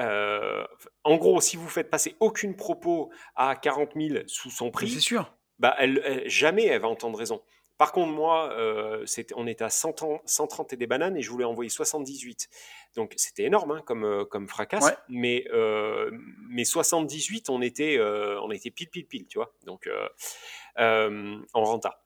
Euh, 0.00 0.64
en 1.04 1.16
gros, 1.16 1.40
si 1.40 1.56
vous 1.56 1.68
faites 1.68 1.90
passer 1.90 2.16
aucune 2.20 2.56
propos 2.56 3.10
à 3.36 3.54
40 3.54 3.90
000 3.96 4.18
sous 4.26 4.50
son 4.50 4.70
prix, 4.70 4.90
c'est 4.90 5.00
sûr. 5.00 5.34
Bah, 5.58 5.74
elle, 5.78 6.22
jamais 6.26 6.64
elle 6.64 6.80
va 6.80 6.88
entendre 6.88 7.18
raison. 7.18 7.42
Par 7.80 7.92
contre, 7.92 8.12
moi, 8.12 8.52
euh, 8.52 9.06
on 9.36 9.46
était 9.46 9.64
à 9.64 9.70
130 9.70 10.74
et 10.74 10.76
des 10.76 10.86
bananes 10.86 11.16
et 11.16 11.22
je 11.22 11.30
voulais 11.30 11.46
envoyer 11.46 11.70
78. 11.70 12.50
Donc 12.94 13.14
c'était 13.16 13.44
énorme 13.44 13.70
hein, 13.70 13.82
comme, 13.86 14.04
euh, 14.04 14.46
fracasse. 14.46 14.92
Mais, 15.08 15.46
mais 16.50 16.64
78, 16.66 17.48
on 17.48 17.62
était, 17.62 17.98
on 17.98 18.50
était 18.50 18.70
pile, 18.70 18.90
pile, 18.90 19.06
pile, 19.06 19.26
tu 19.28 19.38
vois. 19.38 19.54
Donc 19.64 19.88
en 20.76 21.40
renta. 21.54 22.04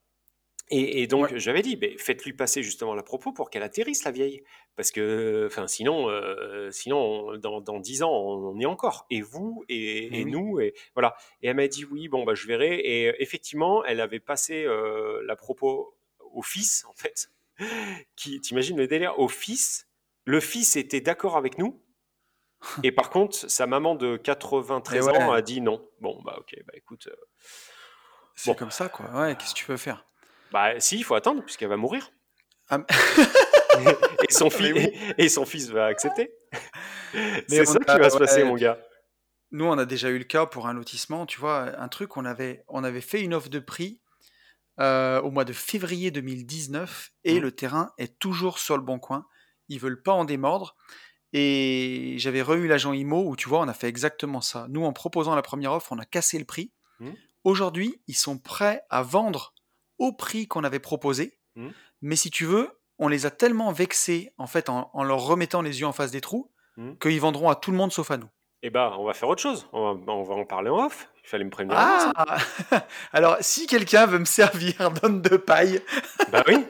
Et, 0.71 1.09
donc 1.09 1.37
j'avais 1.39 1.63
dit, 1.63 1.77
faites-lui 1.99 2.35
passer 2.35 2.63
justement 2.63 2.95
la 2.95 3.03
propos 3.03 3.33
pour 3.33 3.51
qu'elle 3.51 3.65
atterrisse 3.65 4.05
la 4.05 4.13
vieille, 4.13 4.45
parce 4.77 4.91
que, 4.91 5.45
enfin, 5.47 5.67
sinon, 5.67 6.09
euh, 6.09 6.71
sinon, 6.71 7.37
dans, 7.37 7.61
dans 7.61 7.79
10 7.79 8.03
ans, 8.03 8.13
on, 8.13 8.59
est 8.59 8.67
encore. 8.67 9.07
Et 9.09 9.21
vous 9.21 9.65
et, 9.69 10.25
nous, 10.25 10.61
et 10.61 10.75
voilà. 10.95 11.17
Et 11.43 11.49
elle 11.49 11.57
m'a 11.57 11.69
dit 11.69 11.85
oui, 11.85 12.09
bon 12.09 12.25
bah 12.25 12.35
je 12.35 12.47
verrai. 12.47 12.75
Et 12.81 13.23
effectivement, 13.23 13.85
elle 13.85 14.01
avait 14.01 14.21
passé 14.21 14.65
euh, 14.65 15.23
la 15.27 15.37
propos 15.37 15.97
au 16.33 16.43
fils, 16.43 16.85
en 16.89 16.95
fait. 16.95 17.31
Qui, 18.17 18.41
t'imagines 18.41 18.77
le 18.77 18.89
délire? 18.89 19.19
Au 19.19 19.29
fils. 19.29 19.89
Le 20.25 20.41
fils 20.41 20.77
était 20.77 21.01
d'accord 21.01 21.37
avec 21.37 21.59
nous. 21.59 21.81
Et 22.83 22.93
par 22.93 23.11
contre, 23.11 23.37
sa 23.37 23.67
maman 23.67 23.95
de 23.95 24.17
93 24.17 25.09
ans 25.09 25.33
a 25.33 25.43
dit 25.43 25.61
non. 25.61 25.87
Bon, 26.01 26.21
bah 26.25 26.37
ok, 26.39 26.57
bah 26.67 26.73
écoute. 26.75 27.09
Euh, 27.09 27.17
c'est 28.35 28.57
comme 28.57 28.71
ça, 28.71 28.89
quoi. 28.89 29.07
Ouais, 29.11 29.37
qu'est-ce 29.37 29.55
que 29.55 29.59
tu 29.59 29.67
peux 29.67 29.77
faire? 29.77 30.05
Bah 30.51 30.81
si, 30.81 30.97
il 30.97 31.05
faut 31.05 31.15
attendre 31.15 31.43
puisqu'elle 31.43 31.69
va 31.69 31.77
mourir. 31.77 32.11
Ah, 32.71 32.79
et, 34.29 34.33
son 34.33 34.51
fils, 34.51 34.91
et 35.19 35.29
son 35.29 35.45
fils 35.45 35.71
va 35.71 35.87
accepter. 35.87 36.33
C'est 37.49 37.65
ça 37.65 37.79
qui 37.79 37.99
va 37.99 38.11
se 38.11 38.19
passer, 38.19 38.45
mon 38.45 38.57
gars. 38.57 38.79
Nous, 39.51 39.65
on 39.65 39.79
a 39.79 39.85
déjà 39.85 40.09
eu 40.09 40.19
le 40.19 40.25
cas 40.25 40.47
pour 40.47 40.67
un 40.67 40.73
lotissement, 40.73 41.27
tu 41.27 41.39
vois, 41.39 41.79
un 41.79 41.89
truc, 41.89 42.17
on 42.17 42.25
avait, 42.25 42.65
on 42.67 42.83
avait 42.83 43.01
fait 43.01 43.21
une 43.21 43.35
offre 43.35 43.49
de 43.49 43.61
prix 43.61 44.01
euh, 44.81 45.21
au 45.21 45.31
mois 45.31 45.45
de 45.45 45.53
février 45.53 46.11
2019 46.11 47.13
et 47.23 47.39
mmh. 47.39 47.43
le 47.43 47.53
terrain 47.53 47.93
est 47.97 48.19
toujours 48.19 48.59
sur 48.59 48.77
le 48.77 48.83
bon 48.83 48.99
coin. 48.99 49.27
Ils 49.69 49.79
veulent 49.79 50.03
pas 50.03 50.13
en 50.13 50.25
démordre. 50.25 50.75
Et 51.33 52.15
j'avais 52.19 52.43
re 52.43 52.55
l'agent 52.55 52.93
IMO 52.93 53.29
où 53.29 53.37
tu 53.37 53.49
vois, 53.49 53.61
on 53.61 53.69
a 53.69 53.75
fait 53.75 53.89
exactement 53.89 54.41
ça. 54.41 54.67
Nous, 54.71 54.85
en 54.85 54.93
proposant 54.93 55.37
la 55.37 55.43
première 55.43 55.73
offre, 55.73 55.93
on 55.93 55.99
a 55.99 56.05
cassé 56.05 56.39
le 56.39 56.45
prix. 56.45 56.73
Mmh. 56.99 57.11
Aujourd'hui, 57.45 58.03
ils 58.09 58.17
sont 58.17 58.39
prêts 58.39 58.83
à 58.91 59.03
vendre 59.03 59.55
au 59.99 60.13
prix 60.13 60.49
qu'on 60.49 60.65
avait 60.65 60.81
proposé. 60.81 61.39
Mmh. 61.55 61.69
Mais 62.03 62.17
si 62.17 62.31
tu 62.31 62.45
veux, 62.45 62.71
on 62.99 63.09
les 63.09 63.27
a 63.27 63.31
tellement 63.31 63.73
vexés 63.73 64.33
en 64.39 64.47
fait 64.47 64.69
en, 64.69 64.91
leur 65.03 65.21
remettant 65.27 65.63
les 65.63 65.81
yeux 65.81 65.87
en 65.87 65.93
face 65.93 66.11
des 66.11 66.21
trous 66.21 66.51
mmh. 66.77 66.95
qu'ils 67.01 67.21
vendront 67.21 67.49
à 67.49 67.55
tout 67.55 67.71
le 67.71 67.77
monde 67.77 67.93
sauf 67.93 68.11
à 68.11 68.17
nous. 68.17 68.29
Eh 68.67 68.71
ben, 68.71 68.95
on 68.99 69.05
va 69.05 69.13
faire 69.13 69.29
autre 69.29 69.43
chose. 69.43 69.69
On 69.75 69.95
va, 69.95 70.13
en 70.13 70.45
parler 70.47 70.71
en 70.71 70.87
off. 70.87 71.11
Il 71.23 71.29
fallait 71.29 71.45
me 71.45 71.51
prévenir. 71.51 71.77
Ah 71.79 72.39
Alors, 73.13 73.37
si 73.41 73.67
quelqu'un 73.67 74.07
veut 74.07 74.19
me 74.19 74.25
servir 74.25 74.91
d'homme 75.03 75.21
de 75.21 75.37
paille. 75.37 75.83
bah 76.33 76.43
oui. 76.49 76.65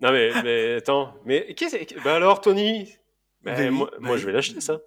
Non 0.00 0.10
mais, 0.10 0.30
mais 0.42 0.74
attends. 0.74 1.14
Mais 1.24 1.54
qu'est-ce 1.54 1.76
bah 2.02 2.16
alors, 2.16 2.40
Tony? 2.40 2.92
Bah, 3.42 3.70
moi, 3.70 3.88
moi, 4.00 4.16
je 4.16 4.26
vais 4.26 4.32
l'acheter 4.32 4.60
ça. 4.60 4.80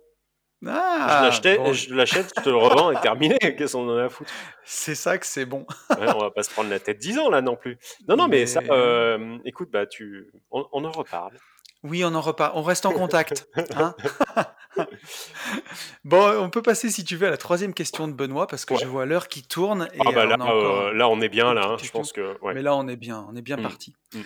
Ah, 0.67 1.31
je 1.31 1.93
l'achète, 1.93 2.33
je 2.37 2.41
te 2.43 2.49
le 2.49 2.55
revends 2.55 2.91
et 2.91 2.99
terminé. 3.01 3.37
Qu'est-ce 3.39 3.73
qu'on 3.73 3.89
en 3.89 3.97
a 3.97 4.05
à 4.05 4.09
foutre? 4.09 4.31
C'est 4.63 4.95
ça 4.95 5.17
que 5.17 5.25
c'est 5.25 5.45
bon. 5.45 5.65
on 5.89 6.19
va 6.19 6.31
pas 6.31 6.43
se 6.43 6.51
prendre 6.51 6.69
la 6.69 6.79
tête 6.79 6.99
10 6.99 7.19
ans 7.19 7.29
là 7.29 7.41
non 7.41 7.55
plus. 7.55 7.77
Non, 8.07 8.15
non, 8.15 8.27
mais, 8.27 8.45
ça, 8.45 8.61
euh, 8.69 9.37
écoute, 9.45 9.69
bah, 9.71 9.87
tu... 9.87 10.31
On, 10.51 10.85
en 10.85 10.91
reparle. 10.91 11.33
Oui, 11.83 12.03
on 12.05 12.13
en 12.13 12.21
reparle. 12.21 12.51
On 12.55 12.61
reste 12.61 12.85
en 12.85 12.91
contact. 12.91 13.47
Hein 13.75 13.95
bon, 16.05 16.41
on 16.41 16.49
peut 16.49 16.61
passer 16.61 16.89
si 16.89 17.03
tu 17.03 17.17
veux 17.17 17.27
à 17.27 17.29
la 17.29 17.37
troisième 17.37 17.73
question 17.73 18.07
de 18.07 18.13
Benoît 18.13 18.47
parce 18.47 18.63
que 18.63 18.77
je 18.77 18.85
vois 18.85 19.05
l'heure 19.05 19.27
qui 19.27 19.43
tourne. 19.43 19.89
Et 19.93 19.99
ah 19.99 20.11
bah 20.13 20.25
là, 20.25 20.37
on 20.39 20.49
euh, 20.49 20.93
là, 20.93 21.09
on 21.09 21.19
est 21.19 21.29
bien 21.29 21.53
là. 21.53 21.65
Hein, 21.65 21.77
je 21.81 21.91
pense 21.91 22.13
que. 22.13 22.37
Mais 22.53 22.61
là, 22.61 22.75
on 22.75 22.87
est 22.87 22.95
bien. 22.95 23.25
On 23.29 23.35
est 23.35 23.41
bien 23.41 23.57
mmh. 23.57 23.61
parti. 23.61 23.93
Mmh. 24.13 24.19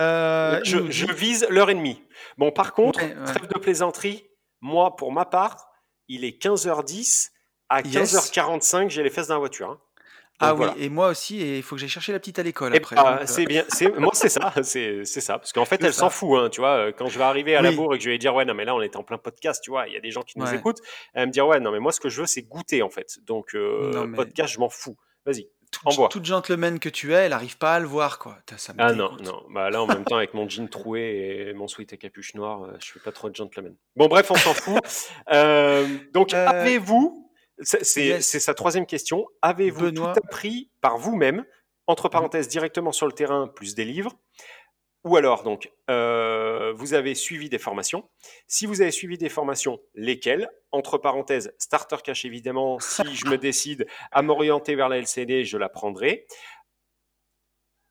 Euh, 0.00 0.60
je, 0.64 0.90
je, 0.90 1.06
vise 1.06 1.46
l'heure 1.50 1.70
et 1.70 1.74
demie. 1.74 2.02
Bon, 2.36 2.50
par 2.50 2.72
contre, 2.72 2.98
trêve 2.98 3.46
de 3.46 3.58
plaisanterie. 3.58 4.24
Moi, 4.60 4.96
pour 4.96 5.12
ma 5.12 5.24
part, 5.24 5.71
il 6.12 6.24
est 6.24 6.42
15h10. 6.42 7.30
À 7.68 7.80
15h45, 7.80 8.90
j'ai 8.90 9.02
les 9.02 9.08
fesses 9.08 9.28
dans 9.28 9.34
la 9.34 9.40
voiture. 9.40 9.70
Hein. 9.70 9.80
ah 10.40 10.54
oui, 10.54 10.66
et 10.76 10.90
moi 10.90 11.08
aussi, 11.08 11.40
et 11.40 11.56
il 11.56 11.62
faut 11.62 11.76
que 11.76 11.80
j'aille 11.80 11.88
chercher 11.88 12.12
la 12.12 12.18
petite 12.18 12.38
à 12.38 12.42
l'école 12.42 12.76
après. 12.76 12.96
Bah, 12.96 13.20
euh. 13.22 13.24
c'est 13.26 13.46
bien, 13.46 13.64
moi 13.96 14.10
c'est 14.12 14.28
ça, 14.28 14.52
c'est 14.62 15.04
ça, 15.04 15.38
parce 15.38 15.54
qu'en 15.54 15.64
fait 15.64 15.82
elle 15.82 15.94
s'en 15.94 16.10
fout, 16.10 16.38
hein, 16.38 16.50
tu 16.50 16.60
vois. 16.60 16.92
Quand 16.92 17.08
je 17.08 17.16
vais 17.16 17.24
arriver 17.24 17.56
à 17.56 17.62
la 17.62 17.72
bourre 17.72 17.94
et 17.94 17.98
que 17.98 18.04
je 18.04 18.10
vais 18.10 18.18
dire 18.18 18.34
ouais 18.34 18.44
non 18.44 18.52
mais 18.52 18.66
là 18.66 18.74
on 18.74 18.82
est 18.82 18.94
en 18.96 19.04
plein 19.04 19.16
podcast, 19.16 19.62
tu 19.64 19.70
vois, 19.70 19.88
il 19.88 19.94
y 19.94 19.96
a 19.96 20.00
des 20.00 20.10
gens 20.10 20.22
qui 20.22 20.38
nous 20.38 20.52
écoutent, 20.52 20.80
elle 21.14 21.28
me 21.28 21.32
dire 21.32 21.46
ouais 21.46 21.60
non 21.60 21.72
mais 21.72 21.80
moi 21.80 21.92
ce 21.92 22.00
que 22.00 22.10
je 22.10 22.20
veux 22.20 22.26
c'est 22.26 22.42
goûter 22.42 22.82
en 22.82 22.90
fait, 22.90 23.18
donc 23.22 23.54
euh, 23.54 24.06
podcast 24.14 24.52
je 24.52 24.58
m'en 24.58 24.68
fous. 24.68 24.96
Vas-y 25.24 25.48
toute, 25.72 26.10
toute 26.10 26.24
gentleman 26.24 26.78
que 26.78 26.88
tu 26.88 27.12
es, 27.12 27.24
elle 27.24 27.30
n'arrive 27.30 27.56
pas 27.56 27.74
à 27.74 27.80
le 27.80 27.86
voir, 27.86 28.18
quoi. 28.18 28.38
Ça 28.56 28.72
ah 28.78 28.92
non, 28.92 29.16
non. 29.22 29.42
Bah 29.50 29.70
là, 29.70 29.82
en 29.82 29.86
même 29.86 30.04
temps, 30.04 30.16
avec 30.16 30.34
mon 30.34 30.48
jean 30.48 30.68
troué 30.68 31.48
et 31.48 31.54
mon 31.54 31.66
sweat 31.66 31.92
et 31.92 31.98
capuche 31.98 32.34
noire, 32.34 32.64
euh, 32.64 32.76
je 32.80 32.92
fais 32.92 33.00
pas 33.00 33.12
trop 33.12 33.28
de 33.28 33.34
gentleman. 33.34 33.74
Bon, 33.96 34.06
bref, 34.06 34.30
on 34.30 34.36
s'en 34.36 34.54
fout. 34.54 34.80
Euh, 35.32 35.86
donc, 36.12 36.34
euh, 36.34 36.46
avez-vous, 36.46 37.30
c'est 37.58 38.20
sa 38.20 38.54
troisième 38.54 38.86
question, 38.86 39.26
avez-vous 39.40 39.90
tout 39.92 40.04
appris 40.04 40.70
par 40.80 40.98
vous-même, 40.98 41.44
entre 41.86 42.08
parenthèses, 42.08 42.48
directement 42.48 42.92
sur 42.92 43.06
le 43.06 43.12
terrain, 43.12 43.48
plus 43.48 43.74
des 43.74 43.84
livres? 43.84 44.12
Ou 45.04 45.16
alors, 45.16 45.42
donc, 45.42 45.72
euh, 45.90 46.72
vous 46.76 46.94
avez 46.94 47.14
suivi 47.14 47.48
des 47.48 47.58
formations. 47.58 48.08
Si 48.46 48.66
vous 48.66 48.82
avez 48.82 48.92
suivi 48.92 49.18
des 49.18 49.28
formations, 49.28 49.80
lesquelles? 49.94 50.48
Entre 50.70 50.96
parenthèses, 50.96 51.52
starter 51.58 51.96
cash 52.04 52.24
évidemment. 52.24 52.78
Si 52.78 53.02
je 53.14 53.26
me 53.26 53.36
décide 53.38 53.86
à 54.12 54.22
m'orienter 54.22 54.76
vers 54.76 54.88
la 54.88 54.98
LCD, 54.98 55.44
je 55.44 55.58
la 55.58 55.68
prendrai. 55.68 56.26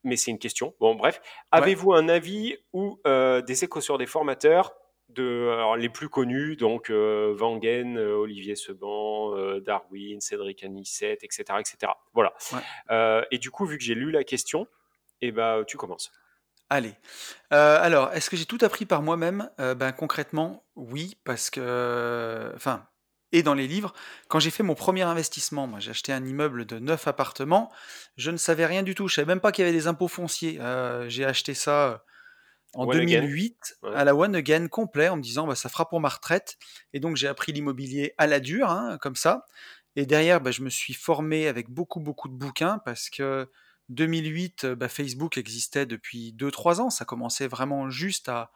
Mais 0.04 0.16
c'est 0.16 0.32
une 0.32 0.40
question. 0.40 0.74
Bon, 0.80 0.96
bref. 0.96 1.22
Avez-vous 1.52 1.94
un 1.94 2.08
avis 2.08 2.56
ou 2.72 3.00
euh, 3.06 3.42
des 3.42 3.66
échos 3.66 3.82
sur 3.82 3.98
des 3.98 4.08
formateurs 4.08 4.74
de, 5.10 5.76
les 5.76 5.90
plus 5.90 6.08
connus, 6.08 6.56
donc 6.56 6.90
euh, 6.90 7.36
Wangen, 7.38 7.98
Olivier 7.98 8.56
Seban, 8.56 9.36
Darwin, 9.60 10.22
Cédric 10.22 10.64
Anissette, 10.64 11.26
etc. 11.26 11.44
etc. 11.60 11.92
Voilà. 12.14 12.34
et 13.30 13.38
du 13.38 13.52
coup, 13.52 13.66
vu 13.66 13.78
que 13.78 13.84
j'ai 13.84 13.96
lu 13.96 14.12
la 14.12 14.24
question, 14.24 14.66
eh 15.20 15.34
ben, 15.34 15.66
tu 15.68 15.76
commences. 15.76 16.14
Allez. 16.72 16.94
Euh, 17.52 17.78
alors, 17.82 18.14
est-ce 18.14 18.30
que 18.30 18.38
j'ai 18.38 18.46
tout 18.46 18.60
appris 18.62 18.86
par 18.86 19.02
moi-même? 19.02 19.50
Euh, 19.60 19.76
ben, 19.76 19.92
Concrètement, 19.92 20.64
oui, 20.78 21.18
parce 21.26 21.50
que. 21.50 22.50
Enfin, 22.56 22.88
et 23.34 23.44
dans 23.44 23.54
les 23.54 23.68
livres, 23.68 23.92
quand 24.30 24.40
j'ai 24.40 24.52
fait 24.52 24.64
mon 24.64 24.74
premier 24.74 25.02
investissement, 25.02 25.68
moi 25.68 25.82
j'ai 25.82 25.92
acheté 25.92 26.14
un 26.14 26.26
immeuble 26.26 26.66
de 26.66 26.80
9 26.80 27.08
appartements, 27.08 27.70
je 28.16 28.32
ne 28.32 28.38
savais 28.38 28.66
rien 28.66 28.84
du 28.84 28.96
tout, 28.96 29.10
je 29.10 29.16
savais 29.16 29.26
même 29.26 29.42
pas 29.42 29.52
qu'il 29.52 29.66
y 29.66 29.68
avait 29.68 29.78
des 29.78 29.88
impôts 29.88 30.08
fonciers. 30.08 30.62
Euh, 30.62 31.10
j'ai 31.10 31.26
acheté 31.26 31.54
ça 31.54 32.06
en 32.74 32.86
2008 32.86 33.80
à 33.94 34.06
la 34.06 34.16
One 34.16 34.34
Again 34.34 34.70
complet 34.70 35.10
en 35.10 35.18
me 35.18 35.22
disant 35.22 35.48
bah, 35.48 35.56
ça 35.56 35.68
fera 35.68 35.90
pour 35.90 36.00
ma 36.00 36.08
retraite. 36.08 36.58
Et 36.94 37.02
donc 37.02 37.18
j'ai 37.18 37.28
appris 37.28 37.52
l'immobilier 37.52 38.14
à 38.18 38.28
la 38.28 38.40
dure, 38.40 38.70
hein, 38.70 38.98
comme 39.02 39.18
ça. 39.18 39.46
Et 39.98 40.06
derrière, 40.06 40.40
bah, 40.40 40.52
je 40.52 40.62
me 40.62 40.70
suis 40.70 40.94
formé 40.94 41.50
avec 41.50 41.70
beaucoup, 41.70 42.00
beaucoup 42.00 42.30
de 42.30 42.34
bouquins 42.34 42.80
parce 42.86 43.10
que 43.10 43.50
2008, 43.90 44.66
bah, 44.68 44.88
Facebook 44.88 45.38
existait 45.38 45.86
depuis 45.86 46.34
2-3 46.34 46.80
ans. 46.80 46.90
Ça 46.90 47.06
commençait 47.06 47.48
vraiment 47.48 47.90
juste 47.90 48.30
à, 48.30 48.52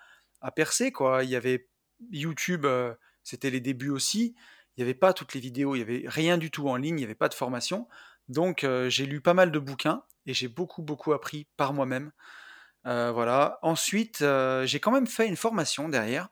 percer. 0.55 0.91
Quoi. 0.91 1.23
Il 1.23 1.29
y 1.29 1.35
avait 1.35 1.67
YouTube, 2.11 2.65
euh, 2.65 2.93
c'était 3.23 3.49
les 3.49 3.59
débuts 3.59 3.89
aussi. 3.89 4.35
Il 4.77 4.81
n'y 4.81 4.83
avait 4.83 4.93
pas 4.93 5.13
toutes 5.13 5.33
les 5.33 5.39
vidéos, 5.39 5.75
il 5.75 5.79
n'y 5.79 5.83
avait 5.83 6.03
rien 6.07 6.37
du 6.37 6.51
tout 6.51 6.67
en 6.67 6.75
ligne, 6.75 6.95
il 6.95 6.99
n'y 6.99 7.03
avait 7.03 7.15
pas 7.15 7.29
de 7.29 7.33
formation. 7.33 7.87
Donc 8.27 8.63
euh, 8.63 8.89
j'ai 8.89 9.05
lu 9.05 9.21
pas 9.21 9.33
mal 9.33 9.51
de 9.51 9.59
bouquins 9.59 10.03
et 10.25 10.33
j'ai 10.33 10.47
beaucoup, 10.47 10.81
beaucoup 10.81 11.13
appris 11.13 11.47
par 11.57 11.73
moi-même. 11.73 12.11
Euh, 12.85 13.11
voilà. 13.11 13.57
Ensuite, 13.61 14.23
j'ai 14.63 14.79
quand 14.79 14.91
même 14.91 15.07
fait 15.07 15.27
une 15.27 15.37
formation 15.37 15.89
derrière 15.89 16.29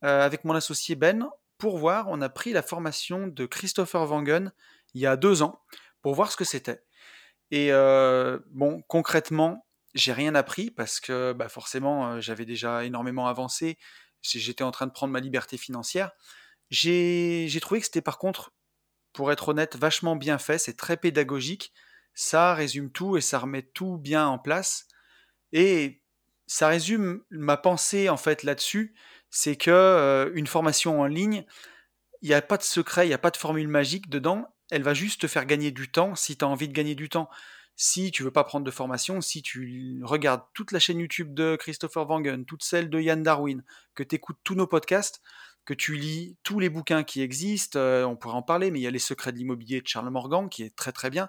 avec 0.00 0.44
mon 0.44 0.54
associé 0.54 0.96
Ben 0.96 1.30
pour 1.58 1.78
voir. 1.78 2.06
On 2.08 2.20
a 2.22 2.28
pris 2.28 2.52
la 2.52 2.62
formation 2.62 3.28
de 3.28 3.46
Christopher 3.46 4.10
Wangen 4.10 4.52
il 4.94 5.00
y 5.00 5.06
a 5.06 5.16
deux 5.16 5.42
ans 5.42 5.62
pour 6.00 6.14
voir 6.14 6.32
ce 6.32 6.36
que 6.36 6.44
c'était. 6.44 6.82
Et 7.52 7.70
bon, 8.50 8.82
concrètement, 8.88 9.66
j'ai 9.94 10.14
rien 10.14 10.34
appris 10.34 10.70
parce 10.70 11.00
que 11.00 11.34
bah, 11.34 11.50
forcément, 11.50 12.18
j'avais 12.20 12.46
déjà 12.46 12.84
énormément 12.84 13.28
avancé. 13.28 13.78
J'étais 14.22 14.64
en 14.64 14.70
train 14.70 14.86
de 14.86 14.92
prendre 14.92 15.12
ma 15.12 15.20
liberté 15.20 15.58
financière. 15.58 16.12
J'ai 16.70 17.58
trouvé 17.60 17.80
que 17.80 17.86
c'était 17.86 18.00
par 18.00 18.16
contre, 18.16 18.52
pour 19.12 19.30
être 19.30 19.50
honnête, 19.50 19.76
vachement 19.76 20.16
bien 20.16 20.38
fait. 20.38 20.56
C'est 20.56 20.78
très 20.78 20.96
pédagogique. 20.96 21.74
Ça 22.14 22.54
résume 22.54 22.90
tout 22.90 23.18
et 23.18 23.20
ça 23.20 23.38
remet 23.38 23.62
tout 23.62 23.98
bien 23.98 24.26
en 24.26 24.38
place. 24.38 24.86
Et 25.52 26.02
ça 26.46 26.68
résume 26.68 27.22
ma 27.30 27.58
pensée 27.58 28.08
en 28.08 28.16
fait 28.16 28.44
là-dessus. 28.44 28.94
C'est 29.28 29.56
que 29.56 30.32
une 30.34 30.46
formation 30.46 31.02
en 31.02 31.06
ligne, 31.06 31.44
il 32.22 32.28
n'y 32.28 32.34
a 32.34 32.40
pas 32.40 32.56
de 32.56 32.62
secret, 32.62 33.04
il 33.04 33.08
n'y 33.08 33.14
a 33.14 33.18
pas 33.18 33.30
de 33.30 33.36
formule 33.36 33.68
magique 33.68 34.08
dedans 34.08 34.46
elle 34.72 34.82
va 34.82 34.94
juste 34.94 35.20
te 35.20 35.26
faire 35.26 35.44
gagner 35.44 35.70
du 35.70 35.90
temps 35.90 36.14
si 36.14 36.38
tu 36.38 36.44
as 36.46 36.48
envie 36.48 36.66
de 36.66 36.72
gagner 36.72 36.94
du 36.94 37.10
temps. 37.10 37.28
Si 37.76 38.10
tu 38.10 38.22
veux 38.22 38.30
pas 38.30 38.42
prendre 38.42 38.64
de 38.64 38.70
formation, 38.70 39.20
si 39.20 39.42
tu 39.42 40.00
regardes 40.02 40.42
toute 40.54 40.72
la 40.72 40.78
chaîne 40.78 40.98
YouTube 40.98 41.34
de 41.34 41.56
Christopher 41.56 42.08
Wangen, 42.08 42.46
toute 42.46 42.64
celle 42.64 42.88
de 42.88 42.98
Yann 42.98 43.22
Darwin, 43.22 43.62
que 43.94 44.02
tu 44.02 44.16
écoutes 44.16 44.38
tous 44.44 44.54
nos 44.54 44.66
podcasts, 44.66 45.20
que 45.66 45.74
tu 45.74 45.94
lis 45.94 46.38
tous 46.42 46.58
les 46.58 46.70
bouquins 46.70 47.04
qui 47.04 47.20
existent, 47.20 47.78
euh, 47.78 48.04
on 48.04 48.16
pourrait 48.16 48.36
en 48.36 48.42
parler, 48.42 48.70
mais 48.70 48.80
il 48.80 48.82
y 48.82 48.86
a 48.86 48.90
Les 48.90 48.98
secrets 48.98 49.32
de 49.32 49.36
l'immobilier 49.36 49.82
de 49.82 49.86
Charles 49.86 50.08
Morgan 50.08 50.48
qui 50.48 50.62
est 50.62 50.74
très 50.74 50.92
très 50.92 51.10
bien. 51.10 51.28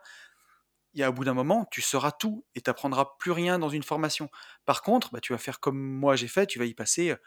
Il 0.93 1.01
y 1.01 1.03
a 1.03 1.09
au 1.09 1.13
bout 1.13 1.25
d'un 1.25 1.33
moment, 1.33 1.67
tu 1.69 1.81
sauras 1.81 2.11
tout 2.11 2.45
et 2.55 2.61
tu 2.61 2.69
n'apprendras 2.69 3.15
plus 3.19 3.31
rien 3.31 3.59
dans 3.59 3.69
une 3.69 3.83
formation. 3.83 4.29
Par 4.63 4.83
contre, 4.83 5.11
bah, 5.11 5.19
tu 5.19 5.33
vas 5.33 5.39
faire 5.39 5.59
comme 5.59 5.77
moi 5.77 6.15
j'ai 6.15 6.29
fait, 6.29 6.47
tu 6.47 6.59
vas 6.59 6.65
y 6.65 6.73
passer 6.73 7.11
euh, 7.11 7.17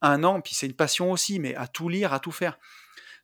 un 0.00 0.22
an, 0.22 0.40
puis 0.40 0.54
c'est 0.54 0.66
une 0.66 0.76
passion 0.76 1.10
aussi, 1.10 1.40
mais 1.40 1.56
à 1.56 1.66
tout 1.66 1.88
lire, 1.88 2.12
à 2.12 2.20
tout 2.20 2.30
faire 2.30 2.56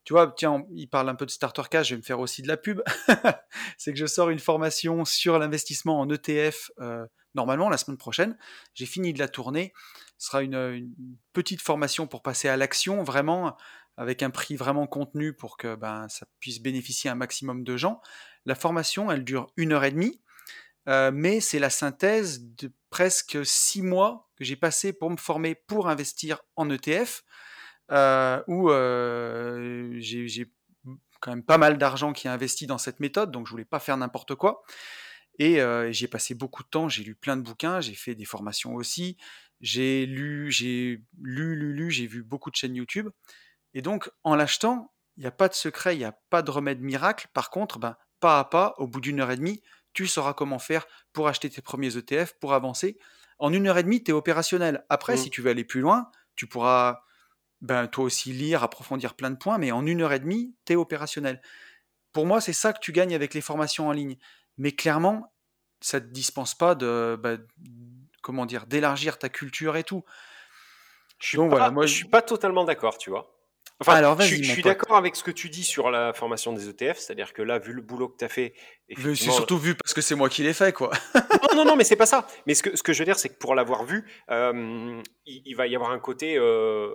tu 0.05 0.13
vois, 0.13 0.33
tiens, 0.37 0.65
il 0.75 0.89
parle 0.89 1.09
un 1.09 1.15
peu 1.15 1.27
de 1.27 1.31
Starter 1.31 1.63
Cash, 1.71 1.89
je 1.89 1.95
vais 1.95 1.99
me 1.99 2.05
faire 2.05 2.21
aussi 2.21 2.43
de 2.43 2.49
la 2.49 2.57
pub. 2.57 2.81
c'est 3.79 3.93
que 3.93 3.99
je 3.99 4.07
sors 4.07 4.31
une 4.31 4.41
formation 4.41 5.05
sur 5.05 5.39
l'investissement 5.39 6.01
en 6.01 6.09
ETF 6.09 6.73
euh, 6.81 7.07
normalement 7.35 7.69
la 7.69 7.77
semaine 7.77 7.99
prochaine. 7.99 8.37
J'ai 8.75 8.87
fini 8.87 9.13
de 9.13 9.19
la 9.19 9.29
tourner. 9.29 9.73
Ce 10.19 10.29
sera 10.29 10.43
une, 10.43 10.93
petite 11.33 11.63
formation 11.63 12.07
pour 12.07 12.23
passer 12.23 12.49
à 12.49 12.57
l'action, 12.57 13.03
vraiment 13.03 13.57
avec 13.97 14.23
un 14.23 14.31
prix 14.31 14.57
vraiment 14.57 14.87
contenu 14.87 15.33
pour 15.33 15.57
que 15.57 15.75
ben, 15.75 16.09
ça 16.09 16.27
puisse 16.41 16.61
bénéficier 16.61 17.11
un 17.11 17.15
maximum 17.15 17.63
de 17.63 17.77
gens. 17.77 18.01
La 18.45 18.55
formation, 18.55 19.11
elle 19.11 19.25
dure 19.25 19.53
une 19.57 19.73
heure 19.73 19.85
et 19.85 19.91
demie, 19.91 20.21
euh, 20.89 21.11
mais 21.13 21.41
c'est 21.41 21.59
la 21.59 21.71
synthèse 21.71 22.43
de 22.57 22.73
presque 22.91 23.45
six 23.45 23.83
mois 23.83 24.31
que 24.37 24.45
j'ai 24.45 24.57
passé 24.57 24.93
pour 24.93 25.11
me 25.11 25.17
former 25.17 25.55
pour 25.55 25.89
investir 25.89 26.43
en 26.57 26.69
ETF. 26.71 27.23
Euh, 27.93 28.43
où 28.47 28.70
euh, 28.70 29.90
j'ai 29.99 30.51
quand 31.20 31.30
même 31.30 31.45
pas 31.45 31.59
mal 31.59 31.76
d'argent 31.76 32.14
qui 32.14 32.26
est 32.26 32.30
investi 32.30 32.66
dans 32.66 32.78
cette 32.78 33.01
méthode, 33.01 33.30
donc 33.30 33.47
je 33.47 33.51
voulais 33.51 33.66
pas 33.66 33.80
faire 33.80 33.97
n'importe 33.99 34.34
quoi. 34.34 34.62
Et 35.38 35.61
euh, 35.61 35.93
j'ai 35.93 36.09
passé 36.09 36.34
beaucoup 36.34 36.62
de 36.62 36.68
temps, 36.68 36.88
j'ai 36.88 37.05
lu 37.05 37.14
plein 37.14 37.36
de 37.36 37.43
bouquins, 37.43 37.80
j'ai 37.80 37.95
fait 37.95 38.14
des 38.14 38.24
formations 38.24 38.74
aussi, 38.74 39.18
j'ai 39.61 40.07
lu, 40.07 40.51
j'ai 40.51 41.03
lu, 41.20 41.55
lu, 41.55 41.74
lu, 41.74 41.90
j'ai 41.90 42.07
vu 42.07 42.22
beaucoup 42.22 42.51
de 42.51 42.57
chaînes 42.57 42.74
YouTube. 42.74 43.11
Et 43.74 43.82
donc, 43.82 44.11
en 44.24 44.36
l'achetant, 44.36 44.93
il 45.18 45.20
n'y 45.20 45.26
a 45.26 45.30
pas 45.30 45.49
de 45.49 45.55
secret, 45.55 45.95
il 45.95 45.99
n'y 45.99 46.05
a 46.05 46.16
pas 46.30 46.40
de 46.40 46.51
remède 46.51 46.80
miracle. 46.80 47.28
Par 47.34 47.51
contre, 47.51 47.78
ben, 47.78 47.97
pas 48.20 48.38
à 48.38 48.45
pas, 48.45 48.74
au 48.78 48.86
bout 48.86 49.01
d'une 49.01 49.20
heure 49.20 49.30
et 49.30 49.36
demie, 49.36 49.62
tu 49.93 50.07
sauras 50.07 50.32
comment 50.32 50.59
faire 50.59 50.86
pour 51.12 51.28
acheter 51.28 51.51
tes 51.51 51.61
premiers 51.61 51.97
ETF, 51.97 52.34
pour 52.40 52.55
avancer. 52.55 52.99
En 53.38 53.53
une 53.53 53.66
heure 53.66 53.76
et 53.76 53.82
demie, 53.82 54.03
tu 54.03 54.12
es 54.12 54.14
opérationnel. 54.14 54.84
Après, 54.88 55.14
mmh. 55.14 55.18
si 55.18 55.30
tu 55.30 55.43
veux 55.43 55.51
aller 55.51 55.64
plus 55.64 55.80
loin, 55.80 56.11
tu 56.36 56.47
pourras 56.47 57.03
ben, 57.63 57.87
toi 57.87 58.05
aussi 58.05 58.33
lire, 58.33 58.63
approfondir 58.63 59.15
plein 59.15 59.31
de 59.31 59.37
points, 59.37 59.57
mais 59.57 59.73
en 59.73 59.87
une 59.87 60.03
heure 60.03 60.13
et 60.13 60.19
demie, 60.19 60.55
tu 60.67 60.75
es 60.75 60.77
opérationnel. 60.77 61.41
Pour 62.13 62.27
moi, 62.27 62.41
c'est 62.41 62.53
ça 62.53 62.73
que 62.73 62.81
tu 62.81 62.93
gagnes 62.93 63.15
avec 63.15 63.33
les 63.33 63.41
formations 63.41 63.89
en 63.89 63.93
ligne. 63.93 64.17
Mais 64.59 64.73
clairement, 64.73 65.33
ça 65.81 66.01
ne 66.01 66.05
te 66.05 66.11
dispense 66.11 66.55
pas 66.55 66.75
de, 66.75 67.19
bah, 67.19 67.37
comment 68.21 68.47
dire, 68.47 68.67
d'élargir 68.67 69.19
ta 69.19 69.29
culture 69.29 69.77
et 69.77 69.85
tout. 69.85 70.05
Je 71.19 71.29
suis, 71.29 71.49
pas, 71.49 71.71
moi, 71.71 71.87
je 71.87 71.95
suis 71.95 72.09
pas 72.09 72.21
totalement 72.21 72.65
d'accord, 72.65 72.99
tu 72.99 73.11
vois. 73.11 73.33
Enfin, 73.81 73.95
Alors, 73.95 74.21
je, 74.21 74.37
je 74.37 74.43
suis 74.43 74.63
d'accord 74.63 74.97
avec 74.97 75.15
ce 75.15 75.23
que 75.23 75.31
tu 75.31 75.49
dis 75.49 75.63
sur 75.63 75.91
la 75.91 76.13
formation 76.13 76.53
des 76.53 76.69
ETF, 76.69 76.99
c'est-à-dire 76.99 77.33
que 77.33 77.43
là, 77.43 77.61
vu 77.61 77.73
le 77.73 77.81
boulot 77.81 78.09
que 78.09 78.17
tu 78.17 78.25
as 78.25 78.29
fait. 78.29 78.55
Suis 78.97 79.17
surtout 79.17 79.59
vu 79.59 79.77
parce 79.77 79.95
que 79.95 80.01
c'est 80.01 80.15
moi 80.17 80.29
qui 80.29 80.43
l'ai 80.43 80.53
fait, 80.53 80.73
quoi. 80.73 80.91
non, 81.53 81.59
non, 81.59 81.65
non, 81.65 81.77
mais 81.77 81.85
c'est 81.85 81.97
pas 81.97 82.07
ça. 82.07 82.27
Mais 82.47 82.55
ce 82.55 82.63
que, 82.63 82.77
ce 82.77 82.83
que 82.83 82.93
je 82.93 82.99
veux 82.99 83.05
dire, 83.05 83.19
c'est 83.19 83.29
que 83.29 83.39
pour 83.39 83.55
l'avoir 83.55 83.85
vu, 83.85 84.05
euh, 84.31 85.01
il, 85.27 85.55
va 85.55 85.69
y 85.69 85.77
avoir 85.77 85.93
un 85.93 86.01
côté. 86.01 86.37
Euh, 86.37 86.91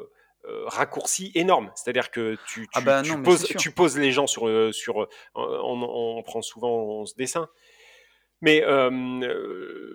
euh, 0.45 0.63
raccourci 0.67 1.31
énorme. 1.35 1.71
C'est-à-dire 1.75 2.11
que 2.11 2.38
tu, 2.47 2.67
ah 2.73 2.81
bah 2.81 3.01
poses, 3.23 3.43
tu, 3.57 3.71
poses, 3.71 3.97
les 3.97 4.11
gens 4.11 4.27
sur, 4.27 4.47
euh, 4.47 4.71
sur 4.71 5.01
euh, 5.01 5.07
on, 5.35 6.21
prend 6.23 6.41
souvent 6.41 7.05
ce 7.05 7.15
dessin, 7.15 7.49
mais 8.41 8.61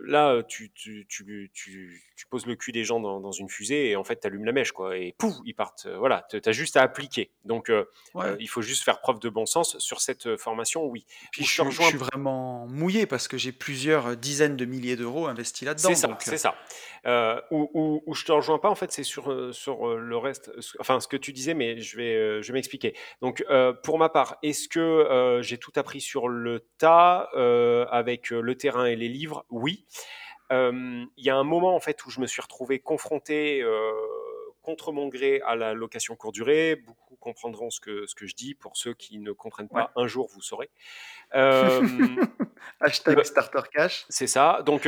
là, 0.07 0.43
tu, 0.43 0.73
tu, 0.73 1.07
tu, 1.09 2.27
poses 2.31 2.47
le 2.47 2.55
cul 2.55 2.73
des 2.73 2.85
gens 2.85 3.01
dans, 3.01 3.33
une 3.33 3.49
fusée 3.49 3.91
et 3.91 3.97
en 3.97 4.05
fait, 4.05 4.21
tu 4.21 4.27
allumes 4.27 4.45
la 4.45 4.53
mèche, 4.53 4.73
quoi. 4.73 4.97
Et 4.97 5.15
pouf, 5.19 5.35
ils 5.45 5.55
partent. 5.55 5.87
voilà, 5.99 6.27
tu 6.31 6.41
as 6.45 6.53
juste 6.53 6.77
à 6.77 6.83
appliquer. 6.83 7.31
Donc, 7.45 7.71
il 8.39 8.49
faut 8.49 8.63
juste 8.63 8.85
faire 8.85 9.01
preuve 9.01 9.19
de 9.21 9.29
bon 9.29 9.47
sens 9.47 9.79
sur 9.79 10.01
cette 10.01 10.37
formation, 10.37 10.85
oui. 10.85 11.05
Puis 11.31 11.45
je, 11.45 11.63
je, 11.71 11.83
suis 11.83 11.99
vraiment 11.99 12.67
mouillé 12.67 13.07
parce 13.07 13.29
que 13.29 13.37
j'ai 13.37 13.53
plusieurs 13.53 14.17
dizaines 14.17 14.57
de 14.57 14.65
milliers 14.65 14.97
d'euros 14.97 15.27
investis 15.27 15.67
là-dedans. 15.67 15.89
C'est 15.89 15.95
ça, 15.95 16.19
c'est 16.21 16.39
ça. 16.39 17.47
où, 17.51 18.03
où, 18.07 18.15
je 18.15 18.25
te 18.25 18.33
rejoins 18.33 18.59
pas, 18.59 18.71
en 18.71 18.75
fait, 18.75 18.93
c'est 18.93 19.05
sur, 19.05 19.55
sur 19.55 19.97
le 19.97 20.17
reste, 20.17 20.51
enfin, 20.81 21.01
ce 21.01 21.09
que 21.09 21.17
tu 21.17 21.33
disais, 21.33 21.55
mais 21.55 21.81
je 21.81 21.97
vais, 21.97 22.43
je 22.43 22.49
vais 22.49 22.59
m'expliquer. 22.59 22.95
Donc, 23.21 23.45
pour 23.83 23.99
ma 23.99 24.09
part, 24.09 24.39
est-ce 24.43 24.69
que 24.69 25.41
j'ai 25.43 25.59
tout 25.59 25.73
appris 25.77 26.01
sur 26.01 26.29
le 26.29 26.67
tas 26.79 27.29
avec 27.91 28.32
le 28.41 28.55
terrain 28.57 28.87
et 28.87 28.97
les 28.97 29.09
livres, 29.09 29.45
oui. 29.51 29.87
Il 30.51 31.09
y 31.17 31.31
a 31.31 31.37
un 31.37 31.45
moment 31.45 31.75
en 31.75 31.81
fait 31.81 32.05
où 32.05 32.11
je 32.11 32.21
me 32.21 32.27
suis 32.27 32.43
retrouvé 32.43 32.79
confronté 32.79 33.65
contre 34.61 34.93
mon 34.93 35.09
gré 35.09 35.41
à 35.47 35.57
la 35.57 35.73
location 35.73 36.15
courte 36.15 36.35
durée. 36.35 36.77
Beaucoup 36.77 37.17
comprendront 37.17 37.71
ce 37.71 37.81
que, 37.81 38.05
ce 38.07 38.15
que 38.15 38.27
je 38.27 38.35
dis. 38.35 38.55
Pour 38.55 38.77
ceux 38.77 38.93
qui 38.93 39.19
ne 39.19 39.33
comprennent 39.33 39.71
pas, 39.71 39.93
un 39.97 40.07
jour 40.07 40.29
vous 40.35 40.43
saurez. 40.43 40.69
Hashtag 42.81 43.23
Starter 43.25 43.63
Cash. 43.73 44.05
C'est 44.11 44.27
ça. 44.27 44.63
Donc 44.67 44.87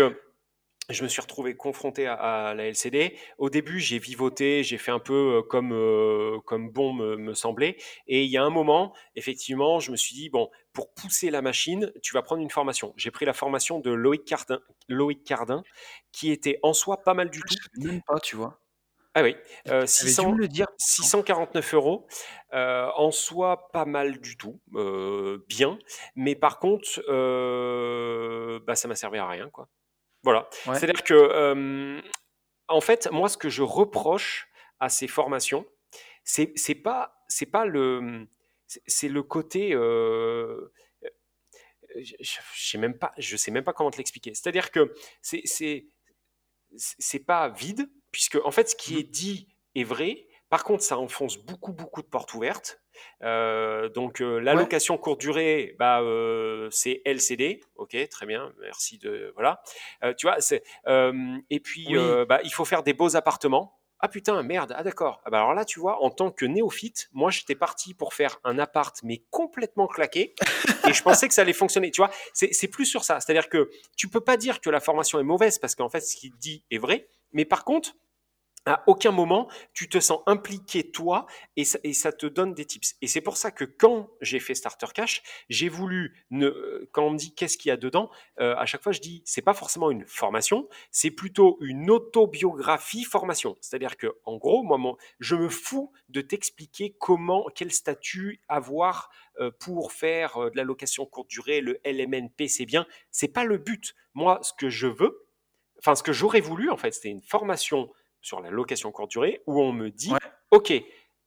je 0.91 1.03
me 1.03 1.09
suis 1.09 1.22
retrouvé 1.22 1.57
confronté 1.57 2.07
à, 2.07 2.55
la 2.55 2.66
LCD. 2.66 3.16
Au 3.39 3.49
début, 3.49 3.80
j'ai 3.80 3.99
vivoté, 3.99 4.62
j'ai 4.62 4.76
fait 4.76 4.91
un 4.91 4.99
peu 4.99 5.39
euh, 5.39 5.43
comme, 5.43 5.72
euh, 5.72 6.39
comme 6.45 6.70
bon 6.70 6.93
me, 6.93 7.35
semblait. 7.35 7.76
Et 8.07 8.24
il 8.24 8.30
y 8.30 8.37
a 8.37 8.43
un 8.43 8.51
moment, 8.51 8.95
effectivement, 9.16 9.80
je 9.80 9.91
me 9.91 9.97
suis 9.97 10.14
dit, 10.14 10.28
bon, 10.28 10.51
pour 10.72 10.93
pousser 10.93 11.30
la 11.30 11.41
machine, 11.41 11.91
tu 12.03 12.12
vas 12.12 12.22
prendre 12.22 12.43
une 12.43 12.51
formation. 12.51 12.93
J'ai 12.97 13.11
pris 13.11 13.24
la 13.24 13.32
formation 13.32 13.80
de 13.80 13.91
Loïc 13.91 14.24
Cardin, 14.24 14.61
Loïc 14.89 15.24
Cardin 15.24 15.62
qui 16.12 16.30
était 16.30 16.59
en 16.62 16.74
soi 16.74 17.03
pas 17.03 17.14
mal 17.14 17.30
du 17.30 17.41
tout. 17.41 17.57
Même 17.76 18.03
pas, 18.03 18.20
tu 18.20 18.37
vois. 18.37 18.61
Ah 19.16 19.22
oui, 19.22 19.37
600, 19.87 20.32
le 20.32 20.49
dire. 20.49 20.66
649 20.76 21.74
euros. 21.74 22.07
Euh, 22.53 22.89
en 22.97 23.12
soi, 23.12 23.68
pas 23.72 23.85
mal 23.85 24.18
du 24.18 24.37
tout, 24.37 24.61
bien. 25.49 25.78
Mais 26.16 26.35
par 26.35 26.59
contre, 26.59 27.01
bah, 28.66 28.74
ça 28.74 28.89
m'a 28.89 28.97
servi 28.97 29.18
à 29.18 29.28
rien, 29.28 29.49
quoi. 29.51 29.68
Voilà. 30.25 30.49
C'est-à-dire 30.64 31.05
que, 31.05 32.03
en 32.68 32.81
fait, 32.81 33.09
moi, 33.12 33.29
ce 33.29 33.37
que 33.37 33.49
je 33.49 33.62
reproche 33.62 34.49
à 34.81 34.89
ces 34.89 35.07
formations, 35.07 35.64
c'est 36.25 36.75
pas 36.83 37.25
c'est 37.29 37.47
pas 37.47 37.64
le 37.64 38.27
c'est 38.66 39.09
le 39.09 39.22
côté 39.22 39.70
je, 41.97 42.12
je 42.20 42.70
sais 42.70 42.79
même 42.79 42.99
pas 42.99 43.12
je 43.18 43.37
sais 43.37 43.51
même 43.51 43.64
pas 43.64 43.72
comment 43.72 43.91
te 43.91 43.99
l'expliquer. 43.99 44.35
C'est-à-dire 44.35 44.70
que 44.70 44.95
c'est 45.22 45.43
c'est 45.45 45.87
c'est 46.77 47.20
pas 47.20 47.49
vide 47.49 47.89
puisque 48.11 48.37
en 48.45 48.51
fait 48.51 48.70
ce 48.70 48.77
qui 48.77 48.95
mmh 48.95 48.99
est 48.99 49.03
dit 49.05 49.49
est 49.75 49.85
vrai. 49.85 50.27
Par 50.49 50.64
contre, 50.64 50.83
ça 50.83 50.99
enfonce 50.99 51.37
beaucoup 51.37 51.72
beaucoup 51.72 52.03
de 52.03 52.07
portes 52.07 52.35
ouvertes. 52.35 52.84
Donc 53.20 54.20
l'allocation 54.20 54.99
courte 54.99 55.20
durée, 55.20 55.76
bah, 55.78 56.03
c'est 56.70 57.03
LCD. 57.05 57.61
Ok, 57.76 57.97
très 58.09 58.26
bien, 58.26 58.53
merci 58.61 58.99
de 58.99 59.32
voilà. 59.34 59.61
tu 60.16 60.26
vois, 60.26 60.40
c'est 60.40 60.62
et 60.86 61.61
puis 61.61 61.95
bah, 62.28 62.40
il 62.45 62.53
faut 62.53 62.64
faire 62.64 62.82
des 62.82 62.92
beaux 62.92 63.16
appartements. 63.16 63.78
Ah 64.01 64.09
putain, 64.09 64.42
merde, 64.42 64.74
ah 64.76 64.82
d'accord. 64.82 65.22
Ah 65.24 65.30
bah 65.30 65.38
alors 65.38 65.55
là, 65.55 65.64
tu 65.64 65.80
vois, 65.80 66.03
en 66.03 66.11
tant 66.11 66.30
que 66.30 66.45
néophyte, 66.45 67.09
moi 67.12 67.30
j'étais 67.30 67.55
parti 67.55 67.95
pour 67.95 68.12
faire 68.12 68.38
un 68.45 68.59
appart, 68.59 68.95
mais 69.03 69.22
complètement 69.30 69.86
claqué, 69.86 70.34
et 70.86 70.92
je 70.92 71.03
pensais 71.03 71.26
que 71.26 71.32
ça 71.32 71.40
allait 71.40 71.55
fonctionner. 71.55 71.90
Tu 71.90 72.03
vois, 72.03 72.11
c'est 72.34 72.68
plus 72.68 72.84
sur 72.84 73.03
ça. 73.03 73.20
C'est-à-dire 73.20 73.49
que 73.49 73.70
tu 73.97 74.09
peux 74.09 74.20
pas 74.20 74.36
dire 74.36 74.61
que 74.61 74.68
la 74.68 74.80
formation 74.80 75.18
est 75.20 75.24
mauvaise, 75.24 75.59
parce 75.59 75.74
qu'en 75.74 75.88
fait, 75.88 76.01
ce 76.01 76.16
qu'il 76.16 76.36
dit 76.36 76.64
est 76.70 76.76
vrai, 76.76 77.09
mais 77.32 77.47
par 77.47 77.64
contre, 77.64 77.95
à 78.66 78.82
aucun 78.86 79.10
moment 79.10 79.48
tu 79.72 79.88
te 79.88 80.00
sens 80.00 80.20
impliqué 80.26 80.90
toi 80.90 81.26
et 81.56 81.64
ça, 81.64 82.12
te 82.12 82.26
donne 82.26 82.54
des 82.54 82.64
tips. 82.64 82.96
Et 83.02 83.06
c'est 83.06 83.20
pour 83.20 83.36
ça 83.36 83.50
que 83.50 83.64
quand 83.64 84.10
j'ai 84.20 84.40
fait 84.40 84.54
Starter 84.54 84.86
Cash, 84.94 85.22
j'ai 85.48 85.68
voulu 85.68 86.24
ne, 86.30 86.88
quand 86.92 87.04
on 87.04 87.10
me 87.10 87.18
dit 87.18 87.34
qu'est-ce 87.34 87.56
qu'il 87.56 87.70
y 87.70 87.72
a 87.72 87.76
dedans, 87.76 88.10
euh, 88.40 88.54
à 88.56 88.66
chaque 88.66 88.82
fois 88.82 88.92
je 88.92 89.00
dis 89.00 89.22
c'est 89.24 89.42
pas 89.42 89.54
forcément 89.54 89.90
une 89.90 90.06
formation, 90.06 90.68
c'est 90.90 91.10
plutôt 91.10 91.58
une 91.60 91.90
autobiographie 91.90 93.04
formation. 93.04 93.56
C'est-à-dire 93.60 93.96
que 93.96 94.14
en 94.24 94.36
gros, 94.36 94.62
moi, 94.62 94.78
je 95.20 95.36
me 95.36 95.48
fous 95.48 95.92
de 96.08 96.20
t'expliquer 96.20 96.94
comment, 96.98 97.46
quel 97.54 97.72
statut 97.72 98.40
avoir 98.48 99.10
euh, 99.40 99.50
pour 99.60 99.92
faire 99.92 100.36
euh, 100.36 100.50
de 100.50 100.56
la 100.56 100.64
location 100.64 101.06
courte 101.06 101.28
durée, 101.28 101.60
le 101.60 101.80
LMNP, 101.84 102.48
c'est 102.48 102.66
bien. 102.66 102.86
C'est 103.10 103.28
pas 103.28 103.44
le 103.44 103.58
but. 103.58 103.94
Moi, 104.14 104.38
ce 104.42 104.52
que 104.52 104.68
je 104.68 104.86
veux, 104.86 105.26
enfin 105.78 105.94
ce 105.94 106.02
que 106.02 106.12
j'aurais 106.12 106.40
voulu 106.40 106.70
en 106.70 106.76
fait, 106.76 106.92
c'était 106.92 107.10
une 107.10 107.22
formation 107.22 107.90
sur 108.25 108.41
la 108.41 108.51
location 108.51 108.91
courte 108.91 109.11
durée 109.11 109.43
où 109.47 109.61
on 109.61 109.72
me 109.72 109.91
dit 109.91 110.12
OK, 110.51 110.72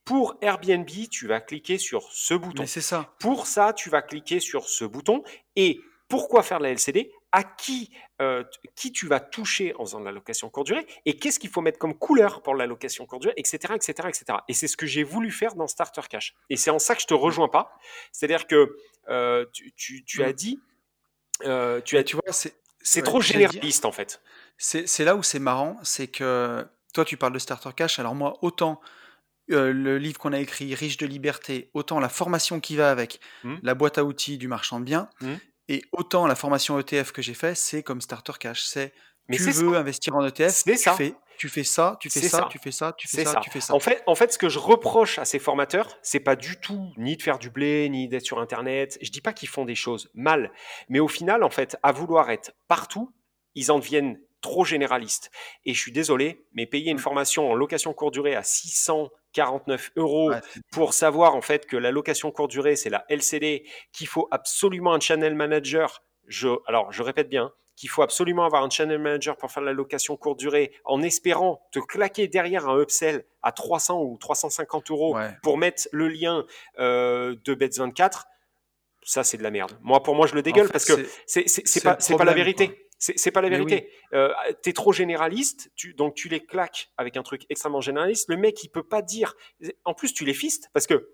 pour 0.03 0.37
Airbnb, 0.41 0.89
tu 1.11 1.27
vas 1.27 1.39
cliquer 1.41 1.77
sur 1.77 2.11
ce 2.11 2.33
bouton. 2.33 2.65
c'est 2.65 2.81
ça. 2.81 3.13
Pour 3.19 3.45
ça, 3.45 3.73
tu 3.73 3.89
vas 3.89 4.01
cliquer 4.01 4.39
sur 4.39 4.67
ce 4.67 4.83
bouton. 4.83 5.23
Et 5.55 5.79
pourquoi 6.07 6.41
faire 6.41 6.59
la 6.59 6.71
LCD 6.71 7.11
À 7.31 7.43
qui, 7.43 7.91
euh, 8.21 8.43
qui 8.75 8.91
tu 8.91 9.05
vas 9.05 9.19
toucher 9.19 9.75
en 9.75 9.85
faisant 9.85 9.99
de 9.99 10.05
la 10.05 10.11
location 10.11 10.49
courte 10.49 10.67
durée? 10.67 10.87
Et 11.05 11.17
qu'est-ce 11.17 11.39
qu'il 11.39 11.49
faut 11.49 11.61
mettre 11.61 11.77
comme 11.77 11.93
couleur 11.93 12.41
pour 12.41 12.55
la 12.55 12.65
location 12.65 13.05
courte 13.05 13.23
durée? 13.23 13.33
Etc. 13.37 13.57
etc., 13.75 14.07
etc. 14.07 14.39
Et 14.47 14.53
c'est 14.53 14.67
ce 14.67 14.77
que 14.77 14.87
j'ai 14.87 15.03
voulu 15.03 15.29
faire 15.29 15.53
dans 15.55 15.67
Starter 15.67 16.01
Cash. 16.09 16.33
Et 16.49 16.57
c'est 16.57 16.71
en 16.71 16.79
ça 16.79 16.95
que 16.95 17.01
je 17.01 17.07
te 17.07 17.13
rejoins 17.13 17.49
pas. 17.49 17.77
C'est-à-dire 18.11 18.47
que 18.47 18.77
euh, 19.09 19.45
tu, 19.51 20.23
as 20.23 20.29
mm. 20.29 20.33
dit. 20.33 20.59
Euh, 21.43 21.79
tu, 21.81 21.97
as, 21.97 22.03
tu 22.03 22.15
vois, 22.15 22.33
c'est 22.81 23.01
trop 23.03 23.21
généraliste 23.21 23.85
en 23.85 23.91
fait. 23.91 24.21
C'est 24.57 25.03
là 25.03 25.15
où 25.15 25.21
c'est 25.21 25.39
marrant, 25.39 25.77
c'est 25.83 26.07
que 26.07 26.65
toi, 26.97 27.05
tu 27.05 27.15
parles 27.15 27.33
de 27.33 27.39
Starter 27.39 27.69
Cash. 27.75 27.99
Alors 27.99 28.15
moi, 28.15 28.39
autant 28.41 28.81
euh, 29.51 29.71
le 29.71 29.99
livre 29.99 30.17
qu'on 30.17 30.33
a 30.33 30.39
écrit, 30.39 30.73
Riche 30.73 30.97
de 30.97 31.05
liberté, 31.05 31.69
autant 31.75 31.99
la 31.99 32.09
formation 32.09 32.59
qui 32.59 32.75
va 32.75 32.89
avec, 32.89 33.19
mmh. 33.43 33.57
la 33.61 33.75
boîte 33.75 33.99
à 33.99 34.03
outils 34.03 34.39
du 34.39 34.47
marchand 34.47 34.79
de 34.79 34.85
biens, 34.85 35.07
mmh. 35.21 35.33
et 35.67 35.83
autant 35.91 36.25
la 36.25 36.33
formation 36.33 36.79
ETF 36.79 37.11
que 37.11 37.21
j'ai 37.21 37.35
fait, 37.35 37.53
c'est 37.53 37.83
comme 37.83 38.01
Starter 38.01 38.33
Cash. 38.39 38.63
C'est 38.63 38.93
tu 39.31 39.43
veux 39.43 39.77
investir 39.77 40.15
en 40.15 40.25
ETF, 40.25 40.63
tu, 40.63 40.75
ça. 40.77 40.93
Fais, 40.93 41.13
tu 41.37 41.49
fais 41.49 41.63
ça, 41.63 41.97
tu 41.99 42.09
fais 42.09 42.21
ça, 42.21 42.47
tu 42.49 42.57
fais 42.57 42.71
ça, 42.71 42.93
tu 42.97 43.07
fais 43.07 43.25
ça, 43.25 43.41
tu 43.43 43.51
fais 43.51 43.61
ça. 43.61 43.75
En 43.75 43.79
fait, 43.79 44.01
en 44.07 44.15
fait, 44.15 44.33
ce 44.33 44.39
que 44.39 44.49
je 44.49 44.57
reproche 44.57 45.19
à 45.19 45.25
ces 45.25 45.37
formateurs, 45.37 45.99
c'est 46.01 46.19
pas 46.19 46.35
du 46.35 46.59
tout 46.59 46.91
ni 46.97 47.15
de 47.15 47.21
faire 47.21 47.37
du 47.37 47.51
blé, 47.51 47.89
ni 47.89 48.07
d'être 48.07 48.25
sur 48.25 48.39
Internet. 48.39 48.97
Je 49.03 49.11
dis 49.11 49.21
pas 49.21 49.33
qu'ils 49.33 49.49
font 49.49 49.65
des 49.65 49.75
choses 49.75 50.09
mal, 50.15 50.51
mais 50.89 50.99
au 50.99 51.07
final, 51.07 51.43
en 51.43 51.51
fait, 51.51 51.77
à 51.83 51.91
vouloir 51.91 52.31
être 52.31 52.53
partout, 52.67 53.13
ils 53.53 53.71
en 53.71 53.77
deviennent 53.77 54.19
trop 54.41 54.65
généraliste. 54.65 55.31
Et 55.65 55.73
je 55.73 55.79
suis 55.79 55.91
désolé, 55.91 56.45
mais 56.53 56.65
payer 56.65 56.91
une 56.91 56.97
mmh. 56.97 57.01
formation 57.01 57.51
en 57.51 57.55
location 57.55 57.93
courte 57.93 58.13
durée 58.13 58.35
à 58.35 58.43
649 58.43 59.91
euros 59.95 60.31
pour 60.71 60.93
savoir 60.93 61.35
en 61.35 61.41
fait 61.41 61.65
que 61.65 61.77
la 61.77 61.91
location 61.91 62.31
courte 62.31 62.51
durée, 62.51 62.75
c'est 62.75 62.89
la 62.89 63.05
LCD, 63.09 63.65
qu'il 63.91 64.07
faut 64.07 64.27
absolument 64.31 64.93
un 64.93 64.99
channel 64.99 65.35
manager. 65.35 66.03
Je, 66.27 66.49
alors, 66.67 66.91
je 66.91 67.03
répète 67.03 67.29
bien, 67.29 67.51
qu'il 67.77 67.89
faut 67.89 68.01
absolument 68.01 68.43
avoir 68.43 68.63
un 68.63 68.69
channel 68.69 68.99
manager 68.99 69.37
pour 69.37 69.51
faire 69.51 69.63
la 69.63 69.71
location 69.71 70.17
courte 70.17 70.39
durée, 70.39 70.73
en 70.83 71.01
espérant 71.01 71.61
te 71.71 71.79
claquer 71.79 72.27
derrière 72.27 72.67
un 72.67 72.81
upsell 72.81 73.23
à 73.43 73.51
300 73.51 74.01
ou 74.01 74.17
350 74.17 74.91
euros 74.91 75.15
pour 75.43 75.57
mettre 75.57 75.87
le 75.91 76.09
lien 76.09 76.45
euh, 76.79 77.35
de 77.45 77.55
Bets24, 77.55 78.23
ça 79.03 79.23
c'est 79.23 79.37
de 79.37 79.43
la 79.43 79.51
merde. 79.51 79.77
Moi, 79.83 80.01
pour 80.03 80.15
moi, 80.15 80.27
je 80.27 80.33
le 80.33 80.41
dégueule 80.41 80.69
parce 80.69 80.85
que 80.85 81.07
c'est 81.27 81.83
pas, 81.83 81.95
pas 81.95 82.25
la 82.25 82.33
vérité. 82.33 82.86
C'est 82.99 83.31
pas 83.31 83.41
la 83.41 83.49
vérité. 83.49 83.91
Euh, 84.13 84.33
tu 84.63 84.69
es 84.69 84.73
trop 84.73 84.91
généraliste, 84.91 85.71
tu, 85.75 85.93
donc 85.93 86.15
tu 86.15 86.29
les 86.29 86.43
claques 86.43 86.89
avec 86.97 87.15
un 87.15 87.23
truc 87.23 87.43
extrêmement 87.49 87.81
généraliste. 87.81 88.27
Le 88.29 88.37
mec, 88.37 88.63
il 88.63 88.69
peut 88.69 88.87
pas 88.87 89.01
dire. 89.01 89.35
En 89.85 89.93
plus, 89.93 90.13
tu 90.13 90.25
les 90.25 90.33
fistes 90.33 90.69
parce 90.73 90.87
que. 90.87 91.09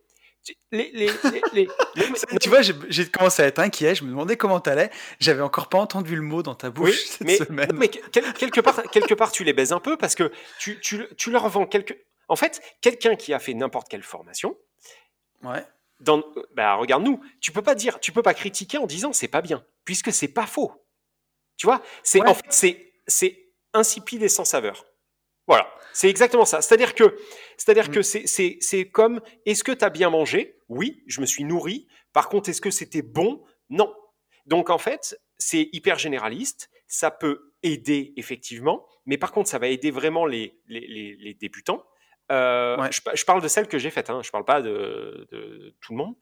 Les, 0.74 0.92
les, 0.92 1.10
les, 1.54 1.70
tu 2.42 2.50
vois, 2.50 2.62
j'ai 2.62 3.06
commencé 3.10 3.42
à 3.42 3.46
être 3.46 3.60
inquiet. 3.60 3.96
Je 3.96 4.04
me 4.04 4.10
demandais 4.10 4.36
comment 4.36 4.60
t'allais. 4.60 4.90
J'avais 5.22 5.42
encore 5.42 5.70
pas 5.70 5.78
entendu 5.78 6.18
le 6.18 6.22
mot 6.22 6.44
dans 6.44 6.54
ta 6.54 6.70
bouche 6.70 7.02
cette 7.06 7.26
mais, 7.26 7.38
semaine. 7.38 7.72
Mais 7.74 7.88
quelque 7.88 8.60
part, 8.60 8.84
quelque 8.92 9.14
part, 9.14 9.32
tu 9.32 9.46
les 9.46 9.54
baises 9.54 9.72
un 9.72 9.80
peu 9.80 9.96
parce 9.96 10.16
que 10.16 10.34
tu, 10.60 10.82
tu, 10.82 11.06
tu 11.16 11.32
leur 11.32 11.48
vends 11.48 11.66
quelque. 11.66 11.94
En 12.28 12.36
fait, 12.36 12.62
quelqu'un 12.82 13.16
qui 13.16 13.34
a 13.34 13.40
fait 13.40 13.54
n'importe 13.54 13.88
quelle 13.88 14.04
formation. 14.04 14.58
Ouais. 15.44 15.66
Dans, 16.02 16.22
bah, 16.56 16.76
regarde 16.76 17.04
nous. 17.04 17.22
Tu 17.40 17.54
peux 17.54 17.62
pas 17.62 17.76
dire, 17.76 18.02
tu 18.02 18.12
peux 18.12 18.22
pas 18.22 18.34
critiquer 18.34 18.78
en 18.78 18.86
disant 18.86 19.14
c'est 19.14 19.30
pas 19.30 19.42
bien, 19.42 19.64
puisque 19.86 20.12
c'est 20.12 20.28
pas 20.28 20.46
faux. 20.46 20.83
Tu 21.58 21.68
vois 21.68 21.82
c'est, 22.04 22.22
En 22.22 22.34
fait, 22.34 22.46
c'est, 22.50 22.94
c'est 23.08 23.54
insipide 23.74 24.24
et 24.24 24.30
sans 24.30 24.46
saveur. 24.46 24.86
Voilà, 25.48 25.70
c'est 25.92 26.10
exactement 26.10 26.46
ça. 26.46 26.62
C'est-à-dire 26.62 26.96
que, 26.96 27.18
c'est-à-dire 27.58 27.92
que 27.92 28.00
mm. 28.00 28.04
c'est, 28.04 28.28
c'est, 28.28 28.58
c'est 28.62 28.90
comme 28.90 29.22
est-ce 29.46 29.64
que 29.64 29.72
tu 29.72 29.84
as 29.84 29.90
bien 29.90 30.10
mangé? 30.10 30.58
Oui, 30.70 31.04
je 31.08 31.22
me 31.22 31.26
suis 31.26 31.44
nourri. 31.44 31.88
Par 32.14 32.30
contre, 32.30 32.50
est-ce 32.50 32.62
que 32.62 32.72
c'était 32.72 33.02
bon? 33.02 33.44
Non. 33.70 33.94
Donc 34.46 34.70
en 34.70 34.78
fait, 34.78 35.20
c'est 35.38 35.70
hyper 35.74 36.00
généraliste. 36.00 36.70
Ça 36.88 37.12
peut 37.12 37.54
aider 37.64 38.14
effectivement, 38.18 38.86
mais 39.06 39.18
par 39.18 39.32
contre, 39.32 39.50
ça 39.50 39.58
va 39.58 39.68
aider 39.68 39.90
vraiment 39.90 40.26
les, 40.26 40.60
les, 40.68 41.16
les, 41.18 41.34
débutants. 41.34 41.84
Euh, 42.32 42.78
je, 42.92 43.02
je, 43.14 43.26
parle 43.26 43.42
de 43.42 43.48
celles 43.48 43.68
que 43.68 43.78
j'ai 43.78 43.90
faites, 43.90 44.10
hein, 44.10 44.22
je 44.22 44.28
ne 44.28 44.32
parle 44.32 44.46
pas 44.46 44.62
de, 44.62 45.28
de, 45.32 45.76
tout 45.82 45.94
le 45.94 45.98
monde. 45.98 46.16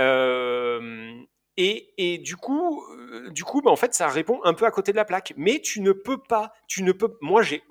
Euh, 0.00 1.12
et, 1.56 1.94
et, 1.96 2.18
du 2.18 2.36
coup, 2.36 2.84
euh, 2.84 3.30
du 3.30 3.42
coup, 3.42 3.62
bah, 3.62 3.70
en 3.70 3.76
fait, 3.76 3.94
ça 3.94 4.08
répond 4.08 4.40
un 4.44 4.52
peu 4.52 4.66
à 4.66 4.70
côté 4.70 4.92
de 4.92 4.96
la 4.96 5.06
plaque. 5.06 5.32
Mais 5.36 5.60
tu 5.60 5.80
ne 5.80 5.92
peux 5.92 6.18
pas, 6.18 6.52
tu 6.68 6.82
ne 6.82 6.92
peux, 6.92 7.16
moi, 7.22 7.42
j'ai, 7.42 7.62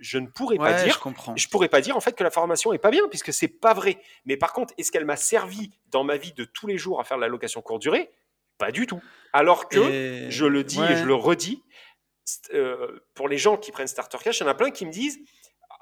je 0.00 0.18
ne 0.18 0.26
pourrais 0.26 0.56
pas 0.56 0.82
dire, 0.82 0.94
je, 0.94 0.98
comprends. 0.98 1.36
je 1.36 1.48
pourrais 1.48 1.68
pas 1.68 1.80
dire 1.80 1.96
en 1.96 2.00
fait 2.00 2.12
que 2.16 2.24
la 2.24 2.30
formation 2.30 2.72
est 2.72 2.78
pas 2.78 2.90
bien 2.90 3.06
puisque 3.08 3.32
c'est 3.32 3.48
pas 3.48 3.72
vrai. 3.72 3.98
Mais 4.24 4.36
par 4.36 4.52
contre, 4.52 4.74
est-ce 4.78 4.90
qu'elle 4.90 5.04
m'a 5.04 5.16
servi 5.16 5.70
dans 5.90 6.02
ma 6.02 6.16
vie 6.16 6.32
de 6.32 6.44
tous 6.44 6.66
les 6.66 6.76
jours 6.76 7.00
à 7.00 7.04
faire 7.04 7.18
de 7.18 7.22
la 7.22 7.28
location 7.28 7.62
courte 7.62 7.82
durée? 7.82 8.10
Pas 8.58 8.72
du 8.72 8.86
tout. 8.86 9.00
Alors 9.32 9.68
que, 9.68 10.28
je 10.28 10.44
le 10.44 10.64
dis 10.64 10.82
et 10.82 10.96
je 10.96 11.04
le 11.04 11.14
redis, 11.14 11.62
euh, 12.52 13.00
pour 13.14 13.28
les 13.28 13.38
gens 13.38 13.56
qui 13.56 13.70
prennent 13.70 13.86
Starter 13.86 14.18
Cash, 14.22 14.40
il 14.40 14.42
y 14.42 14.46
en 14.46 14.50
a 14.50 14.54
plein 14.54 14.70
qui 14.70 14.86
me 14.86 14.92
disent 14.92 15.20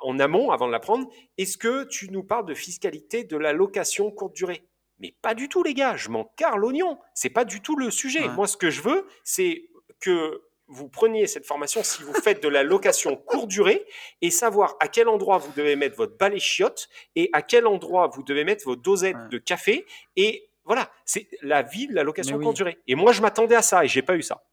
en 0.00 0.18
amont, 0.18 0.50
avant 0.50 0.66
de 0.66 0.72
la 0.72 0.80
prendre, 0.80 1.08
est-ce 1.38 1.58
que 1.58 1.84
tu 1.84 2.10
nous 2.10 2.22
parles 2.22 2.46
de 2.46 2.54
fiscalité 2.54 3.24
de 3.24 3.36
la 3.36 3.52
location 3.52 4.10
courte 4.10 4.34
durée? 4.34 4.64
Mais 4.98 5.14
pas 5.22 5.34
du 5.34 5.48
tout, 5.48 5.62
les 5.62 5.74
gars. 5.74 5.96
Je 5.96 6.08
m'en 6.08 6.24
carre 6.36 6.58
l'oignon. 6.58 6.98
C'est 7.14 7.30
pas 7.30 7.44
du 7.44 7.60
tout 7.60 7.76
le 7.76 7.90
sujet. 7.90 8.28
Moi, 8.28 8.46
ce 8.46 8.56
que 8.56 8.70
je 8.70 8.82
veux, 8.82 9.06
c'est 9.24 9.64
que 10.00 10.42
vous 10.66 10.88
preniez 10.88 11.26
cette 11.26 11.46
formation 11.46 11.82
si 11.82 12.02
vous 12.02 12.12
faites 12.12 12.42
de 12.42 12.48
la 12.48 12.62
location 12.62 13.16
courte 13.16 13.48
durée 13.48 13.86
et 14.20 14.30
savoir 14.30 14.76
à 14.80 14.88
quel 14.88 15.08
endroit 15.08 15.38
vous 15.38 15.52
devez 15.56 15.76
mettre 15.76 15.96
votre 15.96 16.16
balai 16.18 16.38
chiotte 16.38 16.88
et 17.16 17.30
à 17.32 17.42
quel 17.42 17.66
endroit 17.66 18.08
vous 18.08 18.22
devez 18.22 18.44
mettre 18.44 18.64
vos 18.64 18.76
dosettes 18.76 19.28
de 19.30 19.38
café. 19.38 19.86
Et 20.16 20.50
voilà, 20.64 20.90
c'est 21.06 21.28
la 21.40 21.62
vie 21.62 21.86
de 21.86 21.94
la 21.94 22.02
location 22.02 22.38
courte 22.38 22.56
durée. 22.56 22.78
Et 22.86 22.94
moi, 22.94 23.12
je 23.12 23.22
m'attendais 23.22 23.56
à 23.56 23.62
ça 23.62 23.84
et 23.84 23.88
j'ai 23.88 24.02
pas 24.02 24.16
eu 24.16 24.22
ça. 24.22 24.44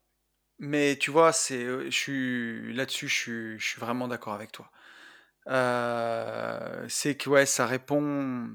Mais 0.57 0.95
tu 0.95 1.11
vois, 1.11 1.33
c'est, 1.33 1.61
euh, 1.61 1.85
je 1.85 1.97
suis 1.97 2.73
là-dessus, 2.73 3.09
je 3.09 3.13
suis, 3.13 3.59
je 3.59 3.67
suis 3.67 3.79
vraiment 3.81 4.07
d'accord 4.07 4.33
avec 4.33 4.53
toi. 4.53 4.71
Euh, 5.47 6.85
c'est 6.87 7.15
que 7.15 7.29
ouais, 7.29 7.45
ça 7.45 7.65
répond 7.65 8.47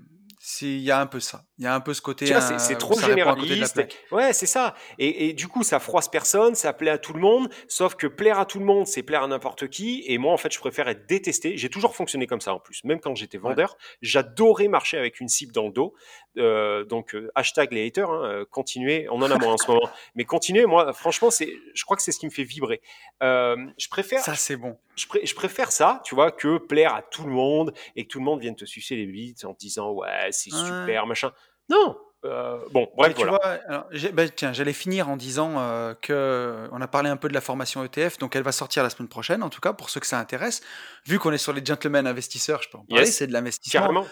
il 0.62 0.78
y 0.78 0.91
a 0.91 1.01
un 1.01 1.07
peu 1.07 1.20
ça. 1.20 1.45
Il 1.61 1.64
y 1.64 1.66
a 1.66 1.74
un 1.74 1.80
peu 1.80 1.92
ce 1.92 2.00
côté. 2.00 2.26
c'est 2.56 2.78
trop 2.78 2.98
généraliste. 2.98 3.82
Ouais, 4.11 4.32
c'est 4.32 4.46
ça. 4.46 4.74
Et, 4.98 5.28
et, 5.28 5.32
du 5.34 5.46
coup, 5.46 5.62
ça 5.62 5.78
froisse 5.78 6.08
personne, 6.08 6.54
ça 6.54 6.72
plaît 6.72 6.91
à 6.91 6.96
tout 6.96 7.12
le 7.12 7.20
monde. 7.20 7.50
Sauf 7.68 7.96
que 7.96 8.07
plaire 8.07 8.38
à 8.38 8.46
tout 8.46 8.58
le 8.58 8.64
monde, 8.64 8.87
c'est 8.87 9.03
plaire 9.03 9.22
à 9.22 9.28
n'importe 9.28 9.68
qui. 9.68 10.03
Et 10.07 10.16
moi, 10.16 10.32
en 10.32 10.38
fait, 10.38 10.50
je 10.50 10.58
préfère 10.58 10.88
être 10.88 11.07
détesté. 11.07 11.58
J'ai 11.58 11.68
toujours 11.68 11.95
fonctionné 11.95 12.26
comme 12.26 12.41
ça 12.41 12.54
en 12.54 12.61
plus. 12.61 12.82
Même 12.84 12.99
quand 12.99 13.14
j'étais 13.14 13.37
vendeur, 13.37 13.76
j'adorais 14.00 14.68
marcher 14.68 14.96
avec 14.96 15.20
une 15.20 15.28
cible 15.28 15.53
dans 15.53 15.66
le 15.66 15.72
dos. 15.72 15.95
Euh, 16.38 16.84
donc, 16.84 17.14
euh, 17.14 17.30
hashtag 17.34 17.72
les 17.72 17.87
haters, 17.87 18.11
hein, 18.11 18.24
euh, 18.24 18.45
continuez. 18.50 19.07
On 19.11 19.20
en 19.20 19.30
a 19.30 19.37
moins 19.37 19.53
en 19.53 19.58
ce 19.58 19.70
moment. 19.70 19.91
Mais 20.14 20.24
continuez, 20.24 20.64
moi, 20.64 20.95
franchement, 20.95 21.28
je 21.30 21.84
crois 21.84 21.96
que 21.96 22.03
c'est 22.03 22.12
ce 22.12 22.18
qui 22.18 22.26
me 22.26 22.30
fait 22.30 22.45
vibrer. 22.45 22.80
je 23.20 23.88
préfère. 23.91 24.20
Ça, 24.20 24.34
c'est 24.34 24.57
bon. 24.57 24.78
Je, 24.96 25.07
je, 25.22 25.34
préfère 25.34 25.72
ça, 25.72 26.03
tu 26.04 26.14
vois, 26.14 26.30
que 26.30 26.58
plaire 26.58 26.95
à 26.95 27.03
tout 27.03 27.24
le 27.24 27.32
monde 27.32 27.72
et 27.96 28.04
que 28.04 28.08
tout 28.08 28.18
le 28.18 28.24
monde 28.24 28.41
vienne 28.41 28.57
te 28.57 28.64
sucer 28.64 28.96
les 28.96 29.07
bites 29.07 29.45
en 29.45 29.54
te 29.54 29.58
disant, 29.58 29.92
ouais, 29.92 30.28
c'est 30.30 30.50
super, 30.50 31.07
machin. 31.07 31.32
Non, 31.71 31.97
euh, 32.26 32.59
bon, 32.71 32.87
bref, 32.97 33.14
tu 33.14 33.26
voilà. 33.26 33.61
Vois, 33.68 34.11
bah, 34.13 34.29
tiens, 34.29 34.53
j'allais 34.53 34.75
finir 34.75 35.09
en 35.09 35.17
disant 35.17 35.55
euh, 35.59 35.95
que 35.95 36.68
on 36.71 36.80
a 36.83 36.88
parlé 36.88 37.09
un 37.09 37.17
peu 37.17 37.29
de 37.29 37.34
la 37.34 37.41
formation 37.41 37.83
ETF, 37.83 38.18
donc 38.18 38.37
elle 38.37 38.42
va 38.42 38.53
sortir 38.53 38.83
la 38.83 38.91
semaine 38.91 39.09
prochaine, 39.09 39.42
en 39.42 39.49
tout 39.49 39.61
cas 39.61 39.72
pour 39.72 39.88
ceux 39.88 40.01
que 40.01 40.07
ça 40.07 40.18
intéresse. 40.18 40.61
Vu 41.07 41.18
qu'on 41.18 41.33
est 41.33 41.38
sur 41.38 41.55
les 41.55 41.64
gentlemen 41.64 42.07
investisseurs, 42.07 42.63
je 42.63 42.68
peux 42.68 42.76
en 42.76 42.84
parler, 42.84 43.07
c'est 43.07 43.26
de 43.26 43.33
l'investissement 43.33 44.05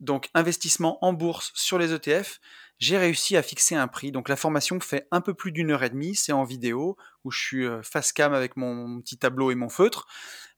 donc 0.00 0.28
investissement 0.34 0.98
en 1.02 1.12
bourse 1.12 1.52
sur 1.54 1.78
les 1.78 1.92
ETF, 1.92 2.40
j'ai 2.78 2.98
réussi 2.98 3.36
à 3.36 3.42
fixer 3.42 3.74
un 3.74 3.88
prix. 3.88 4.12
Donc 4.12 4.28
la 4.28 4.36
formation 4.36 4.78
fait 4.80 5.06
un 5.10 5.20
peu 5.20 5.34
plus 5.34 5.52
d'une 5.52 5.70
heure 5.70 5.82
et 5.82 5.90
demie, 5.90 6.14
c'est 6.14 6.32
en 6.32 6.44
vidéo, 6.44 6.96
où 7.24 7.30
je 7.30 7.40
suis 7.40 7.64
euh, 7.64 7.82
face 7.82 8.12
cam 8.12 8.34
avec 8.34 8.56
mon 8.56 9.00
petit 9.00 9.16
tableau 9.16 9.50
et 9.50 9.54
mon 9.54 9.68
feutre. 9.68 10.06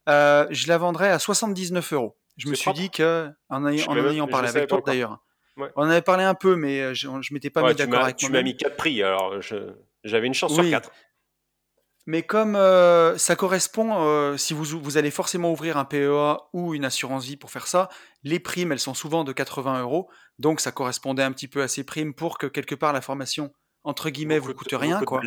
Euh, 0.08 0.46
je 0.50 0.68
la 0.68 0.78
vendrai 0.78 1.08
à 1.08 1.18
79 1.18 1.92
euros. 1.92 2.16
Je 2.36 2.48
me 2.48 2.54
suis 2.54 2.72
dit 2.72 2.90
que, 2.90 3.30
en, 3.48 3.64
en, 3.64 3.68
ayant 3.68 4.28
parlé 4.28 4.48
avec 4.48 4.68
toi 4.68 4.82
d'ailleurs, 4.84 5.20
on 5.56 5.82
en 5.82 5.90
avait 5.90 6.02
parlé 6.02 6.24
un 6.24 6.34
peu, 6.34 6.56
mais 6.56 6.80
euh, 6.80 6.94
je, 6.94 7.08
je 7.20 7.34
m'étais 7.34 7.50
pas 7.50 7.62
mis 7.62 7.74
d'accord 7.74 8.02
avec 8.02 8.16
toi. 8.16 8.28
Tu 8.28 8.32
m'as 8.32 8.42
mis 8.42 8.56
4 8.56 8.76
prix, 8.76 9.02
alors 9.02 9.40
j'avais 10.04 10.26
une 10.26 10.34
chance 10.34 10.54
sur 10.54 10.68
4. 10.68 10.90
Mais 12.06 12.22
comme 12.22 12.54
euh, 12.54 13.18
ça 13.18 13.34
correspond, 13.34 13.96
euh, 13.98 14.36
si 14.36 14.54
vous, 14.54 14.64
vous 14.64 14.96
allez 14.96 15.10
forcément 15.10 15.50
ouvrir 15.50 15.76
un 15.76 15.84
PEA 15.84 16.38
ou 16.52 16.72
une 16.72 16.84
assurance 16.84 17.24
vie 17.24 17.36
pour 17.36 17.50
faire 17.50 17.66
ça, 17.66 17.88
les 18.22 18.38
primes, 18.38 18.70
elles 18.70 18.78
sont 18.78 18.94
souvent 18.94 19.24
de 19.24 19.32
80 19.32 19.80
euros. 19.80 20.08
Donc 20.38 20.60
ça 20.60 20.70
correspondait 20.70 21.24
un 21.24 21.32
petit 21.32 21.48
peu 21.48 21.62
à 21.62 21.68
ces 21.68 21.82
primes 21.82 22.14
pour 22.14 22.38
que 22.38 22.46
quelque 22.46 22.76
part 22.76 22.92
la 22.92 23.00
formation, 23.00 23.52
entre 23.82 24.10
guillemets, 24.10 24.38
vous 24.38 24.54
coûte 24.54 24.72
rien. 24.72 25.00
Quoi. 25.00 25.20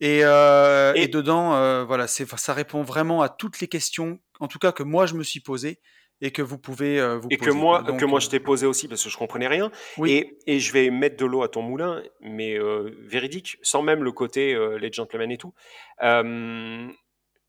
Et, 0.00 0.24
euh, 0.24 0.94
et, 0.94 1.06
dedans, 1.06 1.84
voilà, 1.84 2.06
ça 2.06 2.54
répond 2.54 2.82
vraiment 2.82 3.20
à 3.20 3.28
toutes 3.28 3.60
les 3.60 3.68
questions, 3.68 4.20
en 4.40 4.48
tout 4.48 4.58
cas 4.58 4.72
que 4.72 4.82
moi 4.82 5.04
je 5.04 5.14
me 5.14 5.22
suis 5.22 5.40
posées 5.40 5.80
et 6.22 6.30
que 6.30 6.40
vous 6.40 6.56
pouvez 6.56 7.00
euh, 7.00 7.18
vous 7.18 7.28
et 7.30 7.36
que 7.36 7.50
moi 7.50 7.82
que 7.82 8.04
moi 8.04 8.20
je 8.20 8.28
t'ai 8.28 8.40
posé 8.40 8.64
aussi 8.64 8.88
parce 8.88 9.02
que 9.04 9.10
je 9.10 9.18
comprenais 9.18 9.48
rien. 9.48 9.70
Et, 10.06 10.38
et, 10.46 10.60
je 10.60 10.72
vais 10.72 10.88
mettre 10.90 11.16
de 11.16 11.26
l'eau 11.26 11.42
à 11.42 11.48
ton 11.48 11.62
moulin 11.62 12.02
mais 12.20 12.56
euh, 12.56 12.96
véridique 13.00 13.58
sans 13.60 13.82
même 13.82 14.02
le 14.02 14.12
côté 14.12 14.54
euh, 14.54 14.78
les 14.78 14.90
gentlemen 14.90 15.30
et 15.30 15.36
tout. 15.36 15.52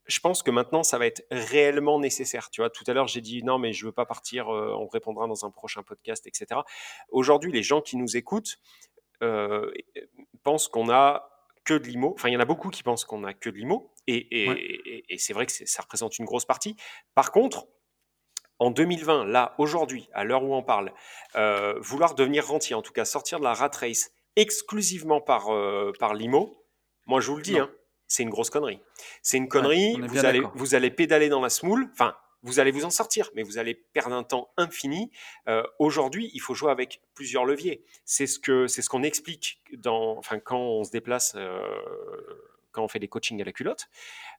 Je 0.06 0.20
pense 0.20 0.42
que 0.42 0.50
maintenant 0.50 0.82
ça 0.82 0.98
va 0.98 1.06
être 1.06 1.24
réellement 1.30 1.98
nécessaire. 1.98 2.50
Tu 2.50 2.60
vois 2.60 2.68
tout 2.68 2.84
à 2.88 2.92
l'heure 2.92 3.06
j'ai 3.06 3.22
dit 3.22 3.42
non 3.42 3.58
mais 3.58 3.72
je 3.72 3.86
veux 3.86 3.92
pas 3.92 4.04
partir 4.04 4.48
on 4.48 4.88
répondra 4.88 5.26
dans 5.26 5.46
un 5.46 5.50
prochain 5.50 5.82
podcast 5.82 6.26
etc 6.26 6.60
aujourd'hui 7.08 7.52
les 7.52 7.62
gens 7.62 7.80
qui 7.80 7.96
nous 7.96 8.16
écoutent 8.16 8.58
pensent 10.42 10.68
qu'on 10.68 10.90
a 10.90 11.30
que 11.64 11.72
de 11.72 11.84
l'IMO. 11.84 12.12
Enfin, 12.14 12.28
il 12.28 12.32
y 12.32 12.36
en 12.36 12.40
a 12.40 12.44
beaucoup 12.44 12.68
qui 12.68 12.82
pensent 12.82 13.06
qu'on 13.06 13.24
a 13.24 13.32
que 13.32 13.48
de 13.48 13.56
l'IMO, 13.56 13.90
et, 14.06 14.42
et, 14.42 15.04
et 15.08 15.16
c'est 15.16 15.32
vrai 15.32 15.46
que 15.46 15.52
ça 15.52 15.80
représente 15.80 16.18
une 16.18 16.26
grosse 16.26 16.44
partie. 16.44 16.76
Par 17.14 17.32
contre, 17.32 17.66
en 18.58 18.70
2020, 18.70 19.26
là, 19.26 19.54
aujourd'hui, 19.58 20.08
à 20.12 20.24
l'heure 20.24 20.44
où 20.44 20.54
on 20.54 20.62
parle, 20.62 20.92
euh, 21.36 21.74
vouloir 21.80 22.14
devenir 22.14 22.46
rentier, 22.46 22.74
en 22.74 22.82
tout 22.82 22.92
cas 22.92 23.04
sortir 23.04 23.38
de 23.38 23.44
la 23.44 23.54
rat 23.54 23.70
race 23.80 24.12
exclusivement 24.36 25.20
par, 25.20 25.52
euh, 25.52 25.92
par 25.98 26.14
l'IMO, 26.14 26.64
moi 27.06 27.20
je 27.20 27.30
vous 27.30 27.36
le 27.36 27.42
dis, 27.42 27.58
hein, 27.58 27.70
c'est 28.06 28.22
une 28.22 28.30
grosse 28.30 28.50
connerie. 28.50 28.80
C'est 29.22 29.36
une 29.36 29.48
connerie, 29.48 29.96
vous, 30.00 30.24
allez, 30.24 30.42
vous 30.54 30.74
allez 30.74 30.90
pédaler 30.90 31.28
dans 31.28 31.40
la 31.40 31.50
smoule, 31.50 31.88
enfin, 31.92 32.14
vous 32.42 32.60
allez 32.60 32.70
vous 32.70 32.84
en 32.84 32.90
sortir, 32.90 33.30
mais 33.34 33.42
vous 33.42 33.58
allez 33.58 33.74
perdre 33.74 34.14
un 34.14 34.22
temps 34.22 34.52
infini. 34.56 35.10
Euh, 35.48 35.62
aujourd'hui, 35.78 36.30
il 36.34 36.40
faut 36.40 36.54
jouer 36.54 36.70
avec 36.70 37.00
plusieurs 37.14 37.46
leviers. 37.46 37.84
C'est 38.04 38.26
ce 38.26 38.38
que 38.38 38.66
c'est 38.66 38.82
ce 38.82 38.90
qu'on 38.90 39.02
explique 39.02 39.58
dans, 39.78 40.18
enfin, 40.18 40.38
quand 40.38 40.58
on 40.58 40.84
se 40.84 40.90
déplace 40.90 41.36
quand 42.74 42.82
on 42.82 42.88
fait 42.88 42.98
des 42.98 43.08
coachings 43.08 43.40
à 43.40 43.44
la 43.44 43.52
culotte, 43.52 43.88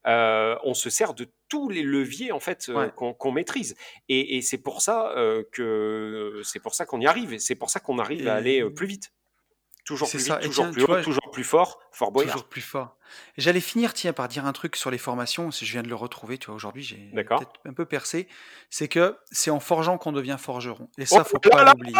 euh, 0.05 0.55
on 0.63 0.73
se 0.73 0.89
sert 0.89 1.13
de 1.13 1.27
tous 1.47 1.69
les 1.69 1.81
leviers 1.81 2.31
en 2.31 2.39
fait 2.39 2.69
euh, 2.69 2.89
qu'on 2.89 3.31
maîtrise. 3.31 3.75
Et, 4.09 4.41
c'est 4.41 4.57
pour 4.57 4.81
ça 4.81 5.11
euh, 5.15 5.43
que 5.51 6.41
c'est 6.43 6.59
pour 6.59 6.75
ça 6.75 6.85
qu'on 6.85 6.99
y 6.99 7.07
arrive. 7.07 7.39
C'est 7.39 7.55
pour 7.55 7.69
ça 7.69 7.79
qu'on 7.79 7.97
arrive 7.97 8.27
à 8.27 8.35
aller 8.35 8.63
plus 8.69 8.87
vite. 8.87 9.11
Toujours 9.85 10.09
plus 10.09 10.17
vite, 10.17 10.39
toujours 10.41 10.71
plus 10.71 10.83
haut, 10.83 11.01
toujours 11.03 11.29
plus 11.31 11.43
fort, 11.43 11.79
fort 11.91 12.11
boyard. 12.11 12.33
Toujours 12.33 12.49
plus 12.49 12.61
fort. 12.61 12.97
J'allais 13.37 13.59
finir, 13.59 13.93
tiens, 13.93 14.13
par 14.13 14.27
dire 14.27 14.45
un 14.47 14.51
truc 14.51 14.75
sur 14.75 14.89
les 14.89 14.97
formations. 14.97 15.51
Si 15.51 15.63
je 15.63 15.71
viens 15.73 15.83
de 15.83 15.89
le 15.89 15.95
retrouver, 15.95 16.39
tu 16.39 16.47
vois, 16.47 16.55
aujourd'hui, 16.55 16.81
j'ai 16.81 16.97
peut-être 17.13 17.53
un 17.65 17.73
peu 17.73 17.85
percé. 17.85 18.27
C'est 18.71 18.87
que 18.87 19.15
c'est 19.31 19.51
en 19.51 19.59
forgeant 19.59 19.99
qu'on 19.99 20.11
devient 20.11 20.37
forgeron. 20.39 20.89
Et 20.97 21.05
ça, 21.05 21.21
oh 21.21 21.23
faut 21.23 21.37
pas 21.37 21.63
l'oublier. 21.65 21.99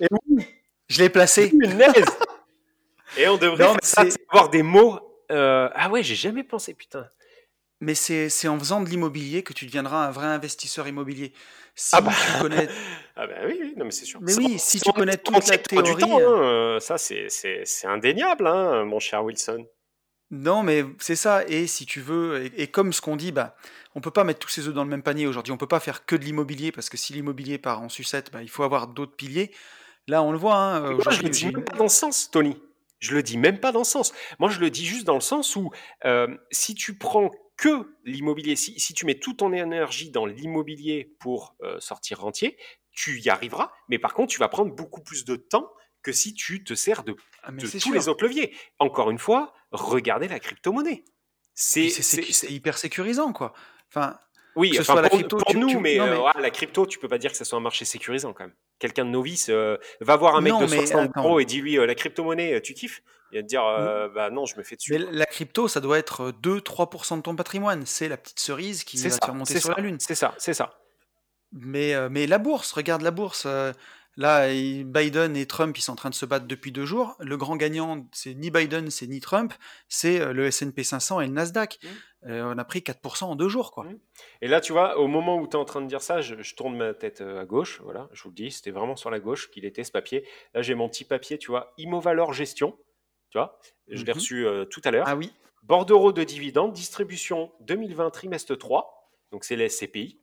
Et 0.00 0.06
oui, 0.10 0.46
je 0.88 1.02
l'ai 1.02 1.10
placé. 1.10 1.52
Et 3.16 3.28
on 3.28 3.36
devrait 3.36 3.76
avoir 4.28 4.48
des 4.50 4.62
mots. 4.62 5.00
Euh, 5.30 5.68
ah 5.74 5.90
ouais, 5.90 6.02
j'ai 6.02 6.14
jamais 6.14 6.44
pensé, 6.44 6.74
putain. 6.74 7.08
Mais 7.80 7.94
c'est 7.94 8.48
en 8.48 8.58
faisant 8.58 8.80
de 8.80 8.88
l'immobilier 8.88 9.42
que 9.42 9.52
tu 9.52 9.64
deviendras 9.66 10.08
un 10.08 10.10
vrai 10.10 10.26
investisseur 10.26 10.88
immobilier. 10.88 11.32
Si 11.76 11.94
ah 11.94 12.00
bah. 12.00 12.10
tu 12.10 12.42
connais. 12.42 12.68
ah 13.16 13.26
bah 13.28 13.34
oui, 13.46 13.74
non 13.76 13.84
mais 13.84 13.92
c'est 13.92 14.04
sûr. 14.04 14.20
Mais 14.20 14.34
oui, 14.34 14.58
si 14.58 14.80
tu 14.80 14.92
connais 14.92 15.16
toute 15.16 15.48
la 15.48 15.58
théorie. 15.58 15.94
Temps, 15.96 16.18
hein, 16.18 16.22
euh, 16.22 16.80
ça, 16.80 16.98
c'est 16.98 17.28
indéniable, 17.84 18.48
hein, 18.48 18.84
mon 18.84 18.98
cher 18.98 19.22
Wilson. 19.22 19.64
Non, 20.30 20.64
mais 20.64 20.84
c'est 20.98 21.14
ça. 21.14 21.44
Et 21.46 21.68
si 21.68 21.86
tu 21.86 22.00
veux, 22.00 22.50
et, 22.56 22.66
comme 22.66 22.92
ce 22.92 23.00
qu'on 23.00 23.14
dit, 23.14 23.30
bah, 23.30 23.54
on 23.94 24.00
peut 24.00 24.10
pas 24.10 24.24
mettre 24.24 24.40
tous 24.40 24.48
ses 24.48 24.66
œufs 24.66 24.74
dans 24.74 24.84
le 24.84 24.90
même 24.90 25.04
panier 25.04 25.28
aujourd'hui. 25.28 25.52
On 25.52 25.56
peut 25.56 25.68
pas 25.68 25.80
faire 25.80 26.04
que 26.04 26.16
de 26.16 26.24
l'immobilier 26.24 26.72
parce 26.72 26.90
que 26.90 26.96
si 26.96 27.12
l'immobilier 27.12 27.58
part 27.58 27.80
en 27.80 27.88
sucette, 27.88 28.32
bah, 28.32 28.42
il 28.42 28.50
faut 28.50 28.64
avoir 28.64 28.88
d'autres 28.88 29.14
piliers. 29.14 29.52
Là, 30.08 30.22
on 30.22 30.32
le 30.32 30.38
voit. 30.38 30.56
Hein, 30.56 30.94
aujourd'hui, 30.94 31.32
je 31.32 31.48
le 31.48 31.62
dans 31.76 31.88
ce 31.88 31.96
sens, 31.96 32.30
Tony. 32.30 32.60
Je 32.98 33.14
le 33.14 33.22
dis 33.22 33.38
même 33.38 33.60
pas 33.60 33.72
dans 33.72 33.84
ce 33.84 33.92
sens. 33.92 34.12
Moi, 34.38 34.50
je 34.50 34.60
le 34.60 34.70
dis 34.70 34.84
juste 34.84 35.06
dans 35.06 35.14
le 35.14 35.20
sens 35.20 35.56
où 35.56 35.70
euh, 36.04 36.28
si 36.50 36.74
tu 36.74 36.98
prends 36.98 37.30
que 37.56 37.96
l'immobilier, 38.04 38.56
si, 38.56 38.78
si, 38.78 38.94
tu 38.94 39.04
mets 39.06 39.18
toute 39.18 39.38
ton 39.38 39.52
énergie 39.52 40.10
dans 40.10 40.26
l'immobilier 40.26 41.16
pour 41.18 41.56
euh, 41.62 41.78
sortir 41.80 42.20
rentier, 42.20 42.56
tu 42.92 43.20
y 43.20 43.28
arriveras. 43.28 43.72
Mais 43.88 43.98
par 43.98 44.14
contre, 44.14 44.32
tu 44.32 44.38
vas 44.38 44.48
prendre 44.48 44.74
beaucoup 44.74 45.02
plus 45.02 45.24
de 45.24 45.36
temps 45.36 45.70
que 46.02 46.12
si 46.12 46.34
tu 46.34 46.64
te 46.64 46.74
sers 46.74 47.02
de, 47.04 47.16
ah, 47.42 47.50
tous 47.52 47.92
les 47.92 48.08
autres 48.08 48.24
leviers. 48.24 48.54
Encore 48.78 49.10
une 49.10 49.18
fois, 49.18 49.52
regardez 49.72 50.28
la 50.28 50.38
crypto-monnaie. 50.38 51.04
C'est 51.54 51.88
hyper 52.48 52.78
sécurisant, 52.78 53.32
quoi. 53.32 53.52
Enfin, 53.88 54.18
oui, 54.54 54.76
enfin, 54.80 55.02
pour, 55.28 55.54
nous, 55.54 55.80
mais, 55.80 56.00
euh, 56.00 56.18
la 56.38 56.50
crypto, 56.50 56.86
tu 56.86 56.98
peux 56.98 57.08
pas 57.08 57.18
dire 57.18 57.30
que 57.30 57.36
ce 57.36 57.44
soit 57.44 57.58
un 57.58 57.62
marché 57.62 57.84
sécurisant 57.84 58.32
quand 58.32 58.44
même. 58.44 58.54
Quelqu'un 58.78 59.04
de 59.04 59.10
novice 59.10 59.48
euh, 59.50 59.76
va 60.00 60.16
voir 60.16 60.36
un 60.36 60.40
mec 60.40 60.52
de 60.58 60.66
60 60.66 61.10
euros 61.16 61.40
et 61.40 61.44
dit 61.44 61.60
lui, 61.60 61.78
euh, 61.78 61.86
la 61.86 61.94
crypto-monnaie, 61.94 62.60
tu 62.60 62.74
kiffes? 62.74 63.02
Il 63.32 63.38
va 63.38 63.42
te 63.42 63.48
dire, 63.48 63.62
bah 64.14 64.30
non, 64.30 64.46
je 64.46 64.56
me 64.56 64.62
fais 64.62 64.76
dessus. 64.76 64.92
Mais 64.92 64.98
la 64.98 65.26
crypto, 65.26 65.68
ça 65.68 65.80
doit 65.80 65.98
être 65.98 66.32
2-3% 66.42 67.18
de 67.18 67.22
ton 67.22 67.36
patrimoine. 67.36 67.84
C'est 67.84 68.08
la 68.08 68.16
petite 68.16 68.40
cerise 68.40 68.84
qui 68.84 68.96
va 68.96 69.10
te 69.10 69.22
faire 69.22 69.34
monter 69.34 69.60
sur 69.60 69.72
la 69.72 69.82
lune. 69.82 69.98
C'est 70.00 70.14
ça, 70.14 70.34
c'est 70.38 70.54
ça. 70.54 70.78
Mais, 71.52 71.94
mais 72.08 72.26
la 72.26 72.38
bourse, 72.38 72.72
regarde 72.72 73.02
la 73.02 73.10
bourse. 73.10 73.46
Là, 74.18 74.48
Biden 74.48 75.36
et 75.36 75.46
Trump, 75.46 75.78
ils 75.78 75.80
sont 75.80 75.92
en 75.92 75.96
train 75.96 76.10
de 76.10 76.14
se 76.14 76.26
battre 76.26 76.46
depuis 76.46 76.72
deux 76.72 76.84
jours. 76.84 77.14
Le 77.20 77.36
grand 77.36 77.56
gagnant, 77.56 78.04
c'est 78.12 78.34
ni 78.34 78.50
Biden, 78.50 78.90
c'est 78.90 79.06
ni 79.06 79.20
Trump, 79.20 79.54
c'est 79.88 80.32
le 80.32 80.46
S&P 80.46 80.82
500 80.82 81.20
et 81.20 81.26
le 81.28 81.32
Nasdaq. 81.32 81.78
Mmh. 81.80 81.88
Euh, 82.26 82.52
on 82.52 82.58
a 82.58 82.64
pris 82.64 82.80
4% 82.80 83.24
en 83.24 83.36
deux 83.36 83.48
jours. 83.48 83.70
Quoi. 83.70 83.84
Mmh. 83.84 83.98
Et 84.42 84.48
là, 84.48 84.60
tu 84.60 84.72
vois, 84.72 84.98
au 84.98 85.06
moment 85.06 85.38
où 85.38 85.46
tu 85.46 85.52
es 85.52 85.56
en 85.56 85.64
train 85.64 85.80
de 85.80 85.86
dire 85.86 86.02
ça, 86.02 86.20
je, 86.20 86.54
tourne 86.54 86.76
ma 86.76 86.94
tête 86.94 87.20
euh, 87.20 87.40
à 87.40 87.44
gauche. 87.44 87.80
Voilà, 87.84 88.08
je 88.12 88.22
vous 88.24 88.30
le 88.30 88.34
dis, 88.34 88.50
c'était 88.50 88.72
vraiment 88.72 88.96
sur 88.96 89.10
la 89.10 89.20
gauche 89.20 89.50
qu'il 89.50 89.64
était 89.64 89.84
ce 89.84 89.92
papier. 89.92 90.26
Là, 90.52 90.62
j'ai 90.62 90.74
mon 90.74 90.88
petit 90.88 91.04
papier, 91.04 91.38
tu 91.38 91.52
vois, 91.52 91.72
Imo 91.78 92.00
Valeur 92.00 92.32
Gestion. 92.32 92.76
Tu 93.30 93.38
vois, 93.38 93.60
je 93.86 94.04
l'ai 94.04 94.12
mmh 94.12 94.14
reçu 94.14 94.46
euh, 94.46 94.64
tout 94.64 94.80
à 94.84 94.90
l'heure. 94.90 95.06
Ah 95.06 95.14
oui. 95.14 95.32
Bordereau 95.62 96.12
de 96.12 96.24
dividendes, 96.24 96.72
distribution 96.72 97.52
2020 97.60 98.10
trimestre 98.10 98.58
3. 98.58 99.12
Donc, 99.30 99.44
c'est 99.44 99.56
les 99.56 99.68
SCPI. 99.68 100.20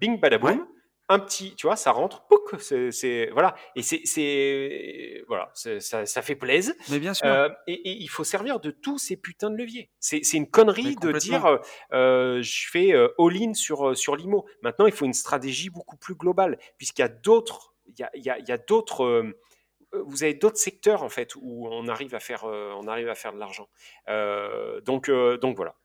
Bing, 0.00 0.18
badaboum 0.18 0.66
un 1.08 1.18
petit, 1.18 1.54
tu 1.54 1.66
vois, 1.66 1.76
ça 1.76 1.92
rentre, 1.92 2.26
c'est, 2.58 3.30
voilà, 3.32 3.54
et 3.76 3.82
c'est, 3.82 5.24
voilà, 5.28 5.50
ça, 5.54 6.06
ça, 6.06 6.22
fait 6.22 6.34
plaisir. 6.34 6.74
Mais 6.90 6.98
bien 6.98 7.14
sûr. 7.14 7.26
Euh, 7.26 7.48
et, 7.66 7.92
il 7.92 8.08
faut 8.08 8.24
servir 8.24 8.58
de 8.58 8.70
tous 8.70 8.98
ces 8.98 9.16
putains 9.16 9.50
de 9.50 9.56
leviers. 9.56 9.90
C'est, 10.00 10.20
une 10.34 10.50
connerie 10.50 10.96
de 10.96 11.12
dire, 11.12 11.46
euh, 11.46 11.58
euh, 11.92 12.42
je 12.42 12.68
fais 12.70 12.92
all-in 13.18 13.54
sur 13.54 13.96
sur 13.96 14.16
l'IMO. 14.16 14.46
Maintenant, 14.62 14.86
il 14.86 14.92
faut 14.92 15.04
une 15.04 15.14
stratégie 15.14 15.70
beaucoup 15.70 15.96
plus 15.96 16.14
globale, 16.14 16.58
puisqu'il 16.76 17.02
y 17.02 17.04
a 17.04 17.08
d'autres, 17.08 17.74
il 17.86 17.98
y 17.98 18.02
a, 18.02 18.10
il 18.14 18.48
y 18.48 18.52
a, 18.52 18.58
d'autres. 18.58 19.24
vous 19.92 20.24
avez 20.24 20.34
d'autres 20.34 20.58
secteurs 20.58 21.04
en 21.04 21.08
fait 21.08 21.34
où 21.36 21.68
on 21.70 21.86
arrive 21.86 22.14
à 22.14 22.20
faire, 22.20 22.44
on 22.44 22.88
arrive 22.88 23.08
à 23.08 23.14
faire 23.14 23.32
de 23.32 23.38
l'argent. 23.38 23.68
donc, 24.84 25.10
donc 25.10 25.56
voilà. 25.56 25.76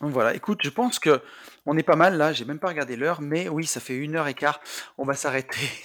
Voilà, 0.00 0.34
écoute, 0.34 0.60
je 0.62 0.70
pense 0.70 0.98
que 0.98 1.22
on 1.64 1.76
est 1.76 1.82
pas 1.82 1.96
mal 1.96 2.16
là, 2.16 2.32
j'ai 2.32 2.44
même 2.44 2.58
pas 2.58 2.68
regardé 2.68 2.96
l'heure, 2.96 3.20
mais 3.20 3.48
oui, 3.48 3.64
ça 3.64 3.80
fait 3.80 3.96
une 3.96 4.14
heure 4.14 4.28
et 4.28 4.34
quart, 4.34 4.60
on 4.98 5.04
va 5.04 5.14
s'arrêter. 5.14 5.68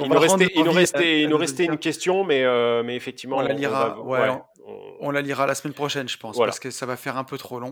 il, 0.00 0.08
nous 0.08 0.18
restait, 0.18 1.26
nous 1.28 1.36
restait, 1.38 1.64
une 1.64 1.78
question, 1.78 2.24
mais, 2.24 2.44
euh, 2.44 2.82
mais 2.82 2.96
effectivement, 2.96 3.38
on 3.38 3.42
la 3.42 3.54
lira, 3.54 3.96
on, 5.00 5.10
la 5.10 5.22
lira 5.22 5.46
la 5.46 5.54
semaine 5.54 5.74
prochaine, 5.74 6.08
je 6.08 6.18
pense, 6.18 6.36
parce 6.36 6.58
que 6.58 6.70
ça 6.70 6.84
va 6.84 6.96
faire 6.96 7.16
un 7.16 7.24
peu 7.24 7.38
trop 7.38 7.60
long. 7.60 7.70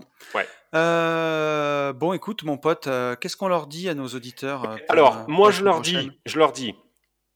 Euh, 0.73 1.93
bon, 1.93 2.13
écoute, 2.13 2.43
mon 2.43 2.57
pote, 2.57 2.87
euh, 2.87 3.15
qu'est-ce 3.15 3.35
qu'on 3.35 3.49
leur 3.49 3.67
dit 3.67 3.89
à 3.89 3.93
nos 3.93 4.07
auditeurs 4.07 4.77
Alors, 4.87 5.25
moi, 5.27 5.51
je 5.51 5.63
leur 5.63 5.81
dis, 5.81 6.11
je 6.25 6.39
leur 6.39 6.53
dis, 6.53 6.73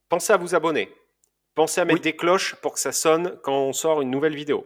pensez 0.08 0.32
à 0.32 0.38
vous 0.38 0.56
abonner, 0.56 0.90
pensez 1.56 1.82
à 1.82 1.86
mettre 1.86 2.02
des 2.02 2.16
cloches 2.16 2.56
pour 2.56 2.74
que 2.74 2.80
ça 2.80 2.94
sonne 2.94 3.38
quand 3.44 3.54
on 3.54 3.74
sort 3.74 4.02
une 4.02 4.10
nouvelle 4.10 4.36
vidéo. 4.36 4.66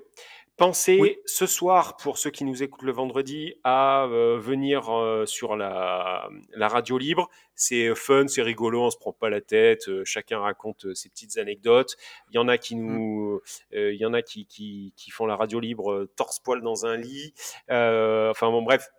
Pensez 0.60 1.22
ce 1.26 1.48
soir, 1.48 1.96
pour 1.96 2.18
ceux 2.18 2.32
qui 2.32 2.44
nous 2.44 2.62
écoutent 2.62 2.84
le 2.84 2.92
vendredi, 2.92 3.56
à 3.64 4.04
euh, 4.04 4.38
venir 4.38 4.94
euh, 4.94 5.26
sur 5.26 5.56
la, 5.56 6.30
radio 6.58 6.98
libre. 6.98 7.30
C'est 7.56 7.88
euh, 7.88 7.96
fun, 7.96 8.28
c'est 8.28 8.42
rigolo, 8.42 8.82
on 8.82 8.86
ne 8.88 8.90
se 8.90 8.98
prend 8.98 9.14
pas 9.14 9.30
la 9.30 9.40
tête, 9.40 9.90
chacun 10.04 10.40
raconte 10.40 10.94
ses 10.94 11.08
petites 11.08 11.38
anecdotes. 11.38 11.96
Il 12.30 12.36
y 12.36 12.40
en 12.40 12.50
a 12.50 12.58
qui 12.58 12.76
mm. 12.76 12.86
nous, 12.86 13.42
il 13.72 13.96
y 13.96 14.06
en 14.06 14.14
a 14.14 14.22
qui, 14.22 14.46
qui, 14.48 14.94
qui, 14.98 15.12
font 15.12 15.26
la 15.26 15.38
radio 15.38 15.62
libre 15.62 16.10
torse-poil 16.18 16.62
dans 16.62 16.86
un 16.86 16.98
lit. 16.98 17.34
enfin 17.70 18.52
bon, 18.52 18.62
bref, 18.62 18.90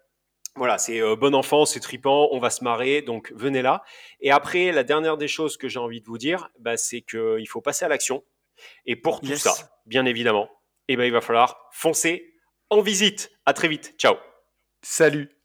voilà, 0.57 0.79
c'est 0.79 1.01
bon 1.17 1.35
enfant, 1.35 1.67
c'est 1.67 1.81
tripant, 1.81 2.29
on 2.33 2.39
va 2.39 2.49
se 2.49 2.65
marrer, 2.65 3.03
donc 3.03 3.33
venez 3.37 3.61
là. 3.61 3.83
Et 4.23 4.31
après, 4.31 4.73
la 4.73 4.83
dernière 4.83 5.19
des 5.19 5.29
choses 5.29 5.59
que 5.59 5.69
j'ai 5.69 5.79
envie 5.79 6.01
de 6.01 6.07
vous 6.07 6.19
dire, 6.19 6.49
bah, 6.59 6.79
c'est 6.79 7.03
qu'il 7.03 7.47
faut 7.49 7.61
passer 7.61 7.85
à 7.85 7.89
l'action. 7.89 8.25
Et 8.87 8.97
pour 8.97 9.21
tout 9.21 9.37
ça, 9.37 9.55
bien 9.87 10.07
évidemment, 10.07 10.49
eh 10.93 10.97
ben, 10.97 11.05
il 11.05 11.13
va 11.13 11.21
falloir 11.21 11.69
foncer 11.73 12.35
en 12.69 12.81
visite. 12.81 13.31
À 13.47 13.53
très 13.53 13.69
vite. 13.69 13.95
Ciao. 13.99 14.17
Salut. 14.83 15.40